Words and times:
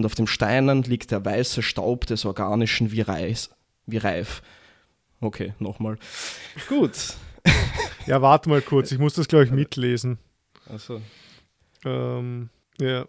und 0.00 0.06
auf 0.06 0.14
dem 0.14 0.26
Steinen 0.26 0.82
liegt 0.82 1.10
der 1.10 1.22
weiße 1.22 1.62
Staub 1.62 2.06
des 2.06 2.24
Organischen 2.24 2.90
wie, 2.90 3.02
Reis, 3.02 3.50
wie 3.84 3.98
Reif. 3.98 4.40
Okay, 5.20 5.52
nochmal. 5.58 5.98
Gut. 6.68 6.92
Ja, 8.06 8.22
warte 8.22 8.48
mal 8.48 8.62
kurz, 8.62 8.90
ich 8.92 8.98
muss 8.98 9.12
das, 9.12 9.28
glaube 9.28 9.44
ich, 9.44 9.50
mitlesen. 9.50 10.18
Also, 10.66 11.02
Ähm, 11.84 12.48
ja. 12.80 13.04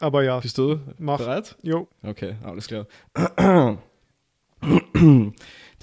Aber 0.00 0.24
ja, 0.24 0.40
bist 0.40 0.58
du 0.58 0.80
mach. 0.98 1.18
bereit? 1.18 1.56
Jo. 1.62 1.86
Okay, 2.02 2.34
alles 2.42 2.66
klar. 2.66 2.86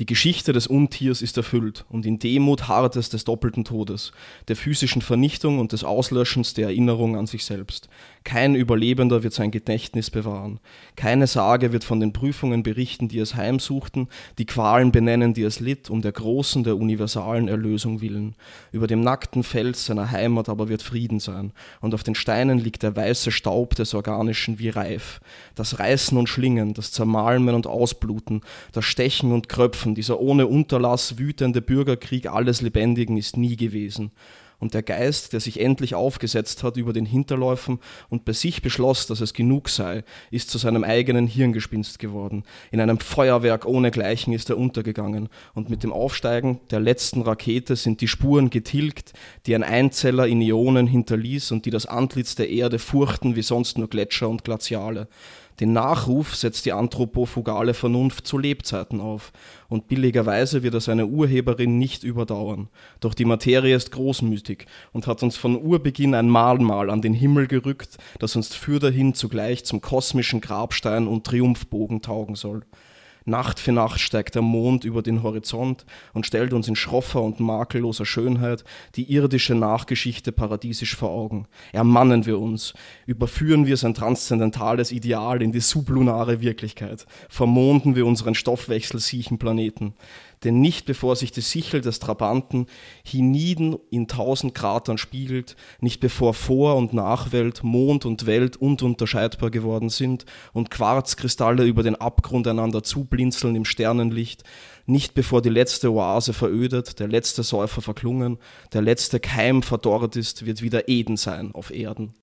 Die 0.01 0.07
Geschichte 0.07 0.51
des 0.51 0.65
Untiers 0.65 1.21
ist 1.21 1.37
erfüllt 1.37 1.85
und 1.87 2.07
in 2.07 2.17
Demut 2.17 2.67
harrt 2.67 2.95
es 2.95 3.09
des 3.09 3.23
doppelten 3.23 3.65
Todes, 3.65 4.13
der 4.47 4.55
physischen 4.55 5.03
Vernichtung 5.03 5.59
und 5.59 5.73
des 5.73 5.83
Auslöschens 5.83 6.55
der 6.55 6.69
Erinnerung 6.69 7.15
an 7.15 7.27
sich 7.27 7.45
selbst. 7.45 7.87
Kein 8.23 8.55
Überlebender 8.55 9.21
wird 9.21 9.33
sein 9.33 9.51
Gedächtnis 9.51 10.09
bewahren. 10.09 10.59
Keine 10.95 11.27
Sage 11.27 11.71
wird 11.71 11.83
von 11.83 11.99
den 11.99 12.13
Prüfungen 12.13 12.63
berichten, 12.63 13.09
die 13.09 13.19
es 13.19 13.35
heimsuchten, 13.35 14.07
die 14.39 14.47
Qualen 14.47 14.91
benennen, 14.91 15.35
die 15.35 15.43
es 15.43 15.59
litt, 15.59 15.91
um 15.91 16.01
der 16.01 16.13
großen, 16.13 16.63
der 16.63 16.77
universalen 16.77 17.47
Erlösung 17.47 18.01
willen. 18.01 18.35
Über 18.71 18.87
dem 18.87 19.01
nackten 19.01 19.43
Fels 19.43 19.85
seiner 19.85 20.09
Heimat 20.09 20.49
aber 20.49 20.67
wird 20.67 20.81
Frieden 20.81 21.19
sein, 21.19 21.53
und 21.79 21.93
auf 21.93 22.01
den 22.01 22.15
Steinen 22.15 22.57
liegt 22.57 22.81
der 22.81 22.95
weiße 22.95 23.31
Staub 23.31 23.75
des 23.75 23.93
Organischen 23.93 24.57
wie 24.57 24.69
reif. 24.69 25.19
Das 25.53 25.77
Reißen 25.77 26.17
und 26.17 26.27
Schlingen, 26.27 26.73
das 26.73 26.91
Zermalmen 26.91 27.53
und 27.53 27.67
Ausbluten, 27.67 28.41
das 28.71 28.85
Stechen 28.85 29.31
und 29.31 29.47
Kröpfen, 29.47 29.90
dieser 29.95 30.19
ohne 30.19 30.47
Unterlass 30.47 31.17
wütende 31.17 31.61
Bürgerkrieg 31.61 32.27
alles 32.27 32.61
Lebendigen 32.61 33.17
ist 33.17 33.37
nie 33.37 33.55
gewesen. 33.55 34.11
Und 34.61 34.75
der 34.75 34.83
Geist, 34.83 35.33
der 35.33 35.39
sich 35.39 35.59
endlich 35.59 35.95
aufgesetzt 35.95 36.61
hat 36.61 36.77
über 36.77 36.93
den 36.93 37.07
Hinterläufen 37.07 37.79
und 38.09 38.25
bei 38.25 38.33
sich 38.33 38.61
beschloss, 38.61 39.07
dass 39.07 39.19
es 39.19 39.33
genug 39.33 39.69
sei, 39.69 40.03
ist 40.29 40.51
zu 40.51 40.59
seinem 40.59 40.83
eigenen 40.83 41.25
Hirngespinst 41.25 41.97
geworden. 41.97 42.43
In 42.69 42.79
einem 42.79 42.99
Feuerwerk 42.99 43.65
ohnegleichen 43.65 44.33
ist 44.33 44.51
er 44.51 44.59
untergegangen. 44.59 45.29
Und 45.55 45.71
mit 45.71 45.81
dem 45.81 45.91
Aufsteigen 45.91 46.59
der 46.69 46.79
letzten 46.79 47.23
Rakete 47.23 47.75
sind 47.75 48.01
die 48.01 48.07
Spuren 48.07 48.51
getilgt, 48.51 49.13
die 49.47 49.55
ein 49.55 49.63
Einzeller 49.63 50.27
in 50.27 50.41
Ionen 50.41 50.85
hinterließ 50.85 51.51
und 51.51 51.65
die 51.65 51.71
das 51.71 51.87
Antlitz 51.87 52.35
der 52.35 52.49
Erde 52.51 52.77
furchten 52.77 53.35
wie 53.35 53.41
sonst 53.41 53.79
nur 53.79 53.89
Gletscher 53.89 54.29
und 54.29 54.43
Glaziale. 54.43 55.07
Den 55.61 55.73
Nachruf 55.73 56.35
setzt 56.35 56.65
die 56.65 56.73
anthropofugale 56.73 57.75
Vernunft 57.75 58.25
zu 58.25 58.39
Lebzeiten 58.39 58.99
auf, 58.99 59.31
und 59.69 59.87
billigerweise 59.87 60.63
wird 60.63 60.73
er 60.73 60.81
seine 60.81 61.05
Urheberin 61.05 61.77
nicht 61.77 62.03
überdauern. 62.03 62.67
Doch 62.99 63.13
die 63.13 63.25
Materie 63.25 63.75
ist 63.75 63.91
großmütig 63.91 64.65
und 64.91 65.05
hat 65.05 65.21
uns 65.21 65.37
von 65.37 65.55
Urbeginn 65.61 66.15
ein 66.15 66.29
Mahnmal 66.29 66.89
an 66.89 67.03
den 67.03 67.13
Himmel 67.13 67.45
gerückt, 67.45 67.99
das 68.17 68.35
uns 68.35 68.55
für 68.55 68.79
dahin 68.79 69.13
zugleich 69.13 69.63
zum 69.63 69.81
kosmischen 69.81 70.41
Grabstein 70.41 71.07
und 71.07 71.25
Triumphbogen 71.25 72.01
taugen 72.01 72.33
soll. 72.33 72.63
Nacht 73.25 73.59
für 73.59 73.71
Nacht 73.71 73.99
steigt 73.99 74.35
der 74.35 74.41
Mond 74.41 74.83
über 74.83 75.01
den 75.01 75.21
Horizont 75.21 75.85
und 76.13 76.25
stellt 76.25 76.53
uns 76.53 76.67
in 76.67 76.75
schroffer 76.75 77.21
und 77.21 77.39
makelloser 77.39 78.05
Schönheit 78.05 78.63
die 78.95 79.11
irdische 79.11 79.53
Nachgeschichte 79.53 80.31
paradiesisch 80.31 80.95
vor 80.95 81.11
Augen. 81.11 81.47
Ermannen 81.71 82.25
wir 82.25 82.39
uns, 82.39 82.73
überführen 83.05 83.67
wir 83.67 83.77
sein 83.77 83.93
transzendentales 83.93 84.91
Ideal 84.91 85.41
in 85.41 85.51
die 85.51 85.59
sublunare 85.59 86.41
Wirklichkeit, 86.41 87.05
vermonden 87.29 87.95
wir 87.95 88.05
unseren 88.05 88.35
stoffwechselsiechen 88.35 89.37
Planeten. 89.37 89.93
Denn 90.43 90.59
nicht 90.59 90.85
bevor 90.85 91.15
sich 91.15 91.31
die 91.31 91.41
Sichel 91.41 91.81
des 91.81 91.99
Trabanten 91.99 92.65
hienieden 93.03 93.77
in 93.91 94.07
tausend 94.07 94.55
Kratern 94.55 94.97
spiegelt, 94.97 95.55
nicht 95.79 95.99
bevor 95.99 96.33
Vor- 96.33 96.75
und 96.75 96.93
Nachwelt, 96.93 97.63
Mond 97.63 98.05
und 98.05 98.25
Welt 98.25 98.57
ununterscheidbar 98.57 99.51
geworden 99.51 99.89
sind 99.89 100.25
und 100.53 100.71
Quarzkristalle 100.71 101.65
über 101.65 101.83
den 101.83 101.95
Abgrund 101.95 102.47
einander 102.47 102.81
zublinzeln 102.83 103.55
im 103.55 103.65
Sternenlicht, 103.65 104.43
nicht 104.87 105.13
bevor 105.13 105.41
die 105.41 105.49
letzte 105.49 105.91
Oase 105.91 106.33
verödet, 106.33 106.99
der 106.99 107.07
letzte 107.07 107.43
Säufer 107.43 107.81
verklungen, 107.81 108.37
der 108.73 108.81
letzte 108.81 109.19
Keim 109.19 109.61
verdorrt 109.61 110.15
ist, 110.15 110.45
wird 110.45 110.61
wieder 110.61 110.89
Eden 110.89 111.17
sein 111.17 111.53
auf 111.53 111.71
Erden. 111.71 112.13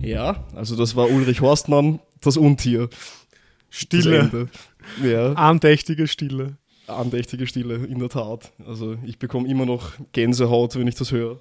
Ja, 0.00 0.44
also 0.54 0.76
das 0.76 0.96
war 0.96 1.10
Ulrich 1.10 1.40
Horstmann, 1.40 2.00
das 2.20 2.36
Untier. 2.36 2.88
Das 2.88 2.98
Stille. 3.70 4.18
Ende. 4.18 4.48
Ja, 5.02 5.32
Andächtige 5.34 6.06
Stille. 6.08 6.56
andächtige 6.86 7.46
Stille, 7.46 7.76
in 7.86 7.98
der 7.98 8.08
Tat. 8.08 8.52
Also 8.66 8.96
ich 9.04 9.18
bekomme 9.18 9.48
immer 9.48 9.66
noch 9.66 9.92
Gänsehaut, 10.12 10.74
wenn 10.76 10.88
ich 10.88 10.96
das 10.96 11.12
höre. 11.12 11.38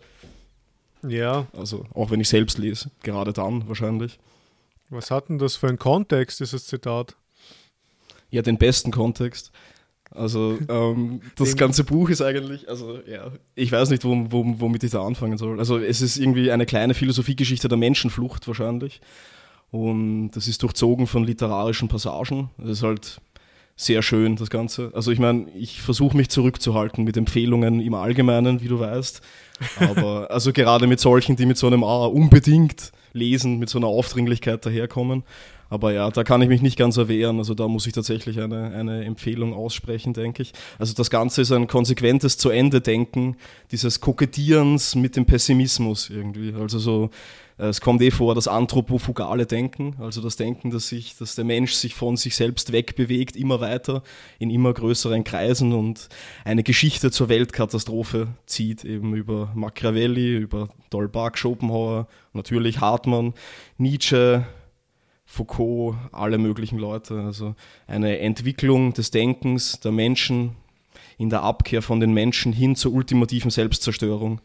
Ja. 1.08 1.48
Also 1.58 1.86
auch 1.94 2.12
wenn 2.12 2.20
ich 2.20 2.30
selbst 2.30 2.58
lese, 2.58 2.92
gerade 3.02 3.34
dann 3.34 3.68
wahrscheinlich. 3.68 4.20
Was 4.90 5.10
hat 5.12 5.30
denn 5.30 5.38
das 5.40 5.56
für 5.56 5.68
einen 5.68 5.80
Kontext, 5.80 6.40
dieses 6.40 6.66
Zitat? 6.68 7.16
Ja, 8.32 8.42
den 8.42 8.58
besten 8.58 8.92
Kontext. 8.92 9.52
Also 10.12 10.58
ähm, 10.70 11.22
das 11.38 11.56
ganze 11.56 11.84
Buch 11.84 12.10
ist 12.10 12.22
eigentlich, 12.22 12.68
also 12.68 13.00
ja, 13.08 13.32
ich 13.56 13.72
weiß 13.72 13.90
nicht, 13.92 14.04
wom- 14.04 14.32
wom- 14.32 14.60
womit 14.60 14.84
ich 14.84 14.92
da 14.92 15.06
anfangen 15.06 15.38
soll. 15.38 15.60
Also 15.60 15.78
es 15.78 16.02
ist 16.02 16.18
irgendwie 16.18 16.52
eine 16.52 16.66
kleine 16.66 16.94
Philosophiegeschichte 16.96 17.68
der 17.68 17.78
Menschenflucht 17.78 18.48
wahrscheinlich. 18.48 19.02
Und 19.72 20.32
das 20.32 20.48
ist 20.48 20.64
durchzogen 20.64 21.06
von 21.06 21.24
literarischen 21.24 21.88
Passagen. 21.90 22.50
Das 22.58 22.70
ist 22.70 22.84
halt 22.84 23.22
sehr 23.76 24.02
schön, 24.02 24.36
das 24.36 24.50
Ganze. 24.50 24.92
Also 24.96 25.12
ich 25.12 25.20
meine, 25.20 25.46
ich 25.56 25.80
versuche 25.82 26.18
mich 26.18 26.30
zurückzuhalten 26.30 27.04
mit 27.04 27.16
Empfehlungen 27.16 27.80
im 27.80 27.94
Allgemeinen, 27.94 28.62
wie 28.62 28.68
du 28.68 28.80
weißt. 28.80 29.22
Aber 29.80 30.30
also 30.32 30.52
gerade 30.54 30.88
mit 30.88 31.00
solchen, 31.00 31.36
die 31.36 31.46
mit 31.46 31.58
so 31.58 31.68
einem 31.68 31.84
Ah, 31.84 32.06
unbedingt 32.08 32.92
lesen, 33.14 33.60
mit 33.60 33.70
so 33.70 33.78
einer 33.78 33.88
Aufdringlichkeit 33.88 34.66
daherkommen. 34.66 35.24
Aber 35.70 35.94
ja, 35.94 36.10
da 36.10 36.24
kann 36.24 36.42
ich 36.42 36.50
mich 36.50 36.62
nicht 36.62 36.78
ganz 36.78 36.98
erwehren. 36.98 37.38
Also 37.38 37.54
da 37.54 37.68
muss 37.68 37.86
ich 37.86 37.94
tatsächlich 37.94 38.40
eine, 38.40 38.72
eine 38.72 39.06
Empfehlung 39.06 39.54
aussprechen, 39.54 40.14
denke 40.14 40.42
ich. 40.42 40.54
Also 40.80 40.94
das 40.94 41.10
Ganze 41.10 41.42
ist 41.42 41.52
ein 41.52 41.68
konsequentes 41.68 42.38
zu 42.38 42.50
Ende 42.50 42.82
denken 42.82 43.38
dieses 43.72 44.02
Kokettierens 44.02 44.96
mit 44.96 45.16
dem 45.16 45.26
Pessimismus 45.26 46.10
irgendwie. 46.10 46.54
Also 46.54 46.80
so, 46.80 47.10
äh, 47.60 47.68
es 47.68 47.82
kommt 47.82 48.02
eh 48.02 48.12
vor, 48.12 48.34
das 48.34 48.48
anthropofugale 48.48 49.46
Denken, 49.46 49.96
also 50.00 50.22
das 50.22 50.38
Denken, 50.38 50.72
dass 50.72 50.88
sich, 50.88 51.16
dass 51.18 51.36
der 51.36 51.46
Mensch 51.46 51.74
sich 51.74 51.94
von 51.94 52.18
sich 52.18 52.36
selbst 52.36 52.72
wegbewegt, 52.72 53.36
immer 53.36 53.60
weiter, 53.62 54.02
in 54.40 54.50
immer 54.50 54.74
größeren 54.74 55.24
Kreisen 55.24 55.74
und 55.74 56.10
eine 56.46 56.64
Geschichte 56.64 57.12
zur 57.12 57.30
Weltkatastrophe 57.30 58.30
zieht, 58.46 58.86
eben 58.86 59.14
über 59.14 59.52
Machiavelli, 59.54 60.38
über 60.38 60.70
Dolbach, 60.90 61.36
Schopenhauer, 61.36 62.08
natürlich 62.34 62.80
Hartmann, 62.80 63.34
Nietzsche, 63.78 64.46
Foucault, 65.32 65.96
alle 66.12 66.40
möglichen 66.40 66.80
Leute. 66.80 67.22
Also 67.22 67.56
eine 67.88 68.18
Entwicklung 68.20 68.94
des 68.94 69.12
Denkens 69.12 69.80
der 69.80 69.92
Menschen 69.92 70.56
in 71.20 71.30
der 71.30 71.44
Abkehr 71.44 71.82
von 71.84 72.00
den 72.00 72.14
Menschen 72.14 72.52
hin 72.52 72.76
zur 72.76 72.94
ultimativen 72.94 73.52
Selbstzerstörung. 73.52 74.42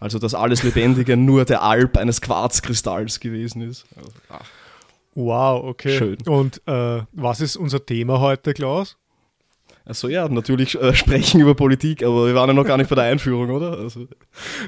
Also 0.00 0.18
dass 0.18 0.34
alles 0.34 0.62
Lebendige 0.62 1.16
nur 1.18 1.44
der 1.44 1.62
Alp 1.62 1.98
eines 1.98 2.22
Quarzkristalls 2.22 3.20
gewesen 3.20 3.60
ist. 3.62 3.84
Ach, 4.30 4.48
Wow, 5.14 5.64
okay. 5.64 5.98
Schön. 5.98 6.18
Und 6.26 6.62
äh, 6.66 7.02
was 7.12 7.40
ist 7.40 7.56
unser 7.56 7.84
Thema 7.84 8.20
heute, 8.20 8.54
Klaus? 8.54 8.96
Also 9.84 10.08
ja, 10.08 10.28
natürlich 10.28 10.80
äh, 10.80 10.94
sprechen 10.94 11.40
über 11.40 11.54
Politik, 11.54 12.04
aber 12.04 12.26
wir 12.26 12.34
waren 12.34 12.48
ja 12.48 12.54
noch 12.54 12.64
gar 12.64 12.76
nicht 12.76 12.88
bei 12.88 12.94
der 12.94 13.04
Einführung, 13.04 13.50
oder? 13.50 13.78
Also, 13.78 14.06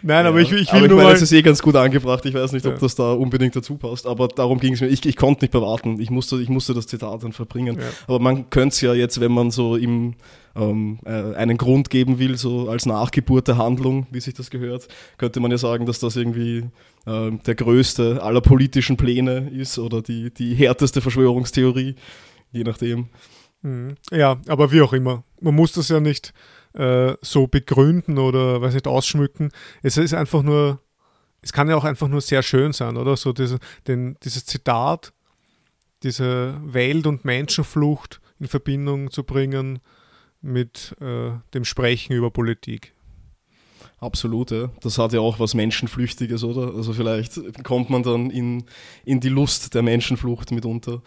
Nein, 0.02 0.26
aber 0.26 0.40
ja. 0.40 0.44
ich, 0.46 0.52
ich 0.52 0.70
aber 0.70 0.78
will 0.80 0.84
ich 0.84 0.90
nur 0.90 0.96
meine, 0.98 1.10
mal. 1.10 1.14
es 1.14 1.22
ist 1.22 1.32
eh 1.32 1.42
ganz 1.42 1.62
gut 1.62 1.76
angebracht. 1.76 2.24
Ich 2.26 2.34
weiß 2.34 2.52
nicht, 2.52 2.66
ob 2.66 2.74
Ja. 2.74 2.78
das 2.80 2.94
da 2.96 3.12
unbedingt 3.12 3.54
dazu 3.54 3.76
passt, 3.76 4.06
aber 4.06 4.28
darum 4.28 4.58
ging 4.58 4.74
es 4.74 4.80
mir. 4.80 4.88
Ich, 4.88 5.06
ich 5.06 5.16
konnte 5.16 5.44
nicht 5.44 5.54
mehr 5.54 5.62
warten. 5.62 6.00
Ich 6.00 6.10
musste, 6.10 6.40
ich 6.40 6.48
musste 6.48 6.74
das 6.74 6.86
Zitat 6.86 7.22
dann 7.22 7.32
verbringen. 7.32 7.78
Ja. 7.78 7.86
Aber 8.08 8.18
man 8.18 8.50
könnte 8.50 8.74
es 8.74 8.80
ja 8.80 8.92
jetzt, 8.92 9.20
wenn 9.20 9.32
man 9.32 9.50
so 9.50 9.76
im 9.76 10.14
ähm, 10.56 10.98
äh, 11.04 11.34
einen 11.34 11.58
Grund 11.58 11.90
geben 11.90 12.18
will, 12.18 12.36
so 12.36 12.68
als 12.68 12.86
Nachgeburt 12.86 13.48
der 13.48 13.58
Handlung, 13.58 14.06
wie 14.10 14.20
sich 14.20 14.34
das 14.34 14.50
gehört, 14.50 14.88
könnte 15.18 15.40
man 15.40 15.50
ja 15.50 15.58
sagen, 15.58 15.86
dass 15.86 15.98
das 15.98 16.16
irgendwie 16.16 16.64
ähm, 17.06 17.40
der 17.44 17.54
größte 17.54 18.22
aller 18.22 18.40
politischen 18.40 18.96
Pläne 18.96 19.50
ist 19.50 19.78
oder 19.78 20.00
die, 20.02 20.32
die 20.32 20.54
härteste 20.54 21.00
Verschwörungstheorie, 21.00 21.96
je 22.52 22.64
nachdem. 22.64 23.08
Mhm. 23.64 23.96
Ja, 24.12 24.40
aber 24.46 24.70
wie 24.70 24.82
auch 24.82 24.92
immer. 24.92 25.24
Man 25.40 25.54
muss 25.54 25.72
das 25.72 25.88
ja 25.88 25.98
nicht 25.98 26.32
äh, 26.74 27.14
so 27.22 27.46
begründen 27.46 28.18
oder 28.18 28.60
weiß 28.60 28.74
nicht, 28.74 28.86
ausschmücken. 28.86 29.50
Es 29.82 29.96
ist 29.96 30.14
einfach 30.14 30.42
nur, 30.42 30.80
es 31.40 31.52
kann 31.52 31.68
ja 31.68 31.76
auch 31.76 31.84
einfach 31.84 32.08
nur 32.08 32.20
sehr 32.20 32.42
schön 32.42 32.72
sein, 32.72 32.96
oder? 32.96 33.16
So 33.16 33.32
diese, 33.32 33.58
den, 33.88 34.16
dieses 34.22 34.44
Zitat, 34.44 35.12
diese 36.02 36.60
Welt- 36.62 37.06
und 37.06 37.24
Menschenflucht 37.24 38.20
in 38.38 38.48
Verbindung 38.48 39.10
zu 39.10 39.24
bringen 39.24 39.80
mit 40.42 40.94
äh, 41.00 41.30
dem 41.54 41.64
Sprechen 41.64 42.12
über 42.12 42.30
Politik. 42.30 42.92
Absolut, 43.98 44.50
ja. 44.50 44.68
Das 44.82 44.98
hat 44.98 45.14
ja 45.14 45.20
auch 45.20 45.40
was 45.40 45.54
Menschenflüchtiges, 45.54 46.44
oder? 46.44 46.74
Also 46.74 46.92
vielleicht 46.92 47.64
kommt 47.64 47.88
man 47.88 48.02
dann 48.02 48.28
in, 48.28 48.64
in 49.06 49.20
die 49.20 49.30
Lust 49.30 49.74
der 49.74 49.82
Menschenflucht 49.82 50.50
mitunter. 50.50 51.00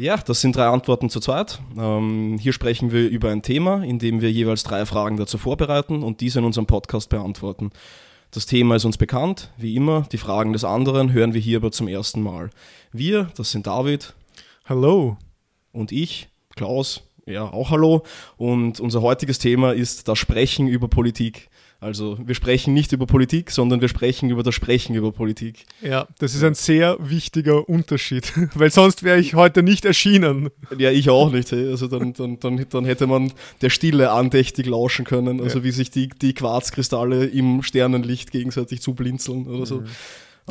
Ja, 0.00 0.16
das 0.16 0.40
sind 0.40 0.56
drei 0.56 0.64
Antworten 0.64 1.10
zu 1.10 1.20
zweit. 1.20 1.60
Ähm, 1.78 2.38
hier 2.40 2.54
sprechen 2.54 2.90
wir 2.90 3.10
über 3.10 3.28
ein 3.28 3.42
Thema, 3.42 3.84
in 3.84 3.98
dem 3.98 4.22
wir 4.22 4.32
jeweils 4.32 4.62
drei 4.62 4.86
Fragen 4.86 5.18
dazu 5.18 5.36
vorbereiten 5.36 6.02
und 6.02 6.22
diese 6.22 6.38
in 6.38 6.46
unserem 6.46 6.66
Podcast 6.66 7.10
beantworten. 7.10 7.70
Das 8.30 8.46
Thema 8.46 8.76
ist 8.76 8.86
uns 8.86 8.96
bekannt, 8.96 9.50
wie 9.58 9.76
immer. 9.76 10.06
Die 10.10 10.16
Fragen 10.16 10.54
des 10.54 10.64
anderen 10.64 11.12
hören 11.12 11.34
wir 11.34 11.40
hier 11.42 11.58
aber 11.58 11.70
zum 11.70 11.86
ersten 11.86 12.22
Mal. 12.22 12.48
Wir, 12.92 13.30
das 13.36 13.50
sind 13.50 13.66
David. 13.66 14.14
Hallo. 14.64 15.18
Und 15.70 15.92
ich, 15.92 16.30
Klaus. 16.56 17.02
Ja, 17.26 17.52
auch 17.52 17.68
hallo. 17.68 18.02
Und 18.38 18.80
unser 18.80 19.02
heutiges 19.02 19.38
Thema 19.38 19.74
ist 19.74 20.08
das 20.08 20.18
Sprechen 20.18 20.66
über 20.66 20.88
Politik. 20.88 21.50
Also 21.82 22.18
wir 22.22 22.34
sprechen 22.34 22.74
nicht 22.74 22.92
über 22.92 23.06
Politik, 23.06 23.50
sondern 23.50 23.80
wir 23.80 23.88
sprechen 23.88 24.28
über 24.28 24.42
das 24.42 24.54
Sprechen 24.54 24.94
über 24.94 25.12
Politik. 25.12 25.64
Ja, 25.80 26.06
das 26.18 26.34
ist 26.34 26.44
ein 26.44 26.52
sehr 26.52 26.98
wichtiger 27.00 27.66
Unterschied, 27.70 28.32
weil 28.54 28.70
sonst 28.70 29.02
wäre 29.02 29.18
ich 29.18 29.34
heute 29.34 29.62
nicht 29.62 29.86
erschienen. 29.86 30.50
Ja, 30.76 30.90
ich 30.90 31.08
auch 31.08 31.32
nicht. 31.32 31.50
Hey. 31.52 31.70
Also 31.70 31.86
dann, 31.86 32.12
dann, 32.12 32.38
dann, 32.38 32.66
dann 32.68 32.84
hätte 32.84 33.06
man 33.06 33.32
der 33.62 33.70
Stille 33.70 34.10
andächtig 34.10 34.66
lauschen 34.66 35.06
können, 35.06 35.40
also 35.40 35.58
ja. 35.58 35.64
wie 35.64 35.70
sich 35.70 35.90
die, 35.90 36.08
die 36.08 36.34
Quarzkristalle 36.34 37.24
im 37.24 37.62
Sternenlicht 37.62 38.30
gegenseitig 38.30 38.82
zublinzeln 38.82 39.46
oder 39.46 39.64
so. 39.64 39.80
Mhm. 39.80 39.86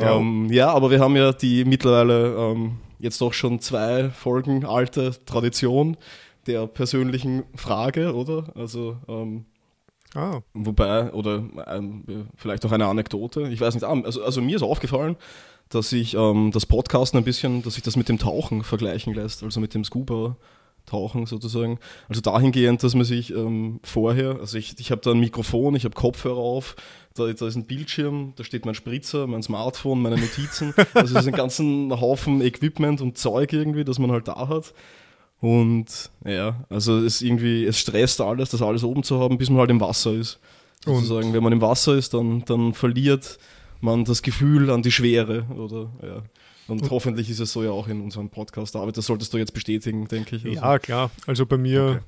Ja. 0.00 0.16
Ähm, 0.16 0.48
ja, 0.50 0.70
aber 0.72 0.90
wir 0.90 0.98
haben 0.98 1.14
ja 1.14 1.32
die 1.32 1.64
mittlerweile 1.64 2.34
ähm, 2.34 2.78
jetzt 2.98 3.20
doch 3.20 3.34
schon 3.34 3.60
zwei 3.60 4.10
Folgen 4.10 4.64
alte 4.64 5.12
Tradition 5.26 5.96
der 6.48 6.66
persönlichen 6.66 7.44
Frage, 7.54 8.14
oder? 8.14 8.52
Also 8.56 8.96
ähm, 9.08 9.44
Ah. 10.14 10.40
Wobei, 10.54 11.12
oder 11.12 11.44
ein, 11.66 12.28
vielleicht 12.36 12.64
auch 12.66 12.72
eine 12.72 12.86
Anekdote, 12.86 13.42
ich 13.42 13.60
weiß 13.60 13.74
nicht, 13.74 13.84
ah, 13.84 14.00
also, 14.04 14.24
also 14.24 14.42
mir 14.42 14.56
ist 14.56 14.62
aufgefallen, 14.62 15.16
dass 15.68 15.90
sich 15.90 16.14
ähm, 16.14 16.50
das 16.52 16.66
Podcasten 16.66 17.18
ein 17.18 17.24
bisschen, 17.24 17.62
dass 17.62 17.74
sich 17.74 17.82
das 17.82 17.96
mit 17.96 18.08
dem 18.08 18.18
Tauchen 18.18 18.64
vergleichen 18.64 19.14
lässt, 19.14 19.44
also 19.44 19.60
mit 19.60 19.72
dem 19.72 19.84
Scuba-Tauchen 19.84 21.26
sozusagen. 21.26 21.78
Also 22.08 22.20
dahingehend, 22.20 22.82
dass 22.82 22.96
man 22.96 23.04
sich 23.04 23.32
ähm, 23.32 23.78
vorher, 23.84 24.40
also 24.40 24.58
ich, 24.58 24.74
ich 24.80 24.90
habe 24.90 25.00
da 25.00 25.12
ein 25.12 25.20
Mikrofon, 25.20 25.76
ich 25.76 25.84
habe 25.84 25.94
Kopfhörer 25.94 26.38
auf, 26.38 26.74
da, 27.14 27.32
da, 27.32 27.46
ist 27.46 27.54
ein 27.54 27.66
Bildschirm, 27.66 28.32
da 28.34 28.42
steht 28.42 28.66
mein 28.66 28.74
Spritzer, 28.74 29.28
mein 29.28 29.44
Smartphone, 29.44 30.02
meine 30.02 30.16
Notizen, 30.16 30.74
also 30.94 31.16
ist 31.16 31.28
ein 31.28 31.34
ganzen 31.34 32.00
Haufen 32.00 32.40
Equipment 32.40 33.00
und 33.00 33.16
Zeug 33.16 33.52
irgendwie, 33.52 33.84
das 33.84 34.00
man 34.00 34.10
halt 34.10 34.26
da 34.26 34.48
hat. 34.48 34.74
Und 35.40 36.10
ja, 36.24 36.64
also 36.68 36.98
es 36.98 37.22
irgendwie, 37.22 37.64
es 37.64 37.78
stresst 37.78 38.20
alles, 38.20 38.50
das 38.50 38.60
alles 38.60 38.84
oben 38.84 39.02
zu 39.02 39.18
haben, 39.18 39.38
bis 39.38 39.48
man 39.48 39.60
halt 39.60 39.70
im 39.70 39.80
Wasser 39.80 40.12
ist. 40.12 40.38
Sozusagen, 40.84 41.28
und 41.28 41.34
wenn 41.34 41.42
man 41.42 41.52
im 41.52 41.60
Wasser 41.60 41.94
ist, 41.94 42.14
dann, 42.14 42.44
dann 42.44 42.74
verliert 42.74 43.38
man 43.80 44.04
das 44.04 44.22
Gefühl 44.22 44.70
an 44.70 44.82
die 44.82 44.92
Schwere. 44.92 45.46
Oder 45.56 45.90
ja. 46.02 46.22
Und, 46.68 46.82
und 46.82 46.90
hoffentlich 46.90 47.28
ist 47.28 47.40
es 47.40 47.52
so 47.52 47.64
ja 47.64 47.70
auch 47.70 47.88
in 47.88 48.00
unserem 48.00 48.28
Podcast. 48.28 48.76
Aber 48.76 48.92
das 48.92 49.06
solltest 49.06 49.32
du 49.32 49.38
jetzt 49.38 49.54
bestätigen, 49.54 50.06
denke 50.08 50.36
ich. 50.36 50.44
Also. 50.44 50.56
Ja, 50.56 50.78
klar. 50.78 51.10
Also 51.26 51.44
bei 51.46 51.56
mir, 51.56 52.02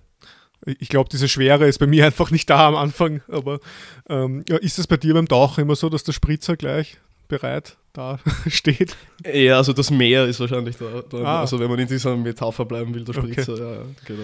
okay. 0.60 0.76
ich 0.78 0.88
glaube, 0.88 1.08
diese 1.10 1.28
Schwere 1.28 1.66
ist 1.66 1.78
bei 1.78 1.86
mir 1.86 2.06
einfach 2.06 2.30
nicht 2.30 2.48
da 2.48 2.68
am 2.68 2.76
Anfang. 2.76 3.22
Aber 3.28 3.60
ähm, 4.08 4.44
ja, 4.48 4.56
ist 4.58 4.78
es 4.78 4.86
bei 4.86 4.98
dir 4.98 5.14
beim 5.14 5.28
Tauchen 5.28 5.62
immer 5.62 5.76
so, 5.76 5.88
dass 5.88 6.04
der 6.04 6.12
Spritzer 6.12 6.56
gleich 6.56 6.98
bereit 7.32 7.76
da 7.92 8.18
steht. 8.46 8.96
Ja, 9.24 9.56
also 9.56 9.72
das 9.72 9.90
Meer 9.90 10.26
ist 10.26 10.40
wahrscheinlich 10.40 10.76
da. 10.76 11.02
da 11.08 11.18
ah. 11.24 11.40
Also 11.40 11.58
wenn 11.58 11.68
man 11.68 11.78
in 11.78 11.88
dieser 11.88 12.16
Metapher 12.16 12.64
bleiben 12.64 12.94
will, 12.94 13.04
der 13.04 13.12
Spritzer, 13.12 13.52
okay. 13.52 13.62
ja, 13.62 13.82
genau. 14.04 14.22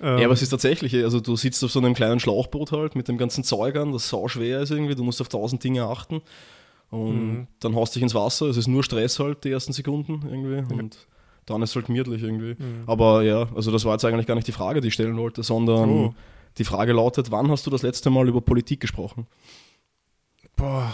Ähm. 0.00 0.18
Ja, 0.18 0.24
aber 0.24 0.34
es 0.34 0.42
ist 0.42 0.50
tatsächlich, 0.50 0.94
also 0.96 1.20
du 1.20 1.36
sitzt 1.36 1.62
auf 1.64 1.70
so 1.70 1.78
einem 1.78 1.94
kleinen 1.94 2.20
Schlauchboot 2.20 2.72
halt 2.72 2.96
mit 2.96 3.08
dem 3.08 3.18
ganzen 3.18 3.44
Zeug 3.44 3.76
an, 3.76 3.92
das 3.92 4.08
sau 4.08 4.28
schwer 4.28 4.60
ist 4.60 4.70
irgendwie, 4.70 4.94
du 4.94 5.04
musst 5.04 5.20
auf 5.20 5.28
tausend 5.28 5.62
Dinge 5.62 5.84
achten 5.84 6.22
und 6.90 7.32
mhm. 7.32 7.46
dann 7.60 7.74
haust 7.74 7.94
dich 7.94 8.02
ins 8.02 8.14
Wasser, 8.14 8.46
es 8.46 8.56
ist 8.56 8.66
nur 8.66 8.82
Stress 8.82 9.18
halt 9.18 9.44
die 9.44 9.50
ersten 9.50 9.72
Sekunden 9.72 10.22
irgendwie 10.28 10.74
und 10.74 11.06
dann 11.46 11.62
ist 11.62 11.70
es 11.70 11.76
halt 11.76 11.86
gemütlich 11.86 12.22
irgendwie. 12.22 12.54
Mhm. 12.58 12.84
Aber 12.86 13.22
ja, 13.22 13.48
also 13.54 13.70
das 13.70 13.84
war 13.84 13.92
jetzt 13.92 14.04
eigentlich 14.04 14.26
gar 14.26 14.34
nicht 14.34 14.46
die 14.46 14.52
Frage, 14.52 14.80
die 14.80 14.88
ich 14.88 14.94
stellen 14.94 15.16
wollte, 15.16 15.42
sondern 15.42 15.90
oh. 15.90 16.14
die 16.58 16.64
Frage 16.64 16.92
lautet, 16.92 17.30
wann 17.30 17.50
hast 17.50 17.66
du 17.66 17.70
das 17.70 17.82
letzte 17.82 18.10
Mal 18.10 18.28
über 18.28 18.40
Politik 18.40 18.80
gesprochen? 18.80 19.26
Boah, 20.56 20.92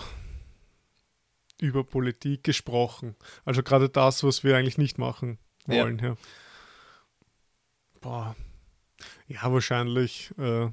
über 1.61 1.85
Politik 1.85 2.45
gesprochen. 2.45 3.17
Also 3.45 3.63
gerade 3.63 3.89
das, 3.89 4.23
was 4.25 4.45
wir 4.45 4.57
eigentlich 4.57 4.79
nicht 4.79 4.99
machen 4.99 5.39
wollen. 5.67 5.99
Ja. 5.99 6.09
ja. 6.09 6.17
Boah. 8.01 8.37
Ja, 9.27 9.53
wahrscheinlich. 9.53 10.31
Äh, 10.39 10.69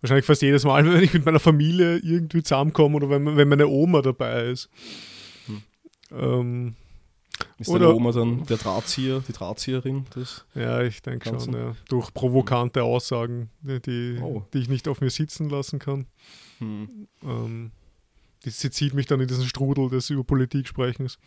wahrscheinlich 0.00 0.26
fast 0.26 0.42
jedes 0.42 0.64
Mal, 0.64 0.84
wenn 0.92 1.02
ich 1.02 1.14
mit 1.14 1.24
meiner 1.24 1.40
Familie 1.40 1.98
irgendwie 1.98 2.42
zusammenkomme 2.42 2.96
oder 2.96 3.10
wenn, 3.10 3.36
wenn 3.36 3.48
meine 3.48 3.68
Oma 3.68 4.02
dabei 4.02 4.44
ist. 4.46 4.68
Hm. 5.46 5.62
Ähm, 6.12 6.76
ist 7.58 7.68
oder, 7.68 7.86
deine 7.86 7.94
Oma 7.94 8.12
dann 8.12 8.44
der 8.46 8.58
Drahtzieher, 8.58 9.22
die 9.26 9.32
Drahtzieherin? 9.32 10.04
Des 10.14 10.44
ja, 10.54 10.82
ich 10.82 11.02
denke 11.02 11.38
schon, 11.40 11.52
ja. 11.52 11.74
Durch 11.88 12.12
provokante 12.12 12.82
Aussagen, 12.82 13.50
die, 13.62 14.18
oh. 14.20 14.44
die 14.52 14.58
ich 14.58 14.68
nicht 14.68 14.86
auf 14.88 15.00
mir 15.00 15.10
sitzen 15.10 15.48
lassen 15.48 15.78
kann. 15.78 16.06
Hm. 16.58 17.08
Ähm, 17.22 17.72
sie 18.50 18.70
zieht 18.70 18.94
mich 18.94 19.06
dann 19.06 19.20
in 19.20 19.28
diesen 19.28 19.46
Strudel 19.46 19.88
des 19.88 20.10
über 20.10 20.24
Politik 20.24 20.68
sprechens. 20.68 21.18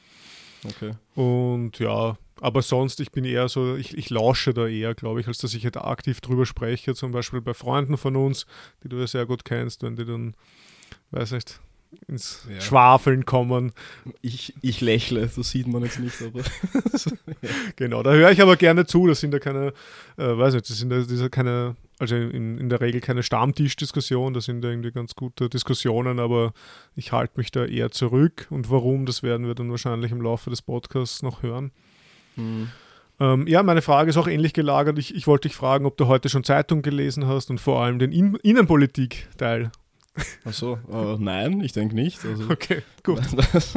Okay. 0.66 0.94
Und 1.16 1.80
ja, 1.80 2.18
aber 2.42 2.62
sonst, 2.62 3.00
ich 3.00 3.12
bin 3.12 3.26
eher 3.26 3.48
so, 3.50 3.76
ich, 3.76 3.98
ich 3.98 4.10
lausche 4.10 4.54
da 4.54 4.68
eher, 4.68 4.96
glaube 4.96 5.22
ich, 5.22 5.28
als 5.28 5.40
dass 5.40 5.54
ich 5.54 5.64
halt 5.64 5.78
aktiv 5.78 6.22
drüber 6.22 6.46
spreche. 6.46 6.96
Zum 6.96 7.12
Beispiel 7.12 7.42
bei 7.42 7.54
Freunden 7.54 7.98
von 7.98 8.16
uns, 8.16 8.46
die 8.84 8.90
du 8.90 8.98
ja 8.98 9.08
sehr 9.08 9.26
gut 9.26 9.46
kennst, 9.46 9.84
wenn 9.84 9.96
die 9.96 10.06
dann, 10.06 10.36
weiß 11.12 11.32
nicht, 11.32 11.60
ins 12.08 12.46
ja. 12.50 12.60
Schwafeln 12.62 13.26
kommen. 13.26 13.72
Ich, 14.22 14.54
ich 14.62 14.82
lächle, 14.82 15.30
das 15.34 15.50
sieht 15.50 15.68
man 15.68 15.84
jetzt 15.84 16.00
nicht, 16.00 16.22
aber. 16.22 16.42
ja. 16.42 17.50
Genau, 17.76 18.04
da 18.04 18.12
höre 18.12 18.32
ich 18.32 18.42
aber 18.42 18.58
gerne 18.58 18.86
zu. 18.86 19.08
Das 19.08 19.20
sind 19.20 19.34
ja 19.34 19.40
keine, 19.40 19.74
äh, 20.18 20.38
weiß 20.38 20.54
nicht, 20.54 20.70
das 20.70 20.78
sind 20.78 20.92
ja, 20.92 21.30
keine, 21.30 21.76
also 22.00 22.16
in, 22.16 22.58
in 22.58 22.70
der 22.70 22.82
Regel 22.82 23.02
keine 23.02 23.24
Stammtischdiskussion, 23.24 24.34
das 24.34 24.46
sind 24.46 24.64
irgendwie 24.64 24.92
ganz 24.92 25.16
gute 25.16 25.50
Diskussionen, 25.50 26.20
aber 26.20 26.54
ich 26.96 27.12
halte 27.12 27.34
mich 27.38 27.52
da 27.52 27.66
eher 27.66 27.92
zurück. 27.92 28.48
Und 28.50 28.70
warum, 28.70 29.06
das 29.06 29.24
werden 29.24 29.48
wir 29.48 29.56
dann 29.56 29.72
wahrscheinlich 29.72 30.12
im 30.12 30.22
Laufe 30.22 30.50
des 30.50 30.62
Podcasts 30.62 31.24
noch 31.24 31.42
hören. 31.42 31.72
Mhm. 32.36 32.70
Ähm, 33.20 33.48
ja, 33.48 33.64
meine 33.64 33.82
Frage 33.82 34.12
ist 34.12 34.18
auch 34.18 34.28
ähnlich 34.28 34.54
gelagert. 34.54 35.00
Ich, 35.00 35.16
ich 35.16 35.26
wollte 35.26 35.48
dich 35.48 35.58
fragen, 35.58 35.86
ob 35.86 35.98
du 35.98 36.08
heute 36.08 36.30
schon 36.30 36.44
Zeitung 36.44 36.84
gelesen 36.84 37.26
hast 37.26 37.50
und 37.50 37.60
vor 37.60 37.82
allem 37.82 37.98
den 37.98 38.12
In 38.12 38.36
Innenpolitik-Teil. 38.36 39.72
Achso, 40.46 40.80
äh, 40.92 41.16
nein, 41.20 41.62
ich 41.62 41.74
denke 41.74 41.96
nicht. 41.96 42.24
Also, 42.26 42.44
okay, 42.50 42.84
gut. 43.04 43.22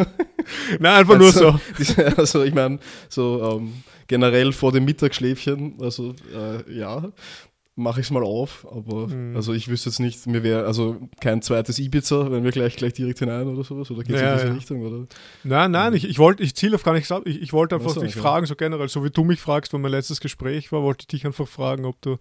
nein, 0.79 1.01
einfach 1.01 1.19
nur 1.19 1.29
also, 1.29 1.59
so. 1.77 1.95
Also 2.17 2.45
ich 2.45 2.55
meine, 2.55 2.79
so 3.09 3.59
ähm, 3.59 3.83
generell 4.07 4.53
vor 4.53 4.73
dem 4.73 4.85
Mittagsschläfchen, 4.85 5.75
also 5.81 6.15
äh, 6.35 6.73
ja, 6.73 7.11
mache 7.81 8.01
ich 8.01 8.07
es 8.07 8.11
mal 8.11 8.23
auf, 8.23 8.67
aber 8.71 9.09
mhm. 9.09 9.35
also 9.35 9.53
ich 9.53 9.69
wüsste 9.69 9.91
jetzt 9.91 9.99
nicht, 9.99 10.27
mir 10.27 10.43
wäre 10.43 10.67
also 10.67 10.97
kein 11.21 11.43
zweites 11.43 11.79
Ibiza, 11.79 12.31
wenn 12.31 12.45
wir 12.45 12.53
gleich 12.53 12.77
gleich 12.77 12.93
direkt 12.93 13.19
hinein 13.19 13.49
oder 13.49 13.65
sowas, 13.65 13.91
oder 13.91 14.03
geht 14.03 14.17
es 14.17 14.23
ja, 14.23 14.33
in 14.33 14.37
diese 14.37 14.49
ja. 14.49 14.55
Richtung, 14.55 14.83
oder? 14.83 15.07
Nein, 15.45 15.71
nein, 15.71 15.95
ich, 15.95 16.09
ich 16.09 16.19
wollte, 16.19 16.43
ich 16.43 16.55
ziele 16.55 16.77
auf 16.77 16.83
gar 16.83 16.95
nichts 16.95 17.11
ab, 17.11 17.23
ich, 17.27 17.41
ich 17.41 17.53
wollte 17.53 17.75
einfach 17.75 17.89
also, 17.89 18.01
dich 18.01 18.13
okay. 18.13 18.21
fragen, 18.21 18.47
so 18.47 18.55
generell, 18.55 18.89
so 18.89 19.05
wie 19.05 19.11
du 19.11 19.25
mich 19.25 19.41
fragst, 19.41 19.73
wenn 19.73 19.81
mein 19.81 19.91
letztes 19.91 20.21
Gespräch 20.21 20.71
war, 20.73 20.83
wollte 20.83 21.03
ich 21.03 21.09
dich 21.09 21.27
einfach 21.27 21.49
fragen, 21.49 21.85
ob 21.85 22.01
du 22.03 22.19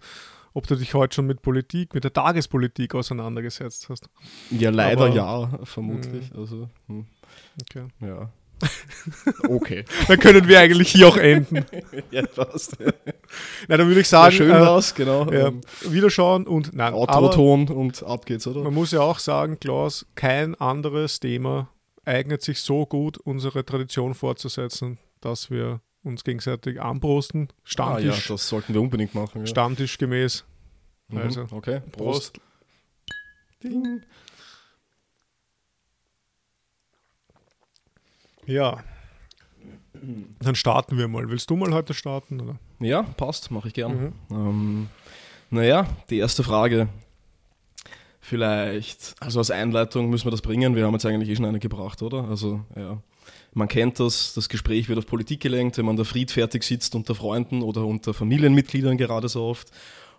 ob 0.52 0.66
du 0.66 0.74
dich 0.74 0.94
heute 0.94 1.14
schon 1.14 1.26
mit 1.26 1.42
Politik, 1.42 1.94
mit 1.94 2.02
der 2.02 2.12
Tagespolitik 2.12 2.96
auseinandergesetzt 2.96 3.88
hast. 3.88 4.10
Ja, 4.50 4.70
leider 4.70 5.06
Aber, 5.06 5.14
ja, 5.14 5.60
vermutlich. 5.62 6.32
Mh. 6.32 6.40
Also, 6.40 6.68
hm. 6.88 7.06
Okay. 7.62 7.84
Ja. 8.00 8.32
Okay. 9.48 9.84
dann 10.08 10.18
können 10.18 10.46
wir 10.46 10.60
eigentlich 10.60 10.92
hier 10.92 11.08
auch 11.08 11.16
enden. 11.16 11.64
ja, 12.10 12.26
passt. 12.26 12.76
Na, 13.68 13.76
dann 13.76 13.88
würde 13.88 14.00
ich 14.00 14.08
sagen. 14.08 14.32
Ja, 14.32 14.36
schön 14.36 14.50
äh, 14.50 14.60
was, 14.60 14.94
genau. 14.94 15.30
Ja, 15.30 15.52
wiederschauen 15.88 16.46
und 16.46 16.74
nein. 16.74 16.92
Autoton 16.92 17.68
und 17.68 18.02
ab 18.02 18.26
geht's, 18.26 18.46
oder? 18.46 18.62
Man 18.62 18.74
muss 18.74 18.92
ja 18.92 19.00
auch 19.00 19.18
sagen, 19.18 19.58
Klaus, 19.60 20.06
kein 20.14 20.54
anderes 20.54 21.20
Thema 21.20 21.68
eignet 22.04 22.42
sich 22.42 22.60
so 22.60 22.86
gut, 22.86 23.18
unsere 23.18 23.64
Tradition 23.64 24.14
fortzusetzen, 24.14 24.98
dass 25.20 25.50
wir 25.50 25.80
uns 26.02 26.24
gegenseitig 26.24 26.80
anprosten. 26.80 27.48
Stammtisch. 27.62 28.10
Ah, 28.10 28.16
ja, 28.16 28.34
das 28.34 28.48
sollten 28.48 28.74
wir 28.74 28.80
unbedingt 28.80 29.14
machen. 29.14 29.42
Ja. 29.42 29.46
Stammtisch 29.46 29.98
gemäß. 29.98 30.44
Mhm, 31.08 31.18
also, 31.18 31.46
okay, 31.50 31.80
Prost. 31.92 32.34
Prost. 32.34 32.40
Ding. 33.62 34.02
Ja. 38.50 38.82
Dann 40.40 40.54
starten 40.54 40.98
wir 40.98 41.06
mal. 41.06 41.30
Willst 41.30 41.50
du 41.50 41.56
mal 41.56 41.72
heute 41.72 41.94
starten? 41.94 42.40
Oder? 42.40 42.56
Ja, 42.80 43.02
passt, 43.02 43.50
mache 43.50 43.68
ich 43.68 43.74
gern. 43.74 43.92
Mhm. 43.92 44.12
Ähm, 44.30 44.88
naja, 45.50 45.86
die 46.10 46.18
erste 46.18 46.42
Frage. 46.42 46.88
Vielleicht, 48.20 49.14
also 49.20 49.38
als 49.38 49.50
Einleitung 49.50 50.10
müssen 50.10 50.26
wir 50.26 50.30
das 50.30 50.42
bringen. 50.42 50.74
Wir 50.74 50.84
haben 50.84 50.92
jetzt 50.94 51.06
eigentlich 51.06 51.30
eh 51.30 51.36
schon 51.36 51.44
eine 51.44 51.58
gebracht, 51.58 52.02
oder? 52.02 52.24
Also, 52.24 52.60
ja. 52.76 53.00
Man 53.52 53.68
kennt 53.68 53.98
das, 53.98 54.34
das 54.34 54.48
Gespräch 54.48 54.88
wird 54.88 54.98
auf 54.98 55.06
Politik 55.06 55.40
gelenkt, 55.40 55.78
wenn 55.78 55.86
man 55.86 55.96
da 55.96 56.04
friedfertig 56.04 56.62
sitzt 56.62 56.94
unter 56.94 57.14
Freunden 57.14 57.62
oder 57.62 57.84
unter 57.84 58.14
Familienmitgliedern 58.14 58.96
gerade 58.96 59.28
so 59.28 59.44
oft. 59.44 59.70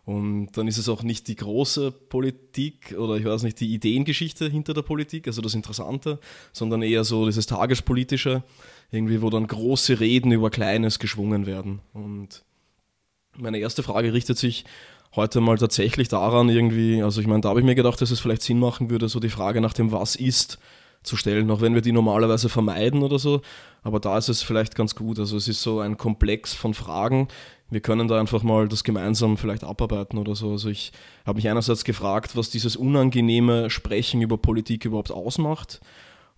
Und 0.03 0.51
dann 0.53 0.67
ist 0.67 0.79
es 0.79 0.89
auch 0.89 1.03
nicht 1.03 1.27
die 1.27 1.35
große 1.35 1.91
Politik 1.91 2.95
oder 2.97 3.17
ich 3.17 3.25
weiß 3.25 3.43
nicht, 3.43 3.59
die 3.59 3.71
Ideengeschichte 3.73 4.49
hinter 4.49 4.73
der 4.73 4.81
Politik, 4.81 5.27
also 5.27 5.41
das 5.41 5.53
Interessante, 5.53 6.19
sondern 6.53 6.81
eher 6.81 7.03
so 7.03 7.25
dieses 7.27 7.45
Tagespolitische, 7.45 8.43
irgendwie, 8.89 9.21
wo 9.21 9.29
dann 9.29 9.45
große 9.45 9.99
Reden 9.99 10.31
über 10.31 10.49
Kleines 10.49 10.97
geschwungen 10.97 11.45
werden. 11.45 11.81
Und 11.93 12.43
Meine 13.37 13.59
erste 13.59 13.83
Frage 13.83 14.11
richtet 14.11 14.37
sich 14.37 14.65
heute 15.15 15.39
mal 15.39 15.57
tatsächlich 15.57 16.07
daran, 16.07 16.49
irgendwie, 16.49 17.01
also 17.01 17.21
ich 17.21 17.27
meine, 17.27 17.41
da 17.41 17.49
habe 17.49 17.59
ich 17.59 17.65
mir 17.65 17.75
gedacht, 17.75 18.01
dass 18.01 18.11
es 18.11 18.19
vielleicht 18.19 18.41
Sinn 18.41 18.59
machen 18.59 18.89
würde, 18.89 19.07
so 19.07 19.19
die 19.19 19.29
Frage 19.29 19.61
nach 19.61 19.73
dem 19.73 19.91
Was 19.91 20.15
ist 20.15 20.57
zu 21.03 21.15
stellen, 21.17 21.49
auch 21.49 21.61
wenn 21.61 21.73
wir 21.73 21.81
die 21.81 21.91
normalerweise 21.91 22.49
vermeiden 22.49 23.03
oder 23.03 23.19
so. 23.19 23.41
Aber 23.83 23.99
da 23.99 24.17
ist 24.17 24.29
es 24.29 24.41
vielleicht 24.41 24.75
ganz 24.75 24.95
gut. 24.95 25.17
Also 25.19 25.37
es 25.37 25.47
ist 25.47 25.61
so 25.61 25.79
ein 25.79 25.97
Komplex 25.97 26.53
von 26.53 26.73
Fragen. 26.73 27.27
Wir 27.69 27.79
können 27.79 28.07
da 28.07 28.19
einfach 28.19 28.43
mal 28.43 28.67
das 28.67 28.83
gemeinsam 28.83 29.37
vielleicht 29.37 29.63
abarbeiten 29.63 30.17
oder 30.17 30.35
so. 30.35 30.51
Also 30.51 30.69
ich 30.69 30.91
habe 31.25 31.37
mich 31.37 31.49
einerseits 31.49 31.83
gefragt, 31.83 32.35
was 32.35 32.49
dieses 32.49 32.75
unangenehme 32.75 33.69
Sprechen 33.69 34.21
über 34.21 34.37
Politik 34.37 34.85
überhaupt 34.85 35.11
ausmacht 35.11 35.81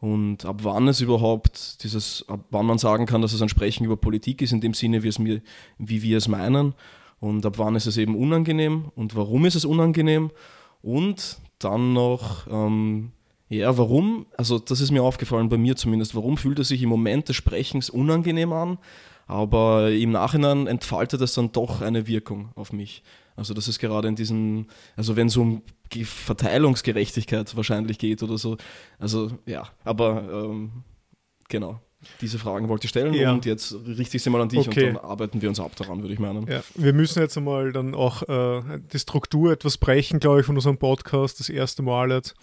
und 0.03 0.43
ab 0.43 0.59
wann 0.63 0.89
es 0.89 0.99
überhaupt 0.99 1.81
dieses, 1.83 2.25
ab 2.27 2.41
wann 2.49 2.65
man 2.65 2.77
sagen 2.77 3.05
kann, 3.05 3.21
dass 3.21 3.31
es 3.31 3.41
ein 3.41 3.47
Sprechen 3.47 3.85
über 3.85 3.95
Politik 3.95 4.41
ist, 4.41 4.51
in 4.51 4.59
dem 4.59 4.73
Sinne, 4.73 5.01
wie, 5.01 5.07
es 5.07 5.17
mir, 5.17 5.41
wie 5.77 6.01
wir 6.01 6.17
es 6.17 6.27
meinen 6.27 6.75
und 7.21 7.45
ab 7.45 7.57
wann 7.57 7.77
ist 7.77 7.85
es 7.85 7.95
eben 7.95 8.17
unangenehm 8.17 8.91
und 8.95 9.15
warum 9.15 9.45
ist 9.45 9.55
es 9.55 9.63
unangenehm 9.63 10.31
und 10.81 11.37
dann 11.57 11.93
noch, 11.93 12.47
ähm, 12.51 13.13
ja, 13.57 13.77
warum, 13.77 14.25
also 14.37 14.59
das 14.59 14.81
ist 14.81 14.91
mir 14.91 15.03
aufgefallen, 15.03 15.49
bei 15.49 15.57
mir 15.57 15.75
zumindest, 15.75 16.15
warum 16.15 16.37
fühlt 16.37 16.59
es 16.59 16.69
sich 16.69 16.81
im 16.81 16.89
Moment 16.89 17.29
des 17.29 17.35
Sprechens 17.35 17.89
unangenehm 17.89 18.53
an, 18.53 18.77
aber 19.27 19.91
im 19.91 20.11
Nachhinein 20.11 20.67
entfaltet 20.67 21.21
es 21.21 21.33
dann 21.33 21.51
doch 21.51 21.81
eine 21.81 22.07
Wirkung 22.07 22.51
auf 22.55 22.73
mich. 22.73 23.03
Also 23.35 23.53
das 23.53 23.67
ist 23.67 23.79
gerade 23.79 24.07
in 24.07 24.15
diesem, 24.15 24.67
also 24.95 25.15
wenn 25.15 25.27
es 25.27 25.37
um 25.37 25.63
Verteilungsgerechtigkeit 25.91 27.55
wahrscheinlich 27.55 27.99
geht 27.99 28.23
oder 28.23 28.37
so, 28.37 28.57
also 28.99 29.31
ja, 29.45 29.69
aber 29.83 30.23
ähm, 30.31 30.83
genau. 31.49 31.79
Diese 32.19 32.37
Fragen 32.37 32.67
wollte 32.67 32.85
ich 32.85 32.89
stellen 32.89 33.13
ja. 33.13 33.31
und 33.31 33.45
jetzt 33.45 33.73
richte 33.87 34.17
ich 34.17 34.23
sie 34.23 34.29
mal 34.29 34.41
an 34.41 34.49
dich 34.49 34.67
okay. 34.67 34.87
und 34.87 34.95
dann 34.95 35.05
arbeiten 35.05 35.41
wir 35.41 35.47
uns 35.47 35.59
ab 35.59 35.73
daran, 35.77 36.01
würde 36.01 36.13
ich 36.13 36.19
meinen. 36.19 36.45
Ja. 36.47 36.61
Wir 36.75 36.91
müssen 36.91 37.19
jetzt 37.19 37.37
einmal 37.37 37.71
dann 37.71 37.95
auch 37.95 38.23
äh, 38.23 38.79
die 38.91 38.99
Struktur 38.99 39.53
etwas 39.53 39.77
brechen, 39.77 40.19
glaube 40.19 40.41
ich, 40.41 40.45
von 40.45 40.55
unserem 40.55 40.77
Podcast, 40.77 41.39
das 41.39 41.47
erste 41.47 41.81
Mal 41.81 42.11
jetzt 42.11 42.35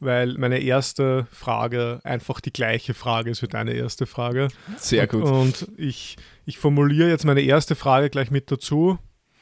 weil 0.00 0.34
meine 0.38 0.58
erste 0.58 1.26
Frage 1.30 2.00
einfach 2.04 2.40
die 2.40 2.52
gleiche 2.52 2.94
Frage 2.94 3.30
ist 3.30 3.42
wie 3.42 3.48
deine 3.48 3.72
erste 3.72 4.06
Frage. 4.06 4.48
Sehr 4.76 5.06
gut. 5.06 5.24
Und 5.24 5.68
ich, 5.76 6.16
ich 6.46 6.58
formuliere 6.58 7.08
jetzt 7.08 7.24
meine 7.24 7.42
erste 7.42 7.74
Frage 7.74 8.10
gleich 8.10 8.30
mit 8.30 8.50
dazu. 8.50 8.98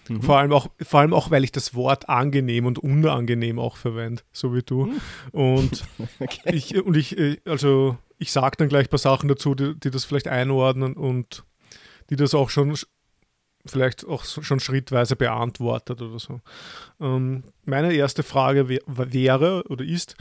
Mhm. 0.09 0.23
Vor, 0.23 0.39
allem 0.39 0.53
auch, 0.53 0.69
vor 0.83 1.01
allem 1.01 1.15
auch, 1.15 1.31
weil 1.31 1.45
ich 1.45 1.53
das 1.53 1.75
Wort 1.75 2.09
angenehm 2.09 2.67
und 2.67 2.79
unangenehm 2.79 3.59
auch 3.59 3.77
verwende, 3.77 4.23
so 4.33 4.55
wie 4.55 4.63
du. 4.63 4.87
Mhm. 4.87 5.01
Und 5.33 5.85
okay. 6.19 6.55
ich, 6.55 6.83
und 6.83 6.97
ich, 6.97 7.17
äh, 7.17 7.37
also 7.45 7.97
ich 8.19 8.33
sage 8.33 8.57
dann 8.57 8.69
gleich 8.69 8.87
ein 8.87 8.91
paar 8.91 8.99
Sachen 8.99 9.29
dazu, 9.29 9.55
die, 9.55 9.79
die 9.79 9.91
das 9.91 10.05
vielleicht 10.05 10.29
einordnen 10.29 10.95
und 10.95 11.45
die 12.11 12.17
das 12.17 12.35
auch 12.35 12.51
schon 12.51 12.75
vielleicht 13.67 14.07
auch 14.07 14.25
schon 14.25 14.61
schrittweise 14.61 15.15
beantwortet 15.15 16.01
oder 16.01 16.19
so. 16.19 16.41
Ähm, 17.01 17.45
meine 17.65 17.93
erste 17.93 18.23
Frage 18.23 18.69
wäre 18.69 19.65
oder 19.69 19.85
ist, 19.85 20.17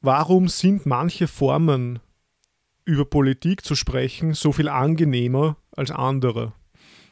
warum 0.00 0.48
sind 0.48 0.86
manche 0.86 1.28
Formen 1.28 1.98
über 2.84 3.04
Politik 3.04 3.64
zu 3.64 3.74
sprechen 3.74 4.34
so 4.34 4.52
viel 4.52 4.68
angenehmer 4.68 5.56
als 5.72 5.90
andere? 5.90 6.52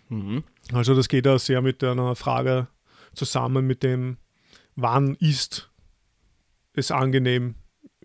Mhm. 0.09 0.45
Also 0.73 0.95
das 0.95 1.09
geht 1.09 1.26
ja 1.26 1.38
sehr 1.38 1.62
mit 1.62 1.83
einer 1.83 2.14
Frage 2.14 2.69
zusammen 3.14 3.67
mit 3.67 3.83
dem, 3.83 4.19
wann 4.76 5.14
ist 5.17 5.71
es 6.73 6.91
angenehm, 6.91 7.55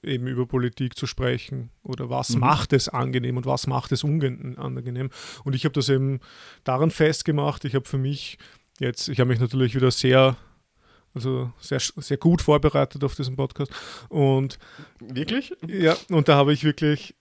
eben 0.03 0.27
über 0.27 0.45
Politik 0.45 0.97
zu 0.97 1.07
sprechen 1.07 1.71
oder 1.83 2.09
was 2.09 2.29
mhm. 2.29 2.41
macht 2.41 2.73
es 2.73 2.89
angenehm 2.89 3.37
und 3.37 3.45
was 3.45 3.67
macht 3.67 3.91
es 3.91 4.03
unangenehm. 4.03 5.09
Und 5.43 5.55
ich 5.55 5.65
habe 5.65 5.73
das 5.73 5.89
eben 5.89 6.19
daran 6.63 6.91
festgemacht. 6.91 7.65
Ich 7.65 7.75
habe 7.75 7.85
für 7.85 7.97
mich 7.97 8.37
jetzt, 8.79 9.09
ich 9.09 9.19
habe 9.19 9.29
mich 9.29 9.39
natürlich 9.39 9.75
wieder 9.75 9.91
sehr 9.91 10.37
also 11.19 11.51
sehr, 11.59 11.79
sehr 11.79 12.17
gut 12.17 12.41
vorbereitet 12.41 13.03
auf 13.03 13.13
diesen 13.15 13.35
Podcast. 13.35 13.71
Und 14.07 14.57
wirklich? 14.99 15.53
Ja, 15.67 15.97
und 16.09 16.29
da 16.29 16.35
habe 16.35 16.53
ich 16.53 16.63
wirklich 16.63 17.15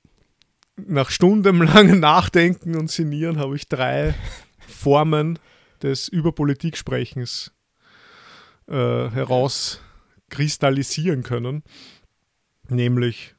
nach 0.76 1.10
stundenlangem 1.10 1.98
Nachdenken 2.00 2.76
und 2.76 2.90
Sinieren 2.90 3.38
habe 3.38 3.56
ich 3.56 3.68
drei 3.68 4.14
Formen 4.60 5.38
des 5.82 6.08
über 6.08 6.32
Politiksprechens 6.32 7.52
äh, 8.68 9.10
herauskristallisieren 9.10 11.24
können. 11.24 11.62
Nämlich, 12.68 13.34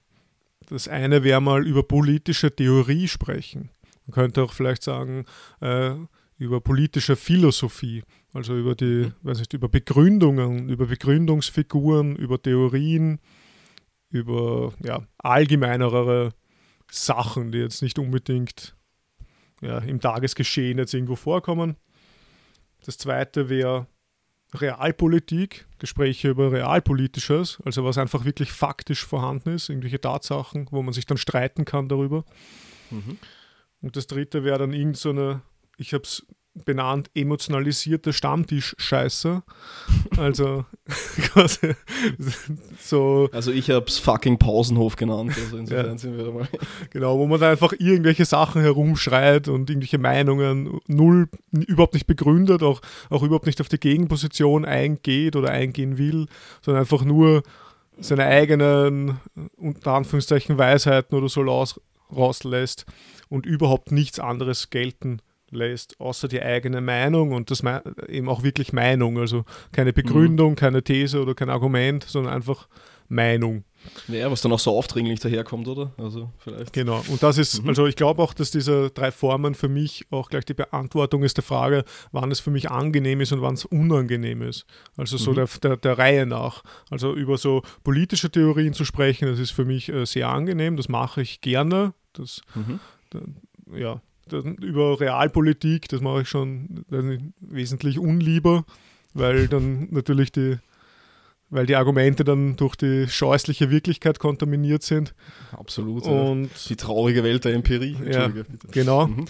das 0.68 0.88
eine 0.88 1.24
wäre 1.24 1.42
mal 1.42 1.66
über 1.66 1.82
politische 1.84 2.56
Theorie 2.56 3.08
sprechen. 3.08 3.72
Man 4.06 4.14
könnte 4.14 4.44
auch 4.44 4.54
vielleicht 4.54 4.84
sagen, 4.84 5.26
äh, 5.62 5.96
über 6.38 6.62
politische 6.62 7.16
Philosophie. 7.16 8.04
Also 8.34 8.56
über 8.56 8.76
die, 8.76 9.06
mhm. 9.06 9.14
weiß 9.24 9.40
nicht, 9.40 9.54
über 9.54 9.70
Begründungen, 9.70 10.70
über 10.70 10.86
Begründungsfiguren, 10.86 12.16
über 12.16 12.42
Theorien, 12.42 13.20
über 14.10 14.74
ja, 14.84 15.06
allgemeinere 15.18 16.34
Sachen, 16.92 17.52
die 17.52 17.60
jetzt 17.60 17.82
nicht 17.82 18.00
unbedingt 18.00 18.76
ja, 19.62 19.80
im 19.80 20.00
Tagesgeschehen 20.00 20.78
jetzt 20.78 20.94
irgendwo 20.94 21.16
vorkommen. 21.16 21.76
Das 22.86 22.98
zweite 22.98 23.50
wäre 23.50 23.88
Realpolitik, 24.54 25.68
Gespräche 25.78 26.30
über 26.30 26.52
Realpolitisches, 26.52 27.60
also 27.66 27.84
was 27.84 27.98
einfach 27.98 28.26
wirklich 28.26 28.52
faktisch 28.52 29.06
vorhanden 29.06 29.50
ist, 29.50 29.70
irgendwelche 29.70 30.02
Tatsachen, 30.02 30.68
wo 30.72 30.82
man 30.82 30.94
sich 30.94 31.06
dann 31.06 31.18
streiten 31.18 31.66
kann 31.66 31.88
darüber. 31.88 32.26
Mhm. 32.90 33.18
Und 33.82 33.96
das 33.96 34.08
dritte 34.08 34.44
wäre 34.44 34.60
dann 34.60 34.74
irgend 34.74 34.98
so 34.98 35.12
eine, 35.12 35.42
ich 35.78 35.94
habe 35.94 36.04
es 36.04 36.26
benannt 36.66 37.10
emotionalisierte 37.14 38.14
Stammtisch-Scheiße. 38.14 39.44
Also 40.18 40.66
quasi 41.22 41.76
so. 42.80 43.30
Also 43.32 43.52
ich 43.52 43.70
habe 43.70 43.86
es 43.88 43.98
fucking 43.98 44.38
Pausenhof 44.38 44.96
genannt. 44.96 45.34
Also 45.36 45.58
insofern 45.58 45.86
ja. 45.86 45.98
sind 45.98 46.18
wir 46.18 46.32
mal. 46.32 46.48
Genau, 46.92 47.20
wo 47.20 47.28
man 47.28 47.40
da 47.40 47.52
einfach 47.52 47.74
irgendwelche 47.78 48.26
Sachen 48.26 48.62
herumschreit 48.62 49.48
und 49.48 49.70
irgendwelche 49.70 49.98
Meinungen 49.98 50.80
null 50.88 51.30
überhaupt 51.52 51.94
nicht 51.94 52.08
begründet, 52.08 52.64
auch, 52.64 52.82
auch 53.10 53.24
überhaupt 53.24 53.46
nicht 53.46 53.62
auf 53.62 53.70
die 53.70 53.80
Gegenposition 53.80 54.66
eingeht 54.66 55.36
oder 55.36 55.52
eingehen 55.52 55.98
will, 55.98 56.28
sondern 56.62 56.82
einfach 56.82 57.04
nur 57.04 57.44
seine 58.00 58.26
eigenen, 58.26 59.20
unter 59.58 59.94
Anführungszeichen, 59.94 60.58
Weisheiten 60.58 61.18
oder 61.18 61.30
so 61.30 61.42
raus, 61.42 61.80
rauslässt 62.16 62.86
und 63.30 63.46
überhaupt 63.46 63.92
nichts 63.92 64.20
anderes 64.20 64.70
gelten 64.70 65.22
lässt, 65.52 66.00
außer 66.00 66.28
die 66.28 66.42
eigene 66.42 66.82
Meinung 66.82 67.32
und 67.32 67.52
das 67.52 67.64
eben 68.08 68.30
auch 68.30 68.44
wirklich 68.44 68.74
Meinung, 68.74 69.18
also 69.18 69.46
keine 69.72 69.94
Begründung, 69.94 70.52
mhm. 70.52 70.56
keine 70.56 70.84
These 70.84 71.22
oder 71.22 71.36
kein 71.36 71.50
Argument, 71.50 72.04
sondern 72.04 72.34
einfach 72.34 72.68
Meinung. 73.10 73.64
Ja, 74.08 74.30
was 74.30 74.42
dann 74.42 74.52
auch 74.52 74.60
so 74.60 74.78
aufdringlich 74.78 75.20
daherkommt, 75.20 75.68
oder? 75.68 75.94
Also 75.98 76.32
vielleicht. 76.38 76.74
Genau. 76.74 77.04
Und 77.08 77.24
das 77.24 77.38
ist, 77.38 77.64
mhm. 77.64 77.70
also 77.70 77.88
ich 77.88 77.96
glaube 77.96 78.22
auch, 78.22 78.34
dass 78.34 78.52
diese 78.52 78.92
drei 78.92 79.12
Formen 79.12 79.56
für 79.56 79.70
mich 79.70 80.06
auch 80.12 80.30
gleich 80.30 80.46
die 80.46 80.54
Beantwortung 80.54 81.24
ist 81.24 81.38
der 81.38 81.44
Frage, 81.44 81.86
wann 82.12 82.30
es 82.30 82.40
für 82.40 82.52
mich 82.52 82.70
angenehm 82.70 83.22
ist 83.22 83.32
und 83.32 83.42
wann 83.42 83.56
es 83.56 83.66
unangenehm 83.66 84.42
ist. 84.42 84.66
Also 84.98 85.18
so 85.18 85.32
mhm. 85.32 85.36
der, 85.36 85.48
der, 85.64 85.78
der, 85.78 85.98
Reihe 85.98 86.26
nach. 86.26 86.64
Also 86.90 87.16
über 87.16 87.38
so 87.38 87.64
politische 87.84 88.30
Theorien 88.30 88.74
zu 88.74 88.86
sprechen, 88.86 89.28
das 89.28 89.40
ist 89.40 89.52
für 89.52 89.66
mich 89.66 89.90
äh, 89.90 90.06
sehr 90.06 90.30
angenehm, 90.30 90.78
das 90.78 90.90
mache 90.90 91.22
ich 91.22 91.42
gerne. 91.42 91.94
Das, 92.14 92.42
mhm. 92.54 92.80
da, 93.10 93.20
ja, 93.76 94.02
über 94.34 95.00
Realpolitik, 95.00 95.88
das 95.90 96.02
mache 96.02 96.22
ich 96.22 96.30
schon 96.30 96.86
wesentlich 97.40 98.00
unlieber, 98.00 98.66
weil 99.14 99.48
dann 99.48 99.88
natürlich 99.92 100.32
die, 100.32 100.58
weil 101.50 101.66
die 101.66 101.76
Argumente 101.76 102.24
dann 102.24 102.56
durch 102.56 102.76
die 102.76 103.08
scheußliche 103.08 103.70
Wirklichkeit 103.70 104.20
kontaminiert 104.20 104.84
sind. 104.84 105.14
Absolut. 105.52 106.04
Und 106.04 106.44
ja. 106.44 106.50
die 106.70 106.76
traurige 106.76 107.24
Welt 107.24 107.46
der 107.46 107.54
Empirie. 107.54 107.98
Ja, 108.10 108.32
genau. 108.72 109.08
Mhm. 109.08 109.26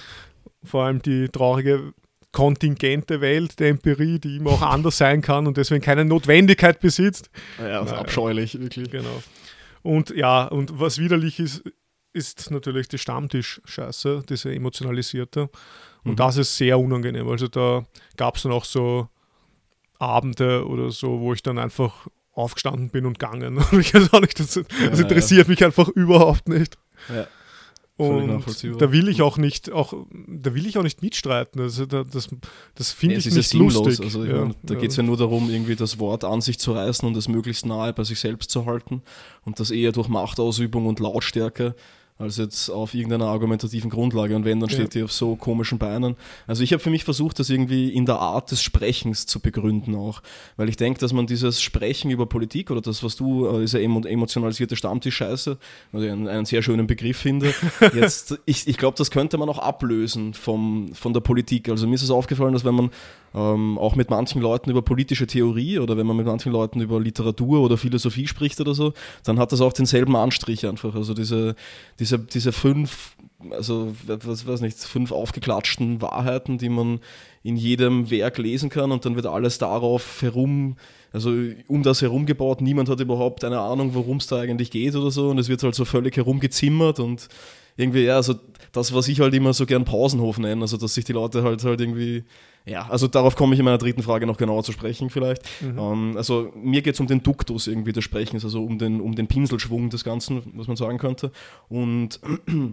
Vor 0.63 0.83
allem 0.83 1.01
die 1.01 1.29
traurige 1.29 1.93
kontingente 2.31 3.21
Welt 3.21 3.59
der 3.59 3.69
Empirie, 3.69 4.19
die 4.19 4.37
immer 4.37 4.51
auch 4.51 4.61
anders 4.61 4.97
sein 4.97 5.21
kann 5.21 5.47
und 5.47 5.57
deswegen 5.57 5.81
keine 5.81 6.05
Notwendigkeit 6.05 6.79
besitzt. 6.79 7.29
Ja, 7.59 7.81
also 7.81 7.95
abscheulich, 7.95 8.59
wirklich. 8.59 8.91
Genau. 8.91 9.23
Und 9.81 10.11
ja, 10.11 10.45
und 10.45 10.79
was 10.79 10.99
widerlich 10.99 11.39
ist, 11.39 11.63
ist 12.13 12.51
natürlich 12.51 12.87
die 12.87 12.97
Stammtisch-Scheiße, 12.97 14.23
diese 14.27 14.53
emotionalisierte. 14.53 15.49
Und 16.03 16.11
mhm. 16.11 16.15
das 16.15 16.37
ist 16.37 16.57
sehr 16.57 16.79
unangenehm. 16.79 17.27
Also 17.27 17.47
da 17.47 17.85
gab 18.17 18.35
es 18.35 18.43
dann 18.43 18.51
auch 18.51 18.65
so 18.65 19.07
Abende 19.99 20.65
oder 20.67 20.91
so, 20.91 21.19
wo 21.19 21.33
ich 21.33 21.43
dann 21.43 21.59
einfach 21.59 22.07
aufgestanden 22.33 22.89
bin 22.89 23.05
und 23.05 23.19
gegangen. 23.19 23.57
ich 23.79 23.93
weiß 23.93 24.13
auch 24.13 24.21
nicht, 24.21 24.39
das, 24.39 24.53
das 24.53 24.99
interessiert 24.99 25.47
ja. 25.47 25.51
mich 25.51 25.63
einfach 25.63 25.87
überhaupt 25.89 26.47
nicht. 26.47 26.77
Ja. 27.09 27.27
Und 27.99 28.45
da 28.79 28.93
will 28.93 29.09
ich 29.09 29.21
auch 29.21 29.37
nicht, 29.37 29.73
auch, 29.73 29.93
da 30.25 30.53
will 30.53 30.65
ich 30.65 30.77
auch 30.77 30.83
nicht 30.83 31.01
mitstreiten. 31.01 31.59
Also 31.59 31.85
da, 31.85 32.05
das, 32.05 32.29
das 32.73 32.93
finde 32.93 33.15
ja, 33.15 33.19
ich 33.19 33.35
nicht 33.35 33.53
lustig. 33.53 33.99
Also, 33.99 34.23
ja, 34.23 34.37
meine, 34.37 34.55
da 34.63 34.75
geht 34.75 34.91
es 34.91 34.95
ja 34.95 35.03
nur 35.03 35.17
darum, 35.17 35.49
irgendwie 35.49 35.75
das 35.75 35.99
Wort 35.99 36.23
an 36.23 36.39
sich 36.39 36.59
zu 36.59 36.71
reißen 36.71 37.05
und 37.05 37.17
es 37.17 37.27
möglichst 37.27 37.65
nahe 37.65 37.91
bei 37.91 38.05
sich 38.05 38.17
selbst 38.21 38.51
zu 38.51 38.65
halten 38.65 39.01
und 39.43 39.59
das 39.59 39.69
eher 39.69 39.91
durch 39.91 40.07
Machtausübung 40.07 40.85
und 40.85 41.01
Lautstärke 41.01 41.75
als 42.19 42.35
jetzt 42.35 42.69
auf 42.69 42.93
irgendeiner 42.93 43.27
argumentativen 43.27 43.89
Grundlage. 43.89 44.35
Und 44.35 44.43
wenn, 44.43 44.59
dann 44.59 44.69
steht 44.69 44.93
ja. 44.93 44.99
die 44.99 45.03
auf 45.03 45.11
so 45.13 45.37
komischen 45.37 45.79
Beinen. 45.79 46.17
Also 46.47 46.63
ich 46.63 46.73
habe 46.73 46.83
für 46.83 46.89
mich 46.89 47.05
versucht, 47.05 47.39
das 47.39 47.49
irgendwie 47.49 47.89
in 47.89 48.05
der 48.05 48.19
Art 48.19 48.51
des 48.51 48.61
Sprechens 48.61 49.25
zu 49.25 49.39
begründen 49.39 49.95
auch. 49.95 50.21
Weil 50.57 50.67
ich 50.67 50.75
denke, 50.75 50.99
dass 50.99 51.13
man 51.13 51.27
dieses 51.27 51.61
Sprechen 51.61 52.11
über 52.11 52.25
Politik 52.25 52.71
oder 52.71 52.81
das, 52.81 53.03
was 53.03 53.15
du, 53.15 53.47
äh, 53.47 53.61
diese 53.61 53.81
emotionalisierte 53.81 54.75
Stammtisch-Scheiße, 54.75 55.57
einen, 55.93 56.27
einen, 56.27 56.45
sehr 56.45 56.61
schönen 56.61 56.87
Begriff 56.87 57.17
finde, 57.17 57.53
jetzt, 57.93 58.37
ich, 58.45 58.67
ich 58.67 58.77
glaube, 58.77 58.97
das 58.97 59.11
könnte 59.11 59.37
man 59.37 59.47
auch 59.47 59.59
ablösen 59.59 60.33
vom, 60.33 60.93
von 60.93 61.13
der 61.13 61.21
Politik. 61.21 61.69
Also 61.69 61.87
mir 61.87 61.95
ist 61.95 62.03
es 62.03 62.11
aufgefallen, 62.11 62.51
dass 62.51 62.65
wenn 62.65 62.75
man 62.75 62.89
ähm, 63.33 63.77
auch 63.77 63.95
mit 63.95 64.09
manchen 64.09 64.41
Leuten 64.41 64.69
über 64.69 64.81
politische 64.81 65.27
Theorie 65.27 65.79
oder 65.79 65.97
wenn 65.97 66.07
man 66.07 66.17
mit 66.17 66.25
manchen 66.25 66.51
Leuten 66.51 66.81
über 66.81 66.99
Literatur 66.99 67.61
oder 67.61 67.77
Philosophie 67.77 68.27
spricht 68.27 68.59
oder 68.59 68.73
so, 68.73 68.93
dann 69.23 69.39
hat 69.39 69.51
das 69.51 69.61
auch 69.61 69.73
denselben 69.73 70.15
Anstrich 70.15 70.65
einfach. 70.65 70.95
Also 70.95 71.13
diese, 71.13 71.55
diese, 71.99 72.08
diese 72.17 72.51
fünf, 72.51 73.15
also 73.51 73.95
was 74.07 74.47
weiß 74.47 74.61
nicht, 74.61 74.77
fünf 74.77 75.11
aufgeklatschten 75.11 76.01
Wahrheiten, 76.01 76.57
die 76.57 76.69
man 76.69 76.99
in 77.43 77.55
jedem 77.55 78.09
Werk 78.11 78.37
lesen 78.37 78.69
kann 78.69 78.91
und 78.91 79.05
dann 79.05 79.15
wird 79.15 79.25
alles 79.25 79.57
darauf 79.57 80.21
herum, 80.21 80.77
also 81.13 81.31
um 81.67 81.83
das 81.83 82.01
herum 82.01 82.25
gebaut. 82.25 82.61
Niemand 82.61 82.89
hat 82.89 82.99
überhaupt 82.99 83.43
eine 83.43 83.59
Ahnung, 83.59 83.93
worum 83.93 84.17
es 84.17 84.27
da 84.27 84.39
eigentlich 84.39 84.71
geht 84.71 84.95
oder 84.95 85.11
so 85.11 85.29
und 85.29 85.37
es 85.37 85.49
wird 85.49 85.63
halt 85.63 85.75
so 85.75 85.85
völlig 85.85 86.17
herumgezimmert 86.17 86.99
und 86.99 87.27
irgendwie, 87.77 88.03
ja, 88.03 88.17
also 88.17 88.35
das, 88.73 88.93
was 88.93 89.07
ich 89.07 89.21
halt 89.21 89.33
immer 89.33 89.53
so 89.53 89.65
gern 89.65 89.85
Pausenhof 89.85 90.37
nenne, 90.37 90.61
also 90.61 90.75
dass 90.77 90.93
sich 90.93 91.05
die 91.05 91.13
Leute 91.13 91.43
halt 91.43 91.63
halt 91.63 91.79
irgendwie 91.79 92.25
ja, 92.69 92.87
also 92.89 93.07
darauf 93.07 93.35
komme 93.35 93.53
ich 93.53 93.59
in 93.59 93.65
meiner 93.65 93.77
dritten 93.77 94.03
Frage 94.03 94.25
noch 94.25 94.37
genauer 94.37 94.63
zu 94.63 94.71
sprechen 94.71 95.09
vielleicht. 95.09 95.43
Mhm. 95.61 95.79
Ähm, 95.79 96.13
also 96.17 96.51
mir 96.55 96.81
geht 96.81 96.93
es 96.93 96.99
um 96.99 97.07
den 97.07 97.23
Duktus 97.23 97.67
irgendwie 97.67 97.93
des 97.93 98.03
Sprechens, 98.03 98.43
also 98.43 98.63
um 98.63 98.77
den, 98.77 99.01
um 99.01 99.15
den 99.15 99.27
Pinselschwung 99.27 99.89
des 99.89 100.03
Ganzen, 100.03 100.43
was 100.55 100.67
man 100.67 100.77
sagen 100.77 100.97
könnte. 100.97 101.31
Und 101.67 102.19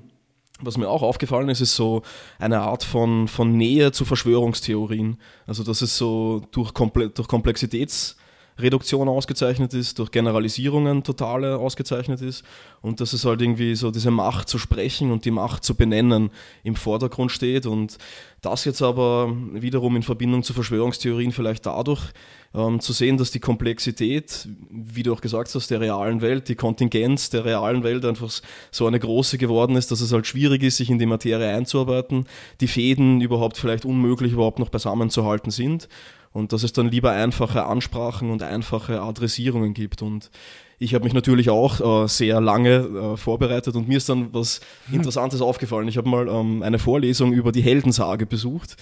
was 0.61 0.77
mir 0.77 0.89
auch 0.89 1.03
aufgefallen 1.03 1.49
ist, 1.49 1.61
ist 1.61 1.77
so 1.77 2.03
eine 2.39 2.61
Art 2.61 2.85
von, 2.85 3.29
von 3.29 3.57
Nähe 3.57 3.93
zu 3.93 4.05
Verschwörungstheorien. 4.05 5.19
Also 5.47 5.63
dass 5.63 5.83
es 5.83 5.97
so 5.97 6.43
durch, 6.51 6.75
Komple 6.75 7.11
durch 7.11 7.29
Komplexitäts- 7.29 8.17
Reduktion 8.59 9.09
ausgezeichnet 9.09 9.75
ist, 9.75 9.99
durch 9.99 10.11
Generalisierungen 10.11 11.03
totale 11.03 11.59
ausgezeichnet 11.59 12.23
ist. 12.23 12.45
Und 12.81 13.01
dass 13.01 13.13
es 13.13 13.25
halt 13.25 13.43
irgendwie 13.43 13.75
so 13.75 13.91
diese 13.91 14.11
Macht 14.11 14.49
zu 14.49 14.59
sprechen 14.59 15.11
und 15.11 15.25
die 15.25 15.31
Macht 15.31 15.65
zu 15.65 15.75
benennen 15.75 16.31
im 16.63 16.75
Vordergrund 16.75 17.33
steht. 17.33 17.67
Und 17.67 17.99
das 18.41 18.65
jetzt 18.65 18.81
aber 18.81 19.35
wiederum 19.53 19.97
in 19.97 20.03
Verbindung 20.03 20.43
zu 20.43 20.55
Verschwörungstheorien 20.55 21.33
vielleicht 21.33 21.67
dadurch 21.67 22.01
ähm, 22.55 22.81
zu 22.81 22.93
sehen, 22.93 23.19
dass 23.19 23.31
die 23.31 23.41
Komplexität, 23.41 24.49
wie 24.71 25.03
du 25.03 25.13
auch 25.13 25.21
gesagt 25.21 25.55
hast, 25.55 25.71
der 25.71 25.81
realen 25.81 26.23
Welt, 26.23 26.49
die 26.49 26.55
Kontingenz 26.55 27.29
der 27.29 27.45
realen 27.45 27.83
Welt 27.83 28.05
einfach 28.05 28.31
so 28.71 28.87
eine 28.87 29.01
große 29.01 29.37
geworden 29.37 29.77
ist, 29.77 29.91
dass 29.91 30.01
es 30.01 30.13
halt 30.13 30.27
schwierig 30.27 30.63
ist, 30.63 30.79
sich 30.79 30.89
in 30.89 30.99
die 30.99 31.07
Materie 31.07 31.55
einzuarbeiten, 31.55 32.27
die 32.61 32.69
Fäden 32.69 33.21
überhaupt 33.21 33.59
vielleicht 33.59 33.85
unmöglich 33.85 34.33
überhaupt 34.33 34.59
noch 34.59 34.71
beisammen 34.71 35.11
zu 35.11 35.25
halten 35.25 35.51
sind 35.51 35.89
und 36.37 36.53
dass 36.53 36.63
es 36.65 36.75
dann 36.75 36.91
lieber 36.91 37.13
einfache 37.13 37.65
Ansprachen 37.65 38.31
und 38.31 38.43
einfache 38.43 39.01
Adressierungen 39.01 39.73
gibt. 39.73 40.03
Und 40.03 40.31
ich 40.79 40.95
habe 40.95 41.05
mich 41.05 41.15
natürlich 41.15 41.49
auch 41.49 42.05
äh, 42.05 42.09
sehr 42.09 42.43
lange 42.43 42.75
äh, 42.75 43.17
vorbereitet 43.17 43.75
und 43.75 43.89
mir 43.89 43.97
ist 43.97 44.11
dann 44.11 44.35
was 44.35 44.61
Interessantes 44.93 45.41
aufgefallen. 45.41 45.89
Ich 45.89 45.97
habe 45.97 46.11
mal 46.11 46.29
ähm, 46.29 46.63
eine 46.63 46.79
Vorlesung 46.79 47.33
über 47.33 47.53
die 47.53 47.63
Heldensage 47.63 48.27
besucht. 48.27 48.77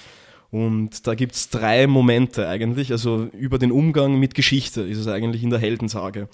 Und 0.50 1.06
da 1.06 1.14
gibt 1.14 1.37
es 1.37 1.49
drei 1.49 1.87
Momente 1.87 2.49
eigentlich. 2.49 2.90
Also 2.90 3.28
über 3.32 3.58
den 3.58 3.70
Umgang 3.70 4.18
mit 4.18 4.34
Geschichte 4.34 4.82
ist 4.82 4.99
es 4.99 5.06
eigentlich 5.06 5.44
in 5.44 5.50
der 5.50 5.61
Heldensage 5.61 6.28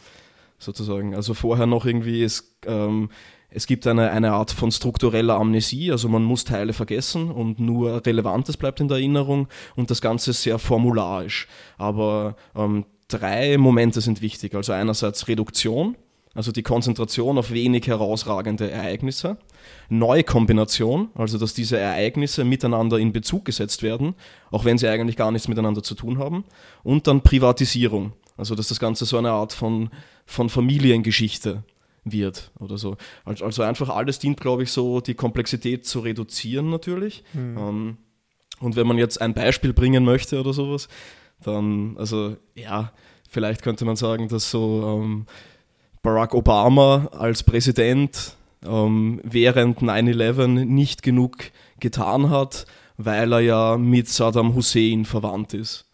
sozusagen. 0.59 1.15
Also 1.15 1.35
vorher 1.35 1.67
noch 1.67 1.85
irgendwie, 1.85 2.23
es 2.23 2.55
ähm, 2.67 3.11
es 3.51 3.67
gibt 3.67 3.87
eine, 3.87 4.11
eine 4.11 4.33
Art 4.33 4.53
von 4.53 4.71
struktureller 4.71 5.35
Amnesie, 5.35 5.91
also 5.91 6.09
man 6.09 6.23
muss 6.23 6.45
Teile 6.45 6.73
vergessen 6.73 7.31
und 7.31 7.59
nur 7.59 8.05
Relevantes 8.07 8.57
bleibt 8.57 8.81
in 8.81 8.89
der 8.89 8.99
Erinnerung 8.99 9.49
und 9.77 9.91
das 9.91 10.01
Ganze 10.01 10.31
ist 10.31 10.43
sehr 10.43 10.59
formularisch. 10.59 11.49
Aber 11.77 12.37
ähm, 12.55 12.85
drei 13.09 13.59
Momente 13.59 14.01
sind 14.01 14.23
wichtig. 14.23 14.55
Also 14.55 14.73
einerseits 14.73 15.27
Reduktion, 15.27 15.97
also 16.35 16.53
die 16.53 16.63
Konzentration 16.63 17.39
auf 17.39 17.51
wenig 17.51 17.89
herausragende 17.89 18.71
Ereignisse. 18.71 19.37
Neukombination, 19.89 21.11
also 21.17 21.37
dass 21.37 21.53
diese 21.53 21.77
Ereignisse 21.77 22.45
miteinander 22.45 22.99
in 22.99 23.13
Bezug 23.13 23.45
gesetzt 23.45 23.83
werden, 23.83 24.15
auch 24.53 24.65
wenn 24.65 24.79
sie 24.79 24.87
eigentlich 24.87 25.17
gar 25.17 25.33
nichts 25.33 25.49
miteinander 25.49 25.83
zu 25.83 25.97
tun 25.97 26.19
haben. 26.19 26.45
Und 26.85 27.09
dann 27.09 27.23
Privatisierung, 27.23 28.13
also 28.37 28.55
dass 28.55 28.69
das 28.69 28.79
Ganze 28.79 29.07
so 29.07 29.19
eine 29.19 29.33
Art 29.33 29.53
von, 29.53 29.91
von 30.25 30.49
Familiengeschichte 30.49 31.65
wird 32.05 32.51
oder 32.59 32.79
so. 32.79 32.97
Also 33.25 33.63
einfach 33.63 33.89
alles 33.89 34.19
dient, 34.19 34.41
glaube 34.41 34.63
ich, 34.63 34.73
so 34.73 35.01
die 35.01 35.15
Komplexität 35.15 35.87
zu 35.87 36.01
reduzieren 36.01 36.71
natürlich. 36.71 37.25
Mhm. 37.33 37.97
und 38.61 38.77
wenn 38.77 38.87
man 38.87 38.99
jetzt 38.99 39.21
ein 39.21 39.35
Beispiel 39.35 39.73
bringen 39.73 40.05
möchte 40.05 40.41
oder 40.41 40.53
sowas, 40.53 40.89
dann, 41.43 41.97
also 41.99 42.37
ja, 42.55 42.93
vielleicht 43.29 43.63
könnte 43.63 43.85
man 43.85 43.97
sagen, 43.97 44.29
dass 44.29 44.51
so 44.51 45.01
ähm, 45.03 45.27
Barack 46.03 46.35
Obama 46.35 47.09
als 47.13 47.43
Präsident 47.43 48.35
ähm, 48.65 49.21
während 49.25 49.79
9-11 49.79 50.47
nicht 50.47 51.03
genug 51.03 51.37
getan 51.79 52.31
hat, 52.31 52.67
weil 52.97 53.33
er 53.33 53.41
ja 53.41 53.77
mit 53.79 54.09
Saddam 54.09 54.55
Hussein 54.55 55.05
verwandt 55.05 55.55
ist, 55.55 55.87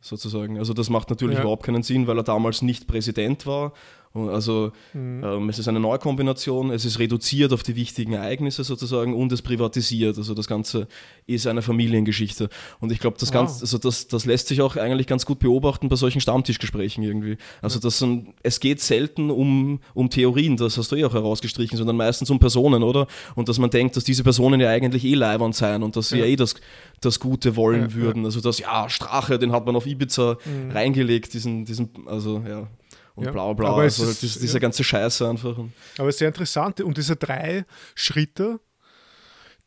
sozusagen. 0.00 0.58
Also 0.58 0.74
das 0.74 0.90
macht 0.90 1.10
natürlich 1.10 1.36
ja. 1.36 1.42
überhaupt 1.42 1.64
keinen 1.64 1.82
Sinn, 1.82 2.06
weil 2.06 2.18
er 2.18 2.24
damals 2.24 2.62
nicht 2.62 2.86
Präsident 2.86 3.46
war 3.46 3.72
also 4.14 4.72
mhm. 4.92 5.24
ähm, 5.24 5.48
es 5.48 5.58
ist 5.58 5.68
eine 5.68 5.80
Neukombination, 5.80 6.70
es 6.70 6.84
ist 6.84 6.98
reduziert 6.98 7.52
auf 7.52 7.62
die 7.62 7.76
wichtigen 7.76 8.12
Ereignisse 8.12 8.62
sozusagen 8.62 9.14
und 9.14 9.32
es 9.32 9.40
privatisiert. 9.40 10.18
Also 10.18 10.34
das 10.34 10.46
Ganze 10.46 10.86
ist 11.26 11.46
eine 11.46 11.62
Familiengeschichte. 11.62 12.50
Und 12.80 12.92
ich 12.92 12.98
glaube, 12.98 13.16
das, 13.18 13.32
wow. 13.32 13.48
also 13.60 13.78
das, 13.78 14.08
das 14.08 14.26
lässt 14.26 14.48
sich 14.48 14.60
auch 14.60 14.76
eigentlich 14.76 15.06
ganz 15.06 15.24
gut 15.24 15.38
beobachten 15.38 15.88
bei 15.88 15.96
solchen 15.96 16.20
Stammtischgesprächen 16.20 17.02
irgendwie. 17.02 17.38
Also 17.62 17.78
das 17.78 17.98
sind, 17.98 18.34
es 18.42 18.60
geht 18.60 18.80
selten 18.80 19.30
um, 19.30 19.80
um 19.94 20.10
Theorien, 20.10 20.58
das 20.58 20.76
hast 20.76 20.92
du 20.92 20.96
eh 20.96 21.04
auch 21.04 21.14
herausgestrichen, 21.14 21.78
sondern 21.78 21.96
meistens 21.96 22.28
um 22.28 22.38
Personen, 22.38 22.82
oder? 22.82 23.06
Und 23.34 23.48
dass 23.48 23.58
man 23.58 23.70
denkt, 23.70 23.96
dass 23.96 24.04
diese 24.04 24.22
Personen 24.22 24.60
ja 24.60 24.68
eigentlich 24.68 25.04
eh 25.04 25.14
leibern 25.14 25.54
seien 25.54 25.82
und 25.82 25.96
dass 25.96 26.10
sie 26.10 26.18
ja, 26.18 26.26
ja 26.26 26.32
eh 26.32 26.36
das, 26.36 26.54
das 27.00 27.18
Gute 27.18 27.56
wollen 27.56 27.82
ja, 27.82 27.94
würden. 27.94 28.22
Ja. 28.22 28.26
Also 28.26 28.40
das, 28.40 28.58
ja, 28.58 28.90
Strache, 28.90 29.38
den 29.38 29.52
hat 29.52 29.64
man 29.64 29.74
auf 29.74 29.86
Ibiza 29.86 30.36
mhm. 30.44 30.70
reingelegt, 30.70 31.32
diesen, 31.32 31.64
diesen, 31.64 31.88
also 32.06 32.42
ja 32.46 32.68
und 33.14 33.24
ja, 33.24 33.30
bla 33.30 33.52
bla. 33.52 33.70
Aber 33.70 33.82
also 33.82 34.04
ist, 34.04 34.22
diese 34.22 34.54
ja. 34.54 34.58
ganze 34.58 34.84
Scheiße 34.84 35.28
einfach. 35.28 35.58
Aber 35.98 36.08
es 36.08 36.14
ist 36.14 36.18
sehr 36.20 36.28
interessant. 36.28 36.80
Und 36.80 36.96
diese 36.96 37.16
drei 37.16 37.64
Schritte, 37.94 38.60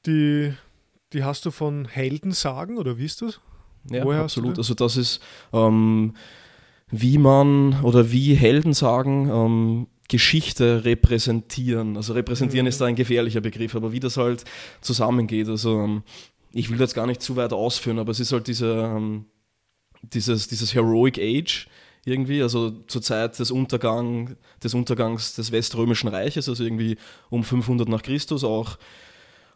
die, 0.06 0.54
die 1.14 1.24
hast 1.24 1.46
du 1.46 1.52
von 1.52 1.86
Heldensagen 1.86 2.78
oder 2.78 2.98
wie 2.98 3.06
ist 3.06 3.22
das? 3.22 3.40
Ja, 3.90 4.04
Woher 4.04 4.22
absolut. 4.22 4.58
Also 4.58 4.74
das 4.74 4.98
ist, 4.98 5.22
ähm, 5.54 6.16
wie 6.90 7.18
man 7.18 7.82
oder 7.84 8.12
wie 8.12 8.34
Heldensagen 8.34 9.30
ähm, 9.30 9.88
Geschichte 10.08 10.86
repräsentieren. 10.86 11.98
Also 11.98 12.14
repräsentieren 12.14 12.66
mhm. 12.66 12.70
ist 12.70 12.82
da 12.82 12.86
ein 12.86 12.96
gefährlicher 12.96 13.42
Begriff, 13.42 13.76
aber 13.76 13.92
wie 13.92 14.00
das 14.00 14.18
halt 14.18 14.44
zusammengeht. 14.82 15.50
Also 15.50 15.82
ähm, 15.82 16.04
ich 16.52 16.70
will 16.70 16.80
jetzt 16.80 16.96
gar 16.96 17.08
nicht 17.08 17.22
zu 17.22 17.36
weit 17.36 17.54
ausführen, 17.54 18.00
aber 18.00 18.12
es 18.12 18.20
ist 18.20 18.32
halt 18.32 18.48
diese, 18.48 18.72
ähm, 18.72 19.26
dieses, 20.02 20.48
dieses 20.48 20.74
Heroic 20.74 21.20
Age, 21.20 21.68
irgendwie, 22.06 22.42
also 22.42 22.72
zur 22.88 23.02
Zeit 23.02 23.38
des, 23.40 23.52
Untergang, 23.52 24.38
des 24.64 24.74
Untergangs 24.74 25.36
des 25.36 25.52
Weströmischen 25.52 26.08
Reiches, 26.08 26.48
also 26.48 26.64
irgendwie 26.64 26.98
um 27.30 27.44
500 27.44 27.90
nach 27.90 28.04
Christus, 28.04 28.44
auch, 28.44 28.78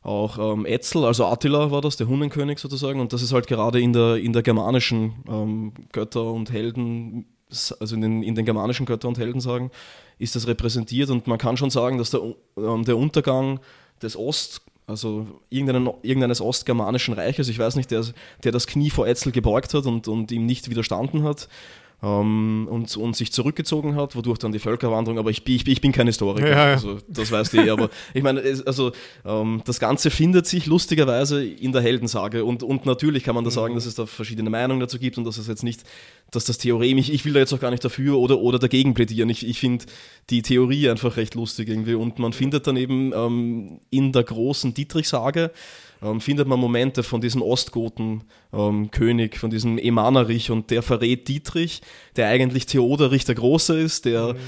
auch 0.01 0.53
ähm, 0.53 0.65
Etzel, 0.65 1.05
also 1.05 1.27
Attila 1.27 1.69
war 1.69 1.81
das, 1.81 1.95
der 1.95 2.07
Hundenkönig 2.07 2.57
sozusagen, 2.57 2.99
und 2.99 3.13
das 3.13 3.21
ist 3.21 3.33
halt 3.33 3.47
gerade 3.47 3.79
in 3.79 3.93
der, 3.93 4.15
in 4.15 4.33
der 4.33 4.41
germanischen 4.41 5.13
ähm, 5.27 5.73
Götter- 5.91 6.31
und 6.31 6.51
Helden, 6.51 7.25
also 7.79 7.95
in 7.95 8.01
den, 8.01 8.23
in 8.23 8.33
den 8.33 8.45
germanischen 8.45 8.87
Götter- 8.87 9.07
und 9.07 9.19
Heldensagen, 9.19 9.69
ist 10.17 10.35
das 10.35 10.47
repräsentiert. 10.47 11.09
Und 11.09 11.27
man 11.27 11.37
kann 11.37 11.57
schon 11.57 11.69
sagen, 11.69 11.97
dass 11.97 12.11
der, 12.11 12.21
ähm, 12.57 12.83
der 12.83 12.97
Untergang 12.97 13.59
des 14.01 14.17
Ost- 14.17 14.61
also 14.87 15.27
irgendeines 15.51 16.41
ostgermanischen 16.41 17.13
Reiches, 17.13 17.47
ich 17.47 17.59
weiß 17.59 17.75
nicht, 17.75 17.91
der, 17.91 18.03
der 18.43 18.51
das 18.51 18.65
Knie 18.65 18.89
vor 18.89 19.07
Etzel 19.07 19.31
gebeugt 19.31 19.75
hat 19.75 19.85
und, 19.85 20.07
und 20.07 20.31
ihm 20.31 20.47
nicht 20.47 20.67
widerstanden 20.67 21.21
hat, 21.21 21.47
ähm, 22.01 22.67
und, 22.69 22.95
und 22.95 23.15
sich 23.15 23.31
zurückgezogen 23.31 23.95
hat, 23.95 24.15
wodurch 24.15 24.37
dann 24.37 24.51
die 24.51 24.59
Völkerwanderung, 24.59 25.19
aber 25.19 25.31
ich, 25.31 25.45
ich, 25.47 25.67
ich 25.67 25.81
bin 25.81 25.91
kein 25.91 26.07
Historiker, 26.07 26.49
ja, 26.49 26.67
ja. 26.67 26.73
also 26.73 26.99
das 27.07 27.31
weißt 27.31 27.53
du 27.53 27.57
eh, 27.57 27.69
aber 27.69 27.89
ich 28.13 28.23
meine, 28.23 28.41
also 28.65 28.91
ähm, 29.25 29.61
das 29.65 29.79
Ganze 29.79 30.09
findet 30.09 30.47
sich 30.47 30.65
lustigerweise 30.65 31.45
in 31.45 31.71
der 31.71 31.81
Heldensage 31.81 32.45
und, 32.45 32.63
und 32.63 32.85
natürlich 32.85 33.23
kann 33.23 33.35
man 33.35 33.43
da 33.43 33.51
sagen, 33.51 33.73
mhm. 33.73 33.77
dass 33.77 33.85
es 33.85 33.95
da 33.95 34.05
verschiedene 34.05 34.49
Meinungen 34.49 34.79
dazu 34.79 34.97
gibt 34.97 35.17
und 35.17 35.25
dass 35.25 35.37
es 35.37 35.47
jetzt 35.47 35.63
nicht, 35.63 35.83
dass 36.31 36.45
das 36.45 36.57
Theorem, 36.57 36.97
ich, 36.97 37.11
ich 37.11 37.25
will 37.25 37.33
da 37.33 37.39
jetzt 37.39 37.53
auch 37.53 37.59
gar 37.59 37.71
nicht 37.71 37.83
dafür 37.83 38.17
oder, 38.17 38.39
oder 38.39 38.59
dagegen 38.59 38.93
plädieren, 38.93 39.29
ich, 39.29 39.45
ich 39.45 39.59
finde 39.59 39.85
die 40.29 40.41
Theorie 40.41 40.89
einfach 40.89 41.17
recht 41.17 41.35
lustig 41.35 41.67
irgendwie 41.67 41.95
und 41.95 42.19
man 42.19 42.31
findet 42.31 42.67
dann 42.67 42.77
eben 42.77 43.11
ähm, 43.13 43.79
in 43.89 44.13
der 44.13 44.23
großen 44.23 44.73
Dietrich-Sage, 44.73 45.51
ähm, 46.01 46.21
findet 46.21 46.47
man 46.47 46.59
Momente 46.59 47.03
von 47.03 47.21
diesem 47.21 47.41
Ostgoten-König, 47.41 49.33
ähm, 49.33 49.39
von 49.39 49.49
diesem 49.49 49.77
Emanerich 49.77 50.51
und 50.51 50.71
der 50.71 50.81
verrät 50.81 51.27
Dietrich, 51.27 51.81
der 52.15 52.27
eigentlich 52.27 52.65
Theoderich 52.65 53.25
der 53.25 53.35
Große 53.35 53.79
ist, 53.79 54.05
der 54.05 54.33
mhm. 54.33 54.39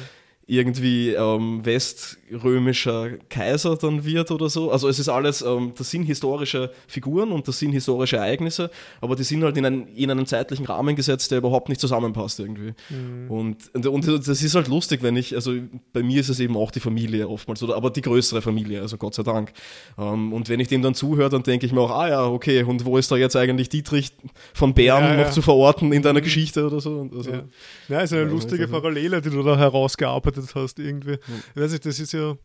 Irgendwie 0.51 1.11
ähm, 1.11 1.65
weströmischer 1.65 3.11
Kaiser 3.29 3.77
dann 3.77 4.03
wird 4.03 4.31
oder 4.31 4.49
so. 4.49 4.69
Also 4.69 4.89
es 4.89 4.99
ist 4.99 5.07
alles, 5.07 5.41
ähm, 5.41 5.71
das 5.77 5.89
sind 5.89 6.03
historische 6.03 6.71
Figuren 6.87 7.31
und 7.31 7.47
das 7.47 7.57
sind 7.57 7.71
historische 7.71 8.17
Ereignisse, 8.17 8.69
aber 8.99 9.15
die 9.15 9.23
sind 9.23 9.45
halt 9.45 9.55
in, 9.55 9.65
ein, 9.65 9.87
in 9.95 10.11
einen 10.11 10.25
zeitlichen 10.25 10.65
Rahmen 10.65 10.97
gesetzt, 10.97 11.31
der 11.31 11.37
überhaupt 11.37 11.69
nicht 11.69 11.79
zusammenpasst 11.79 12.41
irgendwie. 12.41 12.73
Mhm. 12.89 13.31
Und, 13.31 13.87
und, 13.87 14.07
das 14.27 14.27
ist 14.27 14.53
halt 14.53 14.67
lustig, 14.67 15.01
wenn 15.03 15.15
ich, 15.15 15.33
also 15.35 15.53
bei 15.93 16.03
mir 16.03 16.19
ist 16.19 16.27
es 16.27 16.41
eben 16.41 16.57
auch 16.57 16.71
die 16.71 16.81
Familie 16.81 17.29
oftmals, 17.29 17.63
oder, 17.63 17.77
aber 17.77 17.89
die 17.89 18.01
größere 18.01 18.41
Familie, 18.41 18.81
also 18.81 18.97
Gott 18.97 19.15
sei 19.15 19.23
Dank. 19.23 19.53
Ähm, 19.97 20.33
und 20.33 20.49
wenn 20.49 20.59
ich 20.59 20.67
dem 20.67 20.81
dann 20.81 20.95
zuhöre, 20.95 21.29
dann 21.29 21.43
denke 21.43 21.65
ich 21.65 21.71
mir 21.71 21.79
auch, 21.79 21.91
ah 21.91 22.09
ja, 22.09 22.27
okay, 22.27 22.63
und 22.63 22.83
wo 22.83 22.97
ist 22.97 23.09
da 23.09 23.15
jetzt 23.15 23.37
eigentlich 23.37 23.69
Dietrich 23.69 24.11
von 24.53 24.73
Bern 24.73 25.03
ja, 25.03 25.15
noch 25.15 25.23
ja. 25.27 25.31
zu 25.31 25.41
verorten 25.41 25.93
in 25.93 26.01
deiner 26.01 26.19
mhm. 26.19 26.25
Geschichte 26.25 26.65
oder 26.65 26.81
so? 26.81 27.09
Also, 27.15 27.31
ja. 27.31 27.43
ja, 27.87 28.01
ist 28.01 28.11
eine 28.11 28.25
lustige 28.25 28.63
also, 28.63 28.73
Parallele, 28.73 29.21
die 29.21 29.29
du 29.29 29.41
da 29.43 29.57
herausgearbeitet 29.57 30.40
hast 30.55 30.79
irgendwie. 30.79 31.17
Mhm. 31.27 31.43
Ich 31.55 31.61
weiß 31.61 31.71
nicht, 31.71 31.85
das 31.85 31.99
ist 31.99 32.13
ja, 32.13 32.37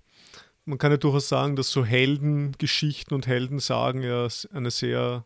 man 0.65 0.79
kann 0.79 0.91
ja 0.91 0.97
durchaus 0.97 1.29
sagen, 1.29 1.57
dass 1.57 1.71
so 1.71 1.85
Heldengeschichten 1.85 3.15
und 3.15 3.27
Heldensagen 3.27 4.03
ja 4.03 4.29
eine 4.53 4.71
sehr, 4.71 5.25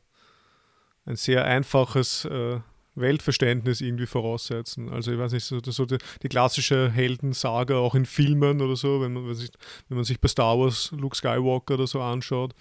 ein 1.06 1.16
sehr 1.16 1.44
einfaches 1.44 2.24
äh, 2.26 2.61
Weltverständnis 2.94 3.80
irgendwie 3.80 4.06
voraussetzen. 4.06 4.90
Also 4.90 5.12
ich 5.12 5.18
weiß 5.18 5.33
nicht, 5.33 5.44
so, 5.44 5.61
so 5.62 5.87
die, 5.87 5.98
die, 6.22 6.28
klassische 6.28 6.90
Heldensage 6.90 7.76
auch 7.76 7.94
in 7.94 8.06
Filmen 8.06 8.61
oder 8.61 8.76
so, 8.76 9.00
wenn 9.00 9.12
man, 9.12 9.26
wenn 9.26 9.96
man 9.96 10.04
sich 10.04 10.20
bei 10.20 10.28
Star 10.28 10.59
Wars 10.59 10.90
Luke 10.92 11.16
Skywalker 11.16 11.74
oder 11.74 11.87
so 11.87 12.00
anschaut. 12.00 12.54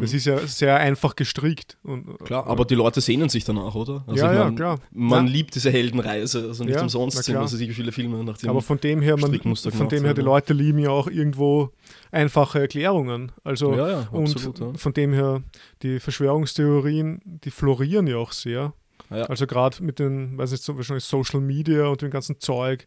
Das 0.00 0.14
ist 0.14 0.24
ja 0.24 0.38
sehr 0.46 0.76
einfach 0.76 1.14
gestrickt. 1.14 1.76
Und, 1.82 2.18
klar, 2.20 2.46
aber 2.46 2.64
die 2.64 2.74
Leute 2.74 3.00
sehnen 3.00 3.28
sich 3.28 3.44
danach, 3.44 3.74
oder? 3.74 4.02
Also 4.06 4.24
ja, 4.24 4.32
ja, 4.32 4.50
klar. 4.50 4.80
Man 4.92 5.26
ja. 5.26 5.32
liebt 5.32 5.54
diese 5.54 5.70
Heldenreise, 5.70 6.46
also 6.48 6.64
nicht 6.64 6.76
ja, 6.76 6.82
umsonst 6.82 7.22
sind 7.22 7.36
also 7.36 7.58
viele 7.58 7.92
Filme 7.92 8.24
nach 8.24 8.38
dem 8.38 8.50
Aber 8.50 8.62
von 8.62 8.78
dem 8.78 9.02
her, 9.02 9.16
man, 9.18 9.38
von 9.54 9.88
dem 9.88 10.04
her, 10.04 10.14
die 10.14 10.22
Leute 10.22 10.54
lieben 10.54 10.78
ja 10.78 10.90
auch 10.90 11.08
irgendwo 11.08 11.70
einfache 12.10 12.60
Erklärungen. 12.60 13.32
Also 13.42 13.74
ja, 13.74 14.08
absolut, 14.10 14.60
und 14.60 14.78
von 14.78 14.94
dem 14.94 15.12
her, 15.12 15.42
die 15.82 16.00
Verschwörungstheorien, 16.00 17.20
die 17.24 17.50
florieren 17.50 18.06
ja 18.06 18.16
auch 18.16 18.32
sehr. 18.32 18.72
Also 19.10 19.46
gerade 19.46 19.82
mit 19.82 19.98
den, 19.98 20.38
weiß 20.38 20.52
ich 20.52 20.62
so 20.62 20.76
wahrscheinlich 20.76 21.04
Social 21.04 21.40
Media 21.40 21.86
und 21.86 22.00
dem 22.02 22.10
ganzen 22.10 22.40
Zeug, 22.40 22.86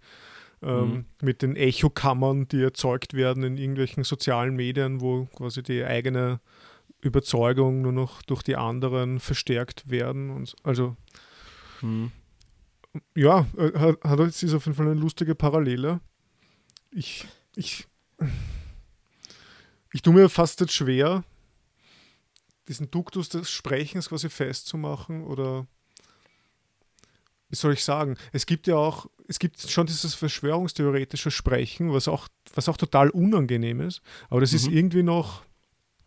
ähm, 0.64 0.90
mhm. 0.90 1.06
mit 1.22 1.42
den 1.44 1.56
Echokammern, 1.56 2.48
die 2.48 2.62
erzeugt 2.64 3.14
werden 3.14 3.44
in 3.44 3.58
irgendwelchen 3.58 4.04
sozialen 4.04 4.56
Medien, 4.56 5.02
wo 5.02 5.26
quasi 5.36 5.62
die 5.62 5.84
eigene 5.84 6.40
Überzeugung 7.02 7.82
nur 7.82 7.92
noch 7.92 8.22
durch 8.24 8.44
die 8.44 8.56
anderen 8.56 9.20
verstärkt 9.20 9.90
werden. 9.90 10.30
Und 10.30 10.56
also 10.64 10.96
hm. 11.80 12.12
ja, 13.16 13.46
äh, 13.58 13.78
hat, 13.78 14.04
hat 14.04 14.20
jetzt 14.20 14.44
ist 14.44 14.54
auf 14.54 14.66
jeden 14.66 14.76
Fall 14.76 14.88
eine 14.88 15.00
lustige 15.00 15.36
Parallele. 15.36 16.00
Ich, 16.92 17.28
ich, 17.56 17.88
ich 19.94 20.02
tue 20.02 20.14
mir 20.14 20.30
fast 20.30 20.60
jetzt 20.62 20.74
schwer, 20.74 21.24
diesen 22.68 22.92
Duktus 22.92 23.30
des 23.30 23.50
Sprechens 23.50 24.10
quasi 24.10 24.30
festzumachen 24.30 25.24
oder 25.24 25.68
wie 27.50 27.56
soll 27.56 27.74
ich 27.74 27.84
sagen, 27.84 28.18
es 28.34 28.46
gibt 28.46 28.68
ja 28.68 28.76
auch, 28.76 29.08
es 29.28 29.40
gibt 29.40 29.60
schon 29.60 29.88
dieses 29.88 30.16
verschwörungstheoretische 30.16 31.32
Sprechen, 31.32 31.94
was 31.94 32.08
auch, 32.08 32.28
was 32.54 32.68
auch 32.68 32.78
total 32.78 33.10
unangenehm 33.10 33.80
ist, 33.80 34.02
aber 34.30 34.42
das 34.42 34.52
mhm. 34.52 34.58
ist 34.58 34.68
irgendwie 34.68 35.04
noch, 35.04 35.44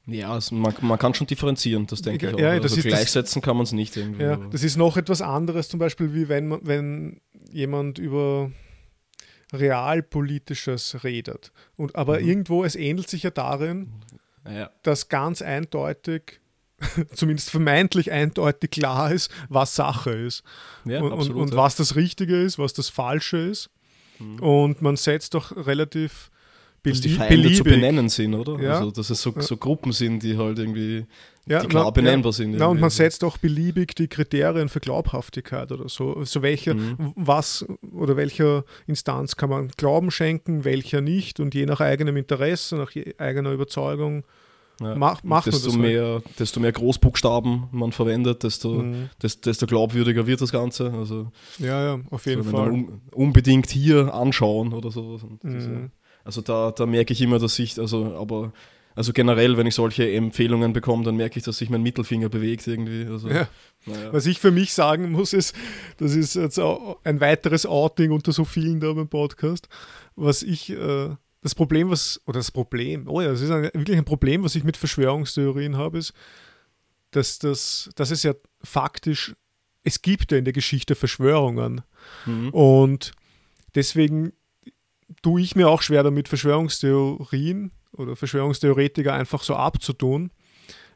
ja, 0.06 0.32
also 0.32 0.54
man, 0.54 0.74
man, 0.80 0.98
kann 0.98 1.14
schon 1.14 1.26
differenzieren, 1.26 1.86
das 1.86 2.02
denke 2.02 2.28
ich 2.28 2.34
auch. 2.34 2.38
Ja, 2.38 2.50
also 2.50 2.80
gleichsetzen 2.80 3.40
das, 3.40 3.44
kann 3.44 3.56
man 3.56 3.64
es 3.64 3.72
nicht 3.72 3.96
irgendwie. 3.96 4.22
Ja, 4.22 4.36
das 4.36 4.64
ist 4.64 4.76
noch 4.76 4.96
etwas 4.96 5.22
anderes, 5.22 5.68
zum 5.68 5.78
Beispiel, 5.78 6.14
wie 6.14 6.28
wenn, 6.28 6.58
wenn 6.66 7.20
jemand 7.52 7.98
über 7.98 8.50
realpolitisches 9.52 11.04
redet. 11.04 11.52
Und, 11.76 11.96
aber 11.96 12.20
mhm. 12.20 12.28
irgendwo, 12.28 12.64
es 12.64 12.76
ähnelt 12.76 13.08
sich 13.08 13.24
ja 13.24 13.30
darin, 13.30 13.92
ja. 14.48 14.70
dass 14.82 15.08
ganz 15.08 15.42
eindeutig, 15.42 16.40
zumindest 17.14 17.50
vermeintlich 17.50 18.10
eindeutig 18.10 18.70
klar 18.70 19.12
ist, 19.12 19.30
was 19.48 19.74
Sache 19.74 20.10
ist. 20.12 20.42
Ja, 20.84 21.02
und, 21.02 21.12
absolut, 21.12 21.36
und, 21.36 21.42
und 21.50 21.56
was 21.56 21.76
das 21.76 21.94
Richtige 21.94 22.40
ist, 22.42 22.58
was 22.58 22.72
das 22.72 22.88
Falsche 22.88 23.36
ist. 23.38 23.70
Mhm. 24.18 24.38
Und 24.40 24.82
man 24.82 24.96
setzt 24.96 25.34
doch 25.34 25.54
relativ 25.56 26.29
dass 26.82 27.00
die 27.00 27.10
Feinde 27.10 27.36
beliebig. 27.36 27.58
zu 27.58 27.64
benennen 27.64 28.08
sind, 28.08 28.34
oder? 28.34 28.60
Ja. 28.62 28.78
Also, 28.78 28.90
dass 28.90 29.10
es 29.10 29.20
so, 29.20 29.34
so, 29.38 29.56
Gruppen 29.56 29.92
sind, 29.92 30.22
die 30.22 30.36
halt 30.36 30.58
irgendwie 30.58 31.06
ja, 31.46 31.60
die 31.60 31.68
klar 31.68 31.84
na, 31.84 31.90
benennbar 31.90 32.30
ja. 32.30 32.36
sind. 32.36 32.58
Ja, 32.58 32.66
und 32.66 32.80
man 32.80 32.90
setzt 32.90 33.24
auch 33.24 33.38
beliebig 33.38 33.94
die 33.94 34.08
Kriterien 34.08 34.68
für 34.68 34.80
Glaubhaftigkeit 34.80 35.72
oder 35.72 35.88
so. 35.88 36.14
Also 36.16 36.42
welche, 36.42 36.74
mhm. 36.74 37.12
was 37.16 37.66
oder 37.92 38.16
welcher 38.16 38.64
Instanz 38.86 39.36
kann 39.36 39.50
man 39.50 39.68
Glauben 39.76 40.10
schenken, 40.10 40.64
welcher 40.64 41.00
nicht 41.00 41.40
und 41.40 41.54
je 41.54 41.66
nach 41.66 41.80
eigenem 41.80 42.16
Interesse, 42.16 42.76
nach 42.76 42.92
eigener 43.18 43.52
Überzeugung 43.52 44.24
ja. 44.80 44.94
macht, 44.94 45.24
macht 45.24 45.46
desto 45.46 45.70
man 45.70 45.82
das 45.82 45.82
halt. 45.82 45.92
mehr, 45.92 46.04
halt. 46.14 46.38
Desto 46.38 46.60
mehr 46.60 46.72
Großbuchstaben 46.72 47.68
man 47.70 47.92
verwendet, 47.92 48.42
desto, 48.42 48.82
mhm. 48.82 49.10
desto, 49.22 49.66
glaubwürdiger 49.66 50.26
wird 50.26 50.40
das 50.40 50.52
Ganze. 50.52 50.92
Also, 50.92 51.30
ja, 51.58 51.84
ja, 51.84 52.00
auf 52.10 52.26
jeden 52.26 52.42
also, 52.42 52.50
Fall. 52.50 52.70
Un, 52.70 53.00
unbedingt 53.12 53.70
hier 53.70 54.12
anschauen 54.14 54.72
oder 54.72 54.90
sowas. 54.90 55.22
Mhm. 55.42 55.90
Also 56.24 56.40
da, 56.40 56.70
da 56.70 56.86
merke 56.86 57.12
ich 57.12 57.20
immer, 57.20 57.38
dass 57.38 57.58
ich, 57.58 57.78
also, 57.78 58.16
aber 58.16 58.52
also 58.94 59.12
generell, 59.12 59.56
wenn 59.56 59.66
ich 59.66 59.74
solche 59.74 60.10
Empfehlungen 60.12 60.72
bekomme, 60.72 61.04
dann 61.04 61.16
merke 61.16 61.38
ich, 61.38 61.44
dass 61.44 61.58
sich 61.58 61.70
mein 61.70 61.82
Mittelfinger 61.82 62.28
bewegt 62.28 62.66
irgendwie. 62.66 63.06
Also, 63.06 63.28
ja. 63.28 63.48
naja. 63.86 64.12
Was 64.12 64.26
ich 64.26 64.40
für 64.40 64.50
mich 64.50 64.72
sagen 64.72 65.12
muss, 65.12 65.32
ist, 65.32 65.54
das 65.98 66.14
ist 66.14 66.34
jetzt 66.34 66.58
auch 66.58 66.98
ein 67.04 67.20
weiteres 67.20 67.66
Outing 67.66 68.10
unter 68.10 68.32
so 68.32 68.44
vielen 68.44 68.80
da 68.80 68.92
beim 68.92 69.08
Podcast, 69.08 69.68
was 70.16 70.42
ich, 70.42 70.70
äh, 70.70 71.10
das 71.40 71.54
Problem, 71.54 71.90
was, 71.90 72.20
oder 72.26 72.40
das 72.40 72.50
Problem, 72.50 73.08
oh 73.08 73.20
ja, 73.20 73.28
das 73.28 73.40
ist 73.40 73.50
ein, 73.50 73.62
wirklich 73.72 73.96
ein 73.96 74.04
Problem, 74.04 74.42
was 74.42 74.56
ich 74.56 74.64
mit 74.64 74.76
Verschwörungstheorien 74.76 75.76
habe, 75.76 75.98
ist, 75.98 76.12
dass, 77.12 77.38
das, 77.38 77.90
dass 77.94 78.10
es 78.10 78.22
ja 78.22 78.34
faktisch, 78.62 79.34
es 79.82 80.02
gibt 80.02 80.32
ja 80.32 80.38
in 80.38 80.44
der 80.44 80.52
Geschichte 80.52 80.94
Verschwörungen. 80.94 81.80
Mhm. 82.26 82.50
Und 82.50 83.12
deswegen 83.74 84.32
tue 85.22 85.40
ich 85.40 85.56
mir 85.56 85.68
auch 85.68 85.82
schwer 85.82 86.02
damit, 86.02 86.28
Verschwörungstheorien 86.28 87.72
oder 87.92 88.16
Verschwörungstheoretiker 88.16 89.12
einfach 89.12 89.42
so 89.42 89.54
abzutun, 89.54 90.30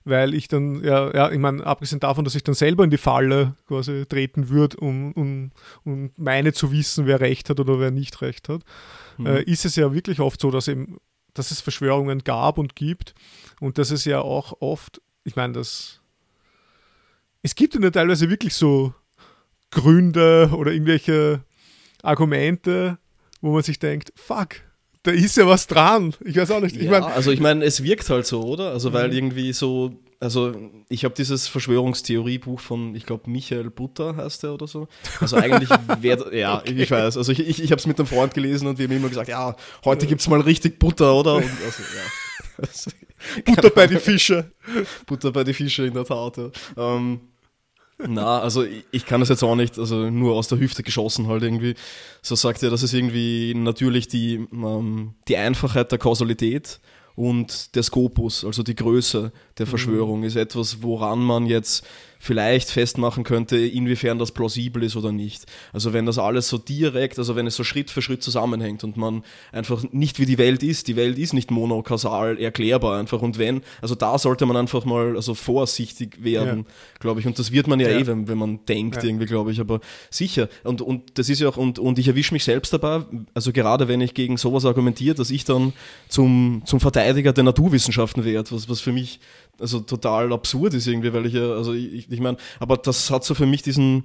weil 0.05 0.35
ich 0.35 0.49
dann, 0.49 0.83
ja, 0.85 1.13
ja 1.15 1.31
ich 1.31 1.39
meine, 1.39 1.65
abgesehen 1.65 2.01
davon, 2.01 2.25
dass 2.25 2.35
ich 2.35 2.45
dann 2.45 2.55
selber 2.55 2.85
in 2.85 2.91
die 2.91 2.99
Falle 2.99 3.55
quasi 3.67 4.07
treten 4.07 4.49
würde, 4.49 4.77
um, 4.79 5.13
um, 5.13 5.51
um 5.85 6.11
meine 6.17 6.53
zu 6.53 6.73
wissen, 6.73 7.07
wer 7.07 7.21
recht 7.21 7.51
hat 7.51 7.61
oder 7.61 7.81
wer 7.81 7.91
nicht 7.91 8.21
recht 8.23 8.49
hat, 8.49 8.63
mhm. 9.19 9.27
äh, 9.27 9.43
ist 9.43 9.65
es 9.65 9.77
ja 9.77 9.93
wirklich 9.93 10.21
oft 10.21 10.41
so, 10.41 10.51
dass, 10.51 10.69
eben, 10.69 10.99
dass 11.35 11.51
es 11.51 11.61
Verschwörungen 11.61 12.25
gab 12.25 12.59
und 12.59 12.77
gibt 12.77 13.15
und 13.61 13.79
dass 13.79 13.91
es 13.91 14.05
ja 14.05 14.21
auch 14.21 14.61
oft, 14.61 15.01
ich 15.25 15.37
meine, 15.37 15.55
das 15.55 16.01
es 17.45 17.55
gibt 17.55 17.75
ja 17.75 17.91
teilweise 17.91 18.31
wirklich 18.31 18.55
so 18.55 18.95
Gründe 19.71 20.51
oder 20.57 20.73
irgendwelche 20.73 21.45
Argumente, 22.03 22.99
wo 23.45 23.53
man 23.53 23.63
sich 23.63 23.79
denkt, 23.79 24.11
fuck, 24.17 24.57
da 25.03 25.11
ist 25.11 25.37
ja 25.37 25.47
was 25.47 25.67
dran. 25.67 26.15
Ich 26.25 26.35
weiß 26.35 26.51
auch 26.51 26.61
nicht. 26.61 26.77
Ich 26.77 26.85
ja, 26.85 26.91
mein, 26.93 27.03
also 27.03 27.31
ich 27.31 27.41
meine, 27.41 27.63
es 27.63 27.83
wirkt 27.83 28.09
halt 28.09 28.25
so, 28.25 28.43
oder? 28.43 28.71
Also 28.71 28.95
weil 28.95 29.09
mhm. 29.09 29.17
irgendwie 29.17 29.53
so, 29.53 29.93
also 30.19 30.55
ich 30.89 31.05
habe 31.05 31.15
dieses 31.15 31.47
Verschwörungstheoriebuch 31.49 32.59
von, 32.59 32.95
ich 32.95 33.05
glaube, 33.05 33.29
Michael 33.29 33.69
Butter 33.69 34.17
heißt 34.17 34.45
der 34.45 34.55
oder 34.55 34.67
so. 34.67 34.89
Also 35.21 35.37
eigentlich 35.37 35.69
wäre, 36.01 36.35
ja, 36.35 36.61
okay. 36.61 36.73
ich 36.75 36.91
weiß. 36.91 37.19
Also 37.19 37.33
ich, 37.33 37.41
ich, 37.41 37.63
ich 37.63 37.71
habe 37.71 37.79
es 37.79 37.87
mit 37.87 37.99
einem 37.99 38.07
Freund 38.07 38.33
gelesen 38.33 38.67
und 38.67 38.79
wir 38.79 38.87
haben 38.87 38.97
immer 38.97 39.11
gesagt, 39.11 39.29
ja, 39.29 39.55
heute 39.85 40.07
gibt 40.07 40.23
es 40.23 40.29
mal 40.29 40.41
richtig 40.41 40.79
Butter, 40.79 41.15
oder? 41.15 41.35
Und 41.35 41.51
also, 41.67 41.83
ja. 42.87 43.43
Butter 43.45 43.69
bei 43.69 43.87
die 43.87 43.97
Fische. 43.97 44.53
Butter 45.05 45.33
bei 45.33 45.45
die 45.45 45.53
Fische 45.53 45.85
in 45.85 45.93
der 45.93 46.07
Tat, 46.07 46.39
ja. 46.39 46.51
Ähm, 46.79 47.21
na, 47.99 48.41
also 48.41 48.65
ich 48.91 49.07
kann 49.07 49.21
das 49.21 49.29
jetzt 49.29 49.43
auch 49.43 49.55
nicht, 49.55 49.79
also 49.79 50.11
nur 50.11 50.35
aus 50.35 50.49
der 50.49 50.59
Hüfte 50.59 50.83
geschossen 50.83 51.29
halt 51.29 51.43
irgendwie. 51.43 51.75
So 52.23 52.35
sagt 52.35 52.63
er, 52.63 52.71
das 52.71 52.83
ist 52.83 52.93
irgendwie 52.93 53.55
natürlich 53.55 54.09
die, 54.09 54.47
ähm, 54.53 55.15
die 55.29 55.37
Einfachheit 55.37 55.93
der 55.93 55.99
Kausalität 55.99 56.81
und 57.15 57.75
der 57.77 57.85
Skopus, 57.85 58.45
also 58.45 58.63
die 58.63 58.75
Größe 58.75 59.33
der 59.59 59.67
mhm. 59.67 59.71
Verschwörung, 59.71 60.19
mhm. 60.21 60.27
ist 60.27 60.37
etwas, 60.37 60.83
woran 60.83 61.21
man 61.21 61.47
jetzt 61.47 61.87
vielleicht 62.25 62.71
festmachen 62.71 63.23
könnte, 63.23 63.59
inwiefern 63.59 64.19
das 64.19 64.33
plausibel 64.33 64.83
ist 64.83 64.97
oder 64.97 65.13
nicht. 65.13 65.45
Also 65.75 65.93
wenn 65.93 66.07
das 66.07 66.19
alles 66.19 66.49
so 66.49 66.57
direkt, 66.57 67.19
also 67.19 67.37
wenn 67.37 67.47
es 67.47 67.55
so 67.55 67.65
Schritt 67.65 67.91
für 67.91 68.01
Schritt 68.01 68.23
zusammenhängt 68.23 68.83
und 68.83 68.97
man 68.97 69.23
einfach 69.53 69.85
nicht 69.93 70.19
wie 70.19 70.25
die 70.25 70.39
Welt 70.39 70.63
ist, 70.63 70.89
die 70.89 70.97
Welt 70.97 71.19
ist 71.19 71.35
nicht 71.35 71.51
monokausal 71.51 72.41
erklärbar 72.41 72.99
einfach 72.99 73.21
und 73.21 73.37
wenn, 73.37 73.61
also 73.83 73.95
da 73.95 74.17
sollte 74.17 74.47
man 74.47 74.57
einfach 74.57 74.87
mal 74.87 75.17
also 75.17 75.35
vorsichtig 75.35 76.25
werden, 76.25 76.61
ja. 76.61 76.99
glaube 76.99 77.21
ich 77.21 77.27
und 77.27 77.39
das 77.39 77.53
wird 77.53 77.67
man 77.67 77.79
ja, 77.79 77.91
ja. 77.91 77.99
eh, 77.99 78.07
wenn, 78.07 78.27
wenn 78.27 78.39
man 78.39 78.65
denkt 78.65 78.97
ja. 78.97 79.05
irgendwie, 79.05 79.27
glaube 79.27 79.53
ich, 79.53 79.61
aber 79.61 79.81
sicher 80.09 80.49
und, 80.63 80.81
und 80.81 81.19
das 81.19 81.29
ist 81.29 81.43
ja 81.43 81.49
auch 81.51 81.59
und, 81.59 81.79
und 81.79 81.99
ich 81.99 82.09
erwische 82.09 82.33
mich 82.33 82.45
selbst 82.45 82.73
dabei, 82.73 83.03
also 83.35 83.53
gerade 83.53 83.87
wenn 83.87 84.01
ich 84.01 84.15
gegen 84.15 84.39
sowas 84.39 84.65
argumentiere, 84.65 85.15
dass 85.15 85.31
ich 85.31 85.45
dann 85.45 85.75
zum, 86.09 86.63
zum 86.65 86.81
Verteidiger 86.81 87.35
der 87.35 87.45
Naturwissenschaften 87.45 88.25
werde, 88.25 88.51
was, 88.51 88.67
was 88.71 88.81
für 88.81 88.93
mich 88.93 89.21
also 89.61 89.81
total 89.81 90.33
absurd 90.33 90.75
ist 90.75 90.87
irgendwie, 90.87 91.13
weil 91.13 91.27
ich 91.27 91.35
ja, 91.35 91.53
also 91.53 91.73
ich, 91.73 92.11
ich 92.11 92.21
meine, 92.21 92.37
aber 92.61 92.77
das 92.77 93.11
hat 93.11 93.25
so 93.25 93.35
für 93.35 93.47
mich 93.47 93.63
diesen, 93.63 94.05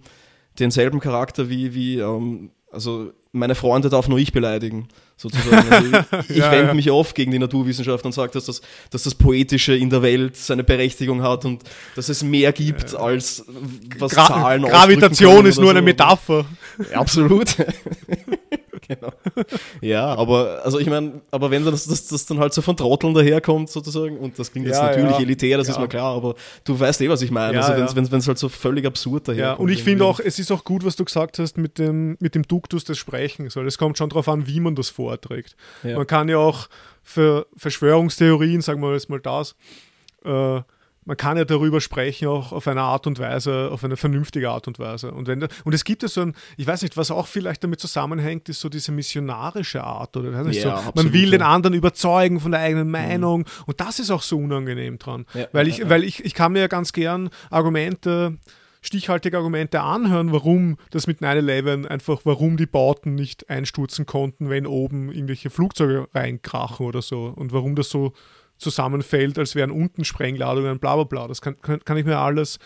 denselben 0.59 0.99
Charakter 0.99 1.49
wie, 1.49 1.73
wie 1.73 1.99
ähm, 1.99 2.51
also 2.71 3.11
meine 3.31 3.55
Freunde 3.55 3.89
darf 3.89 4.07
nur 4.07 4.17
ich 4.17 4.33
beleidigen, 4.33 4.87
sozusagen. 5.15 5.71
Also 5.71 5.87
ich, 5.87 6.29
ich 6.31 6.37
Ja, 6.37 6.51
wende 6.51 6.67
ja. 6.69 6.73
mich 6.73 6.89
oft 6.89 7.15
gegen 7.15 7.31
die 7.31 7.39
Naturwissenschaft 7.39 8.03
und 8.05 8.11
sage, 8.11 8.31
dass 8.33 8.45
das, 8.45 8.61
dass 8.89 9.03
das 9.03 9.15
Poetische 9.15 9.75
in 9.75 9.89
der 9.89 10.01
Welt 10.01 10.35
seine 10.35 10.63
Berechtigung 10.63 11.21
hat 11.21 11.45
und 11.45 11.63
dass 11.95 12.09
es 12.09 12.23
mehr 12.23 12.51
gibt 12.53 12.95
als 12.95 13.45
was 13.99 14.13
Gra 14.13 14.27
Zahlen 14.27 14.63
Gravitation 14.63 15.45
ist 15.45 15.59
nur 15.59 15.71
eine 15.71 15.79
so. 15.79 15.85
Metapher. 15.85 16.45
Ja, 16.91 16.99
absolut. 16.99 17.55
genau. 18.89 19.11
Ja, 19.81 20.13
aber 20.15 20.61
also 20.65 20.79
ich 20.79 20.87
meine, 20.89 21.21
aber 21.31 21.49
wenn 21.51 21.63
das, 21.63 21.85
das, 21.87 22.07
das 22.07 22.25
dann 22.25 22.39
halt 22.39 22.53
so 22.53 22.61
von 22.61 22.75
Trotteln 22.75 23.13
daherkommt 23.13 23.69
sozusagen, 23.69 24.17
und 24.17 24.37
das 24.37 24.51
klingt 24.51 24.67
jetzt 24.67 24.75
Ja, 24.77 24.87
natürlich 24.87 25.11
ja. 25.11 25.19
elitär, 25.21 25.57
das 25.57 25.69
ist 25.69 25.75
Ja. 25.75 25.81
mir 25.81 25.87
klar, 25.87 26.15
aber 26.15 26.35
du 26.65 26.77
weißt 26.77 26.99
eh, 27.01 27.09
was 27.09 27.21
ich 27.21 27.31
meine. 27.31 27.53
Ja, 27.55 27.61
also 27.61 27.71
ja. 27.95 27.95
wenn 28.11 28.19
es 28.19 28.27
halt 28.27 28.37
so 28.37 28.49
völlig 28.49 28.85
absurd 28.85 29.27
Ja, 29.29 29.33
daherkommt. 29.33 29.59
und 29.61 29.69
ich 29.73 29.83
finde 29.83 30.03
auch, 30.03 30.19
es 30.19 30.37
ist 30.39 30.51
auch 30.51 30.63
gut, 30.65 30.83
was 30.83 30.95
du 30.97 31.05
gesagt 31.05 31.39
hast 31.39 31.57
mit 31.57 31.77
dem, 31.79 32.17
mit 32.19 32.35
dem 32.35 32.43
Duktus 32.43 32.83
des 32.83 32.97
Sprechens. 32.97 33.55
weil 33.55 33.65
Es 33.67 33.77
kommt 33.77 33.97
schon 33.97 34.09
darauf 34.09 34.27
an, 34.27 34.47
wie 34.47 34.59
man 34.59 34.75
das 34.75 34.89
vorträgt. 34.89 35.55
Ja. 35.83 35.95
Man 35.97 36.07
kann 36.07 36.27
ja 36.27 36.37
auch 36.37 36.67
für 37.03 37.47
Verschwörungstheorien, 37.55 38.61
sagen 38.61 38.81
wir 38.81 38.91
jetzt 38.93 39.09
mal 39.09 39.19
das, 39.19 39.55
äh, 40.25 40.61
man 41.09 41.17
kann 41.17 41.37
ja 41.37 41.43
darüber 41.43 41.81
sprechen, 41.81 42.27
auch 42.27 42.51
auf 42.51 42.67
eine 42.67 42.83
Art 42.83 43.07
und 43.07 43.17
Weise, 43.17 43.69
auf 43.71 43.83
eine 43.83 43.97
vernünftige 43.97 44.51
Art 44.51 44.67
und 44.67 44.77
Weise. 44.77 45.11
Und, 45.11 45.27
wenn, 45.27 45.41
und 45.41 45.73
es 45.73 45.83
gibt 45.83 46.03
ja 46.03 46.07
so 46.07 46.21
ein, 46.21 46.35
ich 46.55 46.67
weiß 46.67 46.83
nicht, 46.83 46.97
was 46.97 47.09
auch 47.09 47.25
vielleicht 47.25 47.63
damit 47.63 47.79
zusammenhängt, 47.79 48.47
ist 48.47 48.59
so 48.59 48.69
diese 48.69 48.91
missionarische 48.91 49.83
Art. 49.83 50.15
Oder 50.15 50.31
weiß 50.31 50.45
nicht, 50.45 50.63
Ja, 50.63 50.83
so, 50.83 50.91
man 50.93 51.11
will 51.11 51.31
den 51.31 51.41
anderen 51.41 51.73
überzeugen 51.73 52.39
von 52.39 52.51
der 52.51 52.61
eigenen 52.61 52.91
Meinung. 52.91 53.45
Und 53.65 53.81
das 53.81 53.97
ist 53.97 54.11
auch 54.11 54.21
so 54.21 54.37
unangenehm 54.37 54.99
dran. 54.99 55.25
Ja, 55.33 55.47
weil 55.51 55.67
ich, 55.67 55.89
weil 55.89 56.03
ich, 56.03 56.23
ich 56.23 56.35
kann 56.35 56.51
mir 56.51 56.59
ja 56.59 56.67
ganz 56.67 56.93
gern 56.93 57.31
Argumente 57.49 58.37
stichhaltige 58.81 59.35
Argumente 59.35 59.81
anhören, 59.81 60.31
warum 60.31 60.77
das 60.91 61.07
mit 61.07 61.21
9-11 61.21 61.87
einfach, 61.87 62.21
warum 62.23 62.55
die 62.55 62.67
Bauten 62.67 63.15
nicht 63.15 63.49
einstürzen 63.49 64.05
konnten, 64.05 64.51
wenn 64.51 64.67
oben 64.67 65.11
irgendwelche 65.11 65.49
Flugzeuge 65.49 66.07
reinkrachen 66.13 66.85
oder 66.85 67.01
so 67.01 67.33
und 67.35 67.51
warum 67.51 67.75
das 67.75 67.89
so 67.89 68.13
zusammenfällt, 68.59 69.39
als 69.39 69.55
wären 69.55 69.71
unten 69.71 70.05
Sprengladungen, 70.05 70.79
bla 70.79 70.95
bla 70.95 71.05
bla. 71.05 71.27
Das 71.27 71.41
kann, 71.41 71.59
kann, 71.61 71.79
kann 71.83 71.97
ich 71.97 72.05
mir 72.05 72.19
alles 72.19 72.59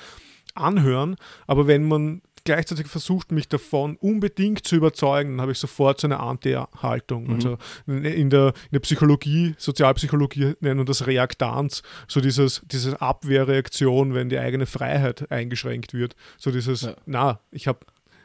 anhören, 0.56 1.16
aber 1.48 1.68
wenn 1.68 1.88
man 1.88 2.22
gleichzeitig 2.46 2.88
versucht, 2.88 3.32
mich 3.32 3.48
davon 3.48 3.96
unbedingt 3.96 4.68
zu 4.68 4.76
überzeugen, 4.76 5.32
dann 5.32 5.42
habe 5.42 5.54
ich 5.54 5.60
sofort 5.60 6.02
so 6.02 6.08
eine 6.08 6.20
Anti-Haltung. 6.20 7.32
Also 7.34 7.58
in 7.88 8.30
der, 8.30 8.48
in 8.50 8.72
der 8.74 8.80
Psychologie, 8.82 9.56
Sozialpsychologie 9.58 10.56
nennen 10.60 10.82
wir 10.82 10.86
das 10.86 11.08
Reaktanz, 11.08 11.84
so 12.10 12.20
dieses, 12.20 12.62
diese 12.66 13.02
Abwehrreaktion, 13.02 14.14
wenn 14.14 14.28
die 14.28 14.40
eigene 14.40 14.66
Freiheit 14.66 15.32
eingeschränkt 15.32 15.94
wird. 15.94 16.16
So 16.38 16.52
dieses, 16.52 16.82
Ja. 16.82 16.96
na, 17.06 17.40
ich 17.52 17.68
habe 17.68 17.80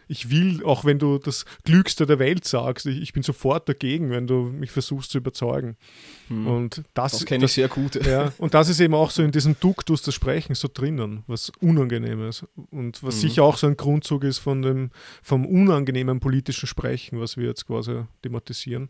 ich 0.08 0.30
will, 0.30 0.64
auch 0.64 0.84
wenn 0.84 0.98
du 0.98 1.18
das 1.18 1.44
Glückste 1.64 2.06
der 2.06 2.18
Welt 2.18 2.44
sagst, 2.44 2.86
ich, 2.86 3.00
ich 3.00 3.12
bin 3.12 3.22
sofort 3.22 3.68
dagegen, 3.68 4.10
wenn 4.10 4.26
du 4.26 4.44
mich 4.44 4.70
versuchst 4.70 5.10
zu 5.10 5.18
überzeugen. 5.18 5.76
Und 6.30 6.82
das, 6.94 7.12
das 7.12 7.24
kenne 7.24 7.44
ich 7.44 7.52
sehr 7.52 7.68
gut. 7.68 7.94
ja, 8.06 8.32
und 8.38 8.54
das 8.54 8.68
ist 8.68 8.80
eben 8.80 8.94
auch 8.94 9.10
so 9.10 9.22
in 9.22 9.30
diesem 9.30 9.58
Duktus 9.60 10.02
des 10.02 10.14
Sprechens 10.14 10.60
so 10.60 10.68
drinnen, 10.72 11.22
was 11.26 11.50
unangenehm 11.60 12.26
ist. 12.28 12.44
Und 12.70 13.02
was 13.02 13.20
sicher 13.20 13.44
auch 13.44 13.56
so 13.56 13.66
ein 13.66 13.76
Grundzug 13.76 14.24
ist 14.24 14.38
von 14.38 14.62
dem, 14.62 14.90
vom 15.22 15.46
unangenehmen 15.46 16.20
politischen 16.20 16.66
Sprechen, 16.66 17.20
was 17.20 17.36
wir 17.36 17.46
jetzt 17.46 17.66
quasi 17.66 18.02
thematisieren. 18.22 18.88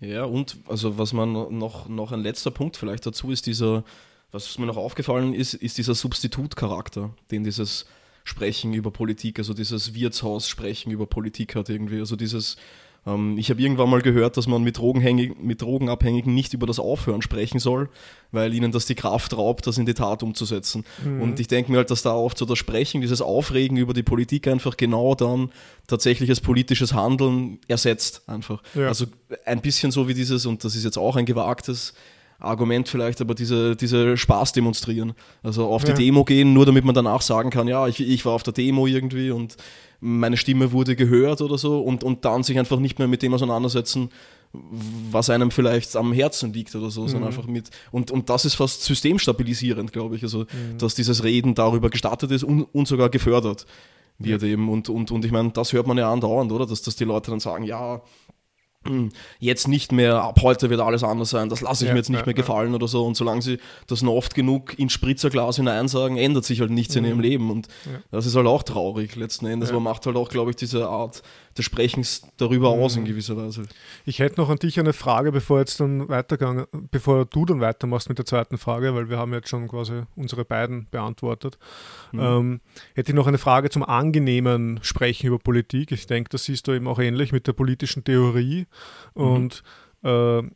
Ja, 0.00 0.24
und 0.24 0.56
also 0.68 0.98
was 0.98 1.12
man 1.12 1.32
noch, 1.32 1.88
noch 1.88 2.12
ein 2.12 2.20
letzter 2.20 2.50
Punkt 2.50 2.76
vielleicht 2.76 3.06
dazu 3.06 3.30
ist, 3.30 3.46
dieser, 3.46 3.84
was 4.32 4.58
mir 4.58 4.66
noch 4.66 4.76
aufgefallen 4.76 5.34
ist, 5.34 5.54
ist 5.54 5.78
dieser 5.78 5.94
Substitutcharakter, 5.94 7.14
den 7.30 7.44
dieses 7.44 7.86
Sprechen 8.24 8.74
über 8.74 8.90
Politik, 8.90 9.38
also 9.38 9.54
dieses 9.54 9.94
Wirtshaus-Sprechen 9.94 10.92
über 10.92 11.06
Politik 11.06 11.56
hat 11.56 11.68
irgendwie. 11.68 11.98
Also 11.98 12.16
dieses, 12.16 12.56
ähm, 13.06 13.36
ich 13.36 13.50
habe 13.50 13.60
irgendwann 13.60 13.90
mal 13.90 14.00
gehört, 14.00 14.36
dass 14.36 14.46
man 14.46 14.62
mit, 14.62 14.78
mit 15.42 15.62
Drogenabhängigen 15.62 16.34
nicht 16.34 16.54
über 16.54 16.66
das 16.66 16.78
Aufhören 16.78 17.22
sprechen 17.22 17.58
soll, 17.58 17.88
weil 18.30 18.54
ihnen 18.54 18.72
das 18.72 18.86
die 18.86 18.94
Kraft 18.94 19.36
raubt, 19.36 19.66
das 19.66 19.78
in 19.78 19.86
die 19.86 19.94
Tat 19.94 20.22
umzusetzen. 20.22 20.84
Und 21.04 21.40
ich 21.40 21.48
denke 21.48 21.70
mir 21.72 21.78
halt, 21.78 21.90
dass 21.90 22.02
da 22.02 22.14
oft 22.14 22.38
so 22.38 22.44
das 22.44 22.58
Sprechen, 22.58 23.00
dieses 23.00 23.20
Aufregen 23.20 23.76
über 23.76 23.92
die 23.92 24.02
Politik 24.02 24.46
einfach 24.46 24.76
genau 24.76 25.14
dann 25.14 25.50
tatsächliches 25.88 26.40
politisches 26.40 26.94
Handeln 26.94 27.58
ersetzt 27.66 28.22
einfach. 28.28 28.62
Ja. 28.74 28.88
Also 28.88 29.06
ein 29.44 29.60
bisschen 29.60 29.90
so 29.90 30.06
wie 30.08 30.14
dieses, 30.14 30.46
und 30.46 30.64
das 30.64 30.76
ist 30.76 30.84
jetzt 30.84 30.98
auch 30.98 31.16
ein 31.16 31.26
gewagtes 31.26 31.94
Argument 32.44 32.88
vielleicht, 32.88 33.20
aber 33.20 33.34
diese, 33.34 33.76
diese 33.76 34.16
Spaß 34.16 34.52
demonstrieren. 34.52 35.12
Also 35.42 35.66
auf 35.66 35.86
Ja. 35.86 35.94
die 35.94 36.04
Demo 36.04 36.24
gehen, 36.24 36.52
nur 36.52 36.66
damit 36.66 36.84
man 36.84 36.94
danach 36.94 37.22
sagen 37.22 37.50
kann, 37.50 37.68
ja, 37.68 37.86
ich, 37.88 38.00
ich 38.00 38.24
war 38.24 38.32
auf 38.32 38.42
der 38.42 38.52
Demo 38.52 38.86
irgendwie 38.86 39.30
und 39.30 39.56
meine 40.00 40.36
Stimme 40.36 40.72
wurde 40.72 40.96
gehört 40.96 41.40
oder 41.40 41.56
so 41.58 41.80
und, 41.80 42.02
und 42.02 42.24
dann 42.24 42.42
sich 42.42 42.58
einfach 42.58 42.80
nicht 42.80 42.98
mehr 42.98 43.06
mit 43.08 43.22
dem 43.22 43.34
auseinandersetzen, 43.34 44.10
was 45.10 45.30
einem 45.30 45.50
vielleicht 45.50 45.96
am 45.96 46.12
Herzen 46.12 46.52
liegt 46.52 46.74
oder 46.74 46.90
so, 46.90 47.06
sondern 47.06 47.28
einfach 47.30 47.46
mit. 47.46 47.70
Und, 47.90 48.10
und 48.10 48.28
das 48.28 48.44
ist 48.44 48.54
fast 48.56 48.82
systemstabilisierend, 48.82 49.92
glaube 49.92 50.16
ich. 50.16 50.22
Also, 50.24 50.44
dass 50.76 50.94
dieses 50.94 51.22
Reden 51.24 51.54
darüber 51.54 51.88
gestattet 51.88 52.30
ist 52.32 52.42
und, 52.44 52.64
und 52.64 52.86
sogar 52.88 53.08
gefördert 53.08 53.64
wird 54.18 54.42
eben. 54.42 54.68
Und, 54.68 54.88
und, 54.88 55.10
und 55.10 55.24
ich 55.24 55.32
meine, 55.32 55.50
das 55.50 55.72
hört 55.72 55.86
man 55.86 55.96
ja 55.98 56.12
andauernd, 56.12 56.52
oder? 56.52 56.66
Dass, 56.66 56.82
dass 56.82 56.96
die 56.96 57.04
Leute 57.04 57.30
dann 57.30 57.40
sagen, 57.40 57.64
ja, 57.64 58.02
jetzt 59.38 59.68
nicht 59.68 59.92
mehr, 59.92 60.22
ab 60.22 60.40
heute 60.42 60.70
wird 60.70 60.80
alles 60.80 61.04
anders 61.04 61.30
sein, 61.30 61.48
das 61.48 61.60
lasse 61.60 61.84
ich 61.84 61.88
Ja, 61.88 61.94
mir 61.94 62.00
jetzt 62.00 62.08
nicht 62.10 62.20
ja, 62.20 62.26
mehr 62.26 62.34
ja. 62.34 62.40
gefallen 62.40 62.74
oder 62.74 62.88
so. 62.88 63.04
Und 63.04 63.16
solange 63.16 63.40
sie 63.42 63.58
das 63.86 64.02
noch 64.02 64.12
oft 64.12 64.34
genug 64.34 64.78
ins 64.78 64.92
Spritzerglas 64.92 65.56
hinein 65.56 65.88
sagen, 65.88 66.16
ändert 66.16 66.44
sich 66.44 66.60
halt 66.60 66.70
nichts 66.70 66.96
in 66.96 67.04
ihrem 67.04 67.20
Leben. 67.20 67.50
Und 67.50 67.68
Mhm. 67.86 67.92
Ja. 67.92 67.98
das 68.10 68.26
ist 68.26 68.34
halt 68.36 68.46
auch 68.46 68.62
traurig 68.62 69.14
letzten 69.16 69.46
Endes. 69.46 69.68
Ja. 69.70 69.74
Man 69.76 69.84
macht 69.84 70.04
halt 70.06 70.16
auch, 70.16 70.28
glaube 70.28 70.50
ich, 70.50 70.56
diese 70.56 70.88
Art 70.88 71.22
des 71.56 71.64
Sprechens 71.64 72.22
darüber 72.36 72.74
Mhm. 72.74 72.82
aus 72.82 72.96
in 72.96 73.04
gewisser 73.04 73.36
Weise. 73.36 73.64
Ich 74.04 74.18
hätte 74.18 74.40
noch 74.40 74.48
an 74.50 74.58
dich 74.58 74.78
eine 74.80 74.92
Frage, 74.92 75.32
bevor 75.32 75.58
jetzt 75.60 75.80
dann 75.80 76.08
weitergegangen, 76.08 76.66
bevor 76.90 77.24
du 77.24 77.44
dann 77.44 77.60
weitermachst 77.60 78.08
mit 78.08 78.18
der 78.18 78.24
zweiten 78.26 78.58
Frage, 78.58 78.94
weil 78.94 79.08
wir 79.10 79.18
haben 79.18 79.32
jetzt 79.32 79.48
schon 79.48 79.68
quasi 79.68 80.02
unsere 80.16 80.44
beiden 80.44 80.86
beantwortet. 80.90 81.58
Ähm, 82.14 82.60
hätte 82.94 83.12
ich 83.12 83.16
noch 83.16 83.26
eine 83.26 83.38
Frage 83.38 83.70
zum 83.70 83.82
angenehmen 83.82 84.80
Sprechen 84.82 85.26
über 85.26 85.38
Politik. 85.38 85.92
Ich 85.92 86.06
denke, 86.06 86.30
das 86.30 86.44
siehst 86.44 86.66
du 86.68 86.72
eben 86.72 86.86
auch 86.88 86.98
ähnlich 86.98 87.32
mit 87.32 87.46
der 87.46 87.52
politischen 87.52 88.04
Theorie. 88.04 88.66
Und 89.14 89.62
äh, 90.02 90.08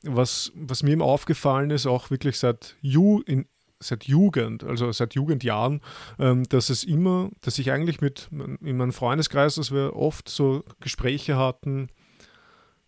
was, 0.02 0.52
was 0.54 0.82
mir 0.82 0.90
eben 0.92 1.02
aufgefallen 1.02 1.70
ist, 1.70 1.86
auch 1.86 2.10
wirklich 2.10 2.38
seit 2.38 2.76
Ju 2.80 3.20
in, 3.26 3.46
seit 3.80 4.04
Jugend, 4.04 4.64
also 4.64 4.90
seit 4.92 5.14
Jugendjahren, 5.14 5.80
ähm, 6.18 6.44
dass 6.48 6.70
es 6.70 6.84
immer, 6.84 7.30
dass 7.42 7.58
ich 7.58 7.70
eigentlich 7.70 8.00
mit 8.00 8.28
in 8.30 8.76
meinem 8.76 8.92
Freundeskreis, 8.92 9.56
dass 9.56 9.72
wir 9.72 9.94
oft 9.94 10.28
so 10.28 10.64
Gespräche 10.80 11.36
hatten, 11.36 11.88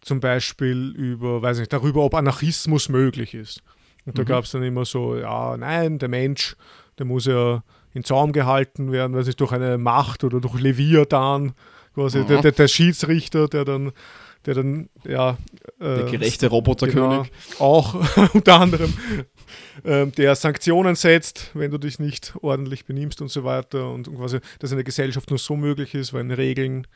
zum 0.01 0.21
Beispiel 0.21 0.93
über, 0.97 1.43
weiß 1.43 1.59
nicht, 1.59 1.73
darüber, 1.73 2.05
ob 2.05 2.15
Anarchismus 2.15 2.89
möglich 2.89 3.35
ist. 3.35 3.63
Und 4.07 4.19
da 4.19 4.25
gab 4.25 4.45
es 4.45 4.53
dann 4.53 4.63
immer 4.63 4.87
so, 4.87 5.17
ja, 5.17 5.57
nein, 5.59 5.99
der 5.99 6.09
Mensch, 6.09 6.57
der 6.99 7.05
muss 7.05 7.27
ja 7.27 7.63
in 7.93 8.05
Zaum 8.05 8.33
gehalten 8.33 8.91
werden, 8.91 9.15
weiß 9.15 9.27
nicht, 9.27 9.41
durch 9.41 9.53
eine 9.53 9.77
Macht 9.77 10.25
oder 10.25 10.41
durch 10.41 10.59
Leviathan, 10.59 11.53
quasi 11.95 12.25
der, 12.25 12.41
der, 12.41 12.53
der 12.53 12.69
Schiedsrichter, 12.69 13.49
der 13.49 13.65
dann, 13.65 13.93
der 14.49 14.55
dann, 14.55 14.89
ja, 15.05 15.37
Der 15.79 16.07
äh, 16.07 16.11
gerechte 16.11 16.49
Roboterkönig. 16.49 17.31
Genau, 17.51 17.63
auch 17.63 17.95
unter 18.33 18.59
anderem, 18.59 18.95
ähm, 19.85 20.11
der 20.13 20.35
Sanktionen 20.37 20.95
setzt, 20.95 21.51
wenn 21.53 21.71
du 21.71 21.77
dich 21.77 21.99
nicht 21.99 22.33
ordentlich 22.41 22.87
benimmst 22.87 23.21
und 23.21 23.29
so 23.29 23.45
weiter. 23.45 23.91
Und, 23.91 24.09
und 24.09 24.17
quasi, 24.17 24.39
dass 24.59 24.71
in 24.71 24.79
der 24.79 24.85
Gesellschaft 24.85 25.29
nur 25.29 25.39
so 25.39 25.55
möglich 25.55 25.95
ist, 25.95 26.15
wenn 26.15 26.31
Regeln 26.31 26.87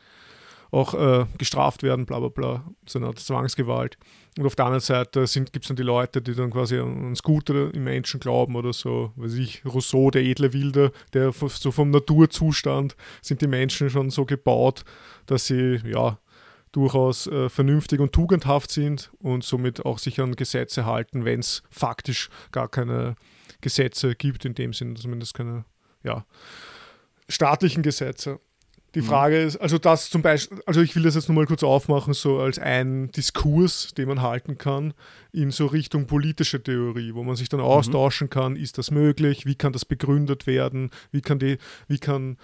auch 0.71 0.95
äh, 0.95 1.27
gestraft 1.37 1.83
werden, 1.83 2.07
bla 2.07 2.17
bla 2.19 2.29
bla, 2.29 2.63
so 2.87 2.97
eine 2.97 3.05
Art 3.05 3.19
Zwangsgewalt. 3.19 3.99
Und 4.39 4.47
auf 4.47 4.55
der 4.55 4.65
anderen 4.65 4.81
Seite 4.81 5.25
gibt 5.51 5.61
es 5.61 5.67
dann 5.67 5.77
die 5.77 5.83
Leute, 5.83 6.23
die 6.23 6.33
dann 6.33 6.49
quasi 6.49 6.79
an 6.79 7.03
ans 7.03 7.21
Gute 7.21 7.69
im 7.71 7.83
Menschen 7.83 8.19
glauben 8.19 8.55
oder 8.55 8.73
so, 8.73 9.11
weiß 9.15 9.35
ich, 9.35 9.63
Rousseau, 9.63 10.09
der 10.09 10.23
edle 10.23 10.53
Wilde, 10.53 10.91
der 11.13 11.31
so 11.31 11.69
vom 11.69 11.91
Naturzustand 11.91 12.95
sind 13.21 13.41
die 13.41 13.47
Menschen 13.47 13.91
schon 13.91 14.09
so 14.09 14.25
gebaut, 14.25 14.83
dass 15.27 15.45
sie, 15.45 15.79
ja, 15.85 16.17
durchaus 16.73 17.27
äh, 17.27 17.47
vernünftig 17.49 18.01
und 18.01 18.11
tugendhaft 18.11 18.69
sind 18.71 19.11
und 19.19 19.43
somit 19.45 19.85
auch 19.85 19.99
sich 19.99 20.19
an 20.19 20.35
Gesetze 20.35 20.85
halten, 20.85 21.23
wenn 21.23 21.39
es 21.39 21.63
faktisch 21.69 22.29
gar 22.51 22.67
keine 22.67 23.15
Gesetze 23.61 24.15
gibt, 24.15 24.43
in 24.43 24.55
dem 24.55 24.73
Sinne 24.73 24.95
zumindest 24.95 25.33
keine 25.33 25.65
ja, 26.03 26.25
staatlichen 27.29 27.83
Gesetze. 27.83 28.39
Die 28.95 29.01
Frage 29.01 29.41
ist, 29.41 29.57
also 29.57 29.79
das 29.79 30.11
zum 30.11 30.21
Beispiel, 30.21 30.61
also 30.67 30.81
ich 30.81 30.95
will 30.95 31.01
das 31.01 31.15
jetzt 31.15 31.27
nur 31.27 31.35
mal 31.35 31.47
kurz 31.47 31.63
aufmachen, 31.63 32.13
so 32.13 32.37
als 32.39 32.59
einen 32.59 33.11
Diskurs, 33.11 33.95
den 33.95 34.07
man 34.07 34.21
halten 34.21 34.59
kann, 34.59 34.93
in 35.31 35.49
so 35.49 35.65
Richtung 35.65 36.05
politische 36.05 36.61
Theorie, 36.61 37.15
wo 37.15 37.23
man 37.23 37.35
sich 37.35 37.49
dann 37.49 37.59
austauschen 37.59 38.29
kann, 38.29 38.55
ist 38.55 38.77
das 38.77 38.91
möglich, 38.91 39.47
wie 39.47 39.55
kann 39.55 39.73
das 39.73 39.85
begründet 39.85 40.45
werden, 40.45 40.91
wie 41.11 41.21
kann 41.21 41.39
die, 41.39 41.57
wie 41.87 41.97
kann 41.97 42.37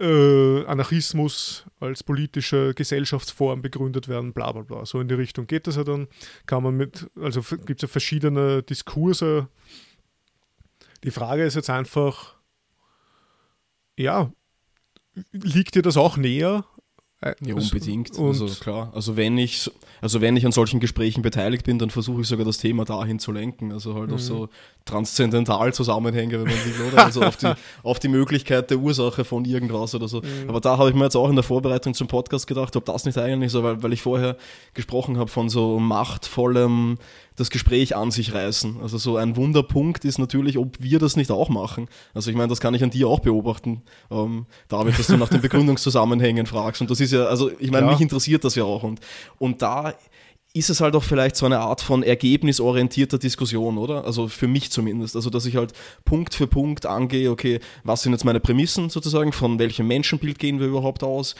äh, 0.00 0.64
Anarchismus 0.66 1.64
als 1.80 2.02
politische 2.02 2.74
Gesellschaftsform 2.74 3.62
begründet 3.62 4.08
werden, 4.08 4.32
bla 4.32 4.52
bla 4.52 4.62
bla. 4.62 4.86
So 4.86 5.00
in 5.00 5.08
die 5.08 5.14
Richtung 5.14 5.46
geht 5.46 5.66
das 5.66 5.76
ja 5.76 5.84
dann. 5.84 6.08
Kann 6.46 6.62
man 6.62 6.76
mit, 6.76 7.10
also 7.20 7.40
gibt 7.40 7.82
es 7.82 7.82
ja 7.82 7.88
verschiedene 7.88 8.62
Diskurse. 8.62 9.48
Die 11.04 11.10
Frage 11.10 11.44
ist 11.44 11.54
jetzt 11.54 11.70
einfach, 11.70 12.36
ja, 13.96 14.32
liegt 15.32 15.74
dir 15.74 15.82
das 15.82 15.96
auch 15.96 16.16
näher, 16.16 16.64
Äh, 17.20 17.34
ja, 17.40 17.54
unbedingt. 17.54 18.16
Und 18.16 18.28
also 18.28 18.46
klar. 18.60 18.92
Also 18.94 19.16
wenn 19.16 19.38
ich, 19.38 19.70
also 20.00 20.20
wenn 20.20 20.36
ich 20.36 20.46
an 20.46 20.52
solchen 20.52 20.80
Gesprächen 20.80 21.22
beteiligt 21.22 21.64
bin, 21.64 21.78
dann 21.78 21.90
versuche 21.90 22.22
ich 22.22 22.28
sogar 22.28 22.44
das 22.44 22.58
Thema 22.58 22.84
dahin 22.84 23.18
zu 23.18 23.32
lenken. 23.32 23.72
Also 23.72 23.94
halt 23.94 24.08
mhm. 24.08 24.14
auf 24.14 24.20
so 24.20 24.48
transzendental 24.84 25.72
Zusammenhänge, 25.72 26.32
wenn 26.32 26.46
man 26.46 26.64
will, 26.64 26.92
oder? 26.92 27.04
Also 27.04 27.22
auf 27.22 27.36
die, 27.36 27.52
auf 27.82 27.98
die 27.98 28.08
Möglichkeit 28.08 28.70
der 28.70 28.78
Ursache 28.78 29.24
von 29.24 29.44
irgendwas 29.44 29.94
oder 29.94 30.08
so. 30.08 30.20
Mhm. 30.20 30.48
Aber 30.48 30.60
da 30.60 30.78
habe 30.78 30.90
ich 30.90 30.94
mir 30.94 31.04
jetzt 31.04 31.16
auch 31.16 31.28
in 31.28 31.36
der 31.36 31.44
Vorbereitung 31.44 31.94
zum 31.94 32.08
Podcast 32.08 32.46
gedacht, 32.46 32.74
ob 32.76 32.84
das 32.84 33.04
nicht 33.04 33.18
eigentlich 33.18 33.52
so, 33.52 33.62
weil, 33.62 33.82
weil 33.82 33.92
ich 33.92 34.02
vorher 34.02 34.36
gesprochen 34.74 35.18
habe 35.18 35.30
von 35.30 35.48
so 35.48 35.78
machtvollem 35.78 36.98
das 37.38 37.50
Gespräch 37.50 37.94
an 37.94 38.10
sich 38.10 38.34
reißen. 38.34 38.78
Also 38.82 38.98
so 38.98 39.16
ein 39.16 39.36
Wunderpunkt 39.36 40.04
ist 40.04 40.18
natürlich, 40.18 40.58
ob 40.58 40.76
wir 40.80 40.98
das 40.98 41.16
nicht 41.16 41.30
auch 41.30 41.48
machen. 41.48 41.88
Also 42.12 42.30
ich 42.30 42.36
meine, 42.36 42.48
das 42.48 42.60
kann 42.60 42.74
ich 42.74 42.82
an 42.82 42.90
dir 42.90 43.08
auch 43.08 43.20
beobachten, 43.20 43.82
ähm, 44.10 44.46
David, 44.68 44.98
dass 44.98 45.06
du 45.06 45.16
nach 45.16 45.28
den 45.28 45.40
Begründungszusammenhängen 45.42 46.46
fragst. 46.46 46.80
Und 46.80 46.90
das 46.90 47.00
ist 47.00 47.12
ja, 47.12 47.26
also 47.26 47.50
ich 47.58 47.70
meine, 47.70 47.86
ja. 47.86 47.92
mich 47.92 48.00
interessiert 48.00 48.44
das 48.44 48.56
ja 48.56 48.64
auch. 48.64 48.82
Und, 48.82 49.00
und 49.38 49.62
da 49.62 49.87
ist 50.54 50.70
es 50.70 50.80
halt 50.80 50.94
auch 50.96 51.04
vielleicht 51.04 51.36
so 51.36 51.46
eine 51.46 51.60
Art 51.60 51.80
von 51.80 52.02
ergebnisorientierter 52.02 53.18
Diskussion, 53.18 53.78
oder? 53.78 54.04
Also 54.04 54.28
für 54.28 54.48
mich 54.48 54.70
zumindest. 54.70 55.14
Also, 55.14 55.30
dass 55.30 55.46
ich 55.46 55.56
halt 55.56 55.72
Punkt 56.04 56.34
für 56.34 56.46
Punkt 56.46 56.86
angehe, 56.86 57.30
okay, 57.30 57.60
was 57.84 58.02
sind 58.02 58.12
jetzt 58.12 58.24
meine 58.24 58.40
Prämissen 58.40 58.88
sozusagen, 58.90 59.32
von 59.32 59.58
welchem 59.58 59.86
Menschenbild 59.86 60.38
gehen 60.38 60.58
wir 60.58 60.66
überhaupt 60.66 61.04
aus? 61.04 61.34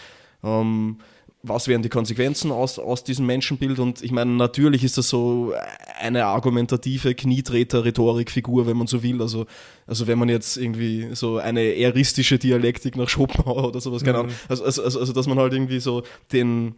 Ähm, 0.44 0.98
was 1.42 1.68
wären 1.68 1.82
die 1.82 1.88
Konsequenzen 1.88 2.50
aus, 2.50 2.78
aus 2.78 3.04
diesem 3.04 3.24
Menschenbild? 3.26 3.78
Und 3.78 4.02
ich 4.02 4.10
meine, 4.10 4.32
natürlich 4.32 4.84
ist 4.84 4.98
das 4.98 5.08
so 5.08 5.54
eine 6.00 6.26
argumentative 6.26 7.14
Knietreter-Rhetorikfigur, 7.14 8.66
wenn 8.66 8.76
man 8.76 8.88
so 8.88 9.02
will. 9.02 9.22
Also, 9.22 9.46
also 9.86 10.06
wenn 10.06 10.18
man 10.18 10.28
jetzt 10.28 10.56
irgendwie 10.56 11.14
so 11.14 11.38
eine 11.38 11.76
eristische 11.76 12.38
Dialektik 12.38 12.96
nach 12.96 13.08
Schopenhauer 13.08 13.68
oder 13.68 13.80
sowas, 13.80 14.02
keine 14.02 14.18
mhm. 14.18 14.24
Ahnung. 14.24 14.36
Also, 14.48 14.64
also, 14.64 14.82
also, 14.82 15.00
also, 15.00 15.12
dass 15.12 15.26
man 15.26 15.38
halt 15.38 15.52
irgendwie 15.52 15.80
so 15.80 16.02
den, 16.32 16.74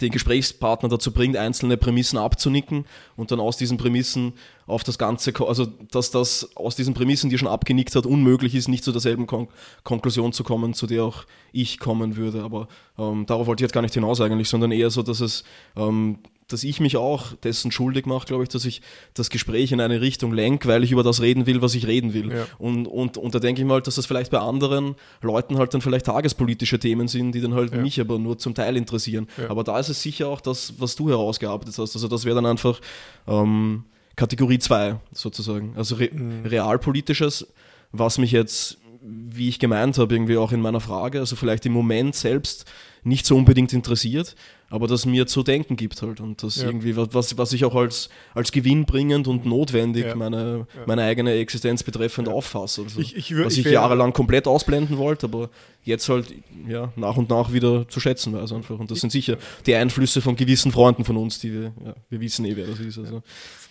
den 0.00 0.10
Gesprächspartner 0.10 0.88
dazu 0.88 1.12
bringt, 1.12 1.36
einzelne 1.36 1.76
Prämissen 1.76 2.18
abzunicken 2.18 2.84
und 3.16 3.30
dann 3.30 3.40
aus 3.40 3.56
diesen 3.56 3.78
Prämissen 3.78 4.34
auf 4.66 4.84
das 4.84 4.98
Ganze, 4.98 5.32
also 5.46 5.66
dass 5.66 6.10
das 6.10 6.54
aus 6.56 6.76
diesen 6.76 6.92
Prämissen, 6.92 7.30
die 7.30 7.36
er 7.36 7.38
schon 7.38 7.48
abgenickt 7.48 7.96
hat, 7.96 8.04
unmöglich 8.04 8.54
ist, 8.54 8.68
nicht 8.68 8.84
zu 8.84 8.92
derselben 8.92 9.26
Kon 9.26 9.48
Konklusion 9.84 10.32
zu 10.32 10.44
kommen, 10.44 10.74
zu 10.74 10.86
der 10.86 11.04
auch 11.04 11.24
ich 11.52 11.78
kommen 11.78 12.16
würde. 12.16 12.42
Aber 12.42 12.68
ähm, 12.98 13.24
darauf 13.24 13.46
wollte 13.46 13.62
ich 13.62 13.64
jetzt 13.64 13.72
gar 13.72 13.82
nicht 13.82 13.94
hinaus 13.94 14.20
eigentlich, 14.20 14.48
sondern 14.48 14.72
eher 14.72 14.90
so, 14.90 15.02
dass 15.02 15.20
es 15.20 15.42
ähm, 15.74 16.18
dass 16.48 16.64
ich 16.64 16.80
mich 16.80 16.96
auch 16.96 17.34
dessen 17.42 17.70
schuldig 17.70 18.06
mache, 18.06 18.26
glaube 18.26 18.42
ich, 18.42 18.48
dass 18.48 18.64
ich 18.64 18.80
das 19.12 19.28
Gespräch 19.28 19.70
in 19.70 19.80
eine 19.80 20.00
Richtung 20.00 20.32
lenke, 20.32 20.66
weil 20.66 20.82
ich 20.82 20.90
über 20.92 21.02
das 21.02 21.20
reden 21.20 21.46
will, 21.46 21.60
was 21.60 21.74
ich 21.74 21.86
reden 21.86 22.14
will. 22.14 22.32
Ja. 22.32 22.46
Und, 22.58 22.86
und, 22.86 23.18
und 23.18 23.34
da 23.34 23.38
denke 23.38 23.60
ich 23.60 23.66
mal, 23.66 23.82
dass 23.82 23.96
das 23.96 24.06
vielleicht 24.06 24.30
bei 24.30 24.38
anderen 24.38 24.96
Leuten 25.20 25.58
halt 25.58 25.74
dann 25.74 25.82
vielleicht 25.82 26.06
tagespolitische 26.06 26.78
Themen 26.78 27.06
sind, 27.06 27.32
die 27.32 27.42
dann 27.42 27.54
halt 27.54 27.74
ja. 27.74 27.80
mich 27.80 28.00
aber 28.00 28.18
nur 28.18 28.38
zum 28.38 28.54
Teil 28.54 28.76
interessieren. 28.78 29.28
Ja. 29.36 29.50
Aber 29.50 29.62
da 29.62 29.78
ist 29.78 29.90
es 29.90 30.02
sicher 30.02 30.28
auch 30.28 30.40
das, 30.40 30.74
was 30.78 30.96
du 30.96 31.10
herausgearbeitet 31.10 31.76
hast. 31.76 31.94
Also 31.94 32.08
das 32.08 32.24
wäre 32.24 32.36
dann 32.36 32.46
einfach 32.46 32.80
ähm, 33.26 33.84
Kategorie 34.16 34.58
2 34.58 34.96
sozusagen. 35.12 35.74
Also 35.76 35.96
re 35.96 36.08
mhm. 36.10 36.46
realpolitisches, 36.46 37.46
was 37.92 38.16
mich 38.16 38.32
jetzt, 38.32 38.78
wie 39.02 39.50
ich 39.50 39.58
gemeint 39.58 39.98
habe, 39.98 40.14
irgendwie 40.14 40.38
auch 40.38 40.52
in 40.52 40.62
meiner 40.62 40.80
Frage, 40.80 41.20
also 41.20 41.36
vielleicht 41.36 41.66
im 41.66 41.72
Moment 41.72 42.16
selbst 42.16 42.64
nicht 43.04 43.26
so 43.26 43.36
unbedingt 43.36 43.72
interessiert, 43.72 44.34
aber 44.70 44.86
das 44.86 45.06
mir 45.06 45.26
zu 45.26 45.42
denken 45.42 45.76
gibt 45.76 46.02
halt 46.02 46.20
und 46.20 46.42
das 46.42 46.56
ja. 46.56 46.66
irgendwie, 46.66 46.94
was, 46.96 47.38
was 47.38 47.52
ich 47.52 47.64
auch 47.64 47.74
als, 47.74 48.10
als 48.34 48.52
gewinnbringend 48.52 49.26
und 49.26 49.46
notwendig 49.46 50.04
ja. 50.06 50.14
meine, 50.14 50.66
ja. 50.74 50.82
meine 50.86 51.02
eigene 51.02 51.32
Existenz 51.32 51.82
betreffend 51.82 52.28
auffasse. 52.28 52.82
Also, 52.82 53.00
ich, 53.00 53.16
ich, 53.16 53.36
was 53.36 53.54
ich, 53.54 53.64
ich 53.64 53.72
jahrelang 53.72 54.12
komplett 54.12 54.46
ausblenden 54.46 54.98
wollte, 54.98 55.26
aber 55.26 55.48
jetzt 55.84 56.08
halt 56.08 56.34
ja, 56.66 56.92
nach 56.96 57.16
und 57.16 57.30
nach 57.30 57.52
wieder 57.52 57.88
zu 57.88 57.98
schätzen 57.98 58.34
weiß 58.34 58.52
einfach. 58.52 58.78
Und 58.78 58.90
das 58.90 59.00
sind 59.00 59.10
sicher 59.10 59.38
die 59.64 59.74
Einflüsse 59.74 60.20
von 60.20 60.36
gewissen 60.36 60.70
Freunden 60.70 61.04
von 61.04 61.16
uns, 61.16 61.38
die 61.38 61.52
wir, 61.52 61.72
wir 62.10 62.20
wissen 62.20 62.44
eh, 62.44 62.54
wer 62.54 62.66
das 62.66 62.78
ist. 62.80 62.98
Also. 62.98 63.22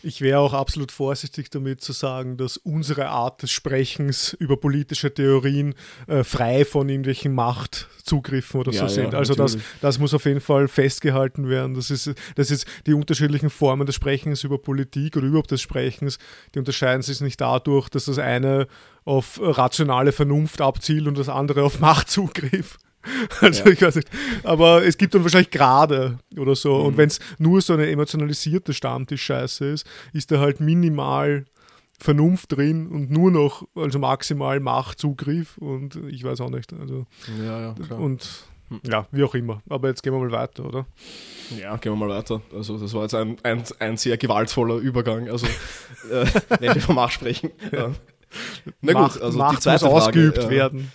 Ich 0.07 0.21
wäre 0.21 0.39
auch 0.39 0.53
absolut 0.53 0.91
vorsichtig 0.91 1.49
damit 1.51 1.81
zu 1.81 1.93
sagen, 1.93 2.37
dass 2.37 2.57
unsere 2.57 3.09
Art 3.09 3.43
des 3.43 3.51
Sprechens 3.51 4.33
über 4.33 4.57
politische 4.57 5.13
Theorien 5.13 5.75
äh, 6.07 6.23
frei 6.23 6.65
von 6.65 6.89
irgendwelchen 6.89 7.33
Machtzugriffen 7.35 8.61
oder 8.61 8.73
so 8.73 8.87
sind. 8.87 9.13
also 9.13 9.35
das, 9.35 9.57
das 9.81 9.99
muss 9.99 10.13
auf 10.13 10.25
jeden 10.25 10.41
Fall 10.41 10.67
fest 10.67 10.97
festgehalten 10.97 11.47
werden. 11.47 11.75
Das 11.75 11.91
ist, 11.91 12.13
das 12.35 12.49
ist 12.49 12.65
die 12.85 12.93
unterschiedlichen 12.93 13.49
Formen 13.49 13.85
des 13.85 13.95
Sprechens 13.95 14.43
über 14.43 14.57
Politik 14.57 15.15
oder 15.17 15.27
überhaupt 15.27 15.51
des 15.51 15.61
Sprechens, 15.61 16.17
die 16.55 16.59
unterscheiden 16.59 17.01
sich 17.01 17.21
nicht 17.21 17.39
dadurch, 17.39 17.89
dass 17.89 18.05
das 18.05 18.17
eine 18.17 18.67
auf 19.05 19.39
rationale 19.41 20.11
Vernunft 20.11 20.61
abzielt 20.61 21.07
und 21.07 21.17
das 21.17 21.29
andere 21.29 21.63
auf 21.63 21.79
Machtzugriff. 21.79 22.77
Also 23.41 23.65
ja. 23.65 23.71
ich 23.71 23.81
weiß 23.81 23.95
nicht. 23.95 24.09
Aber 24.43 24.85
es 24.85 24.97
gibt 24.97 25.13
dann 25.13 25.23
wahrscheinlich 25.23 25.51
gerade 25.51 26.19
oder 26.37 26.55
so. 26.55 26.79
Mhm. 26.79 26.85
Und 26.85 26.97
wenn 26.97 27.07
es 27.07 27.19
nur 27.37 27.61
so 27.61 27.73
eine 27.73 27.89
emotionalisierte 27.89 28.73
Stammtisch-Scheiße 28.73 29.65
ist, 29.65 29.87
ist 30.13 30.31
da 30.31 30.39
halt 30.39 30.59
minimal 30.59 31.45
Vernunft 31.99 32.55
drin 32.55 32.87
und 32.87 33.09
nur 33.09 33.31
noch, 33.31 33.67
also 33.75 33.97
maximal 33.97 34.59
Machtzugriff 34.59 35.57
und 35.57 35.99
ich 36.09 36.23
weiß 36.23 36.41
auch 36.41 36.51
nicht. 36.51 36.71
Also, 36.73 37.07
ja, 37.43 37.59
ja, 37.59 37.73
klar. 37.73 37.99
Und 37.99 38.47
hm. 38.69 38.81
Ja, 38.83 39.07
wie 39.11 39.23
auch 39.23 39.33
immer. 39.33 39.61
Aber 39.69 39.87
jetzt 39.87 40.03
gehen 40.03 40.13
wir 40.13 40.19
mal 40.19 40.31
weiter, 40.31 40.65
oder? 40.65 40.85
Ja, 41.57 41.77
gehen 41.77 41.93
wir 41.93 41.95
mal 41.95 42.09
weiter. 42.09 42.41
Also 42.53 42.77
das 42.77 42.93
war 42.93 43.03
jetzt 43.03 43.15
ein, 43.15 43.37
ein, 43.43 43.63
ein 43.79 43.97
sehr 43.97 44.17
gewaltvoller 44.17 44.75
Übergang. 44.75 45.29
Also 45.29 45.47
äh, 46.11 46.25
wenn 46.59 46.75
wir 46.75 46.81
vom 46.81 46.95
Mach 46.95 47.11
sprechen. 47.11 47.51
Ja. 47.71 47.91
Na 48.81 48.93
gut, 48.93 49.01
Macht, 49.01 49.21
also 49.21 49.37
Macht 49.37 49.57
die 49.57 49.61
zweite 49.61 49.85
muss 49.85 49.93
Frage, 49.93 50.07
ausgeübt 50.07 50.37
äh, 50.37 50.49
werden. 50.49 50.91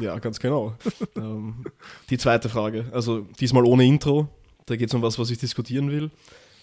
Ja, 0.00 0.18
ganz 0.18 0.38
genau. 0.38 0.74
ähm, 1.16 1.64
die 2.10 2.18
zweite 2.18 2.48
Frage, 2.48 2.86
also 2.92 3.20
diesmal 3.40 3.64
ohne 3.64 3.84
Intro. 3.84 4.28
Da 4.66 4.76
geht 4.76 4.88
es 4.88 4.94
um 4.94 5.02
was, 5.02 5.18
was 5.18 5.30
ich 5.30 5.38
diskutieren 5.38 5.90
will. 5.90 6.10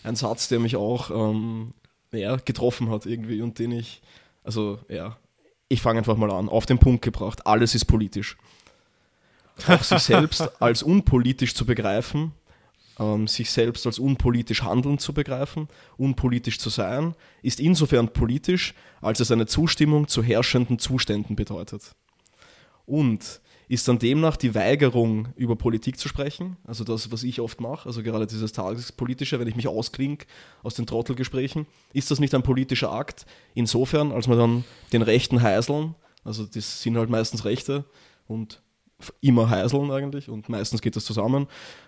Ein 0.03 0.15
Satz, 0.15 0.49
der 0.49 0.59
mich 0.59 0.75
auch 0.75 1.09
ähm, 1.09 1.73
ja, 2.11 2.35
getroffen 2.37 2.89
hat 2.89 3.05
irgendwie 3.05 3.41
und 3.41 3.59
den 3.59 3.71
ich, 3.71 4.01
also 4.43 4.79
ja, 4.89 5.17
ich 5.69 5.81
fange 5.81 5.99
einfach 5.99 6.17
mal 6.17 6.31
an, 6.31 6.49
auf 6.49 6.65
den 6.65 6.79
Punkt 6.79 7.01
gebracht. 7.01 7.47
Alles 7.47 7.75
ist 7.75 7.85
politisch 7.85 8.37
auch 9.67 9.83
sich 9.83 9.99
selbst 9.99 10.61
als 10.61 10.83
unpolitisch 10.83 11.53
zu 11.53 11.65
begreifen, 11.65 12.31
ähm, 12.99 13.27
sich 13.27 13.51
selbst 13.51 13.85
als 13.85 13.99
unpolitisch 13.99 14.63
handeln 14.63 14.99
zu 14.99 15.13
begreifen, 15.13 15.67
unpolitisch 15.97 16.59
zu 16.59 16.69
sein, 16.69 17.15
ist 17.41 17.59
insofern 17.59 18.09
politisch, 18.09 18.73
als 19.01 19.19
es 19.19 19.31
eine 19.31 19.45
Zustimmung 19.45 20.07
zu 20.07 20.23
herrschenden 20.23 20.79
Zuständen 20.79 21.35
bedeutet. 21.35 21.95
Und 22.85 23.41
ist 23.69 23.87
dann 23.87 23.97
demnach 23.97 24.37
die 24.37 24.53
Weigerung, 24.55 25.29
über 25.35 25.55
Politik 25.55 25.97
zu 25.97 26.07
sprechen, 26.07 26.57
also 26.65 26.83
das, 26.83 27.11
was 27.11 27.23
ich 27.23 27.39
oft 27.39 27.61
mache, 27.61 27.87
also 27.87 28.03
gerade 28.03 28.27
dieses 28.27 28.51
Tagespolitische, 28.51 29.39
wenn 29.39 29.47
ich 29.47 29.55
mich 29.55 29.67
ausklinke 29.67 30.25
aus 30.61 30.75
den 30.75 30.85
Trottelgesprächen, 30.85 31.65
ist 31.93 32.11
das 32.11 32.19
nicht 32.19 32.35
ein 32.35 32.43
politischer 32.43 32.91
Akt, 32.91 33.25
insofern, 33.55 34.11
als 34.11 34.27
man 34.27 34.37
dann 34.37 34.63
den 34.91 35.01
Rechten 35.01 35.41
heißeln, 35.41 35.95
also 36.23 36.45
das 36.45 36.81
sind 36.81 36.97
halt 36.97 37.09
meistens 37.09 37.45
Rechte 37.45 37.85
und 38.27 38.61
immer 39.21 39.49
heißeln 39.49 39.91
eigentlich 39.91 40.29
und 40.29 40.49
meistens 40.49 40.81
geht 40.81 40.95
das 40.95 41.05
zusammen, 41.05 41.47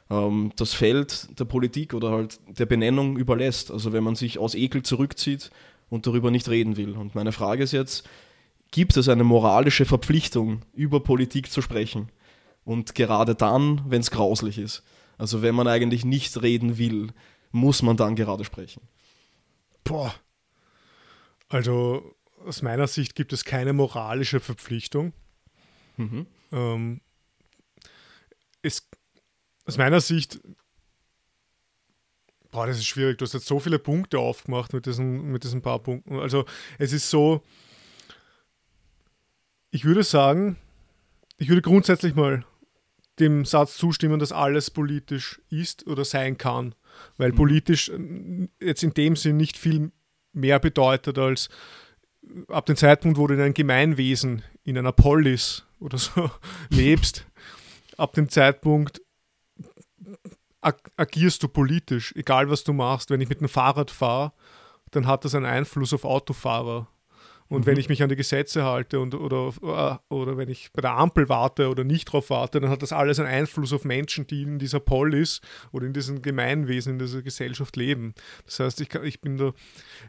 ähm, 0.10 0.52
das 0.56 0.74
Feld 0.74 1.40
der 1.40 1.46
Politik 1.46 1.94
oder 1.94 2.12
halt 2.12 2.40
der 2.48 2.66
Benennung 2.66 3.18
überlässt. 3.18 3.72
Also 3.72 3.94
wenn 3.94 4.04
man 4.04 4.16
sich 4.16 4.40
aus 4.40 4.56
Ekel 4.56 4.84
zurückzieht 4.84 5.52
und 5.90 6.08
darüber 6.08 6.32
nicht 6.32 6.50
reden 6.50 6.78
will. 6.78 6.92
Und 6.92 7.16
meine 7.16 7.32
Frage 7.32 7.64
ist 7.64 7.72
jetzt, 7.72 8.08
gibt 8.72 8.98
es 8.98 9.10
eine 9.10 9.24
moralische 9.24 9.86
Verpflichtung, 9.86 10.62
über 10.74 11.00
Politik 11.00 11.52
zu 11.52 11.62
sprechen? 11.62 12.10
Und 12.64 12.96
gerade 12.96 13.36
dann, 13.36 13.84
wenn 13.88 14.02
es 14.02 14.12
grauslich 14.12 14.58
ist. 14.58 14.84
Also 15.18 15.42
wenn 15.42 15.56
man 15.56 15.68
eigentlich 15.68 16.04
nicht 16.04 16.42
reden 16.42 16.78
will, 16.78 17.10
muss 17.52 17.82
man 17.82 17.96
dann 17.96 18.16
gerade 18.16 18.44
sprechen. 18.44 18.82
Boah. 19.84 20.14
Also 21.48 22.16
aus 22.46 22.62
meiner 22.62 22.88
Sicht 22.88 23.16
gibt 23.16 23.34
es 23.34 23.46
keine 23.46 23.72
moralische 23.74 24.40
Verpflichtung. 24.40 25.14
Mhm. 25.98 26.26
Ähm, 26.52 27.02
es, 28.66 28.90
aus 29.66 29.78
meiner 29.78 30.02
Sicht, 30.02 30.40
boah, 32.52 32.68
das 32.68 32.78
ist 32.78 32.86
schwierig. 32.86 33.18
Du 33.18 33.26
hast 33.26 33.34
jetzt 33.34 33.48
so 33.48 33.60
viele 33.60 33.80
Punkte 33.80 34.20
aufgemacht 34.20 34.74
mit 34.74 34.86
diesen, 34.86 35.32
mit 35.32 35.44
diesen 35.44 35.62
paar 35.62 35.80
Punkten. 35.80 36.20
Also 36.20 36.46
es 36.78 36.94
ist 36.94 37.10
so, 37.10 37.44
ich 39.72 39.86
würde 39.86 40.04
sagen, 40.04 40.58
ich 41.38 41.50
würde 41.50 41.62
grundsätzlich 41.62 42.16
mal 42.16 42.46
dem 43.20 43.46
Satz 43.46 43.78
zustimmen, 43.78 44.20
dass 44.20 44.32
alles 44.32 44.70
politisch 44.70 45.42
ist 45.50 45.88
oder 45.88 46.06
sein 46.06 46.38
kann. 46.38 46.76
Weil 47.18 47.32
mhm. 47.32 47.36
politisch 47.36 47.90
äh, 47.90 48.48
jetzt 48.60 48.84
in 48.84 48.94
dem 48.94 49.16
Sinn 49.16 49.38
nicht 49.38 49.58
viel 49.58 49.92
mehr 50.34 50.60
bedeutet 50.60 51.18
als 51.18 51.50
ab 52.48 52.66
dem 52.66 52.76
Zeitpunkt, 52.76 53.18
wo 53.18 53.28
du 53.28 53.36
in 53.36 53.42
einem 53.42 53.54
Gemeinwesen, 53.54 54.44
in 54.64 54.78
einer 54.78 54.92
Polis 54.92 55.66
oder 55.80 55.98
so 55.98 56.32
lebst, 56.70 57.26
ab 57.98 58.14
dem 58.14 58.30
Zeitpunkt 58.30 59.02
ag 60.62 60.78
agierst 60.98 61.44
du 61.44 61.48
politisch, 61.48 62.14
egal 62.16 62.50
was 62.50 62.64
du 62.64 62.74
machst. 62.74 63.10
Wenn 63.10 63.22
ich 63.22 63.30
mit 63.30 63.42
dem 63.42 63.50
Fahrrad 63.50 63.92
fahre, 63.92 64.34
dann 64.92 65.08
hat 65.08 65.26
das 65.26 65.36
einen 65.36 65.46
Einfluss 65.46 65.94
auf 65.94 66.06
Autofahrer. 66.06 66.88
Und 67.48 67.62
mhm. 67.62 67.66
wenn 67.68 67.78
ich 67.78 67.90
mich 67.90 68.02
an 68.02 68.10
die 68.10 68.16
Gesetze 68.16 68.64
halte 68.64 69.00
und, 69.00 69.14
oder, 69.14 69.54
äh, 69.62 70.14
oder 70.14 70.38
wenn 70.38 70.50
ich 70.50 70.72
bei 70.74 70.82
der 70.82 70.94
Ampel 70.94 71.30
warte 71.30 71.70
oder 71.70 71.84
nicht 71.84 72.06
drauf 72.06 72.32
warte, 72.32 72.60
dann 72.60 72.72
hat 72.72 72.82
das 72.82 72.92
alles 72.92 73.20
einen 73.20 73.30
Einfluss 73.30 73.72
auf 73.72 73.86
Menschen, 73.86 74.26
die 74.26 74.42
in 74.42 74.58
dieser 74.58 74.80
Polis 74.80 75.42
oder 75.72 75.86
in 75.86 75.94
diesem 75.94 76.24
Gemeinwesen, 76.24 76.94
in 76.94 77.00
dieser 77.00 77.22
Gesellschaft 77.22 77.76
leben. 77.76 78.16
Das 78.46 78.60
heißt, 78.60 78.82
ich, 78.82 78.94
ich 78.96 79.22
bin 79.22 79.38
da, 79.38 79.54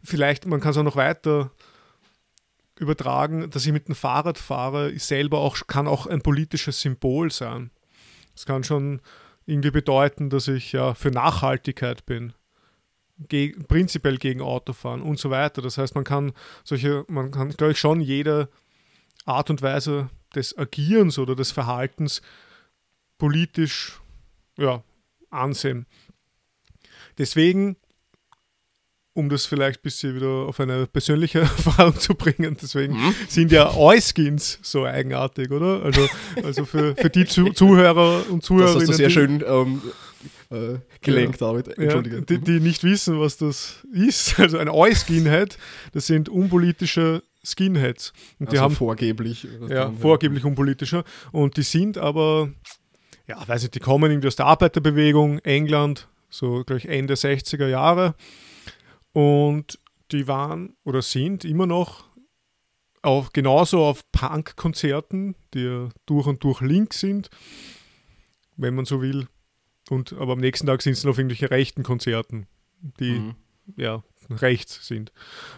vielleicht, 0.03 0.47
man 0.47 0.61
kann 0.61 0.71
es 0.71 0.79
auch 0.79 0.83
noch 0.83 0.97
weiter 0.97 1.51
übertragen, 2.79 3.51
dass 3.51 3.67
ich 3.67 3.73
mit 3.73 3.89
dem 3.89 3.95
Fahrrad 3.95 4.39
fahre, 4.39 4.91
ist 4.91 5.09
selber 5.09 5.39
auch, 5.39 5.57
kann 5.67 5.87
auch 5.87 6.07
ein 6.07 6.23
politisches 6.23 6.81
Symbol 6.81 7.31
sein. 7.31 7.71
Es 8.37 8.47
kann 8.47 8.63
schon 8.63 9.01
irgendwie 9.47 9.71
bedeuten, 9.71 10.31
dass 10.31 10.47
ich 10.47 10.73
ja 10.73 10.95
für 10.95 11.11
Nachhaltigkeit 11.11 12.07
bin 12.07 12.35
ge 13.19 13.55
prinzipiell 13.67 14.19
gegen 14.19 14.41
Autofahren 14.41 15.03
und 15.03 15.19
so 15.19 15.31
weiter. 15.31 15.63
Das 15.63 15.79
heißt, 15.79 15.95
man 15.95 16.05
kann 16.05 16.33
solche, 16.65 17.05
man 17.09 17.31
kann, 17.31 17.51
glaube 17.51 17.73
ich, 17.73 17.81
schon 17.81 18.01
jede 18.01 18.49
Art 19.25 19.51
und 19.51 19.63
Weise 19.63 20.11
des 20.35 20.57
Agierens 20.57 21.19
oder 21.19 21.35
des 21.35 21.51
Verhaltens 21.51 22.21
politisch 23.19 24.01
ja, 24.59 24.83
ansehen. 25.31 25.87
Deswegen, 27.19 27.77
um 29.17 29.31
das 29.31 29.47
vielleicht 29.47 29.81
ein 29.81 29.83
bisschen 29.83 30.15
wieder 30.15 30.29
auf 30.29 30.61
eine 30.61 30.87
persönliche 30.87 31.41
Erfahrung 31.41 31.99
zu 31.99 32.15
bringen, 32.15 32.57
deswegen 32.61 32.95
mhm. 32.95 33.15
sind 33.29 33.51
ja 33.51 33.75
Euskins 33.75 34.59
so 34.63 34.85
eigenartig, 34.85 35.51
oder? 35.51 35.83
Also, 35.83 36.07
also 36.45 36.65
für, 36.65 36.95
für 36.95 37.09
die 37.09 37.25
Zuhörer 37.27 38.25
und 38.31 38.45
Zuhörerinnen. 38.45 38.81
Das 38.81 38.89
hast 38.89 38.99
du 38.99 39.03
sehr 39.03 39.11
schön 39.11 39.43
ähm, 39.47 39.83
äh, 40.51 40.79
gelenkt, 41.01 41.41
ja. 41.41 41.47
David. 41.47 41.79
Entschuldige. 41.79 42.17
Ja, 42.17 42.23
die, 42.23 42.39
die, 42.39 42.61
nicht 42.61 42.85
wissen, 42.85 43.19
was 43.19 43.39
das 43.39 43.85
ist. 43.93 44.39
Also 44.47 44.59
ein 44.59 44.69
Eu-Skinhead, 44.69 45.57
das 45.93 46.07
sind 46.07 46.29
unpolitische 46.29 47.23
Skinheads. 47.43 48.13
Und 48.39 48.53
die 48.53 48.59
also 48.59 48.65
haben 48.65 48.75
vorgeblich. 48.75 49.49
Ja, 49.69 49.91
vorgeblich 49.93 50.45
unpolitischer. 50.45 51.05
Und 51.33 51.57
die 51.57 51.63
sind 51.63 51.97
aber, 51.97 52.51
ja, 53.27 53.37
weiß 53.47 53.63
nicht, 53.63 53.75
die 53.75 53.81
kommen 53.81 54.11
irgendwie 54.11 54.29
aus 54.29 54.37
der 54.37 54.47
Arbeiterbewegung, 54.47 55.39
England, 55.39 56.07
so 56.29 56.65
gleich 56.65 56.85
Ende 56.85 57.15
60er 57.15 57.67
Jahre. 57.67 58.15
Und 59.17 59.79
die 60.13 60.29
waren 60.29 60.77
oder 60.85 61.01
sind 61.01 61.47
immer 61.47 61.67
noch 61.67 62.05
auch 63.01 63.33
genauso 63.33 63.83
auf 63.83 64.05
Punk-Konzerten, 64.13 65.37
die 65.55 65.61
ja 65.61 65.89
durch 66.05 66.27
und 66.27 66.45
durch 66.45 66.61
links 66.61 67.01
sind, 67.01 67.31
wenn 68.59 68.75
man 68.75 68.85
so 68.85 69.01
will, 69.01 69.27
und, 69.89 70.13
aber 70.13 70.35
am 70.35 70.41
nächsten 70.41 70.67
Tag 70.67 70.83
sind 70.83 70.93
es 70.93 71.01
dann 71.01 71.11
auf 71.13 71.17
irgendwelche 71.17 71.51
rechten 71.51 71.83
Konzerten, 71.83 72.47
die 73.01 73.21
mhm. 73.21 73.35
ja 73.77 74.05
rechts 74.29 74.87
sind. 74.87 75.13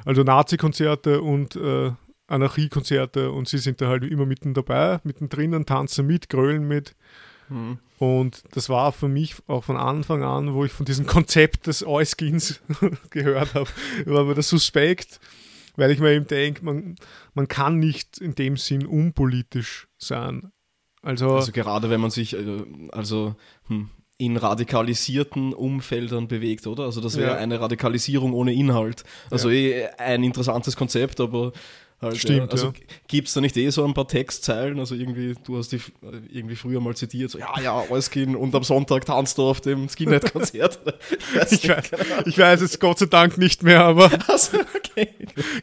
Also 0.05 0.23
Nazi-Konzerte 0.23 1.21
und 1.21 1.57
äh, 1.57 1.91
Anarchie-Konzerte 2.29 3.33
und 3.33 3.49
sie 3.49 3.59
sind 3.59 3.81
da 3.81 3.89
halt 3.89 4.05
immer 4.05 4.25
mitten 4.25 4.55
dabei, 4.55 5.01
mittendrin, 5.03 5.67
tanzen 5.67 6.07
mit, 6.07 6.29
grölen 6.29 6.69
mit. 6.69 6.95
Mhm. 7.49 7.79
Und 7.99 8.45
das 8.53 8.69
war 8.69 8.93
für 8.93 9.09
mich 9.09 9.37
auch 9.47 9.65
von 9.65 9.77
Anfang 9.77 10.23
an, 10.23 10.55
wo 10.55 10.65
ich 10.65 10.73
von 10.73 10.87
diesem 10.87 11.07
Konzept 11.07 11.67
des 11.67 11.85
Euskins 11.85 12.61
gehört 13.11 13.55
habe, 13.55 13.69
war 14.07 14.25
mir 14.25 14.35
das 14.35 14.49
suspekt, 14.49 15.21
weil 15.77 15.91
ich 15.91 15.99
mir 15.99 16.13
eben 16.13 16.27
denke, 16.27 16.65
man, 16.65 16.97
man 17.35 17.49
kann 17.49 17.79
nicht 17.79 18.19
in 18.19 18.35
dem 18.35 18.57
Sinn 18.57 18.87
unpolitisch 18.87 19.89
sein. 19.99 20.53
Also, 21.03 21.31
also 21.31 21.53
gerade 21.53 21.91
wenn 21.91 22.01
man 22.01 22.11
sich, 22.11 22.35
äh, 22.35 22.65
also 22.91 23.37
hm, 23.67 23.91
in 24.19 24.37
radikalisierten 24.37 25.55
Umfeldern 25.55 26.27
bewegt, 26.27 26.67
oder? 26.67 26.85
Also 26.85 27.01
das 27.01 27.17
wäre 27.17 27.33
ja. 27.33 27.37
eine 27.37 27.61
Radikalisierung 27.61 28.33
ohne 28.33 28.53
Inhalt. 28.53 29.05
Also 29.31 29.49
ja. 29.49 29.57
eh 29.57 29.87
ein 29.99 30.25
interessantes 30.25 30.77
Konzept, 30.77 31.21
aber 31.21 31.53
halt, 32.01 32.17
Stimmt, 32.17 32.39
ja. 32.39 32.47
Also 32.49 32.67
ja. 32.69 32.73
gibt 33.09 33.29
es 33.29 33.35
da 33.35 33.41
nicht 33.41 33.57
eh 33.57 33.71
so 33.71 33.85
ein 33.85 33.95
paar 33.95 34.07
Textzeilen? 34.07 34.79
Also 34.79 34.95
irgendwie, 34.95 35.35
du 35.45 35.59
hast 35.59 35.73
die 35.73 35.81
irgendwie 36.31 36.57
früher 36.57 36.81
mal 36.81 36.95
zitiert, 36.97 37.31
so 37.31 37.39
ja, 37.39 37.61
ja, 37.61 37.85
Allskin 37.91 38.37
und 38.37 38.55
am 38.55 38.63
Sonntag 38.63 39.05
tanzt 39.07 39.39
du 39.39 39.43
auf 39.43 39.61
dem 39.61 39.89
Skinhead-Konzert. 39.89 40.79
ich, 41.51 41.65
ich, 41.65 41.69
weiß, 41.69 41.91
ich 42.27 42.39
weiß 42.39 42.61
es 42.61 42.79
Gott 42.79 42.99
sei 42.99 43.07
Dank 43.07 43.39
nicht 43.39 43.63
mehr, 43.63 43.85
aber 43.85 44.11
also, 44.29 44.59
okay. 44.59 45.09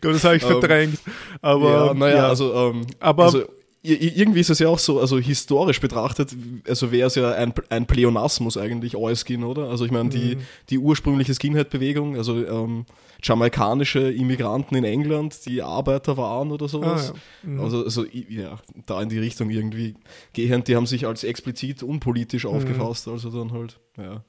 glaube, 0.02 0.14
das 0.14 0.24
habe 0.24 0.38
ich 0.38 0.44
ähm, 0.44 0.50
verdrängt. 0.50 1.00
Aber, 1.42 1.88
ja, 1.88 1.94
naja, 1.94 2.28
also, 2.28 2.54
ähm, 2.54 2.86
aber 3.00 3.24
also, 3.26 3.46
irgendwie 3.86 4.40
ist 4.40 4.50
es 4.50 4.60
ja 4.60 4.68
auch 4.68 4.80
so, 4.80 5.00
also 5.00 5.18
historisch 5.18 5.80
betrachtet, 5.80 6.36
also 6.68 6.92
wäre 6.92 7.08
es 7.08 7.16
ja 7.16 7.32
ein, 7.32 7.54
ein 7.70 7.86
Pleonasmus 7.86 8.58
eigentlich, 8.58 8.96
All-Skin, 8.98 9.44
oder? 9.44 9.70
Also 9.70 9.86
ich 9.86 9.92
meine, 9.92 10.10
die, 10.10 10.36
mhm. 10.36 10.42
die 10.70 10.78
ursprüngliche 10.78 11.34
Skinhead-Bewegung, 11.34 12.16
also 12.16 12.46
ähm, 12.46 12.86
jamaikanische 13.22 14.12
Immigranten 14.12 14.76
in 14.76 14.84
England, 14.84 15.46
die 15.46 15.62
Arbeiter 15.62 16.18
waren 16.18 16.52
oder 16.52 16.68
sowas. 16.68 17.12
Ah, 17.12 17.18
ja. 17.44 17.50
mhm. 17.50 17.60
Also, 17.62 17.84
also 17.84 18.06
ja, 18.30 18.60
da 18.86 19.02
in 19.02 19.10
die 19.10 19.20
Richtung 19.20 19.50
irgendwie 19.50 19.96
gehend, 20.34 20.68
die 20.68 20.76
haben 20.76 20.86
sich 20.86 21.08
als 21.08 21.24
explizit 21.24 21.84
unpolitisch 21.84 22.46
mhm. 22.46 22.52
aufgefasst, 22.52 23.08
also 23.08 23.30
dann 23.30 23.52
halt, 23.52 23.80
ja. 23.98 24.24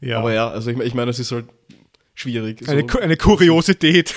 ja. 0.00 0.18
Aber 0.18 0.32
ja, 0.32 0.48
also 0.48 0.70
ich, 0.70 0.78
ich 0.78 0.94
meine, 0.94 1.10
es 1.10 1.18
ist 1.18 1.32
halt 1.32 1.46
schwierig. 2.14 2.68
Eine, 2.68 2.84
so. 2.90 2.98
eine 2.98 3.16
Kuriosität. 3.16 4.14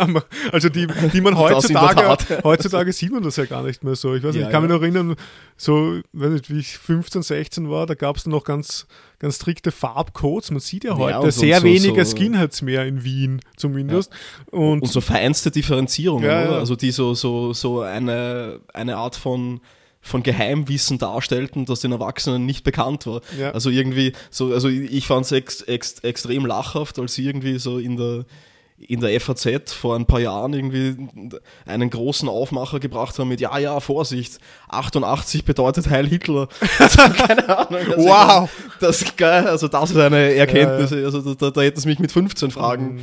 also 0.52 0.68
die, 0.68 0.86
die 1.12 1.20
man 1.20 1.36
heutzutage, 1.38 2.42
heutzutage 2.42 2.92
sieht 2.92 3.12
man 3.12 3.22
das 3.22 3.36
ja 3.36 3.44
gar 3.44 3.62
nicht 3.62 3.84
mehr 3.84 3.94
so. 3.94 4.14
Ich 4.14 4.22
weiß 4.22 4.34
nicht, 4.34 4.42
ja, 4.42 4.48
ich 4.48 4.52
kann 4.52 4.62
ja. 4.62 4.68
mich 4.68 4.76
noch 4.76 4.82
erinnern, 4.82 5.16
so, 5.56 6.00
weiß 6.12 6.30
nicht, 6.30 6.50
wie 6.50 6.58
ich 6.58 6.78
15, 6.78 7.22
16 7.22 7.70
war, 7.70 7.86
da 7.86 7.94
gab 7.94 8.16
es 8.16 8.26
noch 8.26 8.44
ganz, 8.44 8.86
ganz 9.18 9.36
strikte 9.36 9.70
Farbcodes. 9.70 10.50
Man 10.50 10.60
sieht 10.60 10.84
ja 10.84 10.96
heute 10.96 11.26
ja, 11.26 11.30
sehr 11.30 11.60
so, 11.60 11.64
wenige 11.64 12.04
so 12.04 12.16
Skinheads 12.16 12.62
mehr 12.62 12.84
in 12.86 13.04
Wien 13.04 13.40
zumindest. 13.56 14.12
Und, 14.50 14.82
und, 14.82 14.88
so 14.88 15.00
feinste 15.00 15.50
Differenzierungen, 15.50 16.26
oder? 16.28 16.58
Also 16.58 16.76
die 16.76 16.90
so, 16.90 17.14
so, 17.14 17.52
so 17.52 17.80
eine, 17.80 18.60
eine 18.72 18.96
Art 18.96 19.16
von 19.16 19.60
von 20.06 20.22
Geheimwissen 20.22 20.98
darstellten, 20.98 21.66
das 21.66 21.80
den 21.80 21.92
Erwachsenen 21.92 22.46
nicht 22.46 22.64
bekannt 22.64 23.06
war. 23.06 23.20
Ja. 23.38 23.50
Also 23.50 23.70
irgendwie 23.70 24.12
so, 24.30 24.52
also 24.52 24.68
ich 24.68 25.06
fand 25.06 25.26
es 25.26 25.32
ex, 25.32 25.62
ex, 25.62 25.98
extrem 26.00 26.46
lachhaft, 26.46 26.98
als 26.98 27.14
sie 27.14 27.26
irgendwie 27.26 27.58
so 27.58 27.78
in 27.78 27.96
der 27.96 28.24
in 28.78 29.00
der 29.00 29.18
FAZ 29.20 29.72
vor 29.72 29.96
ein 29.96 30.04
paar 30.04 30.20
Jahren 30.20 30.52
irgendwie 30.52 31.08
einen 31.64 31.88
großen 31.88 32.28
Aufmacher 32.28 32.78
gebracht 32.78 33.18
haben 33.18 33.28
mit, 33.28 33.40
ja, 33.40 33.56
ja, 33.58 33.80
Vorsicht, 33.80 34.38
88 34.68 35.46
bedeutet 35.46 35.88
Heil 35.88 36.06
Hitler. 36.06 36.48
Also, 36.78 37.02
keine 37.14 37.58
Ahnung. 37.58 37.80
Also 37.90 38.04
wow! 38.06 38.50
Das 38.80 39.00
ist 39.00 39.16
geil, 39.16 39.46
also 39.46 39.66
das 39.68 39.92
ist 39.92 39.96
eine 39.96 40.34
Erkenntnis. 40.34 40.90
Ja, 40.90 40.98
ja. 40.98 41.04
Also 41.06 41.34
da, 41.34 41.50
da 41.50 41.62
hätte 41.62 41.78
es 41.78 41.86
mich 41.86 41.98
mit 41.98 42.12
15 42.12 42.50
fragen 42.50 42.96
mhm. 42.96 43.00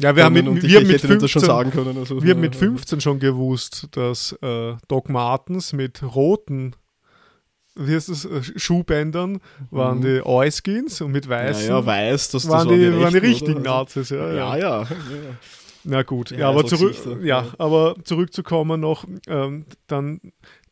Ja, 0.00 0.14
wir 0.14 0.24
haben 0.24 0.34
mit, 0.34 0.62
wir 0.62 0.80
mit 0.82 1.00
15, 1.00 1.28
schon 1.28 1.42
sagen 1.42 1.70
können. 1.72 1.98
Also, 1.98 2.22
wir 2.22 2.32
haben 2.32 2.40
mit 2.40 2.54
15 2.54 3.00
schon 3.00 3.18
gewusst, 3.18 3.88
dass 3.92 4.32
äh, 4.42 4.74
Doc 4.86 5.08
Martens 5.08 5.72
mit 5.72 6.02
roten 6.02 6.74
wie 7.78 7.94
heißt 7.94 8.08
das, 8.08 8.24
äh, 8.24 8.42
Schuhbändern 8.56 9.40
waren 9.70 9.98
mhm. 9.98 10.02
die 10.02 10.26
Euskins 10.26 11.00
und 11.00 11.12
mit 11.12 11.28
weißen 11.28 11.68
ja, 11.68 11.78
ja, 11.78 11.86
weiß, 11.86 12.30
das, 12.30 12.48
waren, 12.48 12.68
die, 12.68 13.00
waren, 13.00 13.12
die, 13.12 13.18
richtigen 13.18 13.60
oder? 13.60 13.70
Nazis. 13.70 14.10
Ja, 14.10 14.32
ja. 14.32 14.56
ja, 14.56 14.82
ja. 14.82 14.88
Na 15.84 16.02
gut, 16.02 16.32
ja, 16.32 16.48
aber, 16.48 16.66
zurück, 16.66 16.96
ja, 17.22 17.46
aber 17.56 17.94
zurückzukommen 18.02 18.80
noch, 18.80 19.06
ähm, 19.28 19.64
dann 19.86 20.20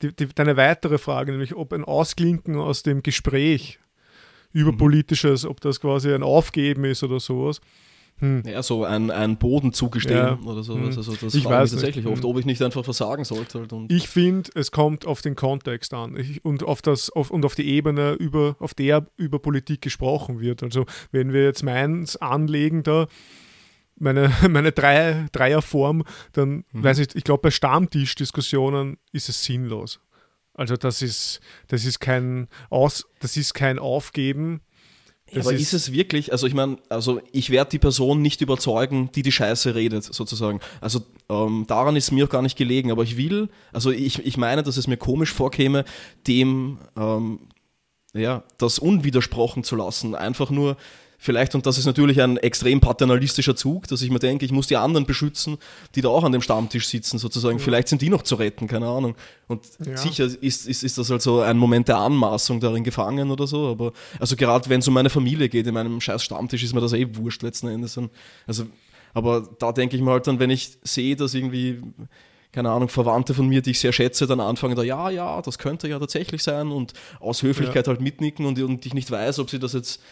die, 0.02 0.14
die, 0.14 0.26
deine 0.34 0.56
weitere 0.56 0.98
Frage, 0.98 1.30
nämlich 1.30 1.54
ob 1.54 1.72
ein 1.72 1.84
Ausklinken 1.84 2.56
aus 2.56 2.82
dem 2.82 3.02
Gespräch 3.02 3.78
über 4.52 4.72
mhm. 4.72 4.78
Politisches, 4.78 5.46
ob 5.46 5.60
das 5.60 5.80
quasi 5.80 6.12
ein 6.12 6.22
Aufgeben 6.22 6.84
ist 6.84 7.04
oder 7.04 7.20
sowas. 7.20 7.60
Hm. 8.18 8.42
Ja, 8.46 8.62
so 8.62 8.84
ein, 8.84 9.10
ein 9.10 9.36
Boden 9.36 9.74
zugestehen 9.74 10.16
ja. 10.16 10.38
oder 10.46 10.62
sowas. 10.62 10.90
Hm. 10.90 10.96
Also 10.96 11.14
das 11.16 11.34
ich 11.34 11.44
weiß 11.44 11.72
tatsächlich 11.72 12.06
nicht. 12.06 12.12
oft, 12.12 12.22
hm. 12.22 12.30
ob 12.30 12.38
ich 12.38 12.46
nicht 12.46 12.62
einfach 12.62 12.82
versagen 12.82 13.24
sollte. 13.24 13.60
Halt 13.60 13.72
ich 13.88 14.08
finde, 14.08 14.50
es 14.54 14.70
kommt 14.70 15.06
auf 15.06 15.20
den 15.20 15.36
Kontext 15.36 15.92
an 15.92 16.16
ich, 16.16 16.42
und, 16.42 16.62
auf 16.62 16.80
das, 16.80 17.10
auf, 17.10 17.30
und 17.30 17.44
auf 17.44 17.54
die 17.54 17.68
Ebene, 17.68 18.12
über, 18.12 18.56
auf 18.58 18.72
der 18.72 19.06
über 19.16 19.38
Politik 19.38 19.82
gesprochen 19.82 20.40
wird. 20.40 20.62
Also 20.62 20.86
wenn 21.12 21.34
wir 21.34 21.44
jetzt 21.44 21.62
meins 21.62 22.16
anlegen 22.16 22.82
da, 22.82 23.06
meine, 23.98 24.32
meine 24.48 24.72
Drei, 24.72 25.26
Dreierform, 25.32 26.02
dann 26.32 26.64
mhm. 26.72 26.84
weiß 26.84 27.00
ich, 27.00 27.14
ich 27.14 27.24
glaube, 27.24 27.42
bei 27.42 27.50
Stammtischdiskussionen 27.50 28.96
ist 29.12 29.28
es 29.28 29.44
sinnlos. 29.44 30.00
Also 30.54 30.76
das 30.76 31.02
ist, 31.02 31.40
das 31.68 31.84
ist 31.84 32.00
kein 32.00 32.48
Aus, 32.70 33.04
das 33.20 33.36
ist 33.36 33.52
kein 33.52 33.78
Aufgeben 33.78 34.62
ja, 35.30 35.40
aber 35.40 35.52
ist, 35.52 35.62
ist, 35.62 35.72
es 35.72 35.92
wirklich, 35.92 36.30
also 36.30 36.46
ich 36.46 36.54
meine, 36.54 36.78
also 36.88 37.20
ich 37.32 37.50
werde 37.50 37.70
die 37.70 37.78
Person 37.78 38.22
nicht 38.22 38.40
überzeugen, 38.40 39.10
die 39.12 39.22
die 39.22 39.32
Scheiße 39.32 39.74
redet, 39.74 40.04
sozusagen. 40.04 40.60
Also 40.80 41.00
ähm, 41.28 41.64
daran 41.66 41.96
ist 41.96 42.12
mir 42.12 42.26
auch 42.26 42.30
gar 42.30 42.42
nicht 42.42 42.56
gelegen, 42.56 42.92
aber 42.92 43.02
ich 43.02 43.16
will, 43.16 43.48
also 43.72 43.90
ich, 43.90 44.24
ich 44.24 44.36
meine, 44.36 44.62
dass 44.62 44.76
es 44.76 44.86
mir 44.86 44.96
komisch 44.96 45.32
vorkäme, 45.32 45.84
dem 46.28 46.78
ähm, 46.96 47.40
ja, 48.14 48.44
das 48.58 48.78
unwidersprochen 48.78 49.64
zu 49.64 49.76
lassen. 49.76 50.14
Einfach 50.14 50.50
nur, 50.50 50.76
vielleicht, 51.26 51.54
und 51.54 51.66
das 51.66 51.76
ist 51.76 51.84
natürlich 51.84 52.22
ein 52.22 52.38
extrem 52.38 52.80
paternalistischer 52.80 53.54
Zug, 53.54 53.86
dass 53.88 54.00
ich 54.00 54.10
mir 54.10 54.18
denke, 54.18 54.46
ich 54.46 54.52
muss 54.52 54.66
die 54.66 54.76
anderen 54.76 55.04
beschützen, 55.04 55.58
die 55.94 56.00
da 56.00 56.08
auch 56.08 56.24
an 56.24 56.32
dem 56.32 56.40
Stammtisch 56.40 56.86
sitzen, 56.86 57.18
sozusagen. 57.18 57.58
Ja. 57.58 57.64
Vielleicht 57.64 57.88
sind 57.88 58.00
die 58.00 58.08
noch 58.08 58.22
zu 58.22 58.36
retten, 58.36 58.66
keine 58.66 58.88
Ahnung. 58.88 59.14
Und 59.48 59.62
ja. 59.84 59.96
sicher 59.96 60.24
ist, 60.24 60.66
ist, 60.66 60.82
ist 60.82 60.96
das 60.96 61.10
also 61.10 61.40
ein 61.40 61.58
Moment 61.58 61.88
der 61.88 61.98
Anmaßung 61.98 62.60
darin 62.60 62.84
gefangen 62.84 63.30
oder 63.30 63.46
so, 63.46 63.68
aber 63.68 63.92
also 64.18 64.36
gerade 64.36 64.70
wenn 64.70 64.80
es 64.80 64.88
um 64.88 64.94
meine 64.94 65.10
Familie 65.10 65.50
geht, 65.50 65.66
in 65.66 65.74
meinem 65.74 66.00
scheiß 66.00 66.22
Stammtisch, 66.22 66.62
ist 66.62 66.74
mir 66.74 66.80
das 66.80 66.94
eh 66.94 67.06
wurscht 67.16 67.42
letzten 67.42 67.68
Endes. 67.68 67.98
Also 68.46 68.66
Aber 69.12 69.48
da 69.58 69.72
denke 69.72 69.96
ich 69.96 70.02
mir 70.02 70.10
halt 70.10 70.26
dann, 70.26 70.38
wenn 70.38 70.50
ich 70.50 70.78
sehe, 70.82 71.16
dass 71.16 71.32
irgendwie, 71.32 71.80
keine 72.52 72.70
Ahnung, 72.70 72.90
Verwandte 72.90 73.32
von 73.32 73.48
mir, 73.48 73.62
die 73.62 73.70
ich 73.70 73.80
sehr 73.80 73.92
schätze, 73.92 74.26
dann 74.26 74.40
anfangen 74.40 74.76
da, 74.76 74.82
ja, 74.82 75.08
ja, 75.08 75.40
das 75.40 75.58
könnte 75.58 75.88
ja 75.88 75.98
tatsächlich 75.98 76.42
sein 76.42 76.68
und 76.70 76.92
aus 77.18 77.42
Höflichkeit 77.42 77.86
ja. 77.86 77.92
halt 77.92 78.02
mitnicken 78.02 78.44
und, 78.44 78.60
und 78.60 78.84
ich 78.84 78.92
nicht 78.92 79.10
weiß, 79.10 79.38
ob 79.38 79.48
sie 79.48 79.58
das 79.58 79.72
jetzt 79.72 80.02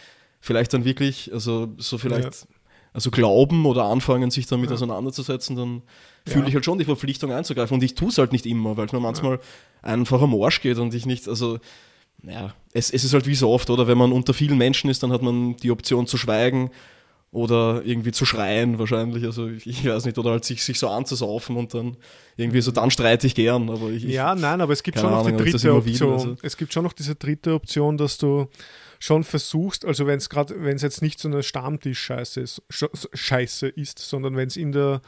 vielleicht 0.45 0.73
dann 0.75 0.85
wirklich, 0.85 1.33
also 1.33 1.69
so 1.77 1.97
vielleicht, 1.97 2.23
ja. 2.23 2.47
also 2.93 3.09
glauben 3.09 3.65
oder 3.65 3.85
anfangen, 3.85 4.29
sich 4.29 4.45
damit 4.45 4.69
ja. 4.69 4.75
auseinanderzusetzen, 4.75 5.55
dann 5.55 5.81
fühle 6.27 6.47
ich 6.47 6.53
halt 6.53 6.63
schon 6.63 6.77
die 6.77 6.85
Verpflichtung 6.85 7.31
einzugreifen 7.31 7.73
und 7.73 7.83
ich 7.83 7.95
tue 7.95 8.09
es 8.09 8.19
halt 8.19 8.31
nicht 8.31 8.45
immer, 8.45 8.77
weil 8.77 8.85
es 8.85 8.93
mir 8.93 8.99
manchmal 8.99 9.39
einfach 9.81 10.21
am 10.21 10.39
Arsch 10.39 10.61
geht 10.61 10.77
und 10.77 10.93
ich 10.93 11.07
nicht, 11.07 11.27
also 11.27 11.57
ja, 12.21 12.53
es, 12.73 12.91
es 12.91 13.03
ist 13.03 13.13
halt 13.13 13.25
wie 13.25 13.33
so 13.33 13.49
oft, 13.49 13.71
oder 13.71 13.87
wenn 13.87 13.97
man 13.97 14.11
unter 14.11 14.35
vielen 14.35 14.57
Menschen 14.59 14.89
ist, 14.89 15.01
dann 15.01 15.11
hat 15.11 15.23
man 15.23 15.57
die 15.57 15.71
Option 15.71 16.05
zu 16.05 16.17
schweigen 16.17 16.69
oder 17.31 17.81
irgendwie 17.83 18.11
zu 18.11 18.23
schreien 18.23 18.77
wahrscheinlich, 18.77 19.25
also 19.25 19.47
ich, 19.47 19.65
ich 19.65 19.83
weiß 19.83 20.05
nicht, 20.05 20.19
oder 20.19 20.29
halt 20.29 20.45
sich, 20.45 20.63
sich 20.63 20.77
so 20.77 20.89
anzusaufen 20.89 21.57
und 21.57 21.73
dann 21.73 21.97
irgendwie 22.37 22.61
so, 22.61 22.69
dann 22.69 22.91
streite 22.91 23.25
ich 23.25 23.33
gern, 23.33 23.67
aber 23.71 23.89
ich, 23.89 24.03
Ja, 24.03 24.35
nein, 24.35 24.61
aber 24.61 24.73
es 24.73 24.83
gibt 24.83 24.99
schon 24.99 25.09
noch 25.09 25.25
Ahnung, 25.25 25.37
die 25.37 25.51
dritte 25.51 25.73
Option. 25.73 26.09
Will, 26.09 26.13
also. 26.13 26.35
Es 26.43 26.55
gibt 26.55 26.71
schon 26.71 26.83
noch 26.83 26.93
diese 26.93 27.15
dritte 27.15 27.55
Option, 27.55 27.97
dass 27.97 28.19
du 28.19 28.47
schon 28.99 29.23
versuchst, 29.23 29.85
also 29.85 30.07
wenn 30.07 30.17
es 30.17 30.29
gerade, 30.29 30.63
wenn 30.63 30.75
es 30.75 30.81
jetzt 30.81 31.01
nicht 31.01 31.19
so 31.19 31.27
eine 31.27 31.43
Stammtisch-Scheiße 31.43 32.41
ist, 32.41 32.61
Scheiße 33.13 33.67
ist, 33.67 33.99
sondern 33.99 34.35
wenn 34.35 34.47
es 34.47 34.57
in 34.57 34.71
der 34.71 35.01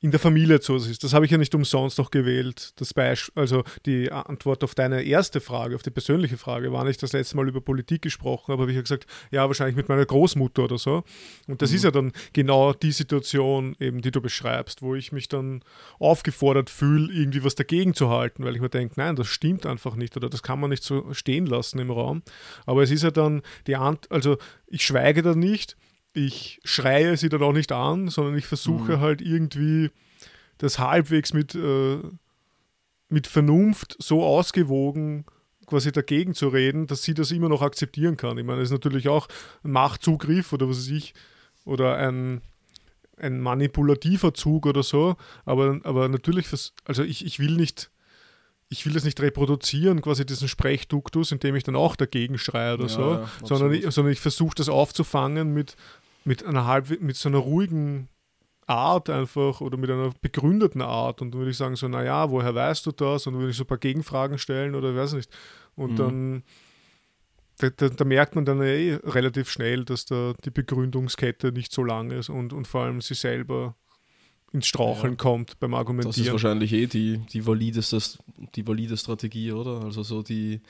in 0.00 0.12
der 0.12 0.20
Familie 0.20 0.60
zu 0.60 0.76
ist. 0.76 1.02
Das 1.02 1.12
habe 1.12 1.24
ich 1.24 1.32
ja 1.32 1.38
nicht 1.38 1.54
umsonst 1.56 1.98
noch 1.98 2.10
gewählt. 2.10 2.72
Das 2.76 2.94
also 3.34 3.64
die 3.84 4.12
Antwort 4.12 4.62
auf 4.62 4.74
deine 4.76 5.02
erste 5.02 5.40
Frage, 5.40 5.74
auf 5.74 5.82
die 5.82 5.90
persönliche 5.90 6.36
Frage, 6.36 6.72
war 6.72 6.84
nicht 6.84 7.02
das 7.02 7.12
letzte 7.12 7.36
Mal 7.36 7.48
über 7.48 7.60
Politik 7.60 8.02
gesprochen, 8.02 8.52
aber 8.52 8.62
habe 8.62 8.70
ich 8.70 8.76
ja 8.76 8.82
gesagt, 8.82 9.06
ja, 9.32 9.46
wahrscheinlich 9.46 9.76
mit 9.76 9.88
meiner 9.88 10.06
Großmutter 10.06 10.64
oder 10.64 10.78
so. 10.78 11.02
Und 11.48 11.62
das 11.62 11.70
mhm. 11.70 11.76
ist 11.76 11.84
ja 11.84 11.90
dann 11.90 12.12
genau 12.32 12.72
die 12.72 12.92
Situation, 12.92 13.74
eben, 13.80 14.00
die 14.00 14.12
du 14.12 14.20
beschreibst, 14.20 14.82
wo 14.82 14.94
ich 14.94 15.10
mich 15.10 15.28
dann 15.28 15.62
aufgefordert 15.98 16.70
fühle, 16.70 17.12
irgendwie 17.12 17.42
was 17.42 17.56
dagegen 17.56 17.94
zu 17.94 18.08
halten, 18.08 18.44
weil 18.44 18.54
ich 18.54 18.60
mir 18.60 18.70
denke, 18.70 18.94
nein, 18.98 19.16
das 19.16 19.26
stimmt 19.26 19.66
einfach 19.66 19.96
nicht 19.96 20.16
oder 20.16 20.28
das 20.28 20.44
kann 20.44 20.60
man 20.60 20.70
nicht 20.70 20.84
so 20.84 21.12
stehen 21.12 21.46
lassen 21.46 21.80
im 21.80 21.90
Raum. 21.90 22.22
Aber 22.66 22.82
es 22.84 22.92
ist 22.92 23.02
ja 23.02 23.10
dann 23.10 23.42
die 23.66 23.74
Ant 23.74 24.10
also 24.10 24.38
ich 24.68 24.84
schweige 24.84 25.22
da 25.22 25.34
nicht 25.34 25.76
ich 26.26 26.60
schreie 26.64 27.16
sie 27.16 27.28
dann 27.28 27.42
auch 27.42 27.52
nicht 27.52 27.72
an, 27.72 28.08
sondern 28.08 28.36
ich 28.36 28.46
versuche 28.46 28.96
mhm. 28.96 29.00
halt 29.00 29.20
irgendwie 29.20 29.90
das 30.58 30.78
halbwegs 30.78 31.32
mit, 31.32 31.54
äh, 31.54 31.98
mit 33.08 33.26
Vernunft 33.26 33.96
so 33.98 34.24
ausgewogen 34.24 35.24
quasi 35.68 35.92
dagegen 35.92 36.34
zu 36.34 36.48
reden, 36.48 36.86
dass 36.86 37.02
sie 37.02 37.14
das 37.14 37.30
immer 37.30 37.48
noch 37.48 37.62
akzeptieren 37.62 38.16
kann. 38.16 38.38
Ich 38.38 38.44
meine, 38.44 38.60
das 38.60 38.68
ist 38.68 38.72
natürlich 38.72 39.08
auch 39.08 39.28
ein 39.62 39.70
Machtzugriff 39.70 40.52
oder 40.52 40.68
was 40.68 40.78
weiß 40.78 40.88
ich, 40.88 41.14
oder 41.64 41.98
ein, 41.98 42.40
ein 43.18 43.40
manipulativer 43.40 44.34
Zug 44.34 44.66
oder 44.66 44.82
so, 44.82 45.16
aber, 45.44 45.78
aber 45.84 46.08
natürlich, 46.08 46.46
also 46.84 47.02
ich, 47.02 47.24
ich 47.24 47.38
will 47.38 47.56
nicht, 47.56 47.90
ich 48.70 48.86
will 48.86 48.94
das 48.94 49.04
nicht 49.04 49.20
reproduzieren, 49.20 50.00
quasi 50.00 50.24
diesen 50.24 50.48
Sprechduktus, 50.48 51.32
indem 51.32 51.54
ich 51.54 51.64
dann 51.64 51.76
auch 51.76 51.96
dagegen 51.96 52.38
schreie 52.38 52.74
oder 52.74 52.84
ja, 52.84 52.88
so, 52.88 53.12
ja, 53.12 53.28
sondern 53.44 53.72
ich, 53.72 53.90
sondern 53.90 54.12
ich 54.12 54.20
versuche 54.20 54.54
das 54.54 54.68
aufzufangen 54.68 55.52
mit, 55.52 55.76
mit 56.24 56.44
einer 56.44 56.66
halb, 56.66 57.00
mit 57.00 57.16
so 57.16 57.28
einer 57.28 57.38
ruhigen 57.38 58.08
Art 58.66 59.08
einfach 59.08 59.60
oder 59.60 59.76
mit 59.78 59.90
einer 59.90 60.12
begründeten 60.20 60.82
Art. 60.82 61.22
Und 61.22 61.32
dann 61.32 61.38
würde 61.40 61.50
ich 61.50 61.56
sagen, 61.56 61.76
so, 61.76 61.88
naja, 61.88 62.30
woher 62.30 62.54
weißt 62.54 62.84
du 62.86 62.92
das? 62.92 63.26
Und 63.26 63.34
dann 63.34 63.40
würde 63.40 63.50
ich 63.50 63.56
so 63.56 63.64
ein 63.64 63.68
paar 63.68 63.78
Gegenfragen 63.78 64.38
stellen 64.38 64.74
oder 64.74 64.94
weiß 64.94 65.14
nicht. 65.14 65.30
Und 65.74 65.92
mhm. 65.92 65.96
dann 65.96 66.42
da, 67.58 67.70
da, 67.70 67.88
da, 67.88 68.04
merkt 68.04 68.34
man 68.34 68.44
dann 68.44 68.62
eh 68.62 68.98
relativ 69.02 69.50
schnell, 69.50 69.84
dass 69.84 70.04
da 70.04 70.34
die 70.44 70.50
Begründungskette 70.50 71.50
nicht 71.52 71.72
so 71.72 71.82
lang 71.82 72.10
ist 72.10 72.28
und, 72.28 72.52
und 72.52 72.66
vor 72.66 72.82
allem 72.82 73.00
sie 73.00 73.14
selber 73.14 73.74
ins 74.52 74.66
Straucheln 74.66 75.14
ja. 75.14 75.16
kommt 75.16 75.58
beim 75.58 75.74
Argumentieren. 75.74 76.10
Das 76.10 76.18
ist 76.18 76.32
wahrscheinlich 76.32 76.72
eh 76.72 76.86
die, 76.86 77.18
die, 77.18 77.46
valideste, 77.46 77.98
die 78.54 78.66
valide 78.66 78.96
Strategie, 78.96 79.52
oder? 79.52 79.82
Also 79.84 80.02
so 80.02 80.22
die 80.22 80.60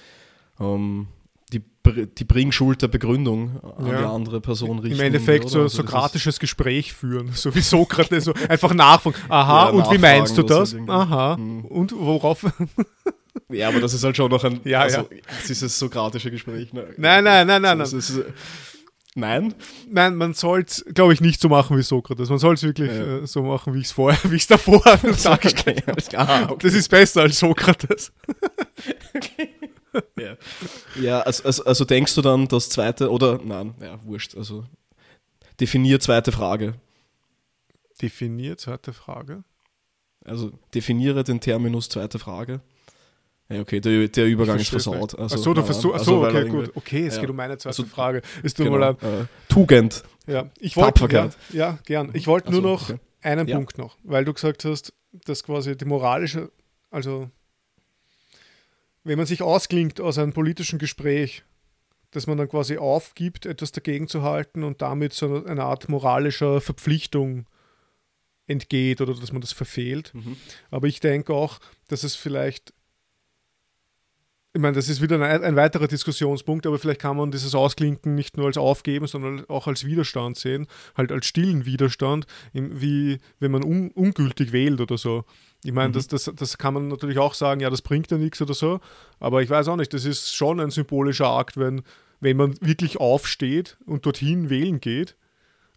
ähm, 0.59 1.09
die, 1.51 1.63
die 2.07 2.25
Bringschuld 2.25 2.83
der 2.83 2.89
Begründung 2.89 3.61
an 3.63 3.87
ja. 3.87 3.99
die 3.99 4.05
andere 4.05 4.41
Person 4.41 4.79
richten. 4.79 4.99
Im 4.99 5.07
Endeffekt 5.07 5.49
so 5.49 5.59
ein 5.59 5.63
also 5.65 5.79
sokratisches 5.79 6.39
Gespräch 6.39 6.93
führen, 6.93 7.31
so 7.35 7.55
wie 7.55 7.61
Sokrates, 7.61 8.25
so 8.25 8.35
einfach 8.49 8.75
nachfragen. 8.75 9.17
Aha, 9.29 9.67
ja, 9.67 9.71
und 9.71 9.91
wie 9.91 9.99
meinst 9.99 10.37
du 10.37 10.43
das? 10.43 10.75
Aha, 10.87 11.37
hm. 11.37 11.65
und 11.65 11.93
worauf? 11.97 12.45
ja, 13.49 13.69
aber 13.69 13.81
das 13.81 13.95
ist 13.95 14.05
halt 14.05 14.17
schon 14.17 14.31
noch 14.31 14.45
ein 14.45 14.61
ja, 14.65 14.81
also, 14.81 14.99
ja. 14.99 15.07
dieses 15.49 15.79
sokratische 15.79 16.31
Gespräch. 16.31 16.73
Ne? 16.73 16.87
Nein, 16.97 17.25
nein, 17.25 17.47
nein, 17.47 17.63
nein. 17.63 17.79
nein. 17.79 17.87
Ist, 17.87 18.21
nein? 19.15 19.55
Nein, 19.91 20.17
man 20.17 20.35
soll 20.35 20.65
es, 20.67 20.85
glaube 20.93 21.13
ich, 21.15 21.21
nicht 21.21 21.41
so 21.41 21.49
machen 21.49 21.77
wie 21.79 21.83
Sokrates. 21.83 22.29
Man 22.29 22.39
soll 22.39 22.55
es 22.55 22.63
wirklich 22.63 22.91
ja. 22.91 23.19
äh, 23.19 23.27
so 23.27 23.43
machen, 23.43 23.75
wie 23.75 23.79
ich 23.79 23.87
es 23.87 23.93
vorher, 23.93 24.19
wie 24.31 24.37
ich 24.37 24.43
es 24.43 24.49
davor 24.49 24.83
dargestellt 25.23 25.85
habe. 25.87 26.57
Das 26.61 26.75
ist 26.75 26.89
besser 26.91 27.23
als 27.23 27.39
Sokrates. 27.39 28.13
okay 29.15 29.58
ja, 30.19 30.37
ja 31.01 31.21
also, 31.21 31.45
also, 31.45 31.65
also, 31.65 31.85
denkst 31.85 32.15
du 32.15 32.23
dann 32.23 32.49
das 32.49 32.69
zweite, 32.69 33.11
oder 33.11 33.41
nein, 33.43 33.75
ja, 33.81 33.99
wurscht, 34.05 34.37
also 34.37 34.65
definier 35.61 36.01
zweite 36.01 36.33
Frage. 36.33 36.75
Definier 38.01 38.57
zweite 38.59 38.93
Frage? 38.93 39.45
Also 40.25 40.53
definiere 40.75 41.25
den 41.25 41.41
Terminus 41.41 41.89
zweite 41.89 42.19
Frage. 42.19 42.61
Ja, 43.49 43.61
okay, 43.61 43.81
der, 43.81 44.09
der 44.09 44.27
Übergang 44.27 44.59
ist 44.59 44.69
versaut. 44.69 45.19
Also, 45.19 45.37
achso, 45.37 45.55
du 45.55 45.63
versuch, 45.63 45.95
achso 45.95 46.23
also, 46.23 46.39
okay, 46.39 46.49
gut. 46.49 46.77
Okay, 46.77 47.07
es 47.07 47.15
ja. 47.15 47.23
geht 47.23 47.31
um 47.31 47.37
meine 47.37 47.57
zweite 47.57 47.83
also, 47.83 47.85
Frage. 47.87 48.21
Ist 48.43 48.59
genau, 48.59 48.73
mal 48.73 48.91
äh, 49.01 49.25
Tugend. 49.49 50.05
Ja, 50.27 50.51
ich 50.61 50.77
wollte, 50.77 51.09
ja, 51.11 51.31
ja, 51.51 51.79
gern. 51.87 52.11
Ich 52.13 52.27
wollte 52.27 52.51
nur 52.51 52.61
noch 52.61 52.91
okay. 52.91 53.01
einen 53.23 53.49
ja. 53.49 53.57
Punkt 53.57 53.79
noch, 53.79 53.97
weil 54.03 54.27
du 54.27 54.35
gesagt 54.35 54.67
hast, 54.67 54.93
dass 55.13 55.43
quasi 55.43 55.77
die 55.77 55.87
moralische, 55.87 56.51
also 56.91 57.31
wenn 59.09 59.17
man 59.17 59.27
sich 59.27 59.41
ausklingt 59.41 60.03
aus 60.03 60.19
einem 60.19 60.35
politischen 60.35 60.79
Gespräch, 60.79 61.43
dass 62.11 62.27
man 62.27 62.37
dann 62.37 62.49
quasi 62.49 62.77
aufgibt, 62.77 63.47
etwas 63.47 63.73
dagegen 63.73 64.07
zu 64.07 64.23
halten 64.23 64.63
und 64.63 64.83
damit 64.83 65.15
so 65.15 65.45
eine 65.47 65.65
Art 65.65 65.89
moralischer 65.89 66.61
Verpflichtung 66.61 67.47
entgeht 68.47 69.01
oder 69.01 69.15
dass 69.15 69.33
man 69.33 69.41
das 69.41 69.53
verfehlt. 69.53 70.13
Mhm. 70.15 70.37
Aber 70.71 70.89
ich 70.89 71.01
denke 71.01 71.33
auch, 71.33 71.59
dass 71.87 72.05
es 72.05 72.17
vielleicht, 72.17 72.75
ich 74.53 74.61
meine, 74.61 74.75
das 74.75 74.91
ist 74.91 75.01
wieder 75.01 75.19
ein, 75.23 75.43
ein, 75.43 75.57
weiterer 75.57 75.89
Diskussionspunkt, 75.89 76.67
aber 76.67 76.79
vielleicht 76.79 77.01
kann 77.01 77.17
man 77.17 77.31
dieses 77.31 77.55
Ausklinken 77.55 78.15
nicht 78.15 78.37
nur 78.37 78.47
als 78.47 78.59
Aufgeben, 78.59 79.07
sondern 79.07 79.47
auch 79.49 79.67
als 79.69 79.87
Widerstand 79.87 80.37
sehen, 80.37 80.67
halt 80.95 81.13
als 81.13 81.27
stillen 81.27 81.65
Widerstand, 81.65 82.27
wie 82.53 83.21
wenn 83.39 83.53
man 83.53 83.65
un, 83.65 83.91
ungültig 83.91 84.53
wählt 84.53 84.83
oder 84.83 84.99
so. 84.99 85.25
Ich 85.65 85.73
meine, 85.73 85.89
mhm. 85.89 85.93
das, 85.95 86.07
das, 86.07 86.31
das 86.35 86.59
kann 86.59 86.75
man 86.75 86.89
natürlich 86.89 87.19
auch 87.19 87.35
sagen, 87.35 87.61
ja, 87.61 87.71
das 87.71 87.83
bringt 87.83 88.11
ja 88.11 88.19
nichts 88.19 88.41
oder 88.41 88.55
so, 88.55 88.81
aber 89.19 89.43
ich 89.43 89.51
weiß 89.51 89.69
auch 89.69 89.77
nicht, 89.77 89.93
das 89.93 90.05
ist 90.05 90.35
schon 90.35 90.61
ein 90.61 90.71
symbolischer 90.71 91.29
Akt, 91.29 91.57
wenn, 91.57 91.83
wenn 92.21 92.37
man 92.37 92.55
wirklich 92.61 93.01
aufsteht 93.01 93.77
und 93.85 94.07
dorthin 94.07 94.51
wählen 94.51 94.81
geht. 94.81 95.17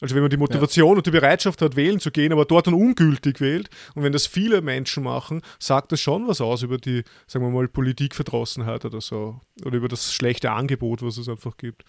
Also 0.01 0.15
wenn 0.15 0.23
man 0.23 0.32
die 0.32 0.38
Motivation 0.38 0.93
ja. 0.93 0.97
und 0.97 1.05
die 1.05 1.11
Bereitschaft 1.11 1.61
hat, 1.61 1.75
wählen 1.75 1.99
zu 1.99 2.09
gehen, 2.09 2.34
aber 2.34 2.45
dort 2.45 2.65
dann 2.65 2.73
ungültig 2.73 3.39
wählt, 3.39 3.69
und 3.93 4.03
wenn 4.03 4.11
das 4.11 4.25
viele 4.25 4.61
Menschen 4.61 5.03
machen, 5.03 5.41
sagt 5.59 5.91
das 5.91 6.01
schon 6.01 6.27
was 6.27 6.41
aus 6.41 6.63
über 6.63 6.79
die, 6.79 7.03
sagen 7.27 7.45
wir 7.45 7.51
mal, 7.51 7.67
Politikverdrossenheit 7.67 8.84
oder 8.84 8.99
so. 8.99 9.39
Oder 9.63 9.77
über 9.77 9.88
das 9.88 10.11
schlechte 10.11 10.51
Angebot, 10.51 11.03
was 11.03 11.17
es 11.17 11.29
einfach 11.29 11.55
gibt. 11.55 11.84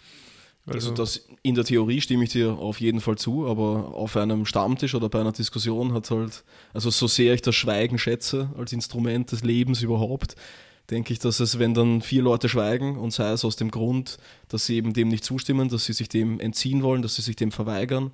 Also, 0.67 0.91
also 0.91 1.03
das, 1.03 1.29
in 1.43 1.57
der 1.57 1.65
Theorie 1.65 2.01
stimme 2.01 2.25
ich 2.25 2.31
dir 2.31 2.53
auf 2.53 2.81
jeden 2.81 3.01
Fall 3.01 3.19
zu, 3.19 3.49
aber 3.49 3.95
auf 3.95 4.17
einem 4.17 4.47
Stammtisch 4.47 4.95
oder 4.95 5.09
bei 5.09 5.21
einer 5.21 5.33
Diskussion 5.33 5.93
hat 5.93 6.11
halt, 6.11 6.45
also 6.73 6.91
so 6.91 7.09
sehr 7.09 7.35
ich 7.35 7.43
das 7.43 7.57
Schweigen 7.57 7.99
schätze 7.99 8.51
als 8.57 8.73
Instrument 8.73 9.33
des 9.33 9.43
Lebens 9.43 9.83
überhaupt, 9.83 10.37
denke 10.89 11.13
ich, 11.13 11.19
dass 11.19 11.41
es, 11.41 11.59
wenn 11.59 11.75
dann 11.75 12.01
vier 12.01 12.23
Leute 12.23 12.49
schweigen 12.49 12.97
und 12.97 13.13
sei 13.13 13.33
es 13.33 13.45
aus 13.45 13.57
dem 13.57 13.73
Grund, 13.73 14.19
dass 14.49 14.67
sie 14.67 14.77
eben 14.77 14.93
dem 14.93 15.09
nicht 15.09 15.25
zustimmen, 15.25 15.69
dass 15.69 15.85
sie 15.85 15.95
sich 15.95 16.09
dem 16.09 16.39
entziehen 16.39 16.83
wollen, 16.83 17.03
dass 17.03 17.17
sie 17.17 17.23
sich 17.23 17.35
dem 17.35 17.51
verweigern, 17.51 18.13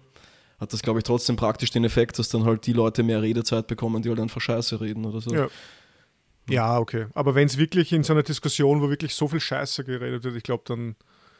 hat 0.58 0.72
das, 0.72 0.82
glaube 0.82 1.00
ich, 1.00 1.04
trotzdem 1.04 1.36
praktisch 1.36 1.70
den 1.70 1.84
Effekt, 1.84 2.18
dass 2.18 2.30
dann 2.30 2.44
halt 2.44 2.66
die 2.66 2.72
Leute 2.72 3.02
mehr 3.02 3.20
Redezeit 3.20 3.66
bekommen, 3.66 4.02
die 4.02 4.08
halt 4.08 4.20
einfach 4.20 4.40
Scheiße 4.40 4.80
reden 4.80 5.04
oder 5.04 5.20
so. 5.20 5.34
Ja. 5.34 5.48
Ja, 6.50 6.78
okay. 6.78 7.06
Aber 7.12 7.34
wenn 7.34 7.46
es 7.46 7.58
wirklich 7.58 7.92
in 7.92 8.04
so 8.04 8.14
einer 8.14 8.22
Diskussion, 8.22 8.80
wo 8.80 8.88
wirklich 8.88 9.14
so 9.14 9.28
viel 9.28 9.40
Scheiße 9.40 9.84
geredet 9.84 10.24
wird, 10.24 10.34
ich 10.34 10.42
glaube, 10.42 10.62
dann 10.66 10.96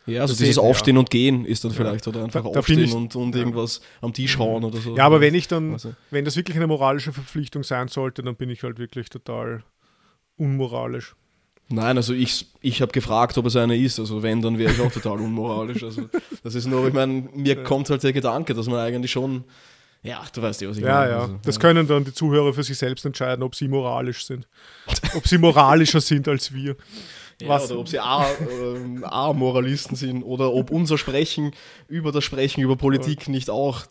ja, 0.09 0.23
also 0.23 0.35
dieses 0.35 0.59
Aufstehen 0.59 0.97
ja. 0.97 1.01
und 1.01 1.11
Gehen 1.11 1.45
ist 1.45 1.65
dann 1.65 1.73
vielleicht, 1.73 2.07
ja. 2.07 2.11
oder 2.13 2.25
einfach 2.25 2.43
da, 2.43 2.51
da 2.51 2.59
aufstehen 2.59 2.93
und, 2.93 3.15
und 3.15 3.35
ja. 3.35 3.41
irgendwas 3.41 3.81
am 4.01 4.13
Tisch 4.13 4.39
hauen 4.39 4.65
oder 4.65 4.79
so. 4.79 4.97
Ja, 4.97 5.05
aber 5.05 5.21
wenn 5.21 5.35
ich 5.35 5.49
dann, 5.49 5.73
also. 5.73 5.95
wenn 6.11 6.25
das 6.25 6.37
wirklich 6.37 6.57
eine 6.57 6.67
moralische 6.67 7.13
Verpflichtung 7.13 7.63
sein 7.63 7.89
sollte, 7.89 8.23
dann 8.23 8.37
bin 8.37 8.51
ich 8.51 8.63
halt 8.63 8.79
wirklich 8.79 9.09
total 9.09 9.63
unmoralisch. 10.37 11.15
Nein, 11.71 11.99
also 11.99 12.15
ich, 12.15 12.47
ich 12.63 12.81
habe 12.81 12.93
gefragt, 12.93 13.37
ob 13.37 13.45
es 13.47 13.57
eine 13.57 13.77
ist. 13.77 14.01
Also 14.01 14.23
wenn, 14.23 14.41
dann 14.41 14.59
wäre 14.59 14.73
ich 14.73 14.81
auch 14.81 14.91
total 14.91 15.21
unmoralisch. 15.21 15.85
Also 15.85 16.09
das 16.43 16.55
ist 16.55 16.67
nur, 16.67 16.89
ich 16.89 16.95
meine, 16.95 17.29
mir 17.35 17.63
kommt 17.63 17.91
halt 17.91 18.03
der 18.03 18.15
Gedanke, 18.15 18.55
dass 18.55 18.67
man 18.67 18.79
eigentlich 18.79 19.13
schon, 19.13 19.45
ja, 20.03 20.25
du 20.33 20.41
weißt 20.41 20.63
ja, 20.63 20.71
was 20.71 20.79
ich 20.79 20.85
ja, 20.85 20.95
meine. 20.95 21.11
Ja, 21.11 21.21
also, 21.21 21.39
das 21.45 21.61
können 21.61 21.87
dann 21.87 22.05
die 22.05 22.15
Zuhörer 22.15 22.55
für 22.55 22.63
sich 22.63 22.79
selbst 22.79 23.05
entscheiden, 23.05 23.43
ob 23.43 23.55
sie 23.55 23.69
moralisch 23.69 24.25
sind. 24.25 24.49
ob 25.15 25.29
sie 25.29 25.37
moralischer 25.37 26.01
sind 26.01 26.27
als 26.27 26.55
wir. 26.55 26.75
Ja, 27.41 27.51
Was? 27.51 27.71
Oder 27.71 27.81
ob 27.81 27.89
sie 27.89 28.01
A-Moralisten 28.01 29.95
äh, 29.95 29.99
sind 29.99 30.23
oder 30.25 30.53
ob 30.53 30.73
unser 30.73 30.99
Sprechen 30.99 31.53
über 31.87 32.11
das 32.11 32.25
Sprechen 32.25 32.63
über 32.63 32.75
Politik 32.75 33.27
ja. 33.27 33.31
nicht 33.31 33.49
auch 33.49 33.83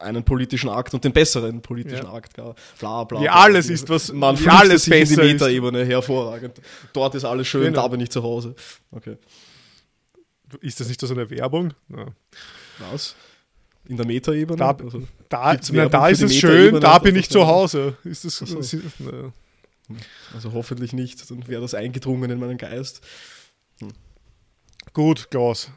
einen 0.00 0.24
politischen 0.24 0.68
Akt 0.68 0.92
und 0.92 1.04
den 1.04 1.12
besseren 1.12 1.62
politischen 1.62 2.06
ja. 2.06 2.12
Akt 2.12 2.34
gab. 2.34 2.58
Bla, 2.80 3.04
bla, 3.04 3.20
wie 3.20 3.28
alles 3.28 3.70
ist, 3.70 3.88
was 3.88 4.12
man 4.12 4.38
wie 4.40 4.48
alles 4.48 4.84
sich 4.84 4.90
besser 4.90 5.22
in 5.22 5.28
die 5.28 5.34
Metaebene 5.34 5.84
hervorragend. 5.84 6.60
Dort 6.92 7.14
ist 7.14 7.24
alles 7.24 7.46
schön, 7.46 7.66
genau. 7.66 7.82
da 7.82 7.88
bin 7.88 8.00
ich 8.00 8.10
zu 8.10 8.24
Hause. 8.24 8.56
Okay. 8.90 9.16
Ist 10.60 10.80
das 10.80 10.88
nicht 10.88 11.00
so 11.00 11.12
eine 11.12 11.30
Werbung? 11.30 11.74
Ja. 11.88 12.06
Was? 12.90 13.14
In 13.88 13.96
der 13.96 14.06
Metaebene? 14.06 14.56
Da, 14.56 14.70
also, 14.72 15.02
da, 15.28 15.56
na, 15.70 15.88
da 15.88 16.08
ist 16.08 16.22
es 16.22 16.34
schön, 16.34 16.80
da 16.80 16.98
bin 16.98 17.14
ich 17.14 17.30
zu 17.30 17.46
Hause. 17.46 17.96
Ist 18.02 18.24
das, 18.24 18.38
so. 18.38 18.58
ist, 18.58 18.74
ne. 18.98 19.32
Also 20.34 20.52
hoffentlich 20.52 20.92
nicht, 20.92 21.30
dann 21.30 21.46
wäre 21.46 21.62
das 21.62 21.74
eingedrungen 21.74 22.30
in 22.30 22.38
meinen 22.38 22.58
Geist. 22.58 23.00
Hm. 23.80 23.92
Gut, 24.92 25.30
Klaus. 25.30 25.70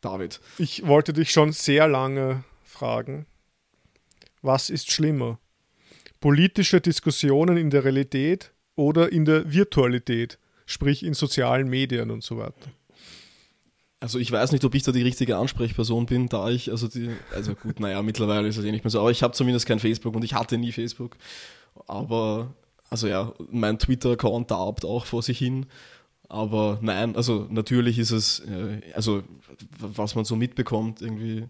David. 0.00 0.40
Ich 0.58 0.86
wollte 0.86 1.12
dich 1.12 1.30
schon 1.30 1.52
sehr 1.52 1.88
lange 1.88 2.44
fragen, 2.62 3.26
was 4.42 4.70
ist 4.70 4.92
schlimmer? 4.92 5.38
Politische 6.20 6.80
Diskussionen 6.80 7.56
in 7.56 7.70
der 7.70 7.84
Realität 7.84 8.52
oder 8.74 9.10
in 9.10 9.24
der 9.24 9.52
Virtualität, 9.52 10.38
sprich 10.66 11.02
in 11.02 11.14
sozialen 11.14 11.68
Medien 11.68 12.10
und 12.10 12.22
so 12.22 12.38
weiter? 12.38 12.70
Also 13.98 14.18
ich 14.18 14.30
weiß 14.30 14.52
nicht, 14.52 14.64
ob 14.64 14.74
ich 14.74 14.82
da 14.82 14.92
die 14.92 15.02
richtige 15.02 15.36
Ansprechperson 15.36 16.06
bin, 16.06 16.28
da 16.28 16.50
ich, 16.50 16.70
also 16.70 16.86
die, 16.86 17.10
also 17.34 17.54
gut, 17.54 17.80
naja, 17.80 18.02
mittlerweile 18.02 18.46
ist 18.46 18.58
es 18.58 18.64
eh 18.64 18.70
nicht 18.70 18.84
mehr 18.84 18.90
so, 18.90 19.00
aber 19.00 19.10
ich 19.10 19.22
habe 19.22 19.34
zumindest 19.34 19.66
kein 19.66 19.80
Facebook 19.80 20.14
und 20.14 20.22
ich 20.22 20.34
hatte 20.34 20.58
nie 20.58 20.70
Facebook. 20.70 21.16
Aber, 21.86 22.54
also 22.90 23.06
ja, 23.06 23.32
mein 23.50 23.78
Twitter-Account 23.78 24.50
darbt 24.50 24.84
auch 24.84 25.06
vor 25.06 25.22
sich 25.22 25.38
hin. 25.38 25.66
Aber 26.28 26.78
nein, 26.82 27.14
also 27.14 27.46
natürlich 27.50 27.98
ist 27.98 28.10
es, 28.10 28.40
äh, 28.40 28.80
also 28.94 29.22
was 29.78 30.14
man 30.14 30.24
so 30.24 30.34
mitbekommt, 30.34 31.00
irgendwie 31.00 31.44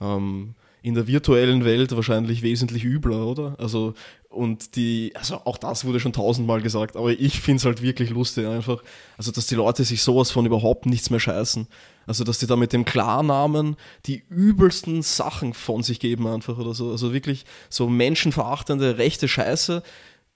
ähm, 0.00 0.54
in 0.82 0.94
der 0.94 1.06
virtuellen 1.06 1.64
Welt 1.64 1.94
wahrscheinlich 1.94 2.42
wesentlich 2.42 2.84
übler, 2.84 3.26
oder? 3.26 3.54
Also 3.58 3.94
und 4.36 4.76
die, 4.76 5.12
also 5.14 5.40
auch 5.44 5.56
das 5.56 5.84
wurde 5.84 5.98
schon 5.98 6.12
tausendmal 6.12 6.60
gesagt, 6.60 6.96
aber 6.96 7.10
ich 7.10 7.40
finde 7.40 7.58
es 7.58 7.64
halt 7.64 7.82
wirklich 7.82 8.10
lustig 8.10 8.46
einfach. 8.46 8.82
Also, 9.16 9.32
dass 9.32 9.46
die 9.46 9.54
Leute 9.54 9.82
sich 9.82 10.02
sowas 10.02 10.30
von 10.30 10.44
überhaupt 10.46 10.86
nichts 10.86 11.10
mehr 11.10 11.20
scheißen. 11.20 11.66
Also, 12.06 12.22
dass 12.22 12.38
die 12.38 12.46
da 12.46 12.54
mit 12.54 12.72
dem 12.72 12.84
Klarnamen 12.84 13.76
die 14.04 14.22
übelsten 14.28 15.02
Sachen 15.02 15.54
von 15.54 15.82
sich 15.82 16.00
geben 16.00 16.26
einfach 16.26 16.58
oder 16.58 16.74
so. 16.74 16.90
Also 16.90 17.12
wirklich 17.12 17.46
so 17.70 17.88
menschenverachtende 17.88 18.98
rechte 18.98 19.26
Scheiße, 19.26 19.82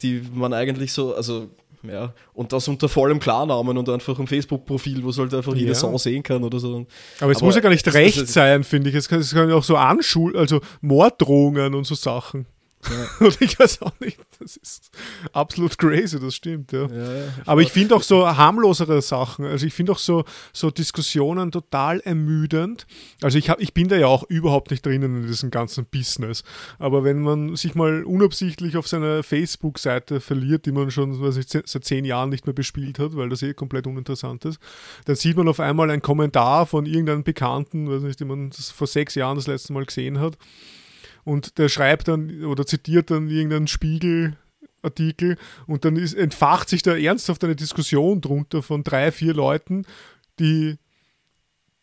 die 0.02 0.22
man 0.32 0.52
eigentlich 0.52 0.92
so, 0.92 1.14
also 1.14 1.48
ja, 1.82 2.12
und 2.34 2.52
das 2.52 2.68
unter 2.68 2.88
vollem 2.88 3.20
Klarnamen 3.20 3.78
und 3.78 3.88
einfach 3.88 4.18
ein 4.18 4.26
Facebook-Profil, 4.26 5.02
wo 5.02 5.10
es 5.10 5.18
halt 5.18 5.32
einfach 5.32 5.54
ja. 5.54 5.60
jeder 5.60 5.74
Song 5.74 5.96
sehen 5.98 6.22
kann 6.22 6.44
oder 6.44 6.58
so. 6.58 6.86
Aber 7.20 7.30
es 7.30 7.38
Aber 7.38 7.46
muss 7.46 7.54
ja 7.54 7.62
gar 7.62 7.70
nicht 7.70 7.92
recht 7.94 8.28
sein, 8.28 8.64
finde 8.64 8.90
ich. 8.90 8.96
Es 8.96 9.08
kann, 9.08 9.20
es 9.20 9.32
kann 9.32 9.48
ja 9.48 9.54
auch 9.54 9.64
so 9.64 9.76
Anschul, 9.76 10.36
also 10.36 10.60
Morddrohungen 10.82 11.74
und 11.74 11.86
so 11.86 11.94
Sachen. 11.94 12.46
Ja. 12.88 13.06
Und 13.26 13.40
ich 13.40 13.58
weiß 13.58 13.82
auch 13.82 13.92
nicht, 14.00 14.18
das 14.38 14.56
ist 14.56 14.90
absolut 15.32 15.76
crazy, 15.76 16.18
das 16.18 16.34
stimmt, 16.34 16.72
ja. 16.72 16.86
ja, 16.86 17.14
ja 17.14 17.28
Aber 17.44 17.60
ich 17.60 17.70
finde 17.70 17.94
auch 17.94 18.02
so 18.02 18.26
harmlosere 18.26 19.02
Sachen, 19.02 19.44
also 19.44 19.66
ich 19.66 19.74
finde 19.74 19.92
auch 19.92 19.98
so, 19.98 20.24
so 20.52 20.70
Diskussionen 20.70 21.52
total 21.52 22.00
ermüdend. 22.00 22.86
Also 23.22 23.38
ich, 23.38 23.50
hab, 23.50 23.60
ich 23.60 23.74
bin 23.74 23.88
da 23.88 23.96
ja 23.96 24.06
auch 24.06 24.24
überhaupt 24.24 24.70
nicht 24.70 24.84
drinnen 24.84 25.22
in 25.22 25.26
diesem 25.26 25.50
ganzen 25.50 25.84
Business. 25.84 26.42
Aber 26.78 27.04
wenn 27.04 27.20
man 27.20 27.54
sich 27.56 27.74
mal 27.74 28.02
unabsichtlich 28.04 28.76
auf 28.76 28.88
seiner 28.88 29.22
Facebook-Seite 29.22 30.20
verliert, 30.20 30.64
die 30.64 30.72
man 30.72 30.90
schon 30.90 31.20
weiß 31.20 31.36
ich, 31.36 31.48
seit 31.48 31.84
zehn 31.84 32.04
Jahren 32.04 32.30
nicht 32.30 32.46
mehr 32.46 32.54
bespielt 32.54 32.98
hat, 32.98 33.14
weil 33.14 33.28
das 33.28 33.42
eh 33.42 33.52
komplett 33.52 33.86
uninteressant 33.86 34.44
ist, 34.46 34.58
dann 35.04 35.16
sieht 35.16 35.36
man 35.36 35.48
auf 35.48 35.60
einmal 35.60 35.90
einen 35.90 36.02
Kommentar 36.02 36.64
von 36.66 36.86
irgendeinem 36.86 37.24
Bekannten, 37.24 37.90
weiß 37.90 38.02
nicht, 38.02 38.20
den 38.20 38.28
man 38.28 38.52
vor 38.52 38.86
sechs 38.86 39.14
Jahren 39.14 39.36
das 39.36 39.46
letzte 39.46 39.72
Mal 39.72 39.84
gesehen 39.84 40.18
hat 40.18 40.38
und 41.24 41.58
der 41.58 41.68
schreibt 41.68 42.08
dann 42.08 42.44
oder 42.44 42.66
zitiert 42.66 43.10
dann 43.10 43.28
irgendeinen 43.28 43.66
Spiegelartikel 43.66 45.36
und 45.66 45.84
dann 45.84 45.96
ist, 45.96 46.14
entfacht 46.14 46.68
sich 46.68 46.82
da 46.82 46.96
ernsthaft 46.96 47.44
eine 47.44 47.56
Diskussion 47.56 48.20
drunter 48.20 48.62
von 48.62 48.82
drei, 48.84 49.12
vier 49.12 49.34
Leuten, 49.34 49.84
die, 50.38 50.78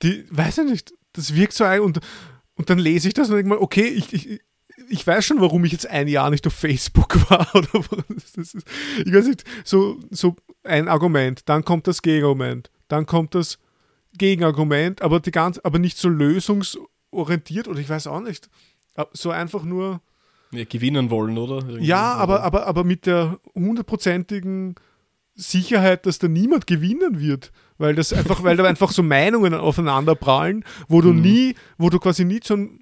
die, 0.01 0.25
weiß 0.29 0.59
ich 0.59 0.69
nicht, 0.69 0.93
das 1.13 1.35
wirkt 1.35 1.53
so 1.53 1.63
ein 1.63 1.81
und, 1.81 1.99
und 2.55 2.69
dann 2.69 2.79
lese 2.79 3.07
ich 3.07 3.13
das 3.13 3.29
und 3.29 3.35
denke 3.35 3.49
mal, 3.49 3.59
okay, 3.59 3.88
ich, 3.88 4.13
ich, 4.13 4.41
ich 4.89 5.05
weiß 5.05 5.25
schon, 5.25 5.41
warum 5.41 5.65
ich 5.65 5.71
jetzt 5.71 5.88
ein 5.88 6.07
Jahr 6.07 6.29
nicht 6.29 6.45
auf 6.47 6.53
Facebook 6.53 7.15
war. 7.29 7.53
Oder 7.55 7.83
ist, 8.38 8.55
ich 9.05 9.13
weiß 9.13 9.27
nicht, 9.27 9.43
so, 9.63 9.99
so 10.11 10.35
ein 10.63 10.88
Argument, 10.88 11.47
dann 11.49 11.65
kommt 11.65 11.88
das 11.88 12.01
Gegenargument, 12.01 12.69
dann 12.88 13.05
kommt 13.05 13.35
das 13.35 13.59
Gegenargument, 14.17 15.01
aber, 15.01 15.19
die 15.19 15.31
ganz, 15.31 15.59
aber 15.59 15.79
nicht 15.79 15.97
so 15.97 16.09
lösungsorientiert 16.09 17.67
oder 17.67 17.79
ich 17.79 17.89
weiß 17.89 18.07
auch 18.07 18.21
nicht. 18.21 18.49
So 19.13 19.31
einfach 19.31 19.63
nur. 19.63 20.01
Ja, 20.51 20.63
gewinnen 20.63 21.09
wollen, 21.09 21.37
oder? 21.37 21.57
Irgendwie. 21.57 21.85
Ja, 21.85 22.13
aber, 22.15 22.43
aber, 22.43 22.67
aber 22.67 22.83
mit 22.83 23.05
der 23.05 23.39
hundertprozentigen 23.53 24.75
Sicherheit, 25.35 26.05
dass 26.05 26.19
da 26.19 26.27
niemand 26.27 26.67
gewinnen 26.67 27.19
wird. 27.19 27.51
Weil 27.77 27.95
das 27.95 28.13
einfach, 28.13 28.43
weil 28.43 28.57
da 28.57 28.63
einfach 28.65 28.91
so 28.91 29.03
Meinungen 29.03 29.53
aufeinander 29.53 30.15
prallen, 30.15 30.63
wo 30.87 31.01
du 31.01 31.13
mhm. 31.13 31.21
nie, 31.21 31.55
wo 31.77 31.89
du 31.89 31.99
quasi 31.99 32.25
nie 32.25 32.39
zu 32.39 32.53
einem 32.53 32.79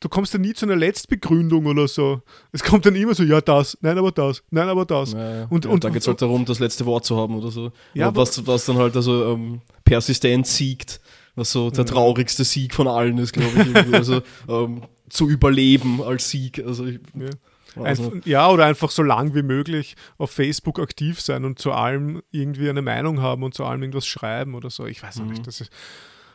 du 0.00 0.08
kommst 0.08 0.34
dann 0.34 0.40
nie 0.40 0.54
zu 0.54 0.66
einer 0.66 0.76
Letztbegründung 0.76 1.66
oder 1.66 1.86
so. 1.86 2.22
Es 2.52 2.64
kommt 2.64 2.86
dann 2.86 2.96
immer 2.96 3.14
so, 3.14 3.22
ja, 3.22 3.40
das, 3.40 3.76
nein, 3.82 3.96
aber 3.98 4.10
das, 4.10 4.42
nein, 4.50 4.68
aber 4.68 4.86
das. 4.86 5.12
Ja, 5.12 5.46
und, 5.50 5.66
ja, 5.66 5.70
und 5.70 5.84
da 5.84 5.90
geht 5.90 6.00
es 6.00 6.08
halt 6.08 6.22
darum, 6.22 6.44
das 6.44 6.58
letzte 6.58 6.86
Wort 6.86 7.04
zu 7.04 7.16
haben 7.16 7.36
oder 7.36 7.50
so. 7.50 7.70
Ja, 7.94 8.14
was, 8.16 8.46
was 8.46 8.64
dann 8.64 8.78
halt 8.78 8.96
also 8.96 9.32
ähm, 9.32 9.60
persistent 9.84 10.46
siegt, 10.46 11.00
was 11.34 11.52
so 11.52 11.70
der 11.70 11.84
traurigste 11.84 12.44
Sieg 12.44 12.74
von 12.74 12.88
allen 12.88 13.18
ist, 13.18 13.32
glaube 13.32 13.62
ich. 13.62 13.94
also 13.94 14.22
ähm, 14.48 14.82
zu 15.10 15.28
überleben 15.28 16.02
als 16.02 16.30
Sieg. 16.30 16.64
Also 16.64 16.86
ich, 16.86 17.00
ja. 17.14 17.30
Also. 17.76 18.12
ja, 18.24 18.48
oder 18.48 18.64
einfach 18.64 18.90
so 18.90 19.02
lang 19.02 19.34
wie 19.34 19.42
möglich 19.42 19.94
auf 20.18 20.30
Facebook 20.30 20.80
aktiv 20.80 21.20
sein 21.20 21.44
und 21.44 21.58
zu 21.58 21.72
allem 21.72 22.22
irgendwie 22.30 22.68
eine 22.68 22.82
Meinung 22.82 23.20
haben 23.20 23.42
und 23.44 23.54
zu 23.54 23.64
allem 23.64 23.82
irgendwas 23.82 24.06
schreiben 24.06 24.54
oder 24.54 24.70
so. 24.70 24.86
Ich 24.86 25.02
weiß 25.02 25.20
mhm. 25.20 25.28
nicht, 25.28 25.46
das 25.46 25.60
ist. 25.60 25.72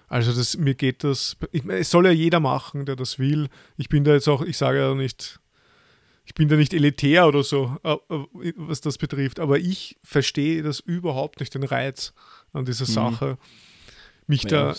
Also 0.07 0.33
das, 0.33 0.55
mir 0.55 0.75
geht 0.75 1.03
das. 1.03 1.35
Ich, 1.51 1.65
es 1.65 1.89
soll 1.89 2.05
ja 2.05 2.11
jeder 2.11 2.39
machen, 2.39 2.85
der 2.85 2.95
das 2.95 3.17
will. 3.17 3.49
Ich 3.75 3.89
bin 3.89 4.03
da 4.03 4.13
jetzt 4.13 4.27
auch, 4.29 4.43
ich 4.43 4.55
sage 4.57 4.79
ja 4.79 4.93
nicht, 4.93 5.39
ich 6.25 6.35
bin 6.35 6.47
da 6.47 6.55
nicht 6.55 6.73
elitär 6.73 7.27
oder 7.27 7.43
so, 7.43 7.75
äh, 7.83 7.93
äh, 7.93 8.53
was 8.55 8.81
das 8.81 8.97
betrifft, 8.97 9.39
aber 9.39 9.57
ich 9.57 9.97
verstehe 10.03 10.61
das 10.63 10.79
überhaupt 10.79 11.39
nicht, 11.39 11.53
den 11.53 11.63
Reiz 11.63 12.13
an 12.53 12.65
dieser 12.65 12.87
mhm. 12.87 12.91
Sache. 12.91 13.37
Mich 14.27 14.43
ja, 14.43 14.73
da. 14.73 14.75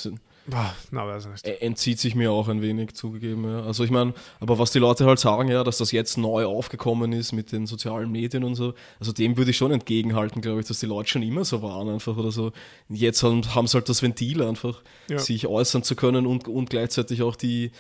Boah, 0.49 0.75
na, 0.93 1.07
weiß 1.07 1.27
nicht. 1.27 1.45
Entzieht 1.45 1.99
sich 1.99 2.15
mir 2.15 2.31
auch 2.31 2.49
ein 2.49 2.63
wenig 2.63 2.95
zugegeben. 2.95 3.45
Ja. 3.45 3.65
Also 3.65 3.83
ich 3.83 3.91
meine, 3.91 4.15
aber 4.39 4.59
was 4.59 4.71
die 4.71 4.79
Leute 4.79 5.05
halt 5.05 5.19
sagen, 5.19 5.49
ja, 5.49 5.65
dass 5.65 5.79
das 5.79 5.91
jetzt 5.91 6.19
neu 6.19 6.45
aufgekommen 6.45 7.13
ist 7.13 7.33
mit 7.33 7.51
den 7.51 7.67
sozialen 7.67 8.13
Medien 8.13 8.45
und 8.45 8.55
so, 8.55 8.75
also 9.01 9.13
dem 9.13 9.37
würde 9.37 9.51
ich 9.51 9.57
schon 9.57 9.73
entgegenhalten, 9.73 10.43
glaube 10.43 10.61
ich, 10.61 10.67
dass 10.67 10.79
die 10.79 10.87
Leute 10.87 11.09
schon 11.09 11.23
immer 11.23 11.45
so 11.45 11.63
waren 11.63 11.89
einfach 11.89 12.17
oder 12.17 12.31
so. 12.31 12.53
Jetzt 12.89 13.23
haben, 13.25 13.43
haben 13.55 13.67
sie 13.67 13.75
halt 13.75 13.89
das 13.89 14.03
Ventil 14.03 14.43
einfach, 14.43 14.83
ja. 15.09 15.19
sich 15.19 15.47
äußern 15.49 15.83
zu 15.83 15.97
können 15.97 16.27
und, 16.27 16.47
und 16.47 16.71
gleichzeitig 16.71 17.23
auch 17.23 17.35
die, 17.35 17.73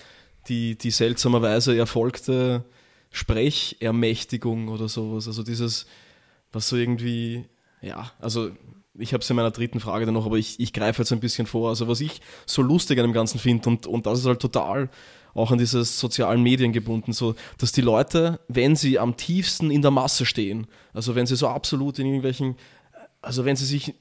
die, 0.48 0.76
die 0.76 0.90
seltsamerweise 0.90 1.76
erfolgte 1.76 2.64
Sprechermächtigung 3.12 4.68
oder 4.68 4.88
sowas. 4.88 5.28
Also 5.28 5.44
dieses, 5.44 5.86
was 6.52 6.68
so 6.68 6.76
irgendwie, 6.76 7.44
ja, 7.80 8.10
also 8.18 8.50
ich 8.98 9.12
habe 9.12 9.22
es 9.22 9.30
in 9.30 9.36
meiner 9.36 9.50
dritten 9.50 9.80
Frage 9.80 10.06
dann 10.06 10.14
noch, 10.14 10.26
aber 10.26 10.36
ich, 10.36 10.60
ich 10.60 10.72
greife 10.72 11.02
jetzt 11.02 11.12
ein 11.12 11.20
bisschen 11.20 11.46
vor. 11.46 11.68
Also 11.68 11.88
was 11.88 12.00
ich 12.00 12.20
so 12.46 12.62
lustig 12.62 12.98
an 12.98 13.04
dem 13.04 13.12
Ganzen 13.12 13.38
finde 13.38 13.68
und, 13.68 13.86
und 13.86 14.06
das 14.06 14.20
ist 14.20 14.26
halt 14.26 14.40
total 14.40 14.88
auch 15.34 15.50
an 15.50 15.58
diese 15.58 15.84
sozialen 15.84 16.42
Medien 16.42 16.72
gebunden, 16.72 17.12
so 17.12 17.34
dass 17.58 17.72
die 17.72 17.82
Leute, 17.82 18.40
wenn 18.48 18.74
sie 18.74 18.98
am 18.98 19.16
tiefsten 19.16 19.70
in 19.70 19.82
der 19.82 19.90
Masse 19.90 20.24
stehen, 20.24 20.66
also 20.94 21.14
wenn 21.14 21.26
sie 21.26 21.36
so 21.36 21.48
absolut 21.48 21.98
in 21.98 22.06
irgendwelchen, 22.06 22.56
also 23.20 23.44
wenn 23.44 23.56
sie 23.56 23.66
sich 23.66 23.94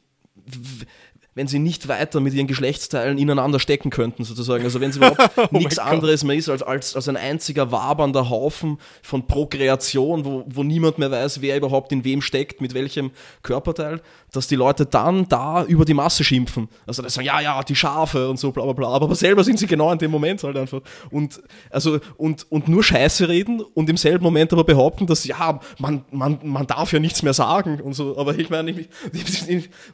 wenn 1.35 1.47
sie 1.47 1.59
nicht 1.59 1.89
weiter 1.89 2.21
mit 2.21 2.33
ihren 2.33 2.47
Geschlechtsteilen 2.47 3.17
ineinander 3.17 3.59
stecken 3.59 3.89
könnten, 3.89 4.23
sozusagen. 4.23 4.63
Also 4.63 4.79
wenn 4.79 4.93
sie 4.93 4.99
überhaupt 4.99 5.31
oh 5.37 5.47
nichts 5.51 5.77
anderes 5.77 6.23
mehr 6.23 6.37
ist 6.37 6.47
als, 6.47 6.63
als, 6.63 6.95
als 6.95 7.09
ein 7.09 7.17
einziger 7.17 7.71
wabernder 7.73 8.29
Haufen 8.29 8.79
von 9.01 9.27
Prokreation, 9.27 10.23
wo, 10.23 10.45
wo 10.47 10.63
niemand 10.63 10.97
mehr 10.97 11.11
weiß, 11.11 11.41
wer 11.41 11.57
überhaupt 11.57 11.91
in 11.91 12.05
wem 12.05 12.21
steckt, 12.21 12.61
mit 12.61 12.73
welchem 12.73 13.11
Körperteil, 13.43 14.01
dass 14.35 14.47
die 14.47 14.55
Leute 14.55 14.85
dann 14.85 15.27
da 15.27 15.63
über 15.63 15.85
die 15.85 15.93
Masse 15.93 16.23
schimpfen. 16.23 16.67
Also 16.85 17.01
die 17.01 17.09
sagen, 17.09 17.25
ja, 17.25 17.39
ja, 17.39 17.63
die 17.63 17.75
Schafe 17.75 18.29
und 18.29 18.37
so, 18.37 18.51
bla 18.51 18.63
bla 18.63 18.73
bla. 18.73 18.89
Aber 18.89 19.13
selber 19.15 19.43
sind 19.43 19.59
sie 19.59 19.67
genau 19.67 19.91
in 19.91 19.97
dem 19.97 20.11
Moment 20.11 20.43
halt 20.43 20.57
einfach. 20.57 20.81
Und, 21.11 21.41
also, 21.69 21.99
und, 22.17 22.45
und 22.51 22.67
nur 22.67 22.83
Scheiße 22.83 23.29
reden 23.29 23.61
und 23.61 23.89
im 23.89 23.97
selben 23.97 24.23
Moment 24.23 24.51
aber 24.53 24.63
behaupten, 24.63 25.07
dass 25.07 25.25
ja, 25.25 25.59
man, 25.79 26.03
man, 26.11 26.39
man 26.43 26.67
darf 26.67 26.91
ja 26.91 26.99
nichts 26.99 27.23
mehr 27.23 27.33
sagen 27.33 27.81
und 27.81 27.93
so. 27.93 28.17
Aber 28.17 28.37
ich 28.37 28.49
meine, 28.49 28.73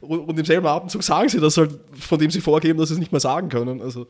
und 0.00 0.38
im 0.38 0.44
selben 0.44 0.66
Atemzug 0.66 1.02
sagen 1.02 1.28
sie 1.28 1.40
das 1.40 1.56
halt, 1.56 1.78
von 1.98 2.18
dem 2.18 2.30
sie 2.30 2.40
vorgeben, 2.40 2.78
dass 2.78 2.88
sie 2.88 2.94
es 2.94 3.00
nicht 3.00 3.12
mehr 3.12 3.20
sagen 3.20 3.48
können. 3.48 3.80
Also, 3.80 4.06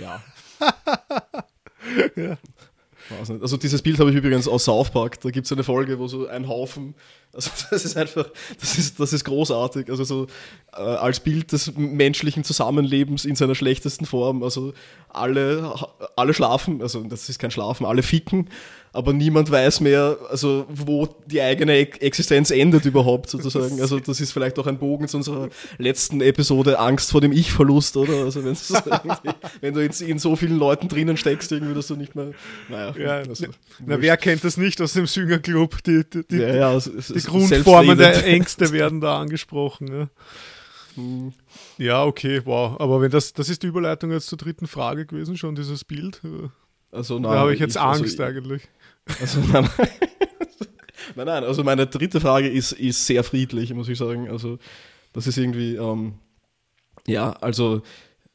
ja. 0.00 0.20
ja. 2.16 2.36
Also 3.40 3.56
dieses 3.56 3.82
Bild 3.82 3.98
habe 3.98 4.10
ich 4.10 4.16
übrigens 4.16 4.48
aus 4.48 4.64
South 4.64 4.90
Park. 4.90 5.20
Da 5.20 5.30
gibt 5.30 5.46
es 5.46 5.52
eine 5.52 5.64
Folge, 5.64 5.98
wo 5.98 6.08
so 6.08 6.26
ein 6.26 6.48
Haufen 6.48 6.94
Also 7.32 7.50
das 7.70 7.84
ist 7.84 7.96
einfach, 7.96 8.26
das 8.60 8.78
ist, 8.78 9.00
das 9.00 9.12
ist 9.12 9.24
großartig. 9.24 9.90
Also 9.90 10.04
so 10.04 10.26
äh, 10.72 10.80
als 10.80 11.20
Bild 11.20 11.52
des 11.52 11.74
menschlichen 11.76 12.44
Zusammenlebens 12.44 13.24
in 13.24 13.36
seiner 13.36 13.54
schlechtesten 13.54 14.06
Form. 14.06 14.42
Also 14.42 14.74
alle, 15.08 15.74
alle 16.16 16.34
schlafen, 16.34 16.82
also 16.82 17.02
das 17.04 17.28
ist 17.28 17.38
kein 17.38 17.50
Schlafen, 17.50 17.86
alle 17.86 18.02
ficken 18.02 18.48
aber 18.92 19.14
niemand 19.14 19.50
weiß 19.50 19.80
mehr, 19.80 20.18
also 20.28 20.66
wo 20.68 21.08
die 21.26 21.40
eigene 21.40 21.78
Existenz 21.78 22.50
endet 22.50 22.84
überhaupt 22.84 23.30
sozusagen. 23.30 23.80
Also 23.80 23.98
das 23.98 24.20
ist 24.20 24.32
vielleicht 24.32 24.58
auch 24.58 24.66
ein 24.66 24.78
Bogen 24.78 25.08
zu 25.08 25.16
unserer 25.16 25.48
letzten 25.78 26.20
Episode 26.20 26.78
Angst 26.78 27.10
vor 27.10 27.22
dem 27.22 27.32
Ich-Verlust, 27.32 27.96
oder? 27.96 28.24
Also 28.24 28.44
wenn 28.44 28.54
du 29.72 29.80
in, 29.84 29.90
in, 30.08 30.18
so 30.18 30.36
vielen 30.36 30.58
Leuten 30.58 30.88
drinnen 30.88 31.16
steckst, 31.16 31.50
irgendwie, 31.52 31.74
dass 31.74 31.86
du 31.86 31.96
nicht 31.96 32.14
mehr, 32.14 32.32
naja. 32.68 32.94
Ja, 32.98 33.28
also, 33.28 33.46
na, 33.84 34.00
wer 34.00 34.16
kennt 34.18 34.44
das 34.44 34.58
nicht 34.58 34.80
aus 34.82 34.92
dem 34.92 35.06
Süngerclub? 35.06 35.82
Die, 35.84 36.02
die, 36.04 36.26
die, 36.30 36.36
ja, 36.36 36.54
ja, 36.54 36.70
also, 36.70 36.90
die 36.90 37.20
Grundformen 37.20 37.96
der 37.96 38.26
Ängste 38.26 38.72
werden 38.72 39.00
da 39.00 39.20
angesprochen. 39.20 39.88
Ja. 39.88 40.08
Hm. 40.96 41.32
Ja, 41.78 42.04
okay, 42.04 42.42
wow. 42.44 42.78
Aber 42.78 43.00
wenn 43.00 43.10
das, 43.10 43.32
das 43.32 43.48
ist 43.48 43.62
die 43.62 43.68
Überleitung 43.68 44.10
jetzt 44.10 44.26
zur 44.26 44.36
dritten 44.36 44.66
Frage 44.66 45.06
gewesen, 45.06 45.38
schon 45.38 45.54
dieses 45.54 45.84
Bild. 45.84 46.20
Also, 46.90 47.18
nein, 47.18 47.32
da 47.32 47.38
habe 47.38 47.54
ich 47.54 47.60
jetzt 47.60 47.76
ich, 47.76 47.80
also 47.80 48.02
Angst 48.02 48.20
also, 48.20 48.38
eigentlich. 48.38 48.68
Also, 49.20 49.40
nein, 49.52 49.68
nein, 51.16 51.26
nein, 51.26 51.44
also 51.44 51.64
meine 51.64 51.86
dritte 51.86 52.20
Frage 52.20 52.48
ist, 52.48 52.72
ist 52.72 53.06
sehr 53.06 53.24
friedlich, 53.24 53.72
muss 53.74 53.88
ich 53.88 53.98
sagen. 53.98 54.28
Also, 54.28 54.58
das 55.12 55.26
ist 55.26 55.36
irgendwie, 55.36 55.76
ähm, 55.76 56.14
ja, 57.06 57.32
also, 57.32 57.82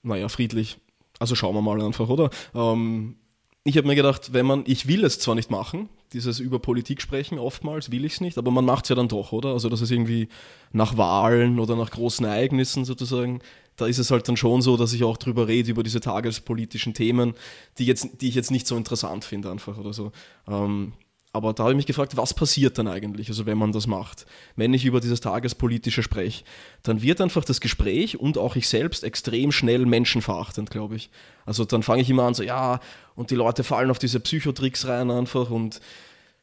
naja, 0.03 0.29
friedlich. 0.29 0.77
Also 1.19 1.35
schauen 1.35 1.55
wir 1.55 1.61
mal 1.61 1.81
einfach, 1.81 2.09
oder? 2.09 2.29
Ähm, 2.53 3.15
ich 3.63 3.75
habe 3.77 3.87
mir 3.87 3.95
gedacht, 3.95 4.33
wenn 4.33 4.45
man, 4.45 4.63
ich 4.65 4.87
will 4.87 5.03
es 5.03 5.19
zwar 5.19 5.35
nicht 5.35 5.51
machen, 5.51 5.89
dieses 6.13 6.39
über 6.39 6.59
Politik 6.59 7.01
sprechen, 7.01 7.37
oftmals 7.37 7.91
will 7.91 8.05
ich 8.05 8.13
es 8.13 8.21
nicht, 8.21 8.37
aber 8.37 8.51
man 8.51 8.63
macht 8.63 8.85
es 8.85 8.89
ja 8.89 8.95
dann 8.95 9.09
doch, 9.09 9.33
oder? 9.33 9.49
Also 9.49 9.67
das 9.67 9.81
ist 9.81 9.91
irgendwie 9.91 10.29
nach 10.71 10.95
Wahlen 10.97 11.59
oder 11.59 11.75
nach 11.75 11.91
großen 11.91 12.25
Ereignissen 12.25 12.85
sozusagen, 12.85 13.41
da 13.77 13.85
ist 13.85 13.99
es 13.99 14.11
halt 14.11 14.27
dann 14.27 14.37
schon 14.37 14.61
so, 14.61 14.75
dass 14.75 14.91
ich 14.91 15.03
auch 15.03 15.17
drüber 15.17 15.47
rede, 15.47 15.71
über 15.71 15.83
diese 15.83 16.01
tagespolitischen 16.01 16.93
Themen, 16.93 17.33
die, 17.77 17.85
jetzt, 17.85 18.21
die 18.21 18.27
ich 18.27 18.35
jetzt 18.35 18.51
nicht 18.51 18.67
so 18.67 18.75
interessant 18.75 19.23
finde 19.23 19.49
einfach 19.49 19.77
oder 19.77 19.93
so. 19.93 20.11
Ähm, 20.47 20.93
aber 21.33 21.53
da 21.53 21.63
habe 21.63 21.73
ich 21.73 21.77
mich 21.77 21.85
gefragt, 21.85 22.17
was 22.17 22.33
passiert 22.33 22.79
dann 22.79 22.87
eigentlich, 22.87 23.29
also 23.29 23.45
wenn 23.45 23.59
man 23.59 23.71
das 23.71 23.85
macht? 23.85 24.25
Wenn 24.55 24.73
ich 24.73 24.85
über 24.85 24.99
dieses 24.99 25.21
Tagespolitische 25.21 26.01
spreche, 26.01 26.43
dann 26.81 27.03
wird 27.03 27.21
einfach 27.21 27.45
das 27.45 27.61
Gespräch 27.61 28.19
und 28.19 28.39
auch 28.39 28.55
ich 28.55 28.67
selbst 28.67 29.03
extrem 29.03 29.51
schnell 29.51 29.85
menschenverachtend, 29.85 30.71
glaube 30.71 30.95
ich. 30.95 31.11
Also 31.45 31.63
dann 31.63 31.83
fange 31.83 32.01
ich 32.01 32.09
immer 32.09 32.23
an, 32.23 32.33
so 32.33 32.41
ja, 32.41 32.79
und 33.15 33.29
die 33.29 33.35
Leute 33.35 33.63
fallen 33.63 33.91
auf 33.91 33.99
diese 33.99 34.19
Psychotricks 34.19 34.87
rein 34.87 35.11
einfach 35.11 35.51
und 35.51 35.79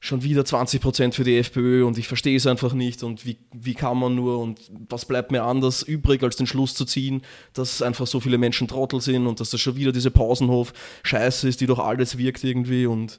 schon 0.05 0.23
wieder 0.23 0.45
20 0.45 0.83
Prozent 0.83 1.15
für 1.15 1.25
die 1.25 1.39
FPÖ 1.39 1.87
und 1.87 1.97
ich 1.97 2.07
verstehe 2.07 2.37
es 2.37 2.47
einfach 2.47 2.75
nicht 2.75 3.03
und 3.03 3.25
wie, 3.25 3.39
wie 3.55 3.73
kann 3.73 3.99
man 3.99 4.15
nur 4.15 4.39
und 4.39 4.61
was 4.91 5.07
bleibt 5.07 5.33
mir 5.33 5.45
anders 5.45 5.83
übrig, 5.83 6.23
als 6.23 6.37
den 6.37 6.47
Schluss 6.47 6.75
zu 6.75 6.85
ziehen, 6.85 7.23
dass 7.55 7.81
einfach 7.81 8.07
so 8.07 8.21
viele 8.21 8.37
Menschen 8.37 8.69
Trottel 8.69 9.01
sind 9.01 9.27
und 9.27 9.41
dass 9.41 9.49
das 9.49 9.63
schon 9.63 9.77
wieder 9.77 9.93
diese 9.93 10.11
Pausenhof-Scheiße 10.11 11.49
ist, 11.49 11.63
die 11.63 11.67
doch 11.67 11.79
alles 11.79 12.19
wirkt 12.19 12.45
irgendwie 12.45 12.85
und 12.85 13.19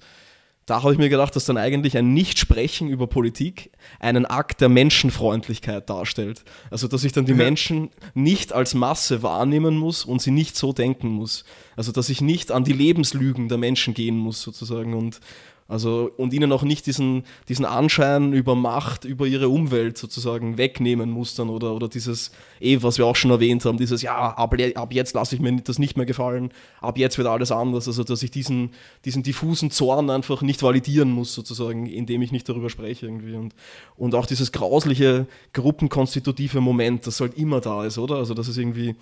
da 0.68 0.82
habe 0.82 0.94
ich 0.94 1.00
mir 1.00 1.10
gedacht, 1.10 1.36
dass 1.36 1.46
dann 1.46 1.58
eigentlich 1.58 1.98
ein 1.98 2.14
Nichtsprechen 2.14 2.88
über 2.88 3.08
Politik 3.08 3.72
einen 4.00 4.26
Akt 4.26 4.62
der 4.62 4.70
Menschenfreundlichkeit 4.70 5.90
darstellt. 5.92 6.44
Also, 6.72 6.88
dass 6.88 7.04
ich 7.04 7.12
dann 7.12 7.28
die 7.28 7.36
Menschen 7.36 7.92
nicht 8.16 8.52
als 8.52 8.74
Masse 8.74 9.22
wahrnehmen 9.22 9.78
muss 9.78 10.06
und 10.06 10.24
sie 10.24 10.32
nicht 10.32 10.56
so 10.56 10.74
denken 10.74 11.10
muss. 11.10 11.46
Also, 11.76 11.92
dass 11.92 12.10
ich 12.10 12.20
nicht 12.20 12.52
an 12.52 12.64
die 12.64 12.74
Lebenslügen 12.74 13.48
der 13.48 13.60
Menschen 13.60 13.94
gehen 13.94 14.18
muss, 14.18 14.42
sozusagen, 14.42 14.96
und, 14.96 15.20
also, 15.68 16.12
und 16.18 16.32
ihnen 16.32 16.52
auch 16.52 16.62
nicht 16.62 16.86
diesen, 16.86 17.24
diesen 17.50 17.66
Anschein 17.66 18.34
über 18.34 18.54
Macht, 18.54 19.04
über 19.04 19.26
ihre 19.26 19.50
Umwelt 19.50 19.98
sozusagen 19.98 20.60
wegnehmen 20.60 21.10
muss 21.10 21.34
dann 21.34 21.50
oder, 21.50 21.74
oder 21.74 21.88
dieses, 21.88 22.32
eh, 22.60 22.84
was 22.84 23.00
wir 23.00 23.08
auch 23.08 23.16
schon 23.16 23.32
erwähnt 23.32 23.66
haben, 23.66 23.80
dieses, 23.80 24.04
ja, 24.04 24.16
ab, 24.16 24.56
ab 24.76 24.94
jetzt 24.94 25.16
lasse 25.16 25.34
ich 25.34 25.42
mir 25.42 25.60
das 25.64 25.80
nicht 25.80 25.98
mehr 25.98 26.06
gefallen, 26.06 26.52
ab 26.82 27.00
jetzt 27.00 27.18
wird 27.18 27.28
alles 27.28 27.52
anders. 27.52 27.88
Also, 27.88 28.04
dass 28.04 28.22
ich 28.22 28.30
diesen, 28.30 28.72
diesen 29.06 29.24
diffusen 29.24 29.72
Zorn 29.72 30.12
einfach 30.12 30.44
nicht 30.44 30.62
validieren 30.62 31.10
muss 31.10 31.34
sozusagen, 31.34 31.88
indem 31.88 32.22
ich 32.22 32.32
nicht 32.32 32.48
darüber 32.48 32.70
spreche 32.70 33.08
irgendwie. 33.08 33.34
Und, 33.34 33.56
und 33.96 34.14
auch 34.14 34.28
dieses 34.28 34.52
grausliche, 34.52 35.26
gruppenkonstitutive 35.54 36.62
Moment, 36.62 37.08
das 37.08 37.20
halt 37.20 37.40
immer 37.40 37.60
da 37.60 37.86
ist, 37.86 37.98
oder? 37.98 38.18
Also, 38.18 38.36
das 38.36 38.48
ist 38.48 38.58
irgendwie, 38.58 38.96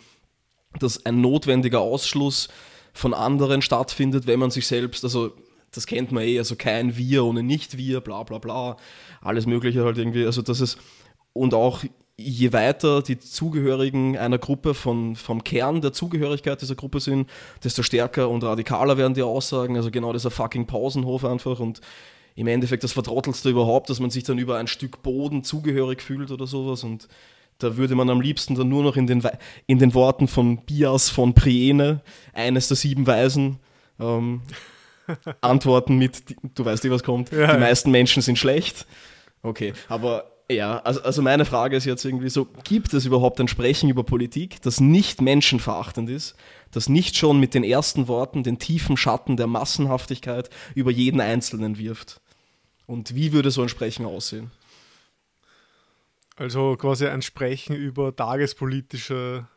dass 0.79 1.05
ein 1.05 1.19
notwendiger 1.19 1.81
Ausschluss 1.81 2.47
von 2.93 3.13
anderen 3.13 3.61
stattfindet, 3.61 4.27
wenn 4.27 4.39
man 4.39 4.51
sich 4.51 4.65
selbst, 4.65 5.03
also 5.03 5.33
das 5.73 5.87
kennt 5.87 6.11
man 6.11 6.23
eh, 6.23 6.37
also 6.37 6.55
kein 6.55 6.97
Wir 6.97 7.25
ohne 7.25 7.43
Nicht-Wir, 7.43 8.01
bla 8.01 8.23
bla 8.23 8.37
bla, 8.37 8.77
alles 9.21 9.45
Mögliche 9.45 9.83
halt 9.83 9.97
irgendwie, 9.97 10.25
also 10.25 10.41
das 10.41 10.61
ist, 10.61 10.77
und 11.33 11.53
auch 11.53 11.83
je 12.15 12.53
weiter 12.53 13.01
die 13.01 13.17
Zugehörigen 13.19 14.17
einer 14.17 14.37
Gruppe 14.37 14.73
von, 14.73 15.15
vom 15.15 15.43
Kern 15.43 15.81
der 15.81 15.93
Zugehörigkeit 15.93 16.61
dieser 16.61 16.75
Gruppe 16.75 16.99
sind, 16.99 17.29
desto 17.63 17.81
stärker 17.81 18.29
und 18.29 18.43
radikaler 18.43 18.97
werden 18.97 19.15
die 19.15 19.23
Aussagen, 19.23 19.75
also 19.75 19.89
genau 19.89 20.13
dieser 20.13 20.31
fucking 20.31 20.67
Pausenhof 20.67 21.25
einfach 21.25 21.59
und 21.59 21.81
im 22.35 22.47
Endeffekt 22.47 22.83
das 22.83 22.93
Vertrottelste 22.93 23.49
überhaupt, 23.49 23.89
dass 23.89 23.99
man 23.99 24.09
sich 24.09 24.23
dann 24.23 24.37
über 24.37 24.57
ein 24.57 24.67
Stück 24.67 25.03
Boden 25.03 25.43
zugehörig 25.43 26.01
fühlt 26.01 26.31
oder 26.31 26.47
sowas. 26.47 26.83
Und 26.83 27.07
da 27.59 27.77
würde 27.77 27.95
man 27.95 28.09
am 28.09 28.21
liebsten 28.21 28.55
dann 28.55 28.69
nur 28.69 28.83
noch 28.83 28.97
in 28.97 29.07
den, 29.07 29.21
in 29.67 29.79
den 29.79 29.93
Worten 29.93 30.27
von 30.27 30.57
Bias 30.65 31.09
von 31.09 31.33
Priene, 31.33 32.01
eines 32.33 32.67
der 32.67 32.77
sieben 32.77 33.05
Weisen, 33.05 33.59
ähm, 33.99 34.41
antworten 35.41 35.97
mit, 35.97 36.35
du 36.55 36.65
weißt 36.65 36.83
nicht, 36.83 36.93
was 36.93 37.03
kommt, 37.03 37.31
ja, 37.31 37.53
die 37.53 37.59
meisten 37.59 37.91
Menschen 37.91 38.21
sind 38.21 38.37
schlecht. 38.37 38.85
Okay, 39.41 39.73
aber 39.89 40.31
ja, 40.51 40.79
also, 40.79 41.01
also 41.01 41.21
meine 41.21 41.45
Frage 41.45 41.75
ist 41.75 41.85
jetzt 41.85 42.05
irgendwie 42.05 42.29
so, 42.29 42.47
gibt 42.63 42.93
es 42.93 43.05
überhaupt 43.05 43.39
ein 43.39 43.47
Sprechen 43.47 43.89
über 43.89 44.03
Politik, 44.03 44.61
das 44.61 44.79
nicht 44.79 45.21
menschenverachtend 45.21 46.09
ist, 46.09 46.35
das 46.71 46.89
nicht 46.89 47.15
schon 47.15 47.39
mit 47.39 47.53
den 47.53 47.63
ersten 47.63 48.07
Worten 48.07 48.43
den 48.43 48.59
tiefen 48.59 48.97
Schatten 48.97 49.37
der 49.37 49.47
Massenhaftigkeit 49.47 50.49
über 50.75 50.91
jeden 50.91 51.21
Einzelnen 51.21 51.77
wirft? 51.77 52.21
Und 52.85 53.15
wie 53.15 53.31
würde 53.31 53.51
so 53.51 53.61
ein 53.61 53.69
Sprechen 53.69 54.05
aussehen? 54.05 54.51
Also 56.35 56.75
quasi 56.77 57.07
ein 57.07 57.21
Sprechen 57.21 57.75
über 57.75 58.15
tagespolitische 58.15 59.47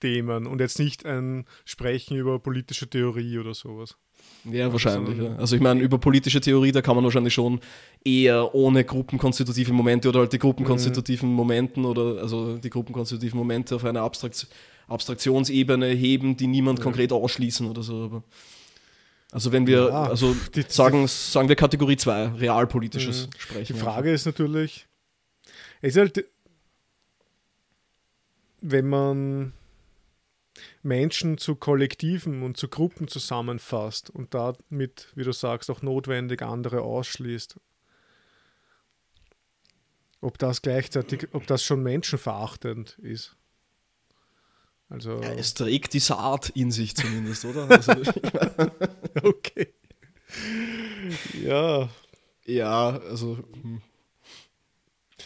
Themen 0.00 0.46
und 0.46 0.60
jetzt 0.60 0.78
nicht 0.78 1.04
ein 1.04 1.46
Sprechen 1.64 2.16
über 2.16 2.38
politische 2.38 2.88
Theorie 2.88 3.38
oder 3.38 3.54
sowas. 3.54 3.96
Ja, 4.44 4.72
wahrscheinlich. 4.72 5.18
Also, 5.18 5.24
ja. 5.24 5.36
also 5.36 5.56
ich 5.56 5.62
meine, 5.62 5.80
über 5.80 5.98
politische 5.98 6.40
Theorie, 6.40 6.72
da 6.72 6.80
kann 6.80 6.94
man 6.94 7.04
wahrscheinlich 7.04 7.34
schon 7.34 7.60
eher 8.04 8.54
ohne 8.54 8.84
gruppenkonstitutive 8.84 9.72
Momente 9.72 10.08
oder 10.08 10.20
halt 10.20 10.32
die 10.32 10.38
gruppenkonstitutiven 10.38 11.28
mhm. 11.28 11.34
Momenten 11.34 11.84
oder 11.84 12.22
also 12.22 12.56
die 12.56 12.70
gruppenkonstitutiven 12.70 13.38
Momente 13.38 13.76
auf 13.76 13.84
eine 13.84 14.00
Abstrakt 14.00 14.46
Abstraktionsebene 14.88 15.88
heben, 15.88 16.38
die 16.38 16.46
niemand 16.46 16.78
ja. 16.78 16.82
konkret 16.82 17.12
ausschließen 17.12 17.68
oder 17.68 17.82
so. 17.82 18.04
Aber 18.04 18.22
also 19.30 19.52
wenn 19.52 19.66
wir, 19.66 19.88
ja, 19.88 20.04
also 20.04 20.34
die, 20.54 20.64
sagen, 20.66 21.06
sagen 21.06 21.48
wir 21.48 21.56
Kategorie 21.56 21.98
2, 21.98 22.28
realpolitisches 22.38 23.26
mhm. 23.26 23.30
Sprechen. 23.38 23.74
Die 23.74 23.78
Frage 23.78 24.08
einfach. 24.08 24.14
ist 24.14 24.24
natürlich, 24.24 24.86
es 25.82 25.94
ist 25.94 25.98
halt, 25.98 26.24
wenn 28.62 28.88
man 28.88 29.52
Menschen 30.82 31.38
zu 31.38 31.56
Kollektiven 31.56 32.42
und 32.42 32.56
zu 32.56 32.68
Gruppen 32.68 33.08
zusammenfasst 33.08 34.10
und 34.10 34.34
damit, 34.34 35.12
wie 35.14 35.24
du 35.24 35.32
sagst, 35.32 35.70
auch 35.70 35.82
notwendig 35.82 36.42
andere 36.42 36.82
ausschließt. 36.82 37.56
Ob 40.20 40.38
das 40.38 40.62
gleichzeitig, 40.62 41.28
ob 41.32 41.46
das 41.46 41.62
schon 41.62 41.82
menschenverachtend 41.82 42.98
ist. 42.98 43.36
Also 44.88 45.20
ja, 45.20 45.32
es 45.32 45.54
trägt 45.54 45.92
die 45.92 46.00
Saat 46.00 46.50
in 46.50 46.70
sich 46.70 46.96
zumindest, 46.96 47.44
oder? 47.44 47.68
Also, 47.70 47.92
okay. 49.22 49.74
Ja. 51.42 51.88
Ja, 52.46 52.98
also 52.98 53.38
hm. 53.62 53.82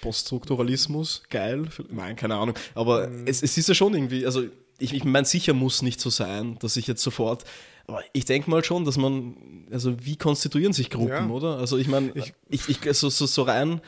Poststrukturalismus, 0.01 1.23
geil. 1.31 1.69
Nein, 1.91 2.17
keine 2.17 2.35
Ahnung. 2.35 2.57
Aber 2.75 3.09
mhm. 3.09 3.27
es, 3.27 3.43
es 3.43 3.57
ist 3.57 3.69
ja 3.69 3.75
schon 3.75 3.95
irgendwie, 3.95 4.27
also 4.27 4.45
ich, 4.79 4.95
ich 4.95 5.05
meine, 5.05 5.27
sicher 5.27 5.55
muss 5.55 5.83
nicht 5.83 6.01
so 6.01 6.11
sein, 6.11 6.57
dass 6.61 6.77
ich 6.77 6.87
jetzt 6.87 7.03
sofort, 7.03 7.45
aber 7.87 8.03
ich 8.13 8.25
denke 8.25 8.51
mal 8.51 8.63
schon, 8.65 8.85
dass 8.85 8.97
man, 8.97 9.37
also 9.71 9.95
wie 10.05 10.17
konstituieren 10.17 10.73
sich 10.73 10.91
Gruppen, 10.91 11.11
ja. 11.11 11.29
oder? 11.29 11.59
Also 11.59 11.79
ich 11.79 11.89
meine, 11.89 12.13
ich, 12.15 12.33
ich, 12.49 12.69
ich 12.69 12.97
so, 12.97 13.11
so, 13.11 13.27
so 13.27 13.43
rein 13.43 13.81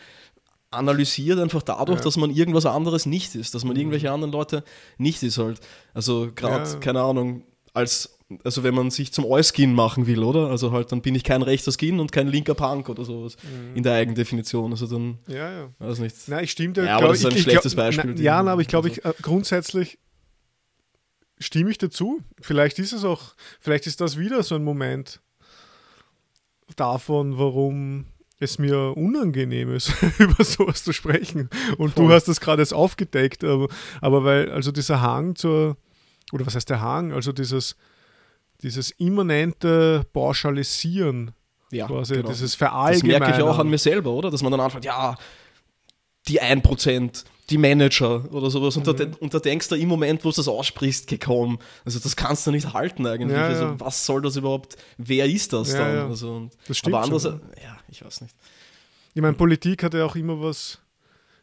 analysiert 0.71 1.39
einfach 1.39 1.63
dadurch, 1.63 1.99
ja. 1.99 2.05
dass 2.05 2.17
man 2.17 2.31
irgendwas 2.31 2.67
anderes 2.67 3.07
nicht 3.07 3.35
ist, 3.35 3.55
dass 3.55 3.65
man 3.65 3.75
mhm. 3.75 3.81
irgendwelche 3.81 4.11
anderen 4.11 4.33
Leute 4.33 4.65
nicht 4.99 5.23
ist 5.23 5.39
halt. 5.39 5.61
Also 5.95 6.31
gerade, 6.35 6.69
ja. 6.69 6.79
keine 6.79 7.01
Ahnung, 7.03 7.45
als, 7.73 8.19
also 8.43 8.63
wenn 8.63 8.75
man 8.75 8.91
sich 8.91 9.13
zum 9.13 9.31
All-Skin 9.31 9.73
machen 9.73 10.07
will, 10.07 10.23
oder? 10.23 10.49
Also 10.49 10.73
halt, 10.73 10.93
dann 10.93 11.01
bin 11.01 11.15
ich 11.15 11.25
kein 11.25 11.43
rechter 11.43 11.73
Skin 11.73 12.01
und 12.01 12.13
kein 12.13 12.29
linker 12.29 12.55
Punk 12.55 12.89
oder 12.89 13.05
sowas 13.05 13.37
mhm. 13.43 13.77
in 13.77 13.83
der 13.83 13.95
Eigendefinition. 13.95 14.73
Also 14.73 14.87
dann, 14.87 15.19
ja, 15.29 15.51
ja. 15.51 15.69
weiß 15.79 16.01
nicht. 16.01 16.17
Nein, 16.27 16.45
ich 16.45 16.51
stimme 16.51 16.73
dir. 16.73 16.85
Ja, 16.85 16.97
aber 16.97 17.09
das 17.09 17.21
ist 17.21 17.27
ein 17.27 17.37
ich, 17.37 17.43
schlechtes 17.43 17.75
Beispiel. 17.75 18.15
Na, 18.17 18.21
ja, 18.21 18.41
aber 18.41 18.61
ich 18.61 18.69
glaube, 18.69 18.89
also. 18.89 19.01
ich, 19.01 19.07
äh, 19.07 19.15
grundsätzlich 19.23 19.99
stimme 21.39 21.71
ich 21.71 21.79
dazu. 21.79 22.21
Vielleicht 22.41 22.79
ist 22.79 22.93
es 22.93 23.05
auch, 23.05 23.35
vielleicht 23.61 23.87
ist 23.87 24.01
das 24.01 24.19
wieder 24.19 24.43
so 24.43 24.55
ein 24.55 24.65
Moment 24.65 25.21
davon, 26.77 27.39
warum 27.39 28.07
es 28.41 28.59
mir 28.59 28.97
unangenehm 28.97 29.75
ist, 29.75 29.93
über 30.19 30.43
sowas 30.45 30.83
zu 30.85 30.93
sprechen. 30.93 31.49
Und 31.79 31.95
Voll. 31.95 32.07
du 32.09 32.13
hast 32.13 32.29
das 32.29 32.41
gerade 32.41 32.63
jetzt 32.63 32.75
aufgedeckt, 32.75 33.45
aber, 33.45 33.69
aber 34.01 34.25
weil, 34.25 34.51
also 34.51 34.73
dieser 34.73 35.01
Hang 35.01 35.37
zur, 35.37 35.77
oder 36.33 36.45
was 36.47 36.55
heißt 36.55 36.69
der 36.71 36.81
Hang, 36.81 37.13
also 37.13 37.33
dieses, 37.33 37.77
dieses 38.63 38.91
immanente 38.93 40.05
Pauschalisieren, 40.13 41.33
Ja, 41.71 41.87
quasi, 41.87 42.15
genau. 42.15 42.29
dieses 42.29 42.53
Das 42.53 42.55
Verallgemeinern. 42.57 43.21
merke 43.21 43.37
ich 43.37 43.43
auch 43.43 43.59
an 43.59 43.69
mir 43.69 43.79
selber, 43.79 44.11
oder? 44.11 44.31
Dass 44.31 44.43
man 44.43 44.51
dann 44.51 44.61
anfängt, 44.61 44.85
ja, 44.85 45.17
die 46.29 46.43
1%, 46.43 47.25
die 47.51 47.59
Manager 47.59 48.25
oder 48.33 48.51
sowas. 48.51 48.77
Und, 48.77 48.87
da, 48.87 48.93
Mhm. 48.93 49.15
und 49.21 49.35
da 49.35 49.39
denkst 49.39 49.69
du 49.69 49.75
im 49.75 49.89
Moment, 49.89 50.25
wo 50.25 50.31
du 50.31 50.37
das 50.37 50.49
aussprichst, 50.49 51.07
geh, 51.07 51.19
komm, 51.19 51.59
also 51.85 51.99
das 51.99 52.17
kannst 52.17 52.47
du 52.47 52.51
nicht 52.51 52.73
halten 52.73 53.07
eigentlich. 53.07 53.37
Ja, 53.37 53.47
also 53.47 53.65
ja. 53.65 53.81
was 53.81 54.07
soll 54.07 54.23
das 54.23 54.37
überhaupt, 54.37 54.77
wer 54.97 55.27
ist 55.27 55.53
das 55.53 55.73
Ja, 55.73 55.79
dann? 55.81 55.97
ja. 55.97 56.07
Also, 56.07 56.49
Das 56.67 56.79
stimmt 56.79 56.95
aber 56.95 57.05
schon, 57.07 57.15
andererseits, 57.15 57.63
ja, 57.63 57.77
ich 57.89 58.05
weiß 58.05 58.21
nicht. 58.23 58.35
Ich 59.15 59.23
meine, 59.23 59.35
Politik 59.37 59.83
hat 59.83 59.95
ja 59.95 60.05
auch 60.07 60.17
immer 60.17 60.41
was 60.41 60.81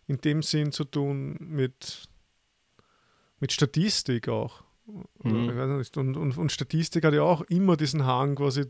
in 0.07 0.19
dem 0.19 0.41
Sinn 0.41 0.71
zu 0.71 0.83
tun 0.83 1.37
mit, 1.39 2.07
mit 3.39 3.51
Statistik 3.53 4.27
auch. 4.27 4.63
Mhm. 5.23 5.77
Nicht. 5.77 5.95
Und, 5.97 6.17
und, 6.17 6.37
und 6.37 6.51
Statistik 6.51 7.05
hat 7.05 7.13
ja 7.13 7.21
auch 7.21 7.41
immer 7.43 7.77
diesen 7.77 8.05
Hang 8.05 8.35
quasi, 8.35 8.65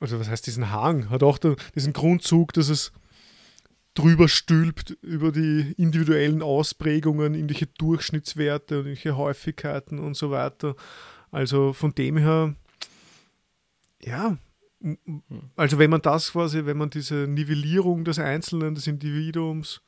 also 0.00 0.20
was 0.20 0.28
heißt 0.28 0.46
diesen 0.46 0.70
Hang? 0.70 1.10
Hat 1.10 1.22
auch 1.22 1.38
da, 1.38 1.56
diesen 1.74 1.92
Grundzug, 1.92 2.52
dass 2.52 2.68
es 2.68 2.92
drüber 3.98 4.28
stülpt 4.28 4.90
über 5.02 5.32
die 5.32 5.74
individuellen 5.76 6.40
Ausprägungen, 6.40 7.34
irgendwelche 7.34 7.66
Durchschnittswerte, 7.66 8.76
irgendwelche 8.76 9.16
Häufigkeiten 9.16 9.98
und 9.98 10.14
so 10.14 10.30
weiter. 10.30 10.76
Also 11.32 11.72
von 11.72 11.94
dem 11.94 12.16
her, 12.16 12.54
ja, 14.00 14.38
m- 14.80 14.98
m- 15.04 15.22
also 15.56 15.78
wenn 15.78 15.90
man 15.90 16.00
das 16.00 16.30
quasi, 16.32 16.64
wenn 16.64 16.76
man 16.78 16.90
diese 16.90 17.26
Nivellierung 17.26 18.04
des 18.04 18.20
Einzelnen, 18.20 18.76
des 18.76 18.86
Individuums, 18.86 19.82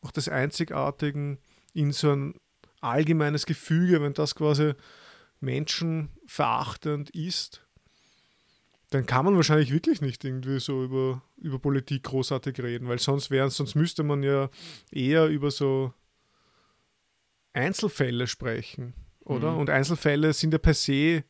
auch 0.00 0.10
des 0.10 0.28
Einzigartigen 0.28 1.38
in 1.74 1.92
so 1.92 2.10
ein 2.10 2.34
allgemeines 2.80 3.46
Gefüge, 3.46 4.02
wenn 4.02 4.14
das 4.14 4.34
quasi 4.34 4.72
menschenverachtend 5.40 7.10
ist, 7.10 7.64
dann 8.90 9.04
kann 9.06 9.24
man 9.24 9.36
wahrscheinlich 9.36 9.72
wirklich 9.72 10.00
nicht 10.00 10.24
irgendwie 10.24 10.60
so 10.60 10.82
über, 10.82 11.22
über 11.36 11.58
Politik 11.58 12.04
großartig 12.04 12.58
reden, 12.60 12.88
weil 12.88 12.98
sonst 12.98 13.30
wären, 13.30 13.50
sonst 13.50 13.74
müsste 13.74 14.02
man 14.02 14.22
ja 14.22 14.48
eher 14.90 15.26
über 15.26 15.50
so 15.50 15.92
Einzelfälle 17.52 18.26
sprechen, 18.26 18.94
oder? 19.20 19.52
Mhm. 19.52 19.58
Und 19.58 19.70
Einzelfälle 19.70 20.32
sind 20.32 20.52
ja 20.52 20.58
per 20.58 20.74
se 20.74 21.24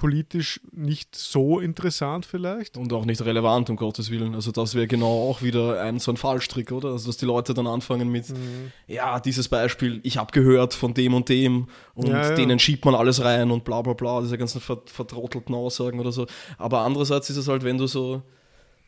politisch 0.00 0.62
nicht 0.72 1.14
so 1.14 1.60
interessant 1.60 2.24
vielleicht. 2.24 2.78
Und 2.78 2.90
auch 2.94 3.04
nicht 3.04 3.22
relevant, 3.22 3.68
um 3.68 3.76
Gottes 3.76 4.10
Willen. 4.10 4.34
Also 4.34 4.50
das 4.50 4.74
wäre 4.74 4.86
genau 4.86 5.28
auch 5.28 5.42
wieder 5.42 5.78
ein 5.82 5.98
so 5.98 6.10
ein 6.10 6.16
Fallstrick, 6.16 6.72
oder? 6.72 6.92
Also 6.92 7.08
dass 7.08 7.18
die 7.18 7.26
Leute 7.26 7.52
dann 7.52 7.66
anfangen 7.66 8.08
mit, 8.08 8.30
Mhm. 8.30 8.72
ja, 8.86 9.20
dieses 9.20 9.48
Beispiel, 9.48 10.00
ich 10.02 10.16
habe 10.16 10.32
gehört 10.32 10.72
von 10.72 10.94
dem 10.94 11.12
und 11.12 11.28
dem 11.28 11.68
und 11.92 12.06
Ja, 12.08 12.30
ja. 12.30 12.34
denen 12.34 12.58
schiebt 12.58 12.86
man 12.86 12.94
alles 12.94 13.22
rein 13.22 13.50
und 13.50 13.62
bla 13.64 13.82
bla 13.82 13.92
bla, 13.92 14.22
diese 14.22 14.38
ganzen 14.38 14.62
ver 14.62 14.78
vertrottelten 14.86 15.54
Aussagen 15.54 16.00
oder 16.00 16.12
so. 16.12 16.26
Aber 16.56 16.80
andererseits 16.80 17.28
ist 17.28 17.36
es 17.36 17.46
halt, 17.46 17.62
wenn 17.62 17.76
du 17.76 17.86
so, 17.86 18.22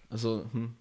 also, 0.08 0.46
hm. 0.52 0.74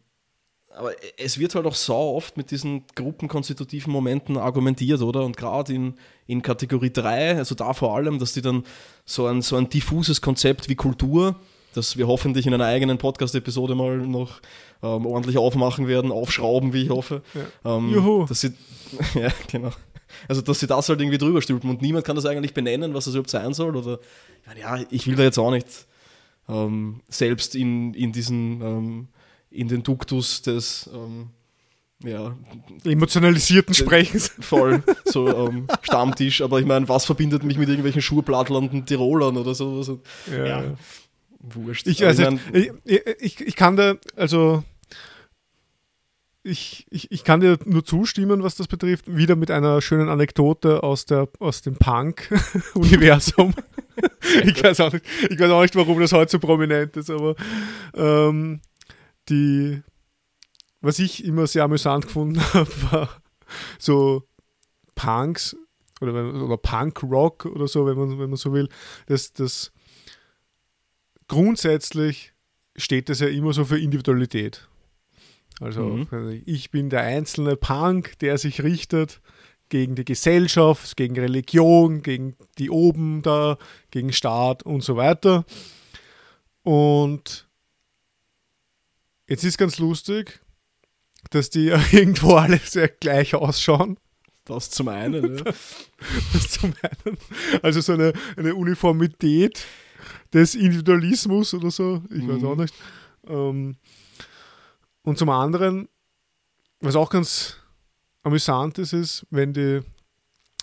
Aber 0.75 0.93
es 1.17 1.37
wird 1.37 1.55
halt 1.55 1.65
auch 1.65 1.75
sau 1.75 2.15
oft 2.15 2.37
mit 2.37 2.51
diesen 2.51 2.83
gruppenkonstitutiven 2.95 3.91
Momenten 3.91 4.37
argumentiert, 4.37 5.01
oder? 5.01 5.23
Und 5.23 5.37
gerade 5.37 5.73
in, 5.73 5.95
in 6.27 6.41
Kategorie 6.41 6.91
3, 6.91 7.37
also 7.37 7.55
da 7.55 7.73
vor 7.73 7.95
allem, 7.95 8.19
dass 8.19 8.33
die 8.33 8.41
dann 8.41 8.63
so 9.05 9.27
ein, 9.27 9.41
so 9.41 9.55
ein 9.57 9.69
diffuses 9.69 10.21
Konzept 10.21 10.69
wie 10.69 10.75
Kultur, 10.75 11.35
das 11.73 11.97
wir 11.97 12.07
hoffentlich 12.07 12.47
in 12.47 12.53
einer 12.53 12.65
eigenen 12.65 12.97
Podcast-Episode 12.97 13.75
mal 13.75 13.97
noch 13.97 14.41
ähm, 14.83 15.05
ordentlich 15.05 15.37
aufmachen 15.37 15.87
werden, 15.87 16.11
aufschrauben, 16.11 16.73
wie 16.73 16.83
ich 16.83 16.89
hoffe. 16.89 17.21
Ähm, 17.63 17.93
Juhu. 17.93 18.25
Dass 18.25 18.41
sie, 18.41 18.53
ja, 19.13 19.29
genau. 19.49 19.71
Also, 20.27 20.41
dass 20.41 20.59
sie 20.59 20.67
das 20.67 20.89
halt 20.89 20.99
irgendwie 20.99 21.17
drüber 21.17 21.41
stülpen 21.41 21.69
und 21.69 21.81
niemand 21.81 22.05
kann 22.05 22.15
das 22.15 22.25
eigentlich 22.25 22.53
benennen, 22.53 22.93
was 22.93 23.05
das 23.05 23.13
überhaupt 23.13 23.29
sein 23.29 23.53
soll. 23.53 23.75
Oder, 23.75 23.99
ja, 24.59 24.79
ich 24.89 25.07
will 25.07 25.15
da 25.15 25.23
jetzt 25.23 25.37
auch 25.37 25.51
nicht 25.51 25.87
ähm, 26.49 27.01
selbst 27.07 27.55
in, 27.55 27.93
in 27.93 28.11
diesen, 28.11 28.61
ähm, 28.61 29.07
in 29.51 29.67
den 29.67 29.83
Duktus 29.83 30.41
des, 30.41 30.89
ähm, 30.93 31.29
ja, 32.03 32.35
Emotionalisierten 32.83 33.73
Sprechens. 33.73 34.31
voll 34.39 34.83
so 35.05 35.47
ähm, 35.47 35.67
Stammtisch, 35.81 36.41
aber 36.41 36.59
ich 36.59 36.65
meine, 36.65 36.89
was 36.89 37.05
verbindet 37.05 37.43
mich 37.43 37.57
mit 37.57 37.69
irgendwelchen 37.69 38.01
schurplattelnden 38.01 38.85
Tirolern 38.85 39.37
oder 39.37 39.53
sowas? 39.53 39.89
Und, 39.89 40.01
ja, 40.31 40.63
wurscht. 41.39 41.87
Ich, 41.87 42.03
also, 42.05 42.23
mein, 42.23 42.39
ich, 42.53 42.71
ich, 42.85 43.01
ich, 43.19 43.41
ich 43.41 43.55
kann 43.55 43.75
da, 43.75 43.95
also 44.15 44.63
ich, 46.43 46.87
ich, 46.89 47.11
ich 47.11 47.23
kann 47.23 47.39
dir 47.39 47.59
nur 47.65 47.85
zustimmen, 47.85 48.41
was 48.41 48.55
das 48.55 48.67
betrifft. 48.67 49.15
Wieder 49.15 49.35
mit 49.35 49.51
einer 49.51 49.81
schönen 49.81 50.09
Anekdote 50.09 50.81
aus, 50.81 51.05
der, 51.05 51.27
aus 51.39 51.61
dem 51.61 51.75
Punk-Universum. 51.75 53.53
ich, 54.43 54.63
weiß 54.63 54.79
auch 54.79 54.91
nicht, 54.91 55.05
ich 55.29 55.39
weiß 55.39 55.51
auch 55.51 55.61
nicht, 55.61 55.75
warum 55.75 55.99
das 55.99 56.13
heute 56.13 56.31
so 56.31 56.39
prominent 56.39 56.97
ist, 56.97 57.11
aber 57.11 57.35
ähm, 57.93 58.61
die, 59.31 59.81
was 60.81 60.99
ich 60.99 61.25
immer 61.25 61.47
sehr 61.47 61.63
amüsant 61.63 62.05
gefunden 62.05 62.39
habe, 62.53 62.69
war 62.91 63.21
so 63.79 64.27
Punks 64.95 65.55
oder, 66.01 66.13
oder 66.33 66.57
Punk-Rock 66.57 67.45
oder 67.45 67.67
so, 67.67 67.85
wenn 67.85 67.97
man, 67.97 68.19
wenn 68.19 68.29
man 68.29 68.37
so 68.37 68.53
will, 68.53 68.69
das, 69.07 69.33
das 69.33 69.71
grundsätzlich 71.27 72.33
steht 72.75 73.09
das 73.09 73.19
ja 73.19 73.27
immer 73.27 73.53
so 73.53 73.65
für 73.65 73.79
Individualität. 73.79 74.67
Also 75.59 75.81
Mhm. 75.83 76.41
ich 76.45 76.71
bin 76.71 76.89
der 76.89 77.01
einzelne 77.01 77.55
Punk, 77.55 78.17
der 78.19 78.37
sich 78.37 78.63
richtet 78.63 79.21
gegen 79.69 79.95
die 79.95 80.05
Gesellschaft, 80.05 80.97
gegen 80.97 81.17
Religion, 81.17 82.01
gegen 82.01 82.35
die 82.57 82.69
oben 82.69 83.21
da, 83.21 83.57
gegen 83.91 84.11
Staat 84.11 84.63
und 84.63 84.81
so 84.83 84.97
weiter. 84.97 85.45
Und 86.63 87.47
jetzt 89.31 89.43
ist 89.45 89.57
ganz 89.57 89.79
lustig, 89.79 90.41
dass 91.29 91.49
die 91.49 91.65
ja 91.65 91.81
irgendwo 91.91 92.35
alle 92.35 92.57
sehr 92.57 92.89
gleich 92.89 93.33
ausschauen. 93.33 93.97
das 94.45 94.69
zum 94.69 94.87
einen. 94.89 95.37
Ja. 95.37 95.43
Das 96.33 96.49
zum 96.49 96.73
einen. 96.81 97.17
Also 97.61 97.79
so 97.81 97.93
eine, 97.93 98.11
eine 98.35 98.55
Uniformität 98.55 99.65
des 100.33 100.55
Individualismus 100.55 101.53
oder 101.53 101.71
so. 101.71 102.03
Ich 102.09 102.27
weiß 102.27 102.41
Mhm. 102.41 102.47
auch 102.47 102.55
nicht. 102.55 102.73
Ähm, 103.27 103.75
und 105.03 105.17
zum 105.17 105.29
anderen, 105.29 105.87
was 106.79 106.95
auch 106.95 107.09
ganz 107.09 107.57
amüsant 108.23 108.77
ist, 108.79 108.93
ist, 108.93 109.25
wenn 109.29 109.53
die, 109.53 109.81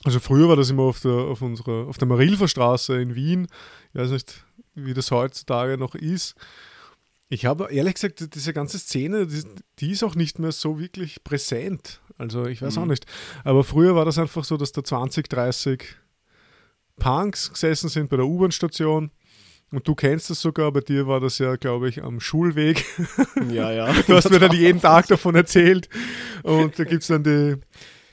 also 0.04 0.20
früher 0.20 0.48
war 0.48 0.56
das 0.56 0.70
immer 0.70 0.82
auf 0.84 1.00
der, 1.00 1.12
auf 1.12 1.40
unserer, 1.42 1.86
auf 1.88 1.98
der 1.98 2.08
Marilfer 2.08 2.48
Straße 2.48 3.00
in 3.00 3.14
Wien, 3.14 3.46
ich 3.92 4.00
weiß 4.00 4.10
nicht, 4.10 4.44
wie 4.74 4.94
das 4.94 5.10
heutzutage 5.10 5.76
noch 5.78 5.94
ist. 5.94 6.34
Ich 7.28 7.44
habe 7.46 7.68
ehrlich 7.70 7.94
gesagt, 7.94 8.34
diese 8.34 8.52
ganze 8.52 8.78
Szene, 8.78 9.26
die, 9.26 9.42
die 9.80 9.90
ist 9.92 10.02
auch 10.02 10.14
nicht 10.14 10.38
mehr 10.38 10.52
so 10.52 10.78
wirklich 10.80 11.22
präsent. 11.24 12.00
Also 12.16 12.46
ich 12.46 12.62
weiß 12.62 12.78
auch 12.78 12.84
Mhm. 12.84 12.90
nicht. 12.90 13.06
Aber 13.44 13.64
früher 13.64 13.94
war 13.94 14.04
das 14.04 14.18
einfach 14.18 14.44
so, 14.44 14.56
dass 14.56 14.72
da 14.72 14.82
20, 14.82 15.28
30 15.28 15.84
Punks 16.98 17.52
gesessen 17.52 17.88
sind 17.88 18.08
bei 18.10 18.16
der 18.16 18.26
U-Bahn-Station. 18.26 19.10
Und 19.70 19.86
du 19.86 19.94
kennst 19.94 20.30
das 20.30 20.40
sogar, 20.40 20.72
bei 20.72 20.80
dir 20.80 21.06
war 21.06 21.20
das 21.20 21.38
ja, 21.38 21.56
glaube 21.56 21.90
ich, 21.90 22.02
am 22.02 22.20
Schulweg. 22.20 22.84
ja, 23.50 23.70
ja. 23.70 23.92
Du 24.06 24.14
hast 24.14 24.30
mir 24.30 24.38
dann 24.38 24.52
jeden 24.56 24.80
Tag 24.80 25.06
davon 25.08 25.34
erzählt. 25.34 25.88
Und 26.42 26.78
da 26.78 26.84
gibt 26.84 27.02
es 27.02 27.08
dann 27.08 27.22
die, 27.22 27.56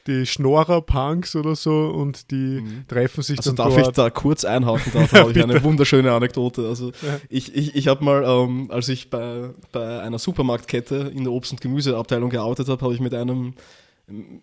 die 0.08 0.26
Schnorrer-Punks 0.26 1.36
oder 1.36 1.56
so 1.56 1.88
und 1.88 2.30
die 2.32 2.62
Mhm. 2.62 2.86
treffen 2.88 3.22
sich 3.24 3.38
Also 3.40 3.52
dann 3.54 3.68
darf 3.70 3.78
ich 3.78 3.84
dort. 3.86 3.98
da 3.98 4.10
kurz 4.10 4.46
einhaken, 4.46 4.92
da 5.12 5.20
habe 5.20 5.32
ich 5.32 5.42
eine 5.44 5.64
wunderschöne 5.64 6.12
Anekdote. 6.12 6.68
Also 6.68 6.90
Ja. 7.02 7.20
ich, 7.30 7.56
ich, 7.56 7.76
ich 7.76 7.88
habe 7.88 8.04
mal, 8.04 8.24
ähm, 8.24 8.68
als 8.70 8.88
ich 8.90 9.10
bei, 9.10 9.50
bei 9.72 10.02
einer 10.02 10.20
Supermarktkette 10.20 11.12
in 11.16 11.24
der 11.24 11.34
Obst- 11.34 11.52
und 11.52 11.62
Gemüseabteilung 11.62 12.30
gearbeitet 12.30 12.68
habe, 12.70 12.82
habe 12.84 12.94
ich 12.94 13.00
mit 13.00 13.14
einem 13.14 13.54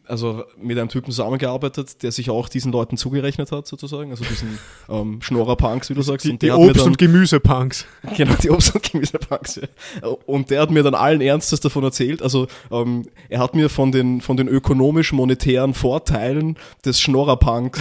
also 0.06 0.42
mit 0.60 0.76
einem 0.76 0.88
Typen 0.88 1.12
zusammengearbeitet, 1.12 2.02
der 2.02 2.10
sich 2.10 2.30
auch 2.30 2.48
diesen 2.48 2.72
Leuten 2.72 2.96
zugerechnet 2.96 3.52
hat, 3.52 3.68
sozusagen, 3.68 4.10
also 4.10 4.24
diesen 4.24 4.58
ähm, 4.88 5.22
Schnorrer-Punks, 5.22 5.88
wie 5.88 5.94
du 5.94 6.02
sagst. 6.02 6.26
die, 6.26 6.30
und 6.30 6.42
die 6.42 6.50
Obst- 6.50 6.78
dann- 6.78 6.86
und 6.88 6.98
Gemüse-Punks. 6.98 7.86
Genau, 8.16 8.34
die 8.42 8.50
Obst- 8.50 8.74
und 8.74 8.82
Gemüsepunks. 8.82 9.56
Ja. 9.56 10.08
Und 10.26 10.50
der 10.50 10.62
hat 10.62 10.70
mir 10.72 10.82
dann 10.82 10.94
allen 10.96 11.20
Ernstes 11.20 11.60
davon 11.60 11.84
erzählt. 11.84 12.22
Also 12.22 12.48
ähm, 12.72 13.06
er 13.28 13.38
hat 13.38 13.54
mir 13.54 13.68
von 13.68 13.92
den, 13.92 14.20
von 14.20 14.36
den 14.36 14.48
ökonomisch-monetären 14.48 15.74
Vorteilen 15.74 16.56
des 16.84 17.00
Schnorrerpunk 17.00 17.78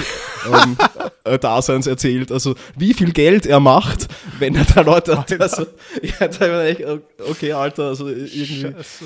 ähm, 0.54 0.78
äh, 1.24 1.40
Daseins 1.40 1.88
erzählt. 1.88 2.32
Also 2.32 2.54
wie 2.78 2.94
viel 2.94 3.12
Geld 3.12 3.48
er 3.48 3.60
macht, 3.60 4.08
wenn 4.38 4.54
er 4.56 4.66
da 4.66 4.82
Leute 4.82 5.18
hat. 5.18 5.42
Also, 5.42 5.66
ja, 6.04 6.28
da 6.28 6.40
war 6.52 6.68
ich, 6.68 6.86
okay, 7.28 7.54
Alter, 7.54 7.86
also 7.88 8.08
irgendwie. 8.08 8.62
Scheiße. 8.62 9.06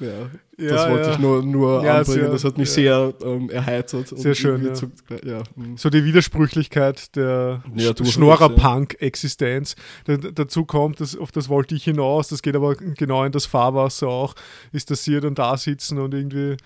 Ja, 0.00 0.30
Ja, 0.58 0.68
das 0.70 0.88
wollte 0.90 1.08
ja. 1.08 1.12
ich 1.12 1.18
nur, 1.18 1.42
nur 1.42 1.84
Ja, 1.84 1.98
anbringen. 1.98 2.20
sehr- 2.22 2.30
das 2.30 2.44
hat 2.44 2.58
mich 2.58 2.70
sehr 2.70 3.12
ähm, 3.24 3.50
erheitert. 3.50 4.10
und 4.12 4.18
Sehr 4.20 4.34
schön, 4.34 4.64
ja. 4.64 4.74
Zu, 4.74 4.90
ja. 5.24 5.42
mm. 5.54 5.76
so 5.76 5.90
die 5.90 6.04
Widersprüchlichkeit 6.04 7.14
der 7.14 7.62
Ja, 7.76 7.92
Schnorrer-Punk-Existenz. 8.02 9.76
Da, 10.04 10.16
dazu 10.16 10.64
kommt, 10.64 11.00
das, 11.00 11.16
auf 11.16 11.32
das 11.32 11.48
wollte 11.48 11.74
ich 11.74 11.84
hinaus, 11.84 12.28
das 12.28 12.42
geht 12.42 12.56
aber 12.56 12.74
genau 12.76 13.24
in 13.24 13.32
das 13.32 13.46
Fahrwasser 13.46 14.08
auch, 14.08 14.34
ist, 14.72 14.90
dass 14.90 15.04
sie 15.04 15.20
dann 15.20 15.34
da 15.34 15.56
sitzen 15.56 15.98
und 15.98 16.14
irgendwie 16.14 16.56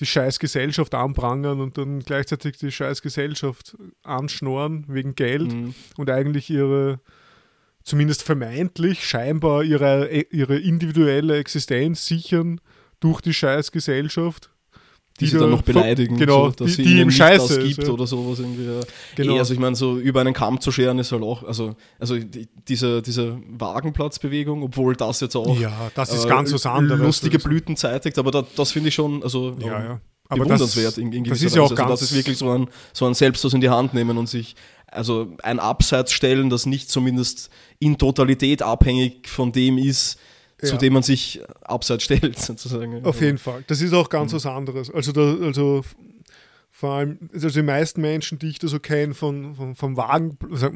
die 0.00 0.06
scheiß 0.06 0.38
Gesellschaft 0.38 0.94
anprangern 0.94 1.60
und 1.60 1.76
dann 1.78 2.00
gleichzeitig 2.00 2.56
die 2.56 2.72
scheiß 2.72 3.02
Gesellschaft 3.02 3.76
anschnorren 4.02 4.84
wegen 4.88 5.14
Geld 5.14 5.52
Mhm. 5.52 5.74
und 5.98 6.10
eigentlich 6.10 6.48
ihre, 6.50 6.98
zumindest 7.84 8.22
vermeintlich, 8.22 9.06
scheinbar 9.06 9.62
ihre, 9.62 10.08
ihre 10.10 10.58
individuelle 10.58 11.36
Existenz 11.36 12.06
sichern 12.06 12.60
durch 13.02 13.20
die 13.20 13.34
scheiß 13.34 13.70
Gesellschaft. 13.72 14.48
die 15.20 15.26
sie 15.26 15.34
da 15.34 15.40
dann 15.40 15.50
noch 15.50 15.60
beleidigen, 15.62 16.16
genau, 16.16 16.46
so, 16.48 16.64
dass 16.64 16.76
die- 16.76 16.84
die 16.84 17.00
ihm 17.00 17.08
nicht 17.08 17.18
scheiße 17.18 17.56
das 17.56 17.64
gibt 17.66 17.82
ja. 17.86 17.90
oder 17.92 18.06
sowas 18.06 18.38
irgendwie. 18.38 18.64
Ja. 18.64 18.80
Genau. 19.14 19.34
Eh, 19.34 19.38
also 19.40 19.52
ich 19.52 19.60
meine, 19.60 19.76
so 19.76 19.98
über 19.98 20.22
einen 20.22 20.32
Kamm 20.32 20.58
zu 20.58 20.72
scheren 20.72 20.98
ist 20.98 21.12
halt 21.12 21.22
auch, 21.22 21.42
also, 21.42 21.76
also 21.98 22.18
die, 22.18 22.48
diese, 22.66 23.02
diese 23.02 23.36
Wagenplatzbewegung, 23.86 24.62
obwohl 24.62 24.96
das 24.96 25.20
jetzt 25.20 25.36
auch 25.36 25.58
Ja, 25.60 25.90
das 25.94 26.12
ist 26.14 26.24
äh, 26.24 26.28
ganz 26.28 26.52
was 26.52 26.64
anderes. 26.66 27.00
lustige 27.02 27.36
Also- 27.36 27.48
Blüten 27.48 27.76
zeitigt, 27.76 28.18
aber 28.18 28.30
da, 28.30 28.44
das 28.56 28.72
finde 28.72 28.88
ich 28.88 28.94
schon, 28.94 29.22
also 29.22 29.54
Ja, 29.60 29.66
ähm, 29.78 29.84
ja. 29.84 30.00
Aber 30.28 30.46
das, 30.46 30.48
bewundernswert 30.48 30.96
in, 30.98 31.12
in 31.12 31.24
das 31.24 31.42
ist 31.42 31.54
ja 31.56 31.60
auch 31.60 31.66
Weise. 31.66 31.74
ganz. 31.74 31.90
Also 31.90 32.02
das 32.04 32.10
ist 32.10 32.16
wirklich 32.16 32.38
so 32.38 32.50
ein, 32.50 32.68
so 32.94 33.04
ein 33.06 33.12
Selbst 33.12 33.44
was 33.44 33.52
in 33.52 33.60
die 33.60 33.68
Hand 33.68 33.92
nehmen 33.92 34.16
und 34.16 34.30
sich 34.30 34.54
also 34.86 35.36
ein 35.42 35.58
Abseits 35.58 36.12
stellen, 36.12 36.48
das 36.48 36.64
nicht 36.64 36.90
zumindest 36.90 37.50
in 37.78 37.98
Totalität 37.98 38.62
abhängig 38.62 39.28
von 39.28 39.52
dem 39.52 39.76
ist, 39.76 40.18
zu 40.62 40.72
Ja. 40.74 40.78
dem 40.78 40.92
man 40.94 41.02
sich 41.02 41.40
abseits 41.62 42.04
stellt, 42.04 42.38
sozusagen. 42.38 43.04
Auf 43.04 43.20
jeden 43.20 43.38
Fall. 43.38 43.64
Das 43.66 43.80
ist 43.80 43.92
auch 43.92 44.08
ganz 44.08 44.32
was 44.32 44.46
anderes. 44.46 44.90
Also, 44.90 45.12
da, 45.12 45.34
also 45.44 45.82
vor 46.74 46.94
allem, 46.94 47.18
also 47.32 47.48
die 47.50 47.62
meisten 47.62 48.00
Menschen, 48.00 48.38
die 48.38 48.48
ich 48.48 48.58
da 48.58 48.66
so 48.66 48.80
kenne, 48.80 49.14
von, 49.14 49.54
von, 49.54 49.74
vom 49.74 49.96
Wagen, 49.96 50.38
also, 50.50 50.70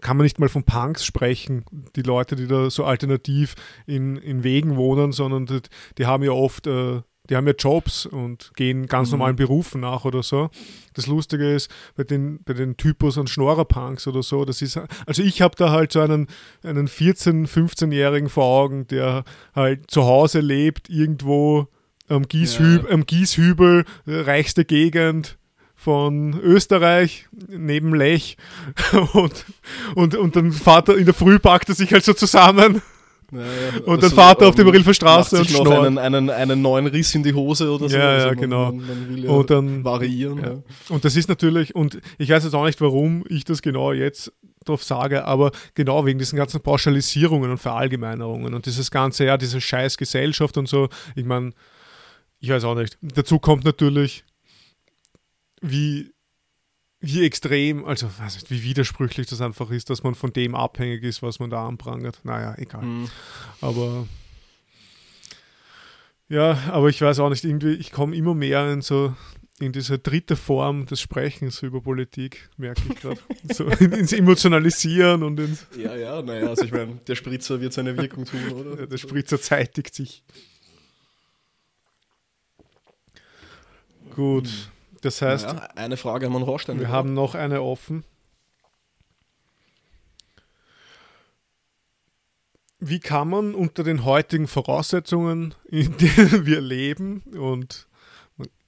kann 0.00 0.16
man 0.16 0.24
nicht 0.24 0.38
mal 0.38 0.48
von 0.48 0.62
Punks 0.64 1.04
sprechen, 1.04 1.64
die 1.96 2.02
Leute, 2.02 2.36
die 2.36 2.46
da 2.46 2.70
so 2.70 2.84
alternativ 2.84 3.54
in, 3.86 4.16
in 4.16 4.44
Wegen 4.44 4.76
wohnen, 4.76 5.12
sondern 5.12 5.46
die, 5.46 5.60
die 5.98 6.06
haben 6.06 6.22
ja 6.22 6.30
oft, 6.30 6.66
äh, 6.66 7.00
die 7.28 7.36
haben 7.36 7.46
ja 7.46 7.52
Jobs 7.58 8.06
und 8.06 8.50
gehen 8.56 8.86
ganz 8.86 9.08
Mhm. 9.10 9.18
normalen 9.18 9.36
Berufen 9.36 9.80
nach 9.80 10.04
oder 10.04 10.22
so. 10.22 10.50
Das 10.94 11.06
Lustige 11.06 11.54
ist, 11.54 11.70
bei 11.96 12.04
den, 12.04 12.42
bei 12.44 12.54
den 12.54 12.76
Typus 12.76 13.18
an 13.18 13.26
Schnorrer-Punks 13.26 14.06
oder 14.06 14.22
so, 14.22 14.44
das 14.44 14.62
ist, 14.62 14.80
also 15.06 15.22
ich 15.22 15.42
habe 15.42 15.54
da 15.56 15.70
halt 15.70 15.92
so 15.92 16.00
einen, 16.00 16.26
einen 16.62 16.88
14-, 16.88 17.46
15-Jährigen 17.46 18.28
vor 18.28 18.44
Augen, 18.44 18.86
der 18.88 19.24
halt 19.54 19.90
zu 19.90 20.04
Hause 20.04 20.40
lebt, 20.40 20.88
irgendwo 20.88 21.68
am, 22.08 22.22
Gieshüb, 22.26 22.84
Ja. 22.88 22.94
am 22.94 23.04
Gieshübel, 23.06 23.84
äh, 24.06 24.20
reichste 24.20 24.64
Gegend 24.64 25.36
von 25.74 26.38
Österreich, 26.40 27.28
neben 27.48 27.94
Lech. 27.94 28.36
Und, 29.12 29.44
und, 29.94 30.14
und 30.16 30.34
dann 30.34 30.50
fährt 30.52 30.88
er 30.88 30.96
in 30.96 31.04
der 31.04 31.14
Früh 31.14 31.38
packt 31.38 31.68
er 31.68 31.74
sich 31.76 31.92
halt 31.92 32.04
so 32.04 32.14
zusammen 32.14 32.82
Ja, 33.30 33.40
ja. 33.40 33.46
und 33.84 34.02
dann 34.02 34.10
Also, 34.10 34.16
fährt 34.16 34.40
er 34.40 34.48
auf 34.48 34.54
der 34.54 34.64
ähm, 34.64 34.70
Marilfer 34.70 34.94
Straße 34.94 35.36
macht 35.36 35.50
und 35.50 35.54
schnort. 35.56 35.84
einen, 35.86 35.98
einen, 35.98 36.30
einen 36.30 36.62
neuen 36.62 36.86
Riss 36.86 37.14
in 37.14 37.22
die 37.22 37.34
Hose 37.34 37.70
oder 37.70 37.88
so. 37.88 37.96
Ja, 37.96 38.08
Also 38.10 38.26
ja, 38.28 38.32
man, 38.32 38.40
genau. 38.40 38.72
Man, 38.72 38.86
man 38.86 39.08
will 39.10 39.24
ja 39.24 39.30
Und 39.30 39.50
dann- 39.50 39.84
variieren. 39.84 40.38
Ja. 40.38 40.46
Ja. 40.52 40.62
Und 40.88 41.04
das 41.04 41.14
ist 41.14 41.28
natürlich, 41.28 41.74
und 41.74 42.00
ich 42.16 42.30
weiß 42.30 42.44
jetzt 42.44 42.54
auch 42.54 42.64
nicht, 42.64 42.80
warum 42.80 43.24
ich 43.28 43.44
das 43.44 43.60
genau 43.60 43.92
jetzt 43.92 44.32
drauf 44.64 44.82
sage, 44.82 45.24
aber 45.24 45.50
genau 45.74 46.04
wegen 46.06 46.18
diesen 46.18 46.36
ganzen 46.36 46.60
Pauschalisierungen 46.62 47.50
und 47.50 47.58
Verallgemeinerungen 47.58 48.54
und 48.54 48.64
dieses 48.66 48.90
ganze, 48.90 49.24
ja, 49.26 49.36
diese 49.36 49.60
scheiß 49.60 49.96
Gesellschaft 49.98 50.56
und 50.56 50.66
so. 50.68 50.88
Ich 51.14 51.24
meine, 51.24 51.50
ich 52.40 52.48
weiß 52.50 52.64
auch 52.64 52.74
nicht. 52.76 52.96
Dazu 53.02 53.38
kommt 53.38 53.64
natürlich, 53.64 54.24
wie, 55.60 56.12
wie 57.00 57.24
extrem, 57.24 57.84
also 57.84 58.08
weiß 58.18 58.34
nicht, 58.34 58.50
wie 58.50 58.62
widersprüchlich 58.64 59.26
das 59.28 59.40
einfach 59.40 59.70
ist, 59.70 59.88
dass 59.90 60.02
man 60.02 60.14
von 60.14 60.32
dem 60.32 60.54
abhängig 60.54 61.04
ist, 61.04 61.22
was 61.22 61.38
man 61.38 61.50
da 61.50 61.66
anprangert. 61.66 62.20
Naja, 62.24 62.54
egal. 62.58 62.82
Mhm. 62.82 63.08
Aber 63.60 64.06
ja, 66.28 66.58
aber 66.70 66.88
ich 66.88 67.00
weiß 67.00 67.20
auch 67.20 67.30
nicht, 67.30 67.44
irgendwie, 67.44 67.74
ich 67.74 67.92
komme 67.92 68.14
immer 68.16 68.34
mehr 68.34 68.70
in 68.70 68.82
so 68.82 69.14
in 69.60 69.72
diese 69.72 69.98
dritte 69.98 70.36
Form 70.36 70.86
des 70.86 71.00
Sprechens 71.00 71.62
über 71.62 71.80
Politik, 71.80 72.48
merke 72.56 72.82
ich 72.88 73.00
gerade. 73.00 73.20
so 73.52 73.64
in, 73.66 73.92
ins 73.92 74.12
Emotionalisieren 74.12 75.22
und 75.22 75.40
ins, 75.40 75.66
ja, 75.76 75.96
ja, 75.96 76.22
naja, 76.22 76.48
also 76.48 76.64
ich 76.64 76.72
meine, 76.72 76.96
der 77.06 77.16
Spritzer 77.16 77.60
wird 77.60 77.72
seine 77.72 77.96
Wirkung 77.96 78.24
tun, 78.24 78.52
oder? 78.52 78.86
der 78.86 78.98
Spritzer 78.98 79.40
zeitigt 79.40 79.94
sich. 79.94 80.22
Gut, 84.14 84.48
das 85.00 85.22
heißt, 85.22 85.46
naja, 85.46 85.68
eine 85.76 85.96
Frage 85.96 86.26
haben 86.26 86.32
wir 86.32 86.40
noch 86.40 86.68
wir 86.68 86.88
haben 86.88 87.14
noch 87.14 87.34
eine 87.34 87.62
offen. 87.62 88.04
Wie 92.80 93.00
kann 93.00 93.28
man 93.28 93.54
unter 93.54 93.82
den 93.82 94.04
heutigen 94.04 94.46
Voraussetzungen, 94.46 95.54
in 95.68 95.96
denen 95.96 96.46
wir 96.46 96.60
leben, 96.60 97.22
und 97.36 97.88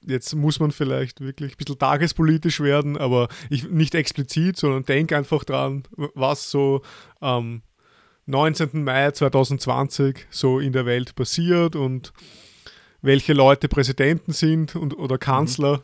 jetzt 0.03 0.35
muss 0.35 0.59
man 0.61 0.73
vielleicht 0.73 1.21
wirklich 1.21 1.53
ein 1.53 1.57
bisschen 1.59 1.79
tagespolitisch 1.79 2.61
werden, 2.61 2.97
aber 2.97 3.29
ich, 3.51 3.69
nicht 3.69 3.95
explizit, 3.95 4.57
sondern 4.57 4.85
denk 4.85 5.13
einfach 5.13 5.45
dran, 5.45 5.85
was 5.97 6.51
so 6.51 6.83
am 7.21 7.63
19. 8.27 8.85
Mai 8.85 9.11
2020 9.11 10.27
so 10.31 10.59
in 10.59 10.73
der 10.73 10.87
Welt 10.87 11.15
passiert 11.15 11.77
und 11.77 12.13
welche 13.03 13.33
Leute 13.33 13.69
Präsidenten 13.69 14.33
sind 14.33 14.77
und, 14.77 14.97
oder 14.99 15.19
Kanzler. 15.19 15.83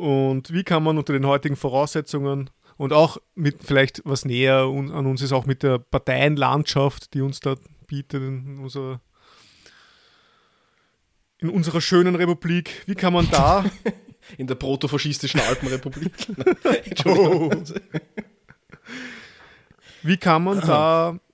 Und 0.00 0.52
wie 0.52 0.64
kann 0.64 0.82
man 0.82 0.98
unter 0.98 1.12
den 1.12 1.26
heutigen 1.26 1.56
Voraussetzungen 1.56 2.50
und 2.76 2.92
auch 2.92 3.18
mit 3.34 3.62
vielleicht 3.62 4.02
was 4.04 4.24
näher 4.24 4.62
an 4.62 5.06
uns 5.06 5.22
ist, 5.22 5.32
auch 5.32 5.46
mit 5.46 5.62
der 5.62 5.78
Parteienlandschaft, 5.78 7.14
die 7.14 7.20
uns 7.20 7.40
da 7.40 7.56
bietet 7.86 8.22
in 8.22 8.58
unserer, 8.60 9.00
in 11.38 11.50
unserer 11.50 11.80
schönen 11.80 12.14
Republik, 12.14 12.82
wie 12.86 12.94
kann 12.94 13.12
man 13.12 13.28
da 13.30 13.64
In 14.38 14.46
der 14.46 14.54
protofaschistischen 14.54 15.40
Alpenrepublik. 15.40 16.12
Entschuldigung. 16.84 17.64
Wie 20.02 20.16
kann 20.16 20.44
man 20.44 20.60
da 20.60 21.18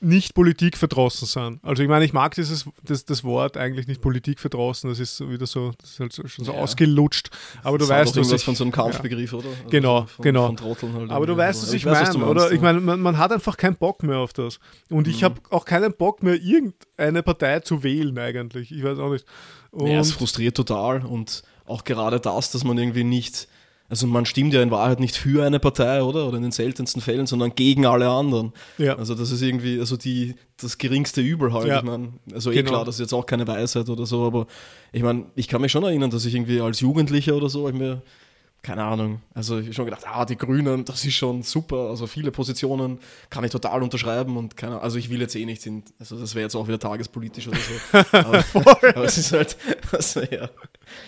nicht 0.00 0.34
politikverdrossen 0.34 1.26
sein? 1.26 1.60
Also 1.62 1.82
ich 1.82 1.88
meine, 1.88 2.04
ich 2.04 2.12
mag 2.12 2.34
dieses 2.34 2.66
das, 2.84 3.04
das 3.06 3.24
Wort 3.24 3.56
eigentlich 3.56 3.86
nicht 3.86 4.00
politikverdrossen, 4.02 4.90
das 4.90 4.98
ist 5.00 5.20
wieder 5.28 5.46
so, 5.46 5.72
das 5.78 5.90
ist 5.92 6.00
halt 6.00 6.14
schon 6.14 6.44
so 6.44 6.52
Ja. 6.52 6.58
ausgelutscht. 6.58 7.30
Aber 7.62 7.78
du 7.78 7.84
Das 7.86 7.90
hat 7.90 7.98
weißt, 8.00 8.08
auch 8.08 8.10
was 8.10 8.16
irgendwas 8.16 8.40
ich, 8.40 8.44
von 8.44 8.54
so 8.54 8.64
einem 8.64 8.72
Kampfbegriff, 8.72 9.32
oder? 9.32 9.48
Also 9.48 9.62
Genau, 9.70 10.06
von, 10.06 10.22
genau. 10.22 10.54
Von 10.54 10.94
halt 10.94 11.10
aber 11.10 11.26
du 11.26 11.36
weißt, 11.36 11.62
was 11.62 11.72
ich, 11.72 11.84
weiß, 11.86 11.92
was 12.08 12.14
meine, 12.14 12.24
du 12.24 12.30
oder? 12.30 12.46
Ich 12.52 12.56
ja. 12.56 12.62
meine, 12.62 12.80
man, 12.80 13.00
man 13.00 13.18
hat 13.18 13.32
einfach 13.32 13.56
keinen 13.56 13.76
Bock 13.76 14.02
mehr 14.02 14.18
auf 14.18 14.32
das. 14.32 14.58
Und 14.90 15.08
ich 15.08 15.20
Mhm. 15.20 15.24
habe 15.24 15.40
auch 15.50 15.64
keinen 15.64 15.92
Bock 15.94 16.22
mehr, 16.22 16.34
irgendeine 16.34 17.22
Partei 17.22 17.60
zu 17.60 17.82
wählen 17.82 18.18
eigentlich. 18.18 18.72
Ich 18.72 18.82
weiß 18.84 18.98
auch 18.98 19.10
nicht. 19.10 19.24
Und 19.70 19.88
Ja, 19.90 20.00
es 20.00 20.12
frustriert 20.12 20.56
total 20.56 21.04
und 21.04 21.42
auch 21.64 21.84
gerade 21.84 22.20
das, 22.20 22.50
dass 22.50 22.64
man 22.64 22.78
irgendwie 22.78 23.04
nicht, 23.04 23.48
also 23.88 24.06
man 24.06 24.26
stimmt 24.26 24.52
ja 24.52 24.62
in 24.62 24.70
Wahrheit 24.70 25.00
nicht 25.00 25.16
für 25.16 25.44
eine 25.44 25.58
Partei, 25.60 26.02
oder? 26.02 26.26
Oder 26.26 26.36
in 26.38 26.42
den 26.42 26.52
seltensten 26.52 27.00
Fällen, 27.00 27.26
sondern 27.26 27.54
gegen 27.54 27.86
alle 27.86 28.08
anderen. 28.08 28.52
ja. 28.78 28.96
Also 28.96 29.14
das 29.14 29.30
ist 29.30 29.42
irgendwie, 29.42 29.78
also 29.78 29.96
die, 29.96 30.34
das 30.56 30.78
geringste 30.78 31.20
Übel 31.20 31.52
halt. 31.52 31.66
Ja. 31.68 31.78
Ich 31.78 31.84
meine, 31.84 32.14
also 32.32 32.50
eh 32.50 32.56
Genau. 32.56 32.70
klar, 32.70 32.84
das 32.84 32.96
ist 32.96 33.00
jetzt 33.00 33.12
auch 33.12 33.26
keine 33.26 33.46
Weisheit 33.46 33.88
oder 33.88 34.06
so, 34.06 34.24
aber 34.26 34.46
ich 34.92 35.02
meine, 35.02 35.26
ich 35.36 35.48
kann 35.48 35.60
mich 35.60 35.72
schon 35.72 35.84
erinnern, 35.84 36.10
dass 36.10 36.24
ich 36.24 36.34
irgendwie 36.34 36.60
als 36.60 36.80
Jugendlicher 36.80 37.36
oder 37.36 37.48
so, 37.48 37.68
ich 37.68 37.74
mir, 37.74 38.02
keine 38.66 38.82
Ahnung, 38.82 39.20
also 39.32 39.58
ich 39.60 39.68
hab 39.68 39.74
schon 39.74 39.84
gedacht, 39.84 40.02
ah, 40.06 40.24
die 40.24 40.36
Grünen, 40.36 40.84
das 40.84 41.04
ist 41.04 41.14
schon 41.14 41.44
super, 41.44 41.88
also 41.90 42.08
viele 42.08 42.32
Positionen 42.32 42.98
kann 43.30 43.44
ich 43.44 43.52
total 43.52 43.80
unterschreiben 43.84 44.36
und 44.36 44.56
keine 44.56 44.80
also 44.80 44.98
ich 44.98 45.08
will 45.08 45.20
jetzt 45.20 45.36
eh 45.36 45.46
nicht 45.46 45.64
in, 45.66 45.84
also 46.00 46.18
das 46.18 46.34
wäre 46.34 46.42
jetzt 46.42 46.56
auch 46.56 46.66
wieder 46.66 46.80
tagespolitisch 46.80 47.46
oder 47.46 47.58
so, 47.58 47.98
aber, 48.18 48.44
aber 48.96 49.04
es 49.04 49.18
ist 49.18 49.30
halt, 49.30 49.56
also 49.92 50.20
ja, 50.20 50.50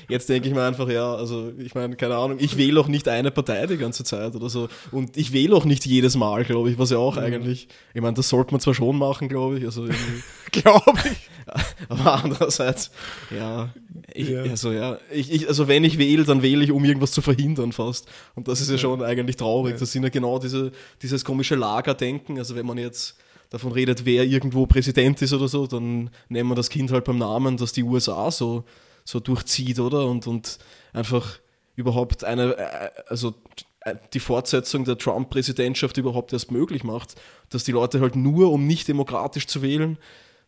jetzt 0.09 0.29
denke 0.29 0.49
ich 0.49 0.55
mir 0.55 0.63
einfach, 0.63 0.89
ja, 0.89 1.15
also 1.15 1.53
ich 1.59 1.75
meine, 1.75 1.97
keine 1.97 2.17
Ahnung, 2.17 2.39
ich 2.41 2.57
wähle 2.57 2.79
auch 2.79 2.87
nicht 2.87 3.09
eine 3.09 3.33
Partei 3.33 3.67
die 3.67 3.77
ganze 3.77 4.05
Zeit 4.05 4.35
oder 4.37 4.49
so. 4.49 4.69
Und 4.93 5.17
ich 5.17 5.33
wähle 5.33 5.55
auch 5.57 5.65
nicht 5.65 5.85
jedes 5.87 6.17
Mal, 6.17 6.45
glaube 6.45 6.71
ich, 6.71 6.79
was 6.79 6.91
ja 6.91 6.99
auch 6.99 7.17
Mhm. 7.17 7.23
eigentlich, 7.23 7.69
ich 7.95 8.01
meine, 8.01 8.15
das 8.15 8.29
sollte 8.29 8.53
man 8.53 8.61
zwar 8.61 8.75
schon 8.75 8.97
machen, 8.99 9.29
glaube 9.29 9.59
ich, 9.59 9.65
also 9.65 9.87
glaube 10.53 10.99
ich. 11.05 11.31
aber 11.89 12.23
andererseits, 12.23 12.91
ja, 13.31 13.71
ich, 14.13 14.29
Ja. 14.29 14.43
also 14.43 14.73
ja, 14.73 14.99
ich, 15.11 15.33
ich, 15.33 15.49
also 15.49 15.69
wenn 15.69 15.85
ich 15.85 15.99
wähle, 15.99 16.25
dann 16.25 16.43
wähle 16.43 16.65
ich, 16.65 16.73
um 16.73 16.85
irgendwas 16.85 17.13
zu 17.13 17.23
verhindern 17.23 17.73
fast. 17.73 18.09
Und 18.35 18.49
das 18.49 18.61
ist 18.61 18.71
ja, 18.71 18.79
schon 18.79 19.03
eigentlich 19.03 19.37
traurig. 19.37 19.75
Ja. 19.75 19.81
Das 19.81 19.93
sind 19.93 20.03
ja 20.03 20.09
genau 20.09 20.39
diese, 20.39 20.73
dieses 21.03 21.25
komische 21.25 21.55
Lagerdenken. 21.55 22.39
Also 22.39 22.55
wenn 22.55 22.67
man 22.67 22.79
jetzt 22.79 23.17
davon 23.51 23.73
redet, 23.73 24.05
wer 24.05 24.25
irgendwo 24.25 24.67
Präsident 24.67 25.21
ist 25.23 25.33
oder 25.33 25.49
so, 25.49 25.67
dann 25.67 26.11
nennen 26.29 26.49
wir 26.49 26.55
das 26.55 26.69
Kind 26.69 26.91
halt 26.91 27.05
beim 27.05 27.19
Namen, 27.19 27.57
dass 27.57 27.73
die 27.73 27.83
USA 27.83 28.31
so, 28.31 28.65
so 29.05 29.21
durchzieht, 29.21 29.79
oder? 29.79 30.07
Und, 30.07 30.27
und 30.27 30.59
einfach 30.93 31.39
überhaupt 31.77 32.25
eine, 32.25 32.57
äh, 32.57 32.91
also 33.09 33.35
äh, 33.81 33.95
die 34.13 34.21
Fortsetzung 34.21 34.85
der 34.85 34.99
Trump-Präsidentschaft 34.99 35.97
überhaupt 35.97 36.33
erst 36.33 36.51
möglich 36.51 36.85
macht, 36.85 37.15
dass 37.51 37.65
die 37.65 37.73
Leute 37.73 38.01
halt 38.01 38.17
nur, 38.17 38.53
um 38.53 38.67
nicht 38.67 38.89
demokratisch 38.89 39.47
zu 39.47 39.63
wählen, 39.63 39.99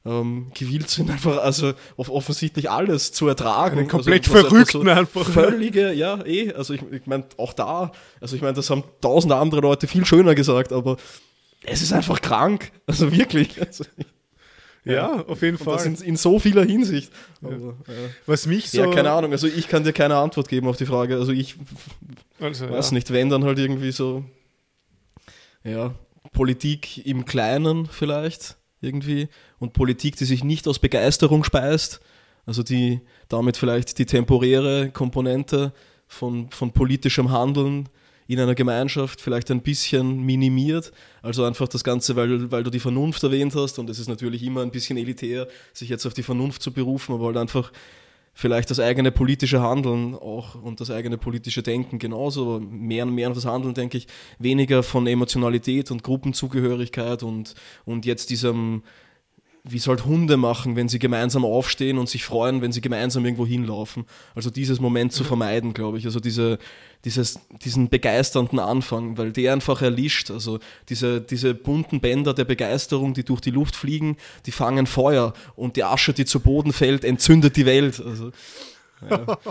ähm, 0.05 0.51
gewillt 0.55 0.89
sind, 0.89 1.11
einfach 1.11 1.39
also 1.39 1.75
offensichtlich 1.97 2.71
alles 2.71 3.13
zu 3.13 3.29
ertragen. 3.29 3.79
Einen 3.79 3.89
komplett 3.89 4.29
also, 4.29 4.49
Verrückten 4.49 4.85
so 4.85 4.91
einfach. 4.91 5.29
Völlige, 5.29 5.93
ja, 5.93 6.25
eh. 6.25 6.53
Also 6.53 6.75
ich, 6.75 6.83
ich 6.91 7.07
meine, 7.07 7.25
auch 7.37 7.53
da, 7.53 7.93
also 8.21 8.37
ich 8.37 8.43
meine, 8.43 8.55
das 8.55 8.71
haben 8.71 8.85
tausende 9.01 9.37
andere 9.37 9.61
Leute 9.61 9.87
viel 9.87 10.07
schöner 10.07 10.35
gesagt, 10.35 10.73
aber 10.73 10.97
es 11.65 11.83
ist 11.83 11.93
einfach 11.93 12.21
krank. 12.21 12.73
Also 12.87 13.13
wirklich. 13.13 13.61
Also, 13.61 13.85
ja, 14.85 14.93
ja, 14.93 15.25
auf 15.27 15.43
jeden 15.43 15.59
Fall. 15.59 15.85
In, 15.85 15.95
in, 15.97 16.17
so 16.17 16.39
vieler 16.39 16.65
Hinsicht. 16.65 17.13
Aber, 17.43 17.77
ja. 17.87 17.95
Was 18.25 18.47
mich 18.47 18.71
so. 18.71 18.79
Ja, 18.79 18.91
keine 18.91 19.11
Ahnung. 19.11 19.33
Also 19.33 19.47
ich 19.47 19.69
kann 19.69 19.85
dir 19.85 19.93
keine 19.93 20.17
Antwort 20.17 20.49
geben 20.49 20.69
auf 20.69 20.79
die 20.79 20.87
Frage. 20.87 21.17
Also 21.17 21.33
ich 21.33 21.57
also, 22.41 22.71
weiß 22.71 22.93
nicht, 22.93 23.13
wenn 23.13 23.29
dann 23.29 23.45
halt 23.45 23.59
irgendwie 23.59 23.93
so. 23.93 24.25
Ja, 25.63 25.95
Politik 26.33 27.07
im 27.07 27.27
Kleinen 27.27 27.85
vielleicht 27.85 28.57
irgendwie 28.81 29.29
und 29.61 29.75
Politik, 29.75 30.17
die 30.17 30.25
sich 30.25 30.43
nicht 30.43 30.67
aus 30.67 30.81
Begeisterung 30.81 31.45
speist, 31.45 32.01
also 32.47 32.65
die 32.65 33.01
damit 33.29 33.57
vielleicht 33.57 33.99
die 33.99 34.07
temporäre 34.07 34.91
Komponente 34.91 35.73
von, 36.09 36.51
von 36.51 36.73
politischem 36.73 37.31
Handeln 37.31 37.89
in 38.27 38.41
einer 38.41 38.55
Gemeinschaft 38.55 39.21
vielleicht 39.21 39.51
ein 39.51 39.61
bisschen 39.61 40.25
minimiert. 40.25 40.93
Also 41.23 41.45
einfach 41.45 41.69
das 41.69 41.85
Ganze, 41.85 42.17
weil, 42.17 42.51
weil 42.51 42.63
du 42.63 42.71
die 42.71 42.81
Vernunft 42.81 43.23
erwähnt 43.23 43.55
hast 43.55 43.79
und 43.79 43.91
es 43.91 43.99
ist 43.99 44.09
natürlich 44.09 44.43
immer 44.43 44.63
ein 44.63 44.71
bisschen 44.71 44.97
elitär, 44.97 45.47
sich 45.73 45.89
jetzt 45.89 46.07
auf 46.07 46.15
die 46.15 46.23
Vernunft 46.23 46.63
zu 46.63 46.73
berufen, 46.73 47.15
aber 47.15 47.27
halt 47.27 47.37
einfach 47.37 47.71
vielleicht 48.33 48.71
das 48.71 48.81
eigene 48.81 49.11
politische 49.11 49.61
Handeln 49.61 50.15
auch 50.15 50.55
und 50.55 50.81
das 50.81 50.91
eigene 50.91 51.19
politische 51.19 51.63
Denken 51.63 51.99
genauso, 51.99 52.61
mehr 52.61 53.05
und 53.05 53.15
mehr 53.15 53.29
auf 53.29 53.35
das 53.35 53.47
Handeln, 53.47 53.75
denke 53.75 53.99
ich, 53.99 54.07
weniger 54.39 54.83
von 54.83 55.07
Emotionalität 55.07 55.91
und 55.91 56.03
Gruppenzugehörigkeit 56.03 57.23
und, 57.23 57.55
und 57.85 58.07
jetzt 58.07 58.31
diesem, 58.31 58.83
wie 59.65 59.77
es 59.77 59.87
halt 59.87 60.05
Hunde 60.05 60.37
machen, 60.37 60.77
wenn 60.77 60.89
sie 60.89 60.99
gemeinsam 60.99 61.45
aufstehen 61.45 61.99
und 61.99 62.09
sich 62.09 62.25
freuen, 62.25 62.63
wenn 62.63 62.73
sie 62.73 62.81
gemeinsam 62.81 63.25
irgendwo 63.25 63.47
hinlaufen. 63.47 64.07
Also 64.35 64.51
dieses 64.51 64.81
Moment 64.81 65.13
zu 65.13 65.23
mhm. 65.23 65.29
vermeiden, 65.29 65.75
glaube 65.75 65.99
ich. 65.99 66.07
Also 66.07 66.21
diese, 66.21 66.59
dieses, 67.05 67.41
diesen 67.63 67.89
begeisternden 67.91 68.59
Anfang, 68.59 69.19
weil 69.19 69.33
der 69.33 69.53
einfach 69.53 69.83
erlischt. 69.83 70.31
Also 70.31 70.61
diese, 70.89 71.21
diese 71.21 71.55
bunten 71.55 72.01
Bänder 72.01 72.33
der 72.33 72.45
Begeisterung, 72.45 73.13
die 73.13 73.25
durch 73.25 73.41
die 73.41 73.51
Luft 73.51 73.77
fliegen, 73.77 74.17
die 74.47 74.53
fangen 74.53 74.87
Feuer 74.87 75.35
und 75.57 75.77
die 75.77 75.85
Asche, 75.85 76.13
die 76.13 76.25
zu 76.25 76.41
Boden 76.41 76.73
fällt, 76.73 77.05
entzündet 77.05 77.57
die 77.57 77.67
Welt. 77.67 78.03
Also, 78.05 78.31
ja. 79.09 79.39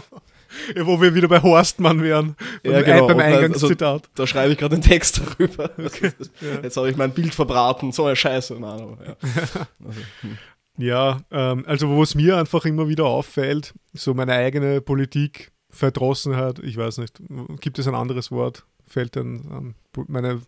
ja, 0.76 0.86
wo 0.86 1.02
wir 1.02 1.14
wieder 1.16 1.28
bei 1.28 1.42
Horstmann 1.42 2.02
wären. 2.02 2.36
Ja, 2.64 2.82
genau. 2.82 3.08
Beim 3.08 3.20
Eingangszitat. 3.20 4.02
Also, 4.02 4.10
da 4.16 4.28
schreibe 4.28 4.54
ich 4.54 4.58
gerade 4.58 4.76
einen 4.76 4.84
Text 4.84 5.22
darüber. 5.22 5.70
Okay. 5.80 6.12
Ja. 6.42 6.62
Jetzt 6.62 6.78
habe 6.78 6.90
ich 6.90 6.98
mein 6.98 7.12
Bild 7.12 7.34
verbraten. 7.34 7.92
So 7.92 8.06
eine 8.06 8.16
Scheiße. 8.16 8.54
Nein, 8.60 8.82
aber, 8.82 8.98
ja. 9.06 9.16
Also, 9.86 10.02
hm. 10.22 10.38
Ja, 10.78 11.22
ähm, 11.32 11.66
also 11.68 11.90
wo 11.90 12.02
es 12.04 12.16
mir 12.16 12.38
einfach 12.38 12.66
immer 12.66 12.88
wieder 12.88 13.06
auffällt, 13.06 13.74
so 13.94 14.14
meine 14.14 14.34
eigene 14.34 14.82
Politik 14.82 15.52
Verdrossenheit, 15.70 16.60
ich 16.60 16.78
weiß 16.78 17.00
nicht, 17.00 17.22
gibt 17.60 17.80
es 17.80 17.88
ein 17.88 17.96
anderes 17.96 18.32
Wort? 18.32 18.66
Fällt 18.88 19.16
dann 19.16 19.46
an 19.52 19.76
meine, 20.08 20.42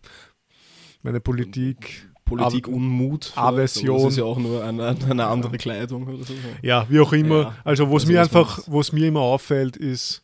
meine 1.02 1.20
Politik. 1.20 2.08
Politik 2.36 2.68
Unmut. 2.68 3.32
Aversion. 3.36 4.02
Das 4.02 4.12
ist 4.12 4.18
ja 4.18 4.24
auch 4.24 4.38
nur 4.38 4.64
eine, 4.64 4.96
eine 5.08 5.26
andere 5.26 5.58
Kleidung 5.58 6.06
oder 6.06 6.24
so. 6.24 6.34
Ja, 6.62 6.86
wie 6.88 7.00
auch 7.00 7.12
immer. 7.12 7.42
Ja, 7.42 7.56
also, 7.64 7.88
wo 7.88 7.96
es 7.96 8.04
also 8.04 8.12
mir 8.12 8.20
einfach, 8.20 8.60
wo 8.66 8.80
es 8.80 8.92
mir 8.92 9.08
immer 9.08 9.20
auffällt, 9.20 9.76
ist 9.76 10.22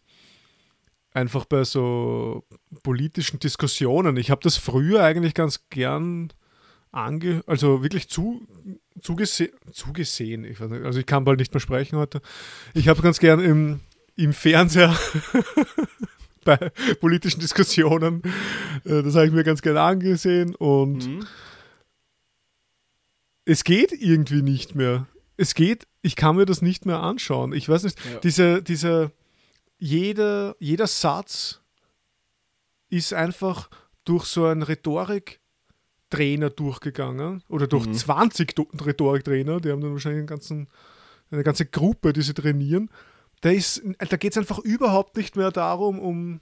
einfach 1.13 1.45
bei 1.45 1.65
so 1.65 2.45
politischen 2.83 3.41
Diskussionen. 3.41 4.17
Ich 4.17 4.31
habe 4.31 4.43
das 4.43 4.57
früher 4.57 5.03
eigentlich 5.03 5.35
ganz 5.35 5.69
gern 5.71 6.33
ange, 6.93 7.43
also 7.47 7.83
wirklich 7.83 8.09
zu, 8.09 8.47
zugese 9.01 9.51
zugesehen. 9.73 10.45
Ich 10.45 10.61
nicht, 10.61 10.85
also 10.85 10.99
ich 10.99 11.07
kann 11.07 11.25
bald 11.25 11.39
nicht 11.39 11.53
mehr 11.53 11.61
sprechen 11.61 11.99
heute. 11.99 12.21
Ich 12.75 12.89
habe 12.89 13.03
ganz 13.03 13.19
gern 13.19 13.41
im 13.41 13.81
im 14.19 14.33
Fernseher 14.33 14.95
bei 16.45 16.57
politischen 17.01 17.41
Diskussionen. 17.41 18.23
Äh, 18.85 19.03
das 19.03 19.15
habe 19.15 19.27
ich 19.27 19.33
mir 19.33 19.45
ganz 19.45 19.63
gerne 19.63 19.81
angesehen 19.81 20.55
und 20.57 21.07
mhm. 21.07 21.27
Es 23.49 23.65
geht 23.65 23.93
irgendwie 23.93 24.43
nicht 24.43 24.75
mehr. 24.75 25.07
Es 25.37 25.55
geht, 25.55 25.87
ich 26.03 26.17
kann 26.17 26.37
mir 26.37 26.47
das 26.47 26.63
nicht 26.63 26.85
mehr 26.87 27.01
anschauen. 27.01 27.53
Ich 27.53 27.69
weiß 27.69 27.85
nicht, 27.85 27.99
ja. 28.05 28.19
diese, 28.21 28.63
diese, 28.63 29.13
jeder, 29.79 30.55
jeder 30.59 30.87
Satz 30.87 31.61
ist 32.91 33.15
einfach 33.15 33.71
durch 34.05 34.25
so 34.25 34.45
einen 34.47 34.63
Rhetoriktrainer 34.63 36.51
durchgegangen 36.51 37.43
oder 37.49 37.67
durch 37.67 37.87
mhm. 37.87 37.95
20 37.95 38.55
Rhetoriktrainer, 38.85 39.61
die 39.61 39.71
haben 39.71 39.81
dann 39.81 39.93
wahrscheinlich 39.93 40.19
einen 40.19 40.27
ganzen, 40.27 40.69
eine 41.31 41.45
ganze 41.45 41.67
Gruppe, 41.67 42.13
die 42.13 42.23
sie 42.23 42.35
trainieren 42.35 42.91
da, 43.41 43.51
da 43.51 44.17
geht 44.17 44.33
es 44.33 44.39
einfach 44.39 44.59
überhaupt 44.59 45.17
nicht 45.17 45.37
mehr 45.37 45.51
darum, 45.51 45.99
um 45.99 46.41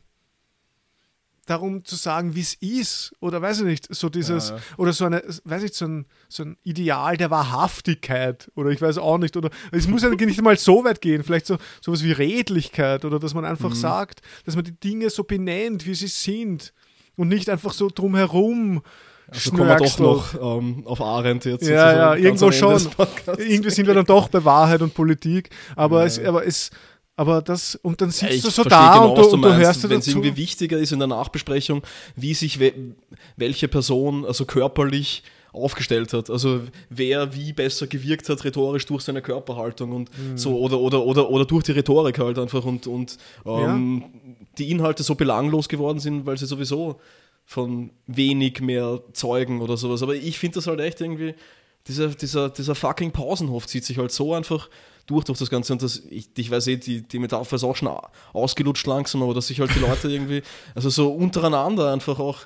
darum 1.46 1.84
zu 1.84 1.96
sagen, 1.96 2.34
wie 2.34 2.40
es 2.40 2.54
ist, 2.54 3.12
oder 3.20 3.40
weiß 3.40 3.60
ich 3.60 3.64
nicht, 3.64 3.94
so 3.94 4.08
dieses, 4.08 4.50
ja, 4.50 4.56
ja. 4.56 4.62
oder 4.76 4.92
so 4.92 5.06
eine, 5.06 5.22
weiß 5.44 5.62
ich, 5.62 5.74
so 5.74 5.86
ein, 5.86 6.06
so 6.28 6.42
ein 6.42 6.56
Ideal 6.64 7.16
der 7.16 7.30
Wahrhaftigkeit, 7.30 8.50
oder 8.56 8.70
ich 8.70 8.82
weiß 8.82 8.98
auch 8.98 9.18
nicht, 9.18 9.36
oder 9.36 9.50
es 9.72 9.86
muss 9.86 10.02
ja 10.02 10.10
nicht 10.10 10.42
mal 10.42 10.58
so 10.58 10.84
weit 10.84 11.00
gehen, 11.00 11.22
vielleicht 11.22 11.46
so 11.46 11.56
sowas 11.80 12.02
wie 12.02 12.12
Redlichkeit, 12.12 13.04
oder 13.04 13.18
dass 13.18 13.32
man 13.32 13.44
einfach 13.44 13.70
mhm. 13.70 13.76
sagt, 13.76 14.20
dass 14.44 14.56
man 14.56 14.64
die 14.64 14.78
Dinge 14.78 15.08
so 15.08 15.24
benennt, 15.24 15.86
wie 15.86 15.94
sie 15.94 16.08
sind, 16.08 16.74
und 17.16 17.28
nicht 17.28 17.48
einfach 17.48 17.72
so 17.72 17.88
drumherum 17.88 18.82
also 19.28 19.50
kommen 19.50 19.68
wir 19.68 19.76
doch 19.76 19.98
noch 19.98 20.34
ähm, 20.58 20.82
auf 20.86 21.00
Arendt 21.00 21.46
jetzt. 21.46 21.66
Ja, 21.66 21.92
ja, 21.92 22.14
irgendwo 22.14 22.52
schon. 22.52 22.80
Irgendwie 23.38 23.70
sind 23.70 23.86
wir 23.86 23.94
dann 23.94 24.04
doch 24.04 24.28
bei 24.28 24.44
Wahrheit 24.44 24.82
und 24.82 24.94
Politik. 24.94 25.50
Aber, 25.74 26.00
ja. 26.00 26.06
es, 26.06 26.18
aber 26.20 26.46
es, 26.46 26.70
aber 27.16 27.40
das, 27.40 27.76
und 27.76 28.00
dann 28.00 28.10
sitzt 28.10 28.34
ja, 28.34 28.40
du 28.42 28.50
so 28.50 28.64
da 28.64 28.92
genau, 28.92 29.14
und, 29.14 29.18
du, 29.18 29.30
und 29.30 29.42
du 29.42 29.56
hörst 29.56 29.88
Wenn 29.88 30.00
es 30.00 30.08
irgendwie 30.08 30.36
wichtiger 30.36 30.78
ist 30.78 30.92
in 30.92 30.98
der 30.98 31.08
Nachbesprechung, 31.08 31.82
wie 32.14 32.34
sich 32.34 32.60
we 32.60 32.72
welche 33.36 33.68
Person 33.68 34.26
also 34.26 34.44
körperlich 34.44 35.22
aufgestellt 35.56 36.12
hat. 36.12 36.28
Also 36.28 36.60
wer 36.90 37.34
wie 37.34 37.54
besser 37.54 37.86
gewirkt 37.86 38.28
hat 38.28 38.44
rhetorisch 38.44 38.84
durch 38.84 39.02
seine 39.02 39.22
Körperhaltung 39.22 39.92
und 39.92 40.10
mhm. 40.18 40.36
so 40.36 40.58
oder, 40.58 40.78
oder, 40.78 41.02
oder, 41.02 41.30
oder 41.30 41.46
durch 41.46 41.64
die 41.64 41.72
Rhetorik 41.72 42.18
halt 42.18 42.38
einfach 42.38 42.64
und, 42.64 42.86
und 42.86 43.16
ähm, 43.46 44.02
ja. 44.02 44.36
die 44.58 44.70
Inhalte 44.70 45.02
so 45.02 45.14
belanglos 45.14 45.68
geworden 45.68 45.98
sind, 45.98 46.26
weil 46.26 46.36
sie 46.36 46.46
sowieso 46.46 47.00
von 47.46 47.90
wenig 48.06 48.60
mehr 48.60 49.00
Zeugen 49.12 49.62
oder 49.62 49.78
sowas. 49.78 50.02
Aber 50.02 50.14
ich 50.14 50.38
finde 50.38 50.56
das 50.56 50.66
halt 50.66 50.80
echt 50.80 51.00
irgendwie, 51.00 51.34
dieser, 51.86 52.08
dieser, 52.08 52.50
dieser 52.50 52.74
fucking 52.74 53.12
Pausenhof 53.12 53.66
zieht 53.66 53.84
sich 53.84 53.96
halt 53.96 54.12
so 54.12 54.34
einfach 54.34 54.68
durch 55.06 55.24
durch 55.24 55.38
das 55.38 55.50
Ganze. 55.50 55.72
Und 55.72 55.82
das, 55.82 56.02
ich, 56.10 56.28
ich 56.36 56.50
weiß 56.50 56.66
eh, 56.68 56.76
die, 56.76 57.02
die 57.02 57.18
Metapher 57.18 57.56
ist 57.56 57.64
auch 57.64 57.76
schon 57.76 57.90
ausgelutscht 58.32 58.86
langsam, 58.86 59.22
aber 59.22 59.34
dass 59.34 59.46
sich 59.48 59.60
halt 59.60 59.74
die 59.74 59.80
Leute 59.80 60.08
irgendwie, 60.10 60.42
also 60.74 60.90
so 60.90 61.12
untereinander 61.12 61.92
einfach 61.92 62.18
auch 62.18 62.40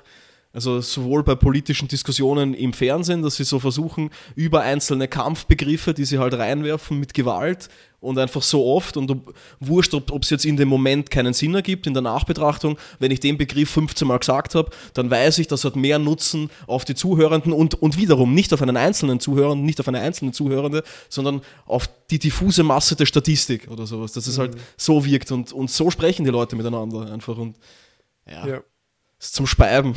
also 0.53 0.81
sowohl 0.81 1.23
bei 1.23 1.35
politischen 1.35 1.87
Diskussionen 1.87 2.53
im 2.53 2.73
Fernsehen, 2.73 3.21
dass 3.21 3.37
sie 3.37 3.45
so 3.45 3.59
versuchen, 3.59 4.09
über 4.35 4.61
einzelne 4.61 5.07
Kampfbegriffe, 5.07 5.93
die 5.93 6.05
sie 6.05 6.19
halt 6.19 6.33
reinwerfen 6.33 6.99
mit 6.99 7.13
Gewalt 7.13 7.69
und 8.01 8.17
einfach 8.17 8.41
so 8.41 8.65
oft 8.65 8.97
und 8.97 9.09
ob, 9.11 9.33
wurscht, 9.59 9.93
ob 9.93 10.23
es 10.23 10.29
jetzt 10.29 10.43
in 10.43 10.57
dem 10.57 10.67
Moment 10.67 11.09
keinen 11.09 11.33
Sinn 11.33 11.53
ergibt, 11.53 11.87
in 11.87 11.93
der 11.93 12.01
Nachbetrachtung, 12.01 12.77
wenn 12.99 13.11
ich 13.11 13.19
den 13.19 13.37
Begriff 13.37 13.69
15 13.69 14.07
Mal 14.07 14.17
gesagt 14.17 14.55
habe, 14.55 14.71
dann 14.93 15.09
weiß 15.09 15.37
ich, 15.37 15.47
das 15.47 15.63
hat 15.63 15.75
mehr 15.75 15.99
Nutzen 15.99 16.49
auf 16.67 16.83
die 16.83 16.95
Zuhörenden 16.95 17.53
und, 17.53 17.75
und 17.75 17.97
wiederum 17.97 18.33
nicht 18.33 18.51
auf 18.53 18.61
einen 18.61 18.75
einzelnen 18.75 19.19
Zuhörer, 19.19 19.55
nicht 19.55 19.79
auf 19.79 19.87
eine 19.87 20.01
einzelne 20.01 20.31
Zuhörende, 20.31 20.83
sondern 21.09 21.41
auf 21.65 21.89
die 22.09 22.19
diffuse 22.19 22.63
Masse 22.63 22.95
der 22.95 23.05
Statistik 23.05 23.69
oder 23.69 23.85
sowas, 23.85 24.11
dass 24.11 24.27
es 24.27 24.37
halt 24.37 24.55
mhm. 24.55 24.59
halt 24.59 24.67
so 24.77 25.05
wirkt 25.05 25.31
und, 25.31 25.53
und 25.53 25.69
so 25.69 25.91
sprechen 25.91 26.25
die 26.25 26.31
Leute 26.31 26.55
miteinander 26.55 27.09
einfach 27.11 27.37
und 27.37 27.55
ja. 28.27 28.47
ja 28.47 28.61
ist 29.21 29.35
zum 29.35 29.47
Speiben. 29.47 29.95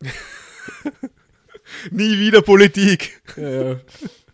nie 1.90 2.18
wieder 2.18 2.42
Politik. 2.42 3.22
Ja, 3.36 3.48
ja. 3.48 3.76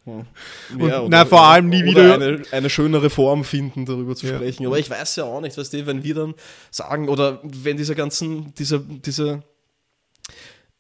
Ja, 0.07 1.01
oder, 1.01 1.09
na, 1.09 1.25
vor 1.25 1.41
allem 1.41 1.70
nie 1.70 1.83
wieder. 1.83 2.14
Eine, 2.14 2.43
eine 2.51 2.68
schönere 2.68 3.09
Form 3.09 3.42
finden, 3.42 3.87
darüber 3.87 4.14
zu 4.14 4.26
ja. 4.26 4.37
sprechen. 4.37 4.67
Aber 4.67 4.79
ich 4.79 4.91
weiß 4.91 5.17
ja 5.17 5.25
auch 5.25 5.41
nicht, 5.41 5.57
was 5.57 5.71
die, 5.71 5.87
wenn 5.87 6.05
wir 6.05 6.14
dann 6.14 6.34
sagen, 6.71 7.09
oder 7.09 7.41
wenn 7.42 7.79
diese 7.79 7.95
ganzen, 7.95 8.53
diese, 8.55 8.80
diese 8.80 9.42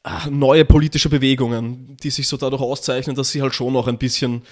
ach, 0.02 0.28
neue 0.28 0.66
politische 0.66 1.08
Bewegungen, 1.08 1.96
die 2.02 2.10
sich 2.10 2.28
so 2.28 2.36
dadurch 2.36 2.60
auszeichnen, 2.60 3.16
dass 3.16 3.30
sie 3.30 3.40
halt 3.40 3.54
schon 3.54 3.72
noch 3.72 3.88
ein 3.88 3.96
bisschen 3.96 4.42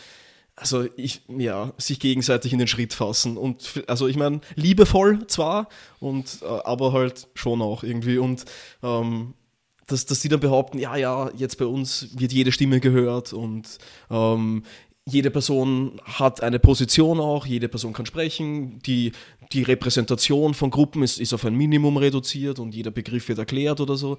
also 0.62 0.86
ich, 0.96 1.22
ja, 1.28 1.72
sich 1.76 1.98
gegenseitig 1.98 2.52
in 2.52 2.60
den 2.60 2.68
Schritt 2.68 2.94
fassen. 2.94 3.36
Und 3.36 3.82
also 3.88 4.06
ich 4.06 4.16
meine, 4.16 4.40
liebevoll 4.54 5.26
zwar, 5.26 5.68
und 6.00 6.38
äh, 6.42 6.46
aber 6.46 6.92
halt 6.92 7.28
schon 7.34 7.60
auch 7.60 7.82
irgendwie. 7.82 8.18
Und 8.18 8.44
ähm, 8.82 9.34
dass, 9.88 10.06
dass 10.06 10.20
die 10.20 10.28
dann 10.28 10.40
behaupten, 10.40 10.78
ja, 10.78 10.96
ja, 10.96 11.30
jetzt 11.36 11.58
bei 11.58 11.66
uns 11.66 12.08
wird 12.16 12.32
jede 12.32 12.52
Stimme 12.52 12.78
gehört 12.80 13.32
und 13.32 13.78
ähm, 14.08 14.62
jede 15.04 15.32
Person 15.32 16.00
hat 16.04 16.44
eine 16.44 16.60
Position 16.60 17.18
auch, 17.18 17.44
jede 17.44 17.68
Person 17.68 17.92
kann 17.92 18.06
sprechen, 18.06 18.78
die, 18.82 19.10
die 19.52 19.64
Repräsentation 19.64 20.54
von 20.54 20.70
Gruppen 20.70 21.02
ist, 21.02 21.18
ist 21.18 21.32
auf 21.32 21.44
ein 21.44 21.56
Minimum 21.56 21.96
reduziert 21.96 22.60
und 22.60 22.72
jeder 22.72 22.92
Begriff 22.92 23.28
wird 23.28 23.40
erklärt 23.40 23.80
oder 23.80 23.96
so. 23.96 24.18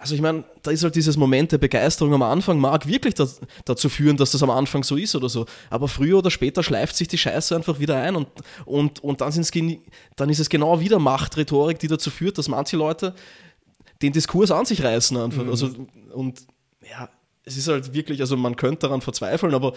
Also 0.00 0.14
ich 0.14 0.22
meine, 0.22 0.44
da 0.62 0.70
ist 0.70 0.82
halt 0.82 0.96
dieses 0.96 1.18
Moment 1.18 1.52
der 1.52 1.58
Begeisterung 1.58 2.14
am 2.14 2.22
Anfang, 2.22 2.58
mag 2.58 2.86
wirklich 2.86 3.12
das, 3.14 3.38
dazu 3.66 3.90
führen, 3.90 4.16
dass 4.16 4.32
das 4.32 4.42
am 4.42 4.48
Anfang 4.48 4.82
so 4.82 4.96
ist 4.96 5.14
oder 5.14 5.28
so. 5.28 5.44
Aber 5.68 5.88
früher 5.88 6.18
oder 6.18 6.30
später 6.30 6.62
schleift 6.62 6.96
sich 6.96 7.06
die 7.06 7.18
Scheiße 7.18 7.54
einfach 7.54 7.78
wieder 7.80 8.00
ein 8.00 8.16
und, 8.16 8.28
und, 8.64 9.04
und 9.04 9.20
dann, 9.20 9.30
sind's, 9.30 9.50
dann 10.16 10.30
ist 10.30 10.38
es 10.38 10.48
genau 10.48 10.80
wieder 10.80 10.98
Machtrhetorik, 10.98 11.78
die 11.78 11.86
dazu 11.86 12.10
führt, 12.10 12.38
dass 12.38 12.48
manche 12.48 12.78
Leute 12.78 13.14
den 14.00 14.14
Diskurs 14.14 14.50
an 14.50 14.64
sich 14.64 14.82
reißen 14.82 15.18
einfach. 15.18 15.44
Mhm. 15.44 15.50
Also, 15.50 15.68
und 16.14 16.46
ja, 16.90 17.10
es 17.44 17.58
ist 17.58 17.68
halt 17.68 17.92
wirklich, 17.92 18.20
also 18.22 18.38
man 18.38 18.56
könnte 18.56 18.86
daran 18.86 19.02
verzweifeln, 19.02 19.52
aber 19.52 19.74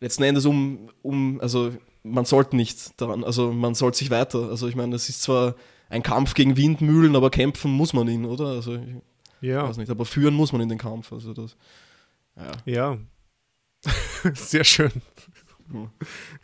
letzten 0.00 0.22
Endes 0.22 0.46
um, 0.46 0.90
um 1.02 1.40
also 1.40 1.72
man 2.04 2.24
sollte 2.24 2.54
nicht 2.54 3.00
daran, 3.00 3.24
also 3.24 3.52
man 3.52 3.74
sollte 3.74 3.98
sich 3.98 4.10
weiter. 4.10 4.48
Also 4.48 4.68
ich 4.68 4.76
meine, 4.76 4.94
es 4.94 5.08
ist 5.08 5.22
zwar 5.22 5.56
ein 5.88 6.04
Kampf 6.04 6.34
gegen 6.34 6.56
Windmühlen, 6.56 7.16
aber 7.16 7.30
kämpfen 7.30 7.72
muss 7.72 7.92
man 7.92 8.06
ihn, 8.06 8.26
oder? 8.26 8.46
Also 8.46 8.78
ja. 9.40 9.68
Weiß 9.68 9.76
nicht, 9.76 9.90
aber 9.90 10.04
führen 10.04 10.34
muss 10.34 10.52
man 10.52 10.60
in 10.60 10.68
den 10.68 10.78
Kampf. 10.78 11.12
Also 11.12 11.32
das, 11.32 11.56
ja. 12.36 12.52
ja. 12.64 12.98
Sehr 14.34 14.64
schön. 14.64 14.90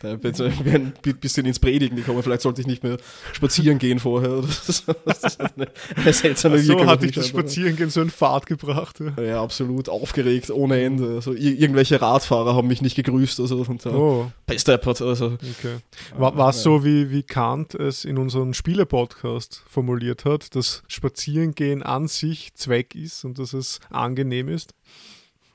Da 0.01 0.23
wir 0.23 0.74
ein 0.74 0.93
bisschen 1.20 1.47
ins 1.47 1.59
Predigen 1.59 1.97
gekommen. 1.97 2.23
Vielleicht 2.23 2.43
sollte 2.43 2.61
ich 2.61 2.66
nicht 2.66 2.82
mehr 2.82 2.99
spazieren 3.32 3.78
gehen 3.78 3.99
vorher. 3.99 4.43
Das 4.43 4.69
ist 4.69 5.40
eine, 5.40 5.69
eine 5.97 6.12
seltsame 6.12 6.57
Ach 6.59 6.62
So 6.62 6.86
hat 6.86 7.03
dich 7.03 7.12
das 7.12 7.28
Spazierengehen 7.28 7.90
so 7.90 8.03
in 8.03 8.11
Fahrt 8.11 8.47
gebracht. 8.47 9.01
Ja. 9.01 9.23
ja, 9.23 9.43
absolut. 9.43 9.89
Aufgeregt, 9.89 10.51
ohne 10.51 10.82
Ende. 10.82 11.15
Also, 11.15 11.32
irgendwelche 11.32 12.01
Radfahrer 12.01 12.55
haben 12.55 12.69
mich 12.69 12.82
nicht 12.82 12.97
gegrüßt. 12.97 13.40
Also, 13.40 13.65
und, 13.69 13.85
oh. 13.86 14.31
Besteppert. 14.47 15.01
Also. 15.03 15.27
Okay. 15.59 15.77
War, 16.16 16.36
war 16.36 16.51
es 16.51 16.62
so, 16.62 16.85
wie, 16.85 17.11
wie 17.11 17.23
Kant 17.23 17.74
es 17.74 18.05
in 18.05 18.19
unserem 18.19 18.55
Spiele-Podcast 18.55 19.62
formuliert 19.69 20.24
hat, 20.24 20.55
dass 20.57 20.82
Spazierengehen 20.89 21.82
an 21.82 22.09
sich 22.09 22.55
Zweck 22.55 22.94
ist 22.94 23.24
und 23.24 23.39
dass 23.39 23.53
es 23.53 23.81
angenehm 23.90 24.49
ist? 24.49 24.74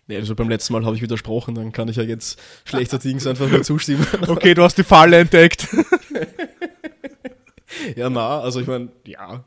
Nee, 0.07 0.15
also 0.15 0.35
beim 0.35 0.49
letzten 0.49 0.73
Mal 0.73 0.85
habe 0.85 0.95
ich 0.95 1.01
widersprochen, 1.01 1.55
dann 1.55 1.73
kann 1.73 1.89
ich 1.89 1.97
ja 1.97 2.03
jetzt 2.03 2.39
schlechter 2.63 2.97
Dings 2.97 3.27
einfach 3.27 3.49
nur 3.49 3.63
zustimmen. 3.63 4.07
Okay, 4.27 4.53
du 4.53 4.63
hast 4.63 4.77
die 4.77 4.83
Falle 4.83 5.19
entdeckt. 5.19 5.67
ja, 7.95 8.09
na, 8.09 8.39
also 8.39 8.61
ich 8.61 8.67
meine, 8.67 8.89
ja, 9.05 9.43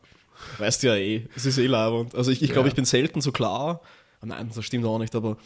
weißt 0.58 0.82
du 0.82 0.88
ja 0.88 0.96
eh, 0.96 1.26
es 1.34 1.46
ist 1.46 1.58
eh 1.58 1.66
labernd. 1.66 2.14
Also 2.14 2.30
ich, 2.30 2.42
ich 2.42 2.52
glaube, 2.52 2.68
ja. 2.68 2.72
ich 2.72 2.76
bin 2.76 2.84
selten 2.84 3.22
so 3.22 3.32
klar. 3.32 3.80
Nein, 4.22 4.50
das 4.54 4.64
stimmt 4.64 4.84
auch 4.84 4.98
nicht, 4.98 5.14
aber 5.14 5.38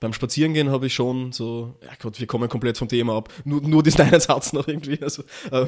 beim 0.00 0.12
Spazierengehen 0.12 0.70
habe 0.70 0.86
ich 0.86 0.94
schon 0.94 1.32
so, 1.32 1.74
ja 1.82 1.90
Gott, 1.98 2.20
wir 2.20 2.26
kommen 2.26 2.48
komplett 2.48 2.78
vom 2.78 2.88
Thema 2.88 3.16
ab. 3.16 3.32
Nur, 3.44 3.60
nur 3.62 3.82
diesen 3.82 4.02
einen 4.02 4.20
Satz 4.20 4.52
noch 4.52 4.68
irgendwie. 4.68 5.02
Also, 5.02 5.22
äh, 5.50 5.66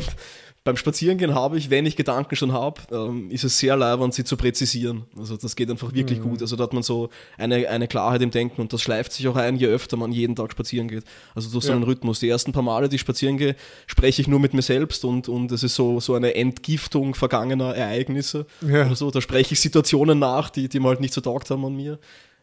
beim 0.62 0.76
Spazierengehen 0.76 1.34
habe 1.34 1.56
ich, 1.56 1.70
wenn 1.70 1.86
ich 1.86 1.96
Gedanken 1.96 2.36
schon 2.36 2.52
habe, 2.52 2.82
ähm, 2.92 3.30
ist 3.30 3.44
es 3.44 3.58
sehr 3.58 3.76
leibend, 3.76 4.12
sie 4.12 4.24
zu 4.24 4.36
präzisieren. 4.36 5.04
Also 5.16 5.38
das 5.38 5.56
geht 5.56 5.70
einfach 5.70 5.94
wirklich 5.94 6.18
mhm. 6.18 6.24
gut. 6.24 6.42
Also 6.42 6.54
da 6.54 6.64
hat 6.64 6.74
man 6.74 6.82
so 6.82 7.08
eine, 7.38 7.66
eine 7.68 7.88
Klarheit 7.88 8.20
im 8.20 8.30
Denken 8.30 8.60
und 8.60 8.72
das 8.72 8.82
schleift 8.82 9.12
sich 9.12 9.26
auch 9.28 9.36
ein, 9.36 9.56
je 9.56 9.68
öfter 9.68 9.96
man 9.96 10.12
jeden 10.12 10.36
Tag 10.36 10.52
spazieren 10.52 10.88
geht. 10.88 11.04
Also 11.34 11.50
durch 11.50 11.64
so 11.64 11.72
einen 11.72 11.82
Rhythmus. 11.82 12.20
Die 12.20 12.28
ersten 12.28 12.52
paar 12.52 12.62
Male, 12.62 12.90
die 12.90 12.96
ich 12.96 13.00
spazieren 13.00 13.38
gehe, 13.38 13.56
spreche 13.86 14.20
ich 14.20 14.28
nur 14.28 14.38
mit 14.38 14.52
mir 14.52 14.60
selbst 14.60 15.04
und, 15.06 15.30
und 15.30 15.50
es 15.50 15.62
ist 15.62 15.76
so, 15.76 15.98
so 15.98 16.14
eine 16.14 16.34
Entgiftung 16.34 17.14
vergangener 17.14 17.74
Ereignisse. 17.74 18.44
Ja. 18.60 18.84
Oder 18.84 18.96
so. 18.96 19.10
Da 19.10 19.22
spreche 19.22 19.54
ich 19.54 19.60
Situationen 19.60 20.18
nach, 20.18 20.50
die, 20.50 20.68
die 20.68 20.78
mir 20.78 20.88
halt 20.88 21.00
nicht 21.00 21.14
so 21.14 21.22
taugt 21.22 21.48
haben 21.48 21.64
an 21.64 21.74
mir. 21.74 21.98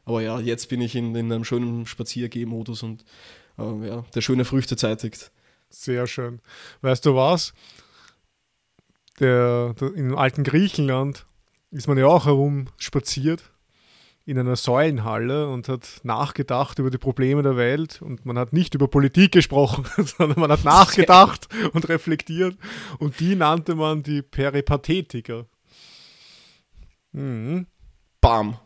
Aber 0.05 0.21
ja, 0.21 0.39
jetzt 0.39 0.69
bin 0.69 0.81
ich 0.81 0.95
in, 0.95 1.13
in 1.15 1.31
einem 1.31 1.43
schönen 1.43 1.85
Spaziergehmodus 1.85 2.81
und 2.81 3.05
äh, 3.59 3.87
ja, 3.87 4.05
der 4.15 4.21
schöne 4.21 4.43
Früchte 4.43 4.75
zeitigt. 4.75 5.31
Sehr 5.69 6.07
schön. 6.07 6.39
Weißt 6.81 7.05
du 7.05 7.13
was? 7.13 7.53
Der, 9.19 9.73
der, 9.73 9.93
Im 9.95 10.15
alten 10.15 10.43
Griechenland 10.43 11.25
ist 11.71 11.87
man 11.87 11.97
ja 11.97 12.07
auch 12.07 12.25
herumspaziert 12.25 13.51
in 14.25 14.37
einer 14.37 14.57
Säulenhalle 14.57 15.47
und 15.47 15.69
hat 15.69 16.01
nachgedacht 16.03 16.79
über 16.79 16.91
die 16.91 16.97
Probleme 16.97 17.43
der 17.43 17.55
Welt 17.55 18.01
und 18.01 18.25
man 18.25 18.37
hat 18.37 18.51
nicht 18.51 18.75
über 18.75 18.89
Politik 18.89 19.31
gesprochen, 19.31 19.85
sondern 20.17 20.39
man 20.39 20.51
hat 20.51 20.65
nachgedacht 20.65 21.47
und 21.71 21.87
reflektiert 21.87 22.57
und 22.99 23.19
die 23.21 23.35
nannte 23.35 23.75
man 23.75 24.03
die 24.03 24.21
Peripathetiker. 24.21 25.45
Mhm. 27.13 27.67
Bam. 28.19 28.59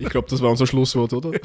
Ich 0.00 0.08
glaube, 0.08 0.28
das 0.30 0.40
war 0.40 0.48
unser 0.48 0.66
Schlusswort, 0.66 1.12
oder? 1.12 1.32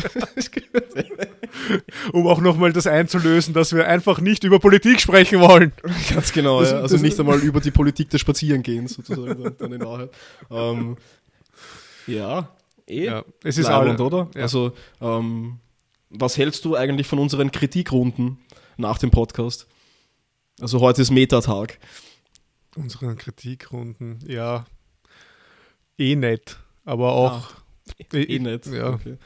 um 2.14 2.26
auch 2.26 2.40
nochmal 2.40 2.72
das 2.72 2.88
einzulösen, 2.88 3.54
dass 3.54 3.76
wir 3.76 3.86
einfach 3.86 4.22
nicht 4.22 4.46
über 4.46 4.60
Politik 4.60 5.02
sprechen 5.02 5.42
wollen. 5.42 5.74
Ganz 6.10 6.32
genau, 6.32 6.62
das, 6.62 6.72
ja. 6.72 6.80
Also 6.80 6.96
nicht 6.96 7.20
einmal 7.20 7.40
über 7.40 7.60
die 7.60 7.72
Politik 7.72 8.10
des 8.12 8.22
Spazierengehens, 8.22 8.94
sozusagen, 8.94 9.56
dann 9.58 9.74
in 9.74 9.82
Wahrheit. 9.82 10.10
Ähm, 10.50 10.96
ja, 12.08 12.48
eh. 12.88 13.08
Ja, 13.08 13.26
es 13.44 13.58
ist 13.58 13.68
Leibend, 13.68 14.00
oder? 14.00 14.30
Ja. 14.34 14.44
Also, 14.44 14.72
ähm, 15.02 15.60
was 16.10 16.38
hältst 16.38 16.64
du 16.64 16.78
eigentlich 16.78 17.08
von 17.08 17.20
unseren 17.20 17.52
Kritikrunden 17.52 18.38
nach 18.78 19.00
dem 19.00 19.12
Podcast? 19.12 19.68
Also 20.62 20.80
heute 20.80 21.02
ist 21.02 21.12
Metatag. 21.12 21.78
Unseren 22.78 23.18
Kritikrunden, 23.18 24.20
ja. 24.26 24.64
Eh 25.98 26.16
nett, 26.16 26.58
aber 26.86 27.12
auch. 27.12 27.52
Ah 27.52 27.65
Eh, 28.14 28.40
nicht. 28.40 28.66
Ja. 28.68 28.94
Okay. 28.94 29.18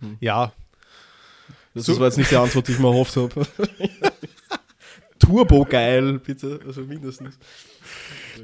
Hm. 0.00 0.16
ja. 0.20 0.52
Das 1.74 1.86
so. 1.86 1.98
war 1.98 2.06
jetzt 2.06 2.18
nicht 2.18 2.30
die 2.30 2.36
Antwort, 2.36 2.68
die 2.68 2.72
ich 2.72 2.78
mir 2.78 2.88
erhofft 2.88 3.16
habe. 3.16 3.46
Turbo 5.18 5.64
geil, 5.64 6.20
bitte. 6.20 6.60
Also 6.66 6.82
mindestens. 6.82 7.38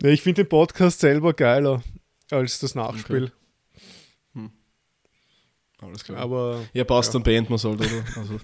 Ja, 0.03 0.09
ich 0.09 0.23
finde 0.23 0.45
den 0.45 0.49
Podcast 0.49 1.01
selber 1.01 1.33
geiler 1.35 1.83
als 2.31 2.59
das 2.59 2.75
Nachspiel. 2.75 3.25
Okay. 3.25 3.33
Alles 5.83 6.05
klar. 6.05 6.19
Aber, 6.19 6.61
ja, 6.75 6.85
passt, 6.85 7.09
ja. 7.09 7.13
dann 7.15 7.23
beenden 7.23 7.49
wir 7.49 7.57
es 7.57 7.65
halt, 7.65 7.81
oder? 7.81 7.89
Also, 8.17 8.35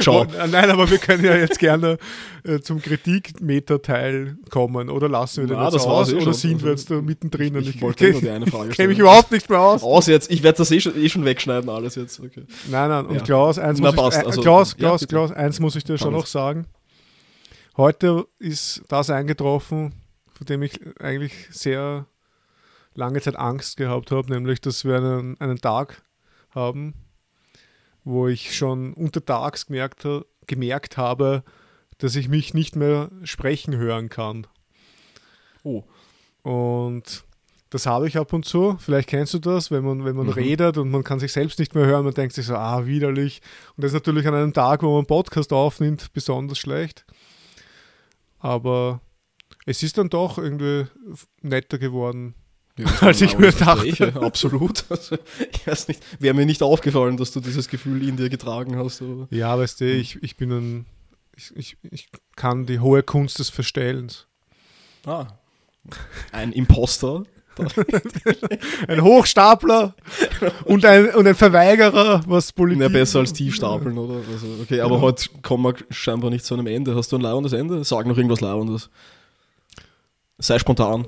ciao. 0.00 0.26
nein, 0.50 0.70
aber 0.70 0.90
wir 0.90 0.98
können 0.98 1.24
ja 1.24 1.34
jetzt 1.34 1.58
gerne 1.58 1.96
äh, 2.44 2.60
zum 2.60 2.82
Kritikmeter-Teil 2.82 4.36
kommen. 4.50 4.90
Oder 4.90 5.08
lassen 5.08 5.42
wir 5.42 5.46
den 5.48 5.56
Na, 5.56 5.70
jetzt 5.70 5.86
aus? 5.86 6.10
Eh 6.10 6.16
oder 6.16 6.24
schon. 6.24 6.34
sind 6.34 6.54
also, 6.54 6.64
wir 6.66 6.72
jetzt 6.72 6.90
da 6.90 7.00
mittendrin? 7.00 7.56
Ich, 7.56 7.68
ich, 7.68 7.76
ich 7.76 7.82
wollte 7.82 8.10
nur 8.10 8.20
die 8.20 8.28
eine 8.28 8.46
Frage 8.46 8.64
stellen. 8.72 8.76
kenne 8.76 8.88
mich 8.88 8.98
überhaupt 8.98 9.32
nicht 9.32 9.48
mehr 9.48 9.60
aus. 9.60 9.82
Aus 9.82 10.06
jetzt. 10.06 10.30
Ich 10.30 10.42
werde 10.42 10.58
das 10.58 10.70
eh 10.70 10.80
schon, 10.80 10.94
eh 10.96 11.08
schon, 11.08 11.24
wegschneiden, 11.24 11.70
alles 11.70 11.94
jetzt. 11.94 12.20
Okay. 12.20 12.44
Nein, 12.70 12.90
nein. 12.90 13.06
Und 13.06 13.16
ja. 13.16 13.22
Klaus, 13.22 13.58
eins 13.58 13.80
Na, 13.80 13.90
muss 13.90 13.96
passt, 13.96 14.18
ich, 14.18 14.22
äh, 14.24 14.26
also, 14.26 14.42
Klaus, 14.42 14.76
Klaus, 14.76 15.00
ja, 15.00 15.06
Klaus, 15.06 15.32
eins 15.32 15.58
muss 15.58 15.76
ich 15.76 15.84
dir 15.84 15.96
schon 15.96 16.12
noch 16.12 16.26
sagen. 16.26 16.66
Heute 17.78 18.26
ist 18.38 18.82
das 18.88 19.08
eingetroffen, 19.08 19.94
von 20.34 20.46
dem 20.46 20.62
ich 20.62 20.78
eigentlich 21.00 21.32
sehr 21.50 22.06
lange 22.94 23.22
Zeit 23.22 23.36
Angst 23.36 23.78
gehabt 23.78 24.10
habe, 24.10 24.30
nämlich, 24.30 24.60
dass 24.60 24.84
wir 24.84 24.96
einen, 24.96 25.40
einen 25.40 25.58
Tag 25.58 26.02
haben, 26.54 26.94
wo 28.04 28.28
ich 28.28 28.56
schon 28.56 28.92
untertags 28.94 29.66
gemerkt, 29.66 30.06
gemerkt 30.46 30.96
habe, 30.96 31.44
dass 31.98 32.16
ich 32.16 32.28
mich 32.28 32.54
nicht 32.54 32.76
mehr 32.76 33.10
sprechen 33.24 33.76
hören 33.76 34.08
kann. 34.08 34.46
Oh. 35.62 35.84
Und 36.42 37.24
das 37.70 37.86
habe 37.86 38.06
ich 38.06 38.18
ab 38.18 38.32
und 38.32 38.44
zu. 38.44 38.76
Vielleicht 38.80 39.08
kennst 39.08 39.32
du 39.34 39.38
das, 39.38 39.70
wenn 39.70 39.84
man, 39.84 40.04
wenn 40.04 40.16
man 40.16 40.26
mhm. 40.26 40.32
redet 40.32 40.76
und 40.76 40.90
man 40.90 41.04
kann 41.04 41.20
sich 41.20 41.32
selbst 41.32 41.58
nicht 41.58 41.74
mehr 41.74 41.86
hören, 41.86 42.04
man 42.04 42.12
denkt 42.12 42.34
sich 42.34 42.46
so, 42.46 42.54
ah, 42.54 42.86
widerlich. 42.86 43.40
Und 43.76 43.84
das 43.84 43.92
ist 43.92 43.94
natürlich 43.94 44.26
an 44.26 44.34
einem 44.34 44.52
Tag, 44.52 44.82
wo 44.82 44.88
man 44.88 44.98
einen 44.98 45.06
Podcast 45.06 45.52
aufnimmt, 45.52 46.12
besonders 46.12 46.58
schlecht. 46.58 47.06
Aber 48.40 49.00
es 49.64 49.82
ist 49.82 49.96
dann 49.96 50.10
doch 50.10 50.38
irgendwie 50.38 50.86
netter 51.40 51.78
geworden, 51.78 52.34
als 53.00 53.20
ich 53.20 53.38
mir 53.38 53.52
dachte. 53.52 54.14
Absolut. 54.20 54.84
Also, 54.88 55.16
ich 55.52 55.66
weiß 55.66 55.88
nicht, 55.88 56.02
wäre 56.20 56.34
mir 56.34 56.46
nicht 56.46 56.62
aufgefallen, 56.62 57.16
dass 57.16 57.32
du 57.32 57.40
dieses 57.40 57.68
Gefühl 57.68 58.06
in 58.06 58.16
dir 58.16 58.28
getragen 58.28 58.76
hast. 58.76 59.02
Aber. 59.02 59.28
Ja, 59.30 59.58
weißt 59.58 59.80
du, 59.80 59.92
ich, 59.92 60.22
ich 60.22 60.36
bin 60.36 60.50
ein, 60.52 60.86
ich, 61.36 61.52
ich, 61.56 61.76
ich 61.90 62.08
kann 62.36 62.66
die 62.66 62.80
hohe 62.80 63.02
Kunst 63.02 63.38
des 63.38 63.50
Verstellens. 63.50 64.26
Ah, 65.04 65.26
ein 66.30 66.52
Imposter. 66.52 67.24
ein 68.88 69.02
Hochstapler 69.02 69.94
und 70.64 70.86
ein, 70.86 71.14
und 71.14 71.26
ein 71.26 71.34
Verweigerer, 71.34 72.22
was 72.26 72.50
Politik. 72.50 72.82
Ja, 72.82 72.88
besser 72.88 73.18
als 73.18 73.34
Tiefstapeln, 73.34 73.98
oder? 73.98 74.22
Also, 74.32 74.46
okay, 74.62 74.80
aber 74.80 74.94
ja. 74.94 75.00
heute 75.02 75.28
kommen 75.42 75.64
wir 75.64 75.74
scheinbar 75.90 76.30
nicht 76.30 76.46
zu 76.46 76.54
einem 76.54 76.66
Ende. 76.66 76.94
Hast 76.94 77.12
du 77.12 77.16
ein 77.16 77.20
lauerndes 77.20 77.52
Ende? 77.52 77.84
Sag 77.84 78.06
noch 78.06 78.16
irgendwas 78.16 78.40
lauerndes. 78.40 78.88
Sei 80.38 80.58
spontan. 80.58 81.04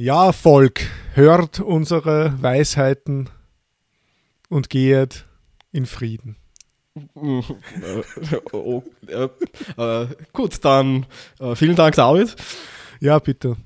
Ja, 0.00 0.32
Volk, 0.32 0.82
hört 1.14 1.58
unsere 1.58 2.40
Weisheiten 2.40 3.28
und 4.48 4.70
gehet 4.70 5.26
in 5.72 5.86
Frieden. 5.86 6.36
oh, 8.52 8.84
äh, 9.08 9.28
äh, 9.76 10.06
gut, 10.32 10.64
dann 10.64 11.04
äh, 11.40 11.56
vielen 11.56 11.74
Dank, 11.74 11.96
David. 11.96 12.36
Ja, 13.00 13.18
bitte. 13.18 13.56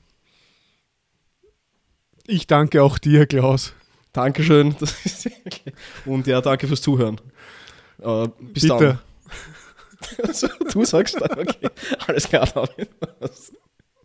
Ich 2.27 2.47
danke 2.47 2.83
auch 2.83 2.97
dir, 2.97 3.27
Klaus. 3.27 3.75
Dankeschön. 4.15 4.75
Und 6.07 6.27
ja, 6.27 6.41
danke 6.41 6.67
fürs 6.67 6.81
Zuhören. 6.81 7.21
Äh, 8.01 8.29
bis 8.41 8.63
bitte. 8.63 8.79
dann. 8.79 8.99
Also, 10.27 10.49
du 10.73 10.85
sagst 10.85 11.21
dann, 11.21 11.39
okay, 11.39 11.69
alles 12.07 12.29
klar, 12.29 12.47
David. 12.47 12.89